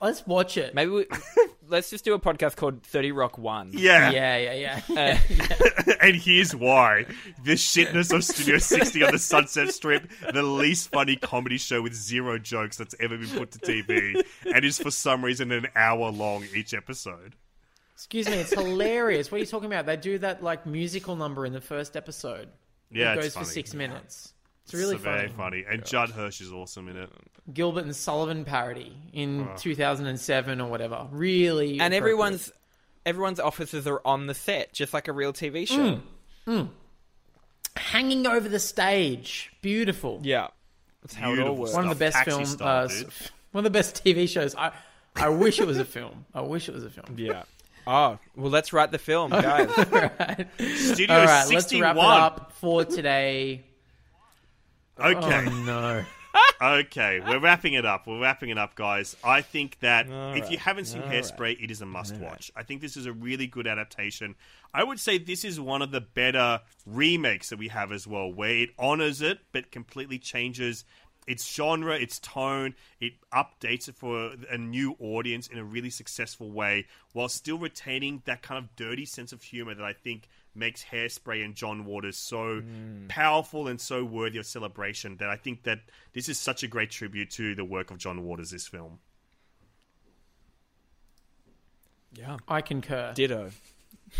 Let's 0.00 0.26
watch 0.26 0.58
it. 0.58 0.74
Maybe 0.74 0.90
we, 0.90 1.06
let's 1.68 1.88
just 1.88 2.04
do 2.04 2.12
a 2.14 2.18
podcast 2.18 2.56
called 2.56 2.82
Thirty 2.82 3.12
Rock 3.12 3.38
One. 3.38 3.70
Yeah. 3.72 4.10
Yeah, 4.10 4.36
yeah, 4.36 4.80
yeah. 4.88 5.18
Uh, 5.28 5.92
and 6.00 6.16
here's 6.16 6.54
why. 6.54 7.06
The 7.44 7.52
shitness 7.52 8.12
of 8.12 8.22
Studio 8.24 8.58
60 8.58 9.02
on 9.04 9.12
the 9.12 9.18
Sunset 9.18 9.72
Strip, 9.72 10.10
the 10.32 10.42
least 10.42 10.90
funny 10.90 11.16
comedy 11.16 11.56
show 11.56 11.80
with 11.80 11.94
zero 11.94 12.38
jokes 12.38 12.76
that's 12.76 12.94
ever 13.00 13.16
been 13.16 13.28
put 13.30 13.52
to 13.52 13.58
TV, 13.58 14.22
and 14.44 14.64
is 14.64 14.78
for 14.78 14.90
some 14.90 15.24
reason 15.24 15.50
an 15.50 15.66
hour 15.74 16.10
long 16.10 16.44
each 16.54 16.74
episode. 16.74 17.34
Excuse 17.94 18.28
me, 18.28 18.34
it's 18.34 18.52
hilarious. 18.52 19.32
What 19.32 19.38
are 19.38 19.40
you 19.40 19.46
talking 19.46 19.72
about? 19.72 19.86
They 19.86 19.96
do 19.96 20.18
that 20.18 20.42
like 20.42 20.66
musical 20.66 21.16
number 21.16 21.46
in 21.46 21.54
the 21.54 21.62
first 21.62 21.96
episode. 21.96 22.50
Yeah, 22.90 23.14
it 23.14 23.18
it's 23.18 23.34
goes 23.34 23.46
for 23.46 23.50
six 23.50 23.72
minutes. 23.72 24.34
It's 24.66 24.74
really 24.74 24.96
It's 24.96 25.04
very 25.04 25.28
funny. 25.28 25.62
funny. 25.62 25.64
And 25.68 25.84
Judd 25.86 26.10
Hirsch 26.10 26.40
is 26.40 26.52
awesome 26.52 26.88
in 26.88 26.96
it. 26.96 27.10
Gilbert 27.54 27.84
and 27.84 27.94
Sullivan 27.94 28.44
parody 28.44 28.92
in 29.12 29.48
Oh. 29.48 29.56
2007 29.56 30.60
or 30.60 30.68
whatever. 30.68 31.06
Really, 31.12 31.72
and 31.78 31.94
appropriate. 31.94 31.96
everyone's 31.98 32.52
everyone's 33.06 33.38
offices 33.40 33.86
are 33.86 34.00
on 34.04 34.26
the 34.26 34.34
set, 34.34 34.72
just 34.72 34.92
like 34.92 35.06
a 35.08 35.12
real 35.12 35.32
TV 35.32 35.66
show. 35.68 36.00
Mm. 36.48 36.68
hanging 37.76 38.26
over 38.26 38.48
the 38.48 38.58
stage. 38.58 39.52
Beautiful. 39.62 40.20
Yeah, 40.22 40.48
that's 41.02 41.14
how 41.14 41.28
it 41.28 41.30
all 41.30 41.34
Beautiful 41.36 41.56
works. 41.56 41.72
One 41.74 41.84
of 41.84 41.90
the 41.90 42.04
best 42.04 42.16
Taxi 42.16 42.30
film. 42.30 42.44
style, 42.46 42.84
uh, 42.84 42.88
dude. 42.88 43.06
s- 43.06 43.30
one 43.52 43.64
of 43.64 43.72
the 43.72 43.76
best 43.78 44.04
TV 44.04 44.26
shows. 44.28 44.54
I 44.56 44.72
I 45.14 45.28
wish 45.28 45.60
it 45.60 45.66
was 45.66 45.78
a 45.78 45.84
film. 45.84 46.26
I 46.34 46.40
wish 46.42 46.68
it 46.68 46.74
was 46.74 46.84
a 46.84 46.90
film. 46.90 47.14
Yeah. 47.16 47.44
Oh 47.86 48.18
well, 48.34 48.50
let's 48.50 48.72
write 48.72 48.90
the 48.90 48.98
film, 48.98 49.30
guys. 49.30 49.68
right. 49.92 50.46
Studio 50.74 51.14
All 51.16 51.24
right, 51.24 51.46
61. 51.46 51.52
let's 51.54 51.72
wrap 51.74 51.96
it 51.96 52.02
up 52.02 52.52
for 52.60 52.84
today. 52.84 53.64
Okay. 54.98 55.46
Oh 55.46 55.64
no. 55.64 56.04
okay, 56.62 57.20
we're 57.20 57.38
wrapping 57.38 57.74
it 57.74 57.84
up. 57.84 58.06
We're 58.06 58.20
wrapping 58.20 58.50
it 58.50 58.58
up, 58.58 58.74
guys. 58.74 59.16
I 59.24 59.42
think 59.42 59.78
that 59.80 60.10
All 60.10 60.34
if 60.34 60.50
you 60.50 60.58
haven't 60.58 60.86
seen 60.86 61.02
All 61.02 61.08
Hairspray, 61.08 61.62
it 61.62 61.70
is 61.70 61.80
a 61.80 61.86
must 61.86 62.16
watch. 62.16 62.50
I 62.56 62.62
think 62.62 62.80
this 62.80 62.96
is 62.96 63.06
a 63.06 63.12
really 63.12 63.46
good 63.46 63.66
adaptation. 63.66 64.34
I 64.72 64.84
would 64.84 65.00
say 65.00 65.18
this 65.18 65.44
is 65.44 65.58
one 65.58 65.82
of 65.82 65.90
the 65.90 66.00
better 66.00 66.60
remakes 66.84 67.48
that 67.50 67.58
we 67.58 67.68
have 67.68 67.92
as 67.92 68.06
well, 68.06 68.32
where 68.32 68.50
it 68.50 68.70
honors 68.78 69.22
it 69.22 69.38
but 69.52 69.70
completely 69.70 70.18
changes 70.18 70.84
its 71.26 71.50
genre, 71.52 71.94
its 71.96 72.18
tone. 72.20 72.74
It 73.00 73.14
updates 73.32 73.88
it 73.88 73.96
for 73.96 74.32
a 74.50 74.58
new 74.58 74.96
audience 75.00 75.48
in 75.48 75.58
a 75.58 75.64
really 75.64 75.90
successful 75.90 76.50
way, 76.50 76.86
while 77.12 77.28
still 77.28 77.58
retaining 77.58 78.22
that 78.26 78.42
kind 78.42 78.62
of 78.62 78.74
dirty 78.76 79.04
sense 79.04 79.32
of 79.32 79.42
humor 79.42 79.74
that 79.74 79.84
I 79.84 79.92
think 79.92 80.28
makes 80.56 80.84
Hairspray 80.84 81.44
and 81.44 81.54
John 81.54 81.84
Waters 81.84 82.16
so 82.16 82.62
powerful 83.08 83.68
and 83.68 83.80
so 83.80 84.04
worthy 84.04 84.38
of 84.38 84.46
celebration. 84.46 85.16
That 85.18 85.28
I 85.28 85.36
think 85.36 85.64
that 85.64 85.80
this 86.12 86.28
is 86.28 86.38
such 86.38 86.62
a 86.62 86.68
great 86.68 86.90
tribute 86.90 87.30
to 87.32 87.54
the 87.54 87.64
work 87.64 87.90
of 87.90 87.98
John 87.98 88.24
Waters. 88.24 88.50
This 88.50 88.66
film. 88.66 88.98
yeah. 92.14 92.36
I 92.48 92.60
concur. 92.60 93.12
Ditto. 93.14 93.50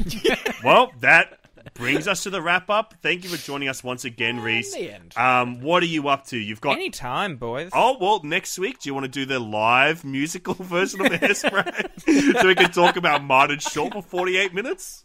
well, 0.64 0.92
that 1.00 1.38
brings 1.74 2.06
us 2.08 2.24
to 2.24 2.30
the 2.30 2.42
wrap 2.42 2.70
up. 2.70 2.94
Thank 3.02 3.24
you 3.24 3.30
for 3.30 3.36
joining 3.36 3.68
us 3.68 3.82
once 3.82 4.04
again, 4.04 4.40
Reese. 4.40 4.74
the 4.74 4.92
end. 4.92 5.16
Um, 5.16 5.60
what 5.62 5.82
are 5.82 5.86
you 5.86 6.08
up 6.08 6.26
to? 6.26 6.36
You've 6.36 6.60
got 6.60 6.72
any 6.72 6.90
time, 6.90 7.36
boys. 7.36 7.70
Oh 7.72 7.96
well, 8.00 8.20
next 8.22 8.58
week. 8.58 8.80
Do 8.80 8.88
you 8.88 8.94
want 8.94 9.04
to 9.04 9.10
do 9.10 9.24
the 9.24 9.38
live 9.38 10.04
musical 10.04 10.54
version 10.60 11.00
of 11.00 11.12
Hairspray, 11.12 12.40
so 12.40 12.48
we 12.48 12.54
can 12.54 12.70
talk 12.70 12.96
about 12.96 13.22
Martin 13.24 13.58
Short 13.58 13.92
for 13.92 14.02
forty-eight 14.02 14.54
minutes? 14.54 15.04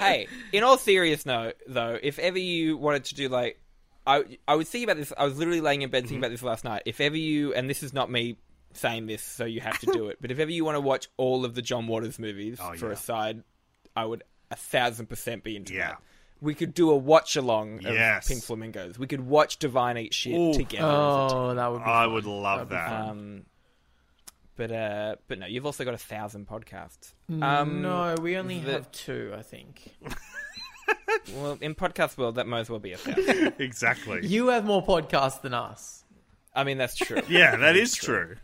Hey, 0.00 0.26
in 0.52 0.62
all 0.64 0.76
seriousness, 0.78 1.26
no, 1.26 1.52
though, 1.66 1.98
if 2.02 2.18
ever 2.18 2.38
you 2.38 2.76
wanted 2.76 3.04
to 3.06 3.14
do 3.14 3.28
like, 3.28 3.60
I 4.06 4.24
I 4.48 4.54
was 4.56 4.68
thinking 4.68 4.88
about 4.88 4.96
this. 4.98 5.12
I 5.16 5.24
was 5.24 5.36
literally 5.38 5.60
laying 5.60 5.82
in 5.82 5.90
bed 5.90 6.02
thinking 6.04 6.18
about 6.18 6.30
this 6.30 6.42
last 6.42 6.64
night. 6.64 6.82
If 6.86 7.00
ever 7.00 7.16
you, 7.16 7.52
and 7.54 7.68
this 7.68 7.82
is 7.82 7.92
not 7.92 8.10
me 8.10 8.36
saying 8.72 9.06
this, 9.06 9.22
so 9.22 9.44
you 9.44 9.60
have 9.60 9.78
to 9.80 9.86
do 9.86 10.08
it. 10.08 10.18
But 10.20 10.30
if 10.30 10.38
ever 10.38 10.50
you 10.50 10.64
want 10.64 10.76
to 10.76 10.80
watch 10.80 11.08
all 11.16 11.44
of 11.44 11.54
the 11.54 11.62
John 11.62 11.86
Waters 11.86 12.18
movies 12.18 12.58
Oh, 12.62 12.72
for 12.74 12.86
yeah. 12.86 12.92
a 12.92 12.96
side, 12.96 13.42
I 13.94 14.04
would 14.06 14.22
a 14.50 14.56
thousand 14.56 15.06
percent 15.08 15.44
be 15.44 15.56
into 15.56 15.74
Yeah. 15.74 15.88
that. 15.88 15.98
We 16.40 16.54
could 16.54 16.72
do 16.72 16.90
a 16.90 16.96
watch 16.96 17.36
along 17.36 17.84
of 17.84 17.92
Yes. 17.94 18.28
Pink 18.28 18.42
Flamingos. 18.42 18.98
We 18.98 19.06
could 19.06 19.20
watch 19.20 19.58
Divine 19.58 19.98
Eat 19.98 20.14
Shit 20.14 20.34
Ooh. 20.38 20.54
together. 20.54 20.86
Oh, 20.88 21.54
that 21.54 21.70
would 21.70 21.78
be. 21.80 21.84
I 21.84 22.04
fun. 22.04 22.12
would 22.14 22.24
love 22.24 22.68
that. 22.70 22.90
Um, 23.10 23.44
but 24.60 24.70
uh, 24.70 25.16
but 25.26 25.38
no, 25.38 25.46
you've 25.46 25.64
also 25.64 25.86
got 25.86 25.94
a 25.94 25.98
thousand 25.98 26.46
podcasts. 26.46 27.14
Um, 27.40 27.80
no, 27.80 28.14
we 28.20 28.36
only 28.36 28.58
the- 28.58 28.72
have 28.72 28.92
two, 28.92 29.32
I 29.36 29.40
think. 29.42 29.94
Well, 31.34 31.56
in 31.60 31.74
podcast 31.76 32.18
world, 32.18 32.34
that 32.34 32.46
might 32.48 32.60
as 32.60 32.70
well 32.70 32.80
be 32.80 32.92
a 32.92 32.96
thousand. 32.96 33.54
exactly. 33.60 34.26
You 34.26 34.48
have 34.48 34.64
more 34.64 34.84
podcasts 34.84 35.40
than 35.40 35.54
us. 35.54 36.02
I 36.54 36.64
mean, 36.64 36.78
that's 36.78 36.96
true. 36.96 37.20
Yeah, 37.28 37.56
that 37.56 37.76
is 37.76 37.94
true. 37.94 38.36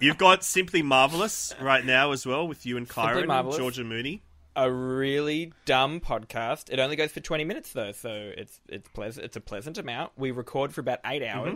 You've 0.00 0.18
got 0.18 0.44
Simply 0.44 0.82
Marvelous 0.82 1.54
right 1.60 1.84
now 1.84 2.12
as 2.12 2.24
well 2.26 2.46
with 2.46 2.64
you 2.66 2.76
and 2.76 2.88
Kyron 2.88 3.28
and 3.28 3.52
Georgia 3.56 3.82
Mooney. 3.82 4.22
a 4.54 4.70
really 4.70 5.52
dumb 5.64 6.00
podcast. 6.00 6.70
It 6.70 6.78
only 6.78 6.94
goes 6.96 7.10
for 7.10 7.20
twenty 7.20 7.44
minutes 7.44 7.72
though, 7.72 7.92
so 7.92 8.32
it's 8.36 8.60
it's 8.68 8.88
pleasant. 8.90 9.24
It's 9.26 9.36
a 9.36 9.40
pleasant 9.40 9.76
amount. 9.78 10.12
We 10.16 10.30
record 10.30 10.72
for 10.72 10.80
about 10.82 11.00
eight 11.04 11.22
Mm-hmm. 11.22 11.48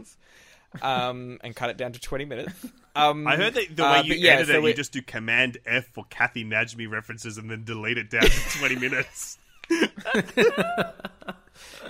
Hours. 0.82 1.10
um, 1.10 1.38
and 1.42 1.54
cut 1.54 1.70
it 1.70 1.76
down 1.76 1.92
to 1.92 2.00
20 2.00 2.24
minutes. 2.24 2.54
Um, 2.96 3.24
I 3.24 3.36
heard 3.36 3.54
that 3.54 3.76
the 3.76 3.84
way 3.84 3.88
uh, 3.88 4.02
you 4.02 4.14
yeah, 4.14 4.32
edit 4.32 4.48
so 4.48 4.66
it, 4.66 4.68
you 4.70 4.74
just 4.74 4.90
do 4.92 5.00
Command 5.00 5.58
F 5.64 5.86
for 5.92 6.04
Kathy 6.10 6.44
Najimy 6.44 6.90
references 6.90 7.38
and 7.38 7.48
then 7.48 7.62
delete 7.62 7.98
it 7.98 8.10
down 8.10 8.22
to 8.22 8.30
20 8.58 8.74
minutes. 8.74 9.38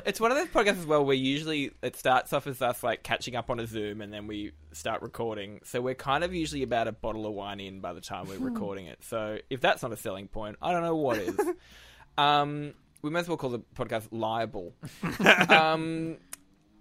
It's 0.07 0.21
one 0.21 0.31
of 0.31 0.37
those 0.37 0.49
podcasts 0.49 0.81
as 0.81 0.87
well 0.87 1.05
where 1.05 1.17
usually 1.17 1.73
it 1.83 1.97
starts 1.97 2.33
off 2.33 2.47
as 2.47 2.61
us 2.63 2.83
like 2.83 3.03
catching 3.03 3.37
up 3.37 3.51
on 3.51 3.61
a 3.61 3.67
Zoom 3.67 4.01
and 4.01 4.13
then 4.13 4.27
we 4.27 4.53
start 4.73 5.03
recording. 5.03 5.61
So 5.65 5.81
we're 5.81 5.95
kind 5.95 6.25
of 6.25 6.35
usually 6.35 6.63
about 6.63 6.89
a 6.89 6.93
bottle 6.93 7.27
of 7.27 7.35
wine 7.35 7.61
in 7.61 7.81
by 7.81 7.93
the 7.93 8.01
time 8.01 8.27
we're 8.27 8.39
recording 8.39 8.87
it. 8.87 9.05
So 9.05 9.39
if 9.49 9.61
that's 9.61 9.83
not 9.83 9.93
a 9.93 9.97
selling 9.97 10.29
point, 10.29 10.57
I 10.63 10.73
don't 10.73 10.83
know 10.83 10.97
what 10.97 11.19
is. 11.19 11.39
um, 12.19 12.75
we 13.03 13.11
might 13.11 13.21
as 13.21 13.29
well 13.29 13.37
call 13.37 13.51
the 13.51 13.61
podcast 13.75 14.09
liable. 14.11 14.75
um, 15.51 16.17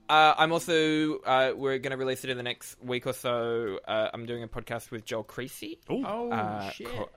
uh, 0.10 0.34
I'm 0.38 0.51
also 0.51 1.20
uh, 1.20 1.53
we're 1.55 1.78
going 1.78 1.91
to 1.91 1.97
release 1.97 2.24
it 2.24 2.30
in 2.30 2.38
the 2.38 2.43
next 2.43 2.82
week 2.84 3.05
or 3.07 3.14
so. 3.14 3.80
Uh, 3.88 4.10
I'm 4.14 4.26
doing 4.26 4.43
a 4.43 4.47
podcast 4.47 4.91
with 4.91 5.05
Joel 5.05 5.24
Creasy. 5.24 5.80
Oh 5.89 6.32
Uh, 6.32 6.70
shit! 6.72 6.88
co- 6.88 7.10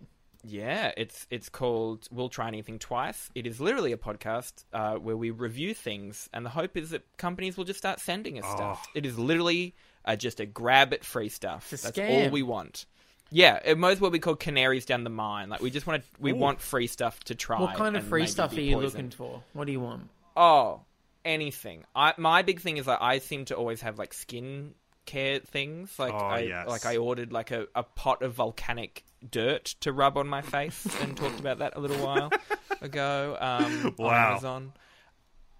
yeah, 0.44 0.92
it's 0.96 1.26
it's 1.30 1.48
called 1.48 2.06
"We'll 2.10 2.28
Try 2.28 2.48
Anything 2.48 2.78
Twice." 2.78 3.30
It 3.34 3.46
is 3.46 3.60
literally 3.60 3.92
a 3.92 3.96
podcast 3.96 4.64
uh, 4.72 4.96
where 4.96 5.16
we 5.16 5.30
review 5.30 5.72
things, 5.72 6.28
and 6.32 6.44
the 6.44 6.50
hope 6.50 6.76
is 6.76 6.90
that 6.90 7.02
companies 7.16 7.56
will 7.56 7.64
just 7.64 7.78
start 7.78 8.00
sending 8.00 8.38
us 8.38 8.50
stuff. 8.50 8.86
It 8.94 9.06
is 9.06 9.18
literally 9.18 9.74
uh, 10.04 10.16
just 10.16 10.40
a 10.40 10.46
grab 10.46 10.92
at 10.92 11.04
free 11.04 11.28
stuff. 11.28 11.72
It's 11.72 11.84
a 11.84 11.92
That's 11.92 11.98
scam. 11.98 12.24
all 12.26 12.30
we 12.30 12.42
want. 12.42 12.86
Yeah, 13.30 13.60
it 13.64 13.78
might 13.78 13.92
as 13.92 14.00
well 14.00 14.10
be 14.10 14.18
called 14.18 14.40
"Canaries 14.40 14.84
Down 14.84 15.04
the 15.04 15.10
Mine." 15.10 15.48
Like 15.48 15.62
we 15.62 15.70
just 15.70 15.86
want 15.86 16.02
to, 16.02 16.08
we 16.20 16.32
want 16.32 16.60
free 16.60 16.88
stuff 16.88 17.18
to 17.24 17.34
try. 17.36 17.60
what 17.60 17.76
kind 17.76 17.96
of 17.96 18.04
free 18.04 18.26
stuff 18.26 18.54
are 18.56 18.60
you 18.60 18.74
poisoned. 18.76 18.92
looking 18.94 19.10
for? 19.10 19.42
What 19.54 19.66
do 19.66 19.72
you 19.72 19.80
want? 19.80 20.08
Oh, 20.36 20.80
anything. 21.24 21.84
I 21.94 22.14
my 22.16 22.42
big 22.42 22.60
thing 22.60 22.76
is 22.76 22.86
like 22.86 22.98
I 23.00 23.18
seem 23.18 23.44
to 23.46 23.56
always 23.56 23.80
have 23.82 23.98
like 23.98 24.12
skin 24.14 24.74
care 25.06 25.38
things. 25.40 25.98
Like 25.98 26.14
Oh, 26.14 26.18
I 26.18 26.38
yes. 26.40 26.68
like 26.68 26.86
I 26.86 26.96
ordered 26.96 27.32
like 27.32 27.50
a, 27.50 27.66
a 27.74 27.82
pot 27.82 28.22
of 28.22 28.34
volcanic 28.34 29.04
dirt 29.28 29.74
to 29.80 29.92
rub 29.92 30.16
on 30.16 30.28
my 30.28 30.42
face 30.42 30.86
and 31.00 31.16
talked 31.16 31.40
about 31.40 31.58
that 31.58 31.76
a 31.76 31.80
little 31.80 32.04
while 32.04 32.30
ago. 32.80 33.36
Um, 33.40 33.94
Wow. 33.98 34.08
on 34.08 34.14
Amazon. 34.32 34.72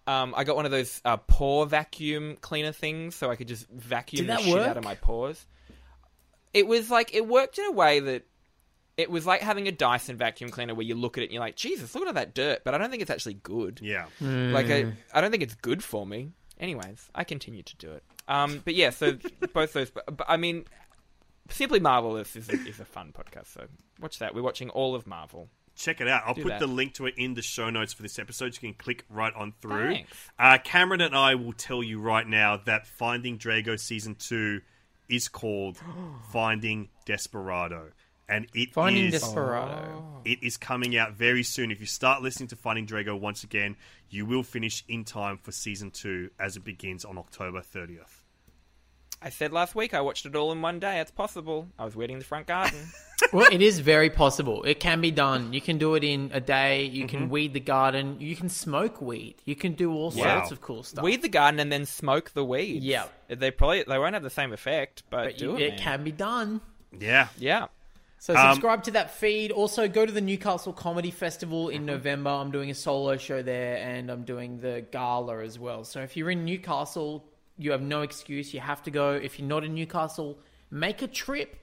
Um, 0.04 0.34
I 0.36 0.42
got 0.44 0.56
one 0.56 0.64
of 0.64 0.72
those 0.72 1.00
uh, 1.04 1.16
pore 1.16 1.64
vacuum 1.64 2.36
cleaner 2.40 2.72
things, 2.72 3.14
so 3.14 3.30
I 3.30 3.36
could 3.36 3.46
just 3.46 3.68
vacuum 3.70 4.26
the 4.26 4.32
that 4.32 4.40
shit 4.42 4.58
out 4.58 4.76
of 4.76 4.82
my 4.84 4.96
pores. 4.96 5.46
It 6.52 6.66
was 6.66 6.90
like 6.90 7.14
it 7.14 7.26
worked 7.26 7.58
in 7.58 7.64
a 7.66 7.70
way 7.72 8.00
that 8.00 8.24
it 8.96 9.10
was 9.10 9.26
like 9.26 9.40
having 9.40 9.68
a 9.68 9.72
Dyson 9.72 10.16
vacuum 10.16 10.50
cleaner 10.50 10.74
where 10.74 10.84
you 10.84 10.94
look 10.94 11.16
at 11.16 11.22
it 11.22 11.26
and 11.26 11.32
you're 11.34 11.40
like, 11.42 11.56
Jesus, 11.56 11.94
look 11.94 12.02
at 12.02 12.08
all 12.08 12.12
that 12.14 12.34
dirt, 12.34 12.60
but 12.64 12.74
I 12.74 12.78
don't 12.78 12.90
think 12.90 13.02
it's 13.02 13.10
actually 13.10 13.34
good. 13.34 13.80
Yeah. 13.82 14.06
Like 14.20 14.66
I, 14.70 14.92
I 15.14 15.20
don't 15.20 15.30
think 15.30 15.42
it's 15.42 15.54
good 15.54 15.82
for 15.82 16.06
me. 16.06 16.32
Anyways, 16.60 17.08
I 17.14 17.24
continue 17.24 17.62
to 17.62 17.76
do 17.76 17.90
it. 17.92 18.04
Um, 18.28 18.60
but 18.64 18.74
yeah, 18.74 18.90
so 18.90 19.18
both 19.52 19.72
those. 19.72 19.90
But, 19.90 20.16
but 20.16 20.26
I 20.28 20.36
mean, 20.36 20.64
simply 21.50 21.80
marvelous 21.80 22.36
is 22.36 22.48
a, 22.48 22.52
is 22.52 22.80
a 22.80 22.84
fun 22.84 23.12
podcast. 23.12 23.46
So 23.46 23.66
watch 24.00 24.18
that. 24.18 24.34
We're 24.34 24.42
watching 24.42 24.70
all 24.70 24.94
of 24.94 25.06
Marvel. 25.06 25.48
Check 25.74 26.02
it 26.02 26.06
out. 26.06 26.22
I'll 26.26 26.34
Do 26.34 26.42
put 26.42 26.50
that. 26.50 26.60
the 26.60 26.66
link 26.66 26.94
to 26.94 27.06
it 27.06 27.14
in 27.16 27.32
the 27.32 27.40
show 27.42 27.70
notes 27.70 27.94
for 27.94 28.02
this 28.02 28.18
episode. 28.18 28.52
You 28.54 28.60
can 28.60 28.74
click 28.74 29.04
right 29.08 29.32
on 29.34 29.54
through. 29.62 30.00
Uh, 30.38 30.58
Cameron 30.62 31.00
and 31.00 31.16
I 31.16 31.34
will 31.34 31.54
tell 31.54 31.82
you 31.82 31.98
right 31.98 32.26
now 32.28 32.58
that 32.66 32.86
Finding 32.86 33.38
Drago 33.38 33.80
season 33.80 34.14
two 34.14 34.60
is 35.08 35.28
called 35.28 35.78
Finding 36.32 36.90
Desperado, 37.06 37.90
and 38.32 38.46
it 38.54 38.72
Finding 38.72 39.06
is- 39.06 39.20
Desperado. 39.20 40.08
It 40.24 40.42
is 40.42 40.56
coming 40.56 40.96
out 40.96 41.14
very 41.14 41.42
soon. 41.42 41.70
If 41.72 41.80
you 41.80 41.86
start 41.86 42.22
listening 42.22 42.48
to 42.48 42.56
Finding 42.56 42.86
Drago 42.86 43.18
once 43.18 43.42
again, 43.42 43.76
you 44.08 44.24
will 44.24 44.44
finish 44.44 44.84
in 44.88 45.04
time 45.04 45.36
for 45.36 45.50
season 45.50 45.90
two 45.90 46.30
as 46.38 46.56
it 46.56 46.64
begins 46.64 47.04
on 47.04 47.18
October 47.18 47.60
30th. 47.60 48.22
I 49.20 49.30
said 49.30 49.52
last 49.52 49.74
week 49.74 49.94
I 49.94 50.00
watched 50.00 50.26
it 50.26 50.34
all 50.34 50.50
in 50.52 50.62
one 50.62 50.78
day. 50.78 51.00
It's 51.00 51.10
possible. 51.10 51.68
I 51.78 51.84
was 51.84 51.94
weeding 51.94 52.18
the 52.18 52.24
front 52.24 52.46
garden. 52.46 52.78
well, 53.32 53.52
it 53.52 53.62
is 53.62 53.80
very 53.80 54.10
possible. 54.10 54.62
It 54.64 54.80
can 54.80 55.00
be 55.00 55.10
done. 55.10 55.52
You 55.52 55.60
can 55.60 55.78
do 55.78 55.94
it 55.94 56.02
in 56.02 56.30
a 56.32 56.40
day. 56.40 56.84
You 56.84 57.06
can 57.06 57.22
mm-hmm. 57.22 57.30
weed 57.30 57.52
the 57.52 57.60
garden. 57.60 58.16
You 58.20 58.34
can 58.34 58.48
smoke 58.48 59.00
weed. 59.00 59.36
You 59.44 59.54
can 59.54 59.74
do 59.74 59.92
all 59.92 60.10
Wow. 60.10 60.38
sorts 60.38 60.52
of 60.52 60.60
cool 60.60 60.82
stuff. 60.82 61.04
Weed 61.04 61.22
the 61.22 61.28
garden 61.28 61.60
and 61.60 61.70
then 61.70 61.84
smoke 61.86 62.30
the 62.30 62.44
weeds. 62.44 62.84
Yeah. 62.84 63.06
they 63.28 63.50
probably 63.50 63.84
they 63.84 63.98
won't 63.98 64.14
have 64.14 64.22
the 64.22 64.30
same 64.30 64.52
effect, 64.52 65.02
but, 65.10 65.24
but 65.24 65.38
do 65.38 65.44
you- 65.46 65.56
it. 65.56 65.62
it 65.62 65.70
man. 65.70 65.78
can 65.78 66.04
be 66.04 66.12
done. 66.12 66.60
Yeah. 66.98 67.28
Yeah. 67.38 67.66
So 68.22 68.36
Um, 68.36 68.52
subscribe 68.54 68.84
to 68.84 68.92
that 68.92 69.10
feed. 69.10 69.50
Also, 69.50 69.88
go 69.88 70.06
to 70.06 70.12
the 70.12 70.20
Newcastle 70.20 70.72
Comedy 70.72 71.10
Festival 71.10 71.70
in 71.70 71.84
November. 71.84 72.30
I'm 72.30 72.52
doing 72.52 72.70
a 72.70 72.74
solo 72.74 73.16
show 73.16 73.42
there, 73.42 73.78
and 73.78 74.08
I'm 74.12 74.22
doing 74.22 74.60
the 74.60 74.86
gala 74.92 75.42
as 75.42 75.58
well. 75.58 75.82
So 75.82 76.02
if 76.02 76.16
you're 76.16 76.30
in 76.30 76.44
Newcastle, 76.44 77.24
you 77.58 77.72
have 77.72 77.82
no 77.82 78.02
excuse. 78.02 78.54
You 78.54 78.60
have 78.60 78.80
to 78.84 78.92
go. 78.92 79.14
If 79.14 79.40
you're 79.40 79.48
not 79.48 79.64
in 79.64 79.74
Newcastle, 79.74 80.38
make 80.70 81.02
a 81.02 81.08
trip. 81.08 81.56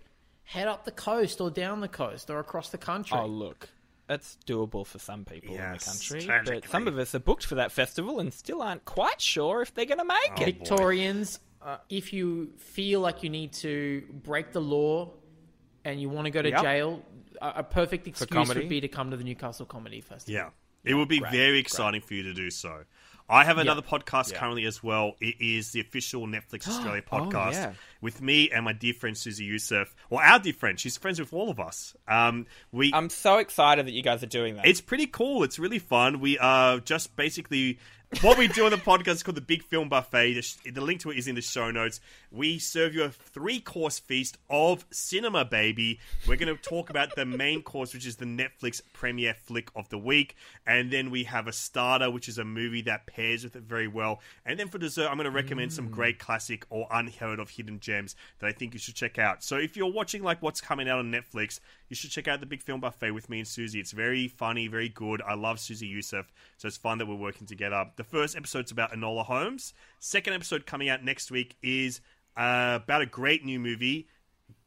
Head 0.43 0.68
up 0.68 0.84
the 0.84 0.91
coast 0.91 1.39
or 1.39 1.49
down 1.49 1.80
the 1.80 1.88
coast 1.88 2.30
or 2.30 2.39
across 2.39 2.72
the 2.72 2.78
country. 2.78 3.18
Oh 3.18 3.26
look, 3.26 3.70
that's 4.07 4.38
doable 4.45 4.86
for 4.86 4.99
some 4.99 5.24
people 5.24 5.55
Yes, 5.55 5.88
in 5.88 5.93
the 5.93 6.20
country, 6.20 6.28
tragically. 6.28 6.60
but 6.60 6.70
some 6.72 6.88
of 6.89 6.97
us 6.99 7.16
are 7.16 7.20
booked 7.20 7.45
for 7.45 7.55
that 7.55 7.72
festival 7.72 8.20
and 8.20 8.34
still 8.34 8.62
aren't 8.62 8.84
quite 8.84 9.22
sure 9.22 9.62
if 9.62 9.74
they're 9.74 9.86
going 9.86 9.99
to 9.99 10.03
make 10.03 10.32
Oh, 10.39 10.41
it. 10.41 10.45
Victorians, 10.57 11.39
uh, 11.62 11.78
if 11.89 12.12
you 12.12 12.51
feel 12.57 12.99
like 12.99 13.24
you 13.24 13.30
need 13.30 13.53
to 13.53 14.03
break 14.12 14.51
the 14.51 14.60
law 14.60 15.14
and 15.86 16.02
you 16.02 16.10
want 16.10 16.26
to 16.26 16.32
go 16.32 16.42
to 16.42 16.50
Yep. 16.50 16.62
jail, 16.62 17.04
a, 17.42 17.54
a 17.58 17.64
perfect 17.64 18.08
excuse 18.08 18.30
comedy. 18.30 18.60
would 18.62 18.70
be 18.70 18.82
to 18.82 18.88
come 18.88 19.12
to 19.12 19.18
the 19.18 19.24
Newcastle 19.24 19.66
Comedy 19.66 20.02
Festival. 20.02 20.34
Yeah. 20.34 20.50
It 20.84 20.94
would 20.94 21.10
be 21.10 21.20
very 21.20 21.60
exciting 21.60 22.02
for 22.02 22.14
you 22.14 22.24
to 22.24 22.34
do 22.34 22.50
so. 22.50 22.84
I 23.32 23.44
have 23.44 23.60
another 23.60 23.84
podcast 23.84 24.32
Yeah. 24.32 24.40
currently 24.40 24.66
as 24.66 24.82
well. 24.82 25.14
It 25.22 25.36
is 25.40 25.72
the 25.72 25.82
official 25.82 26.26
Netflix 26.26 26.68
Australia 26.68 27.04
Oh, 27.12 27.16
podcast 27.18 27.52
yeah. 27.54 27.74
with 28.02 28.22
me 28.24 28.50
and 28.50 28.66
my 28.66 28.74
dear 28.74 28.94
friend 28.96 29.16
Susie 29.16 29.44
Youssef. 29.46 29.94
Well, 30.10 30.20
our 30.24 30.40
dear 30.40 30.54
friend. 30.54 30.80
She's 30.80 30.98
friends 30.98 31.20
with 31.20 31.32
all 31.32 31.52
of 31.52 31.60
us. 31.60 31.96
Um, 32.08 32.48
we 32.72 32.92
I'm 32.94 33.10
so 33.10 33.38
excited 33.38 33.86
that 33.86 33.92
you 33.92 34.02
guys 34.02 34.24
are 34.24 34.28
doing 34.28 34.56
that. 34.56 34.66
it's 34.66 34.82
pretty 34.82 35.06
cool. 35.06 35.44
It's 35.44 35.60
really 35.60 35.78
fun. 35.80 36.22
We 36.22 36.40
are 36.40 36.80
just 36.80 37.16
basically 37.16 37.78
what 38.22 38.39
we 38.39 38.47
do 38.47 38.66
on 38.66 38.72
the 38.72 38.78
podcast 38.78 39.16
is 39.16 39.24
called 39.24 39.38
the 39.38 39.41
Big 39.41 39.62
Film 39.62 39.88
Buffet. 39.88 40.34
The, 40.34 40.72
the 40.72 40.82
link 40.82 40.99
to 41.01 41.12
it 41.12 41.18
is 41.20 41.28
in 41.28 41.36
the 41.36 41.41
show 41.41 41.70
notes. 41.70 42.01
We 42.32 42.57
serve 42.57 42.95
you 42.95 43.03
a 43.03 43.10
three 43.10 43.60
course 43.60 43.99
feast 43.99 44.38
of 44.49 44.84
cinema, 44.89 45.45
baby. 45.45 45.99
We're 46.28 46.36
going 46.36 46.55
to 46.55 46.62
talk 46.62 46.89
about 46.89 47.16
the 47.16 47.26
main 47.26 47.62
course, 47.62 47.93
which 47.93 48.07
is 48.07 48.16
the 48.16 48.26
Netflix 48.26 48.82
premiere 48.93 49.36
flick 49.36 49.70
of 49.76 49.89
the 49.89 49.99
week, 49.99 50.36
and 50.66 50.91
then 50.91 51.12
we 51.12 51.26
have 51.26 51.47
a 51.47 51.53
starter, 51.53 52.10
which 52.10 52.28
is 52.28 52.39
a 52.39 52.43
movie 52.43 52.82
that 52.82 53.05
pairs 53.05 53.43
with 53.43 53.55
it 53.55 53.64
very 53.64 53.88
well. 53.88 54.22
And 54.43 54.60
then 54.60 54.70
for 54.70 54.80
dessert, 54.80 55.07
I'm 55.07 55.18
going 55.18 55.26
to 55.26 55.32
recommend 55.32 55.72
some 55.72 55.89
great 55.91 56.18
classic 56.18 56.66
or 56.72 56.88
unheard 56.91 57.39
of 57.39 57.51
hidden 57.51 57.80
gems 57.80 58.16
that 58.39 58.47
I 58.47 58.51
think 58.53 58.74
you 58.74 58.80
should 58.80 58.95
check 58.95 59.20
out. 59.20 59.43
So 59.43 59.57
if 59.57 59.78
you're 59.78 59.91
watching 59.91 60.24
like 60.24 60.41
what's 60.41 60.62
coming 60.62 60.89
out 60.89 60.97
on 60.97 61.12
Netflix, 61.12 61.60
you 61.89 61.95
should 61.95 62.12
check 62.12 62.28
out 62.28 62.39
the 62.39 62.45
Big 62.47 62.64
Film 62.64 62.82
Buffet 62.82 63.12
with 63.12 63.30
me 63.30 63.39
and 63.39 63.47
Susie. 63.47 63.80
It's 63.80 63.91
very 63.91 64.28
funny, 64.28 64.68
very 64.68 64.89
good. 64.89 65.22
I 65.22 65.36
love 65.36 65.60
Susie 65.60 65.88
Youssef, 65.88 66.32
so 66.57 66.68
it's 66.68 66.78
fun 66.78 66.97
that 66.97 67.07
we're 67.07 67.16
working 67.16 67.45
together. 67.45 67.86
The 68.00 68.06
first 68.06 68.38
episode's 68.38 68.72
about 68.72 68.93
Enola 68.93 69.26
Holmes. 69.26 69.74
Second 70.00 70.32
episode 70.32 70.66
coming 70.66 70.88
out 70.88 71.04
next 71.04 71.32
week 71.32 71.58
is 71.62 72.00
uh, 72.38 72.80
about 72.82 73.02
a 73.02 73.06
great 73.06 73.43
new 73.43 73.60
movie 73.60 74.08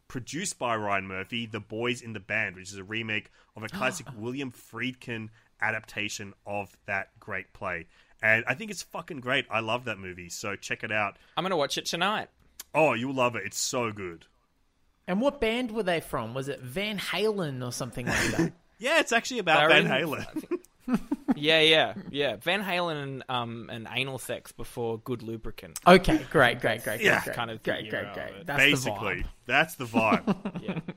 produced 0.07 0.59
by 0.59 0.76
Ryan 0.76 1.07
Murphy, 1.07 1.47
The 1.47 1.59
Boys 1.59 2.03
in 2.03 2.12
the 2.12 2.20
Band, 2.20 2.57
which 2.57 2.70
is 2.70 2.76
a 2.76 2.85
remake 2.85 3.30
of 3.57 3.62
a 3.62 3.68
classic 3.70 4.07
William 4.18 4.53
Friedkin 4.53 5.30
adaptation 5.62 6.35
of 6.47 6.76
that 6.85 7.18
great 7.20 7.55
play. 7.55 7.87
And 8.22 8.45
I 8.47 8.53
think 8.53 8.70
it's 8.70 8.83
fucking 8.83 9.20
great. 9.20 9.47
I 9.51 9.61
love 9.61 9.87
that 9.87 9.99
movie, 9.99 10.28
so 10.28 10.55
check 10.55 10.85
it 10.85 10.93
out. 10.93 11.16
I'm 11.35 11.43
going 11.43 11.53
to 11.53 11.57
watch 11.57 11.78
it 11.78 11.87
tonight. 11.87 12.28
Oh, 12.74 12.93
you'll 12.93 13.14
love 13.14 13.35
it. 13.35 13.45
It's 13.47 13.59
so 13.59 13.93
good. 13.93 14.26
And 15.09 15.22
what 15.22 15.41
band 15.41 15.70
were 15.70 15.85
they 15.85 16.01
from? 16.01 16.35
Was 16.35 16.49
it 16.51 16.61
Van 16.61 16.99
Halen 16.99 17.66
or 17.66 17.72
something 17.72 18.05
like 18.05 18.30
that? 18.37 18.53
Yeah, 18.78 18.99
it's 18.99 19.12
actually 19.12 19.39
about 19.39 19.68
They're 19.68 19.80
Van 19.85 19.87
in- 20.03 20.09
Halen. 20.09 20.59
Yeah, 21.37 21.61
yeah, 21.61 21.95
yeah. 22.11 22.37
Van 22.37 22.62
Halen 22.62 23.02
and 23.02 23.24
um 23.28 23.69
and 23.73 23.86
anal 23.93 24.19
sex 24.19 24.52
before 24.52 24.98
good 24.98 25.23
lubricant. 25.23 25.78
okay, 25.86 26.19
great, 26.31 26.61
great, 26.61 26.82
great, 26.85 27.01
Yeah. 27.01 27.23
great, 27.24 27.36
Kind 27.36 27.51
of 27.51 27.62
great, 27.62 27.85
the 27.85 27.90
great, 27.90 28.12
great. 28.15 28.47
That's 28.47 28.59
Basically, 28.62 29.16
the 29.16 29.23
vibe. 29.23 29.28
that's 29.47 29.74
the 29.77 29.85
vibe. 29.85 30.62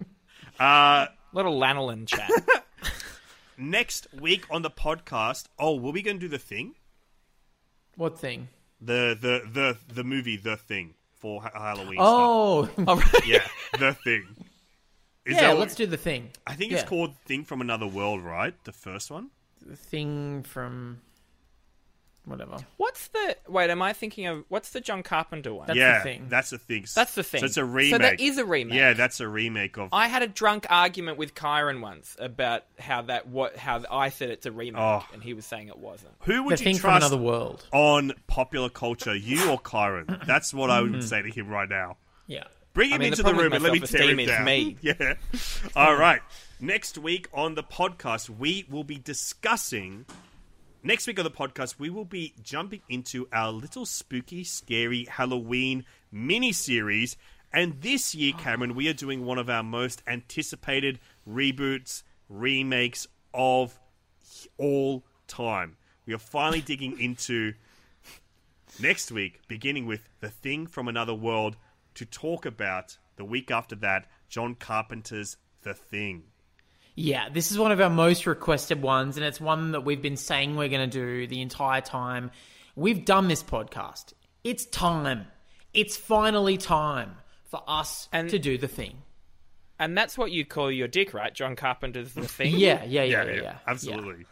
Yeah. 0.59 0.63
uh, 0.65 1.07
Little 1.33 1.59
lanolin 1.59 2.07
chat. 2.07 2.29
next 3.57 4.07
week 4.13 4.45
on 4.49 4.61
the 4.61 4.69
podcast, 4.69 5.45
oh, 5.59 5.75
were 5.75 5.91
we 5.91 6.01
going 6.01 6.17
to 6.17 6.21
do 6.21 6.27
the 6.29 6.37
thing? 6.39 6.75
What 7.95 8.19
thing? 8.19 8.49
The 8.81 9.17
the 9.19 9.49
the 9.51 9.77
the 9.93 10.03
movie, 10.03 10.37
the 10.37 10.57
thing 10.57 10.95
for 11.17 11.41
ha- 11.41 11.51
Halloween. 11.53 11.97
Oh, 11.99 12.65
stuff. 12.73 13.25
yeah, 13.25 13.45
the 13.79 13.93
thing. 13.93 14.25
Is 15.25 15.37
yeah. 15.37 15.53
Let's 15.53 15.75
do 15.75 15.85
the 15.87 15.97
thing. 15.97 16.29
I 16.45 16.53
think 16.55 16.71
Yeah. 16.71 16.79
it's 16.79 16.89
called 16.89 17.15
Thing 17.25 17.45
from 17.45 17.61
Another 17.61 17.87
World, 17.87 18.21
right? 18.21 18.53
The 18.65 18.71
first 18.73 19.09
one. 19.09 19.29
The 19.65 19.75
thing 19.75 20.43
from. 20.43 21.01
whatever. 22.25 22.57
What's 22.77 23.07
the 23.09 23.35
wait? 23.47 23.69
Am 23.69 23.81
I 23.81 23.93
thinking 23.93 24.27
of 24.27 24.45
what's 24.49 24.69
the 24.71 24.81
John 24.81 25.01
Carpenter 25.03 25.53
one? 25.53 25.67
That's 25.67 25.77
yeah, 25.77 25.97
the 25.99 26.03
thing. 26.03 26.25
that's 26.29 26.49
the 26.51 26.57
thing. 26.57 26.85
That's 26.93 27.15
the 27.15 27.23
thing. 27.23 27.39
So 27.39 27.45
it's 27.45 27.57
a 27.57 27.65
remake. 27.65 27.91
So 27.91 27.97
that 27.99 28.19
is 28.19 28.37
a 28.37 28.45
remake. 28.45 28.77
Yeah, 28.77 28.93
that's 28.93 29.19
a 29.19 29.27
remake 29.27 29.77
of. 29.77 29.89
I 29.91 30.07
had 30.07 30.21
a 30.21 30.27
drunk 30.27 30.67
argument 30.69 31.17
with 31.17 31.33
Kyron 31.35 31.81
once 31.81 32.15
about 32.19 32.63
how 32.79 33.03
that 33.03 33.27
what 33.27 33.55
how 33.57 33.83
I 33.89 34.09
said 34.09 34.29
it's 34.29 34.45
a 34.45 34.51
remake, 34.51 34.81
Oh. 34.81 35.05
and 35.13 35.23
he 35.23 35.33
was 35.33 35.45
saying 35.45 35.67
it 35.67 35.77
wasn't. 35.77 36.13
Who 36.21 36.43
would 36.43 36.57
The 36.57 36.63
you 36.63 36.63
thing 36.65 36.75
from 36.77 36.91
trust 36.91 37.07
another 37.07 37.21
world. 37.21 37.67
on 37.71 38.13
popular 38.27 38.69
culture, 38.69 39.15
you 39.15 39.49
or 39.49 39.59
Kyron? 39.59 40.25
That's 40.27 40.53
what 40.53 40.69
I 40.69 40.81
would 40.81 40.93
hmm. 40.95 41.01
say 41.01 41.21
to 41.21 41.29
him 41.29 41.47
right 41.47 41.69
now. 41.69 41.97
Yeah. 42.27 42.45
Bring 42.75 42.91
I 42.91 42.95
him 42.95 42.99
mean, 42.99 43.13
into 43.13 43.23
the 43.23 43.31
the, 43.31 43.41
room 43.41 43.53
and 43.53 43.63
let 43.63 43.71
me 43.71 43.79
tear 43.79 44.09
him 44.09 44.27
down. 44.27 44.43
me. 44.43 44.75
Yeah. 44.81 45.13
All 45.77 45.95
right. 45.95 46.21
Next 46.59 46.97
week 46.97 47.29
on 47.33 47.55
the 47.55 47.63
podcast, 47.63 48.29
we 48.29 48.65
will 48.69 48.83
be 48.83 48.97
discussing. 48.97 50.05
Next 50.83 51.07
week 51.07 51.17
on 51.17 51.23
the 51.23 51.31
podcast, 51.31 51.79
we 51.79 51.89
will 51.89 52.03
be 52.03 52.33
jumping 52.43 52.81
into 52.89 53.29
our 53.31 53.53
little 53.53 53.85
spooky, 53.85 54.43
scary 54.43 55.05
Halloween 55.05 55.85
mini 56.11 56.51
series. 56.51 57.15
And 57.53 57.81
this 57.81 58.13
year, 58.13 58.33
oh. 58.35 58.41
Cameron, 58.41 58.75
we 58.75 58.89
are 58.89 58.93
doing 58.93 59.25
one 59.25 59.37
of 59.37 59.49
our 59.49 59.63
most 59.63 60.03
anticipated 60.05 60.99
reboots, 61.27 62.03
remakes 62.27 63.07
of 63.33 63.79
all 64.57 65.05
time. 65.27 65.77
We 66.05 66.13
are 66.13 66.19
finally 66.19 66.59
digging 66.59 66.99
into 66.99 67.53
next 68.81 69.13
week, 69.13 69.39
beginning 69.47 69.85
with 69.85 70.09
The 70.19 70.29
Thing 70.29 70.67
from 70.67 70.89
Another 70.89 71.13
World, 71.13 71.55
to 71.95 72.05
talk 72.05 72.45
about 72.45 72.97
the 73.17 73.25
week 73.25 73.51
after 73.51 73.75
that, 73.77 74.07
John 74.29 74.55
Carpenter's 74.55 75.37
The 75.63 75.73
Thing. 75.73 76.23
Yeah, 76.95 77.27
this 77.29 77.51
is 77.51 77.57
one 77.57 77.71
of 77.71 77.81
our 77.81 77.89
most 77.89 78.25
requested 78.25 78.81
ones, 78.81 79.17
and 79.17 79.25
it's 79.25 79.41
one 79.41 79.71
that 79.73 79.81
we've 79.81 80.01
been 80.01 80.15
saying 80.17 80.55
we're 80.55 80.69
going 80.69 80.89
to 80.89 80.99
do 80.99 81.27
the 81.27 81.41
entire 81.41 81.81
time. 81.81 82.31
We've 82.75 83.03
done 83.03 83.27
this 83.27 83.43
podcast. 83.43 84.13
It's 84.43 84.65
time. 84.65 85.25
It's 85.73 85.97
finally 85.97 86.57
time 86.57 87.15
for 87.49 87.61
us 87.67 88.07
And- 88.13 88.29
to 88.29 88.39
do 88.39 88.57
the 88.57 88.67
thing. 88.67 89.01
And 89.77 89.97
that's 89.97 90.17
what 90.17 90.31
you 90.31 90.45
call 90.45 90.71
your 90.71 90.87
dick, 90.87 91.13
right? 91.13 91.33
John 91.35 91.57
Carpenter's 91.57 92.13
the 92.13 92.25
thing. 92.27 92.55
Yeah, 92.55 92.85
yeah, 92.85 93.03
yeah, 93.03 93.25
yeah. 93.25 93.41
yeah. 93.41 93.57
absolutely. 93.67 94.25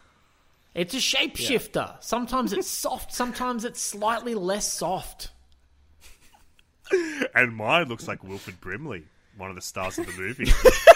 It's 0.73 0.93
a 0.93 0.97
shapeshifter. 0.97 2.01
Sometimes 2.01 2.53
it's 2.53 2.67
soft, 2.67 3.13
sometimes 3.13 3.65
it's 3.65 3.81
slightly 3.81 4.35
less 4.35 4.71
soft. 4.71 5.31
And 7.35 7.55
mine 7.55 7.87
looks 7.87 8.07
like 8.07 8.23
Wilford 8.23 8.61
Brimley, 8.61 9.03
one 9.37 9.49
of 9.49 9.55
the 9.55 9.61
stars 9.61 9.97
of 9.97 10.05
the 10.05 10.13
movie. 10.13 10.51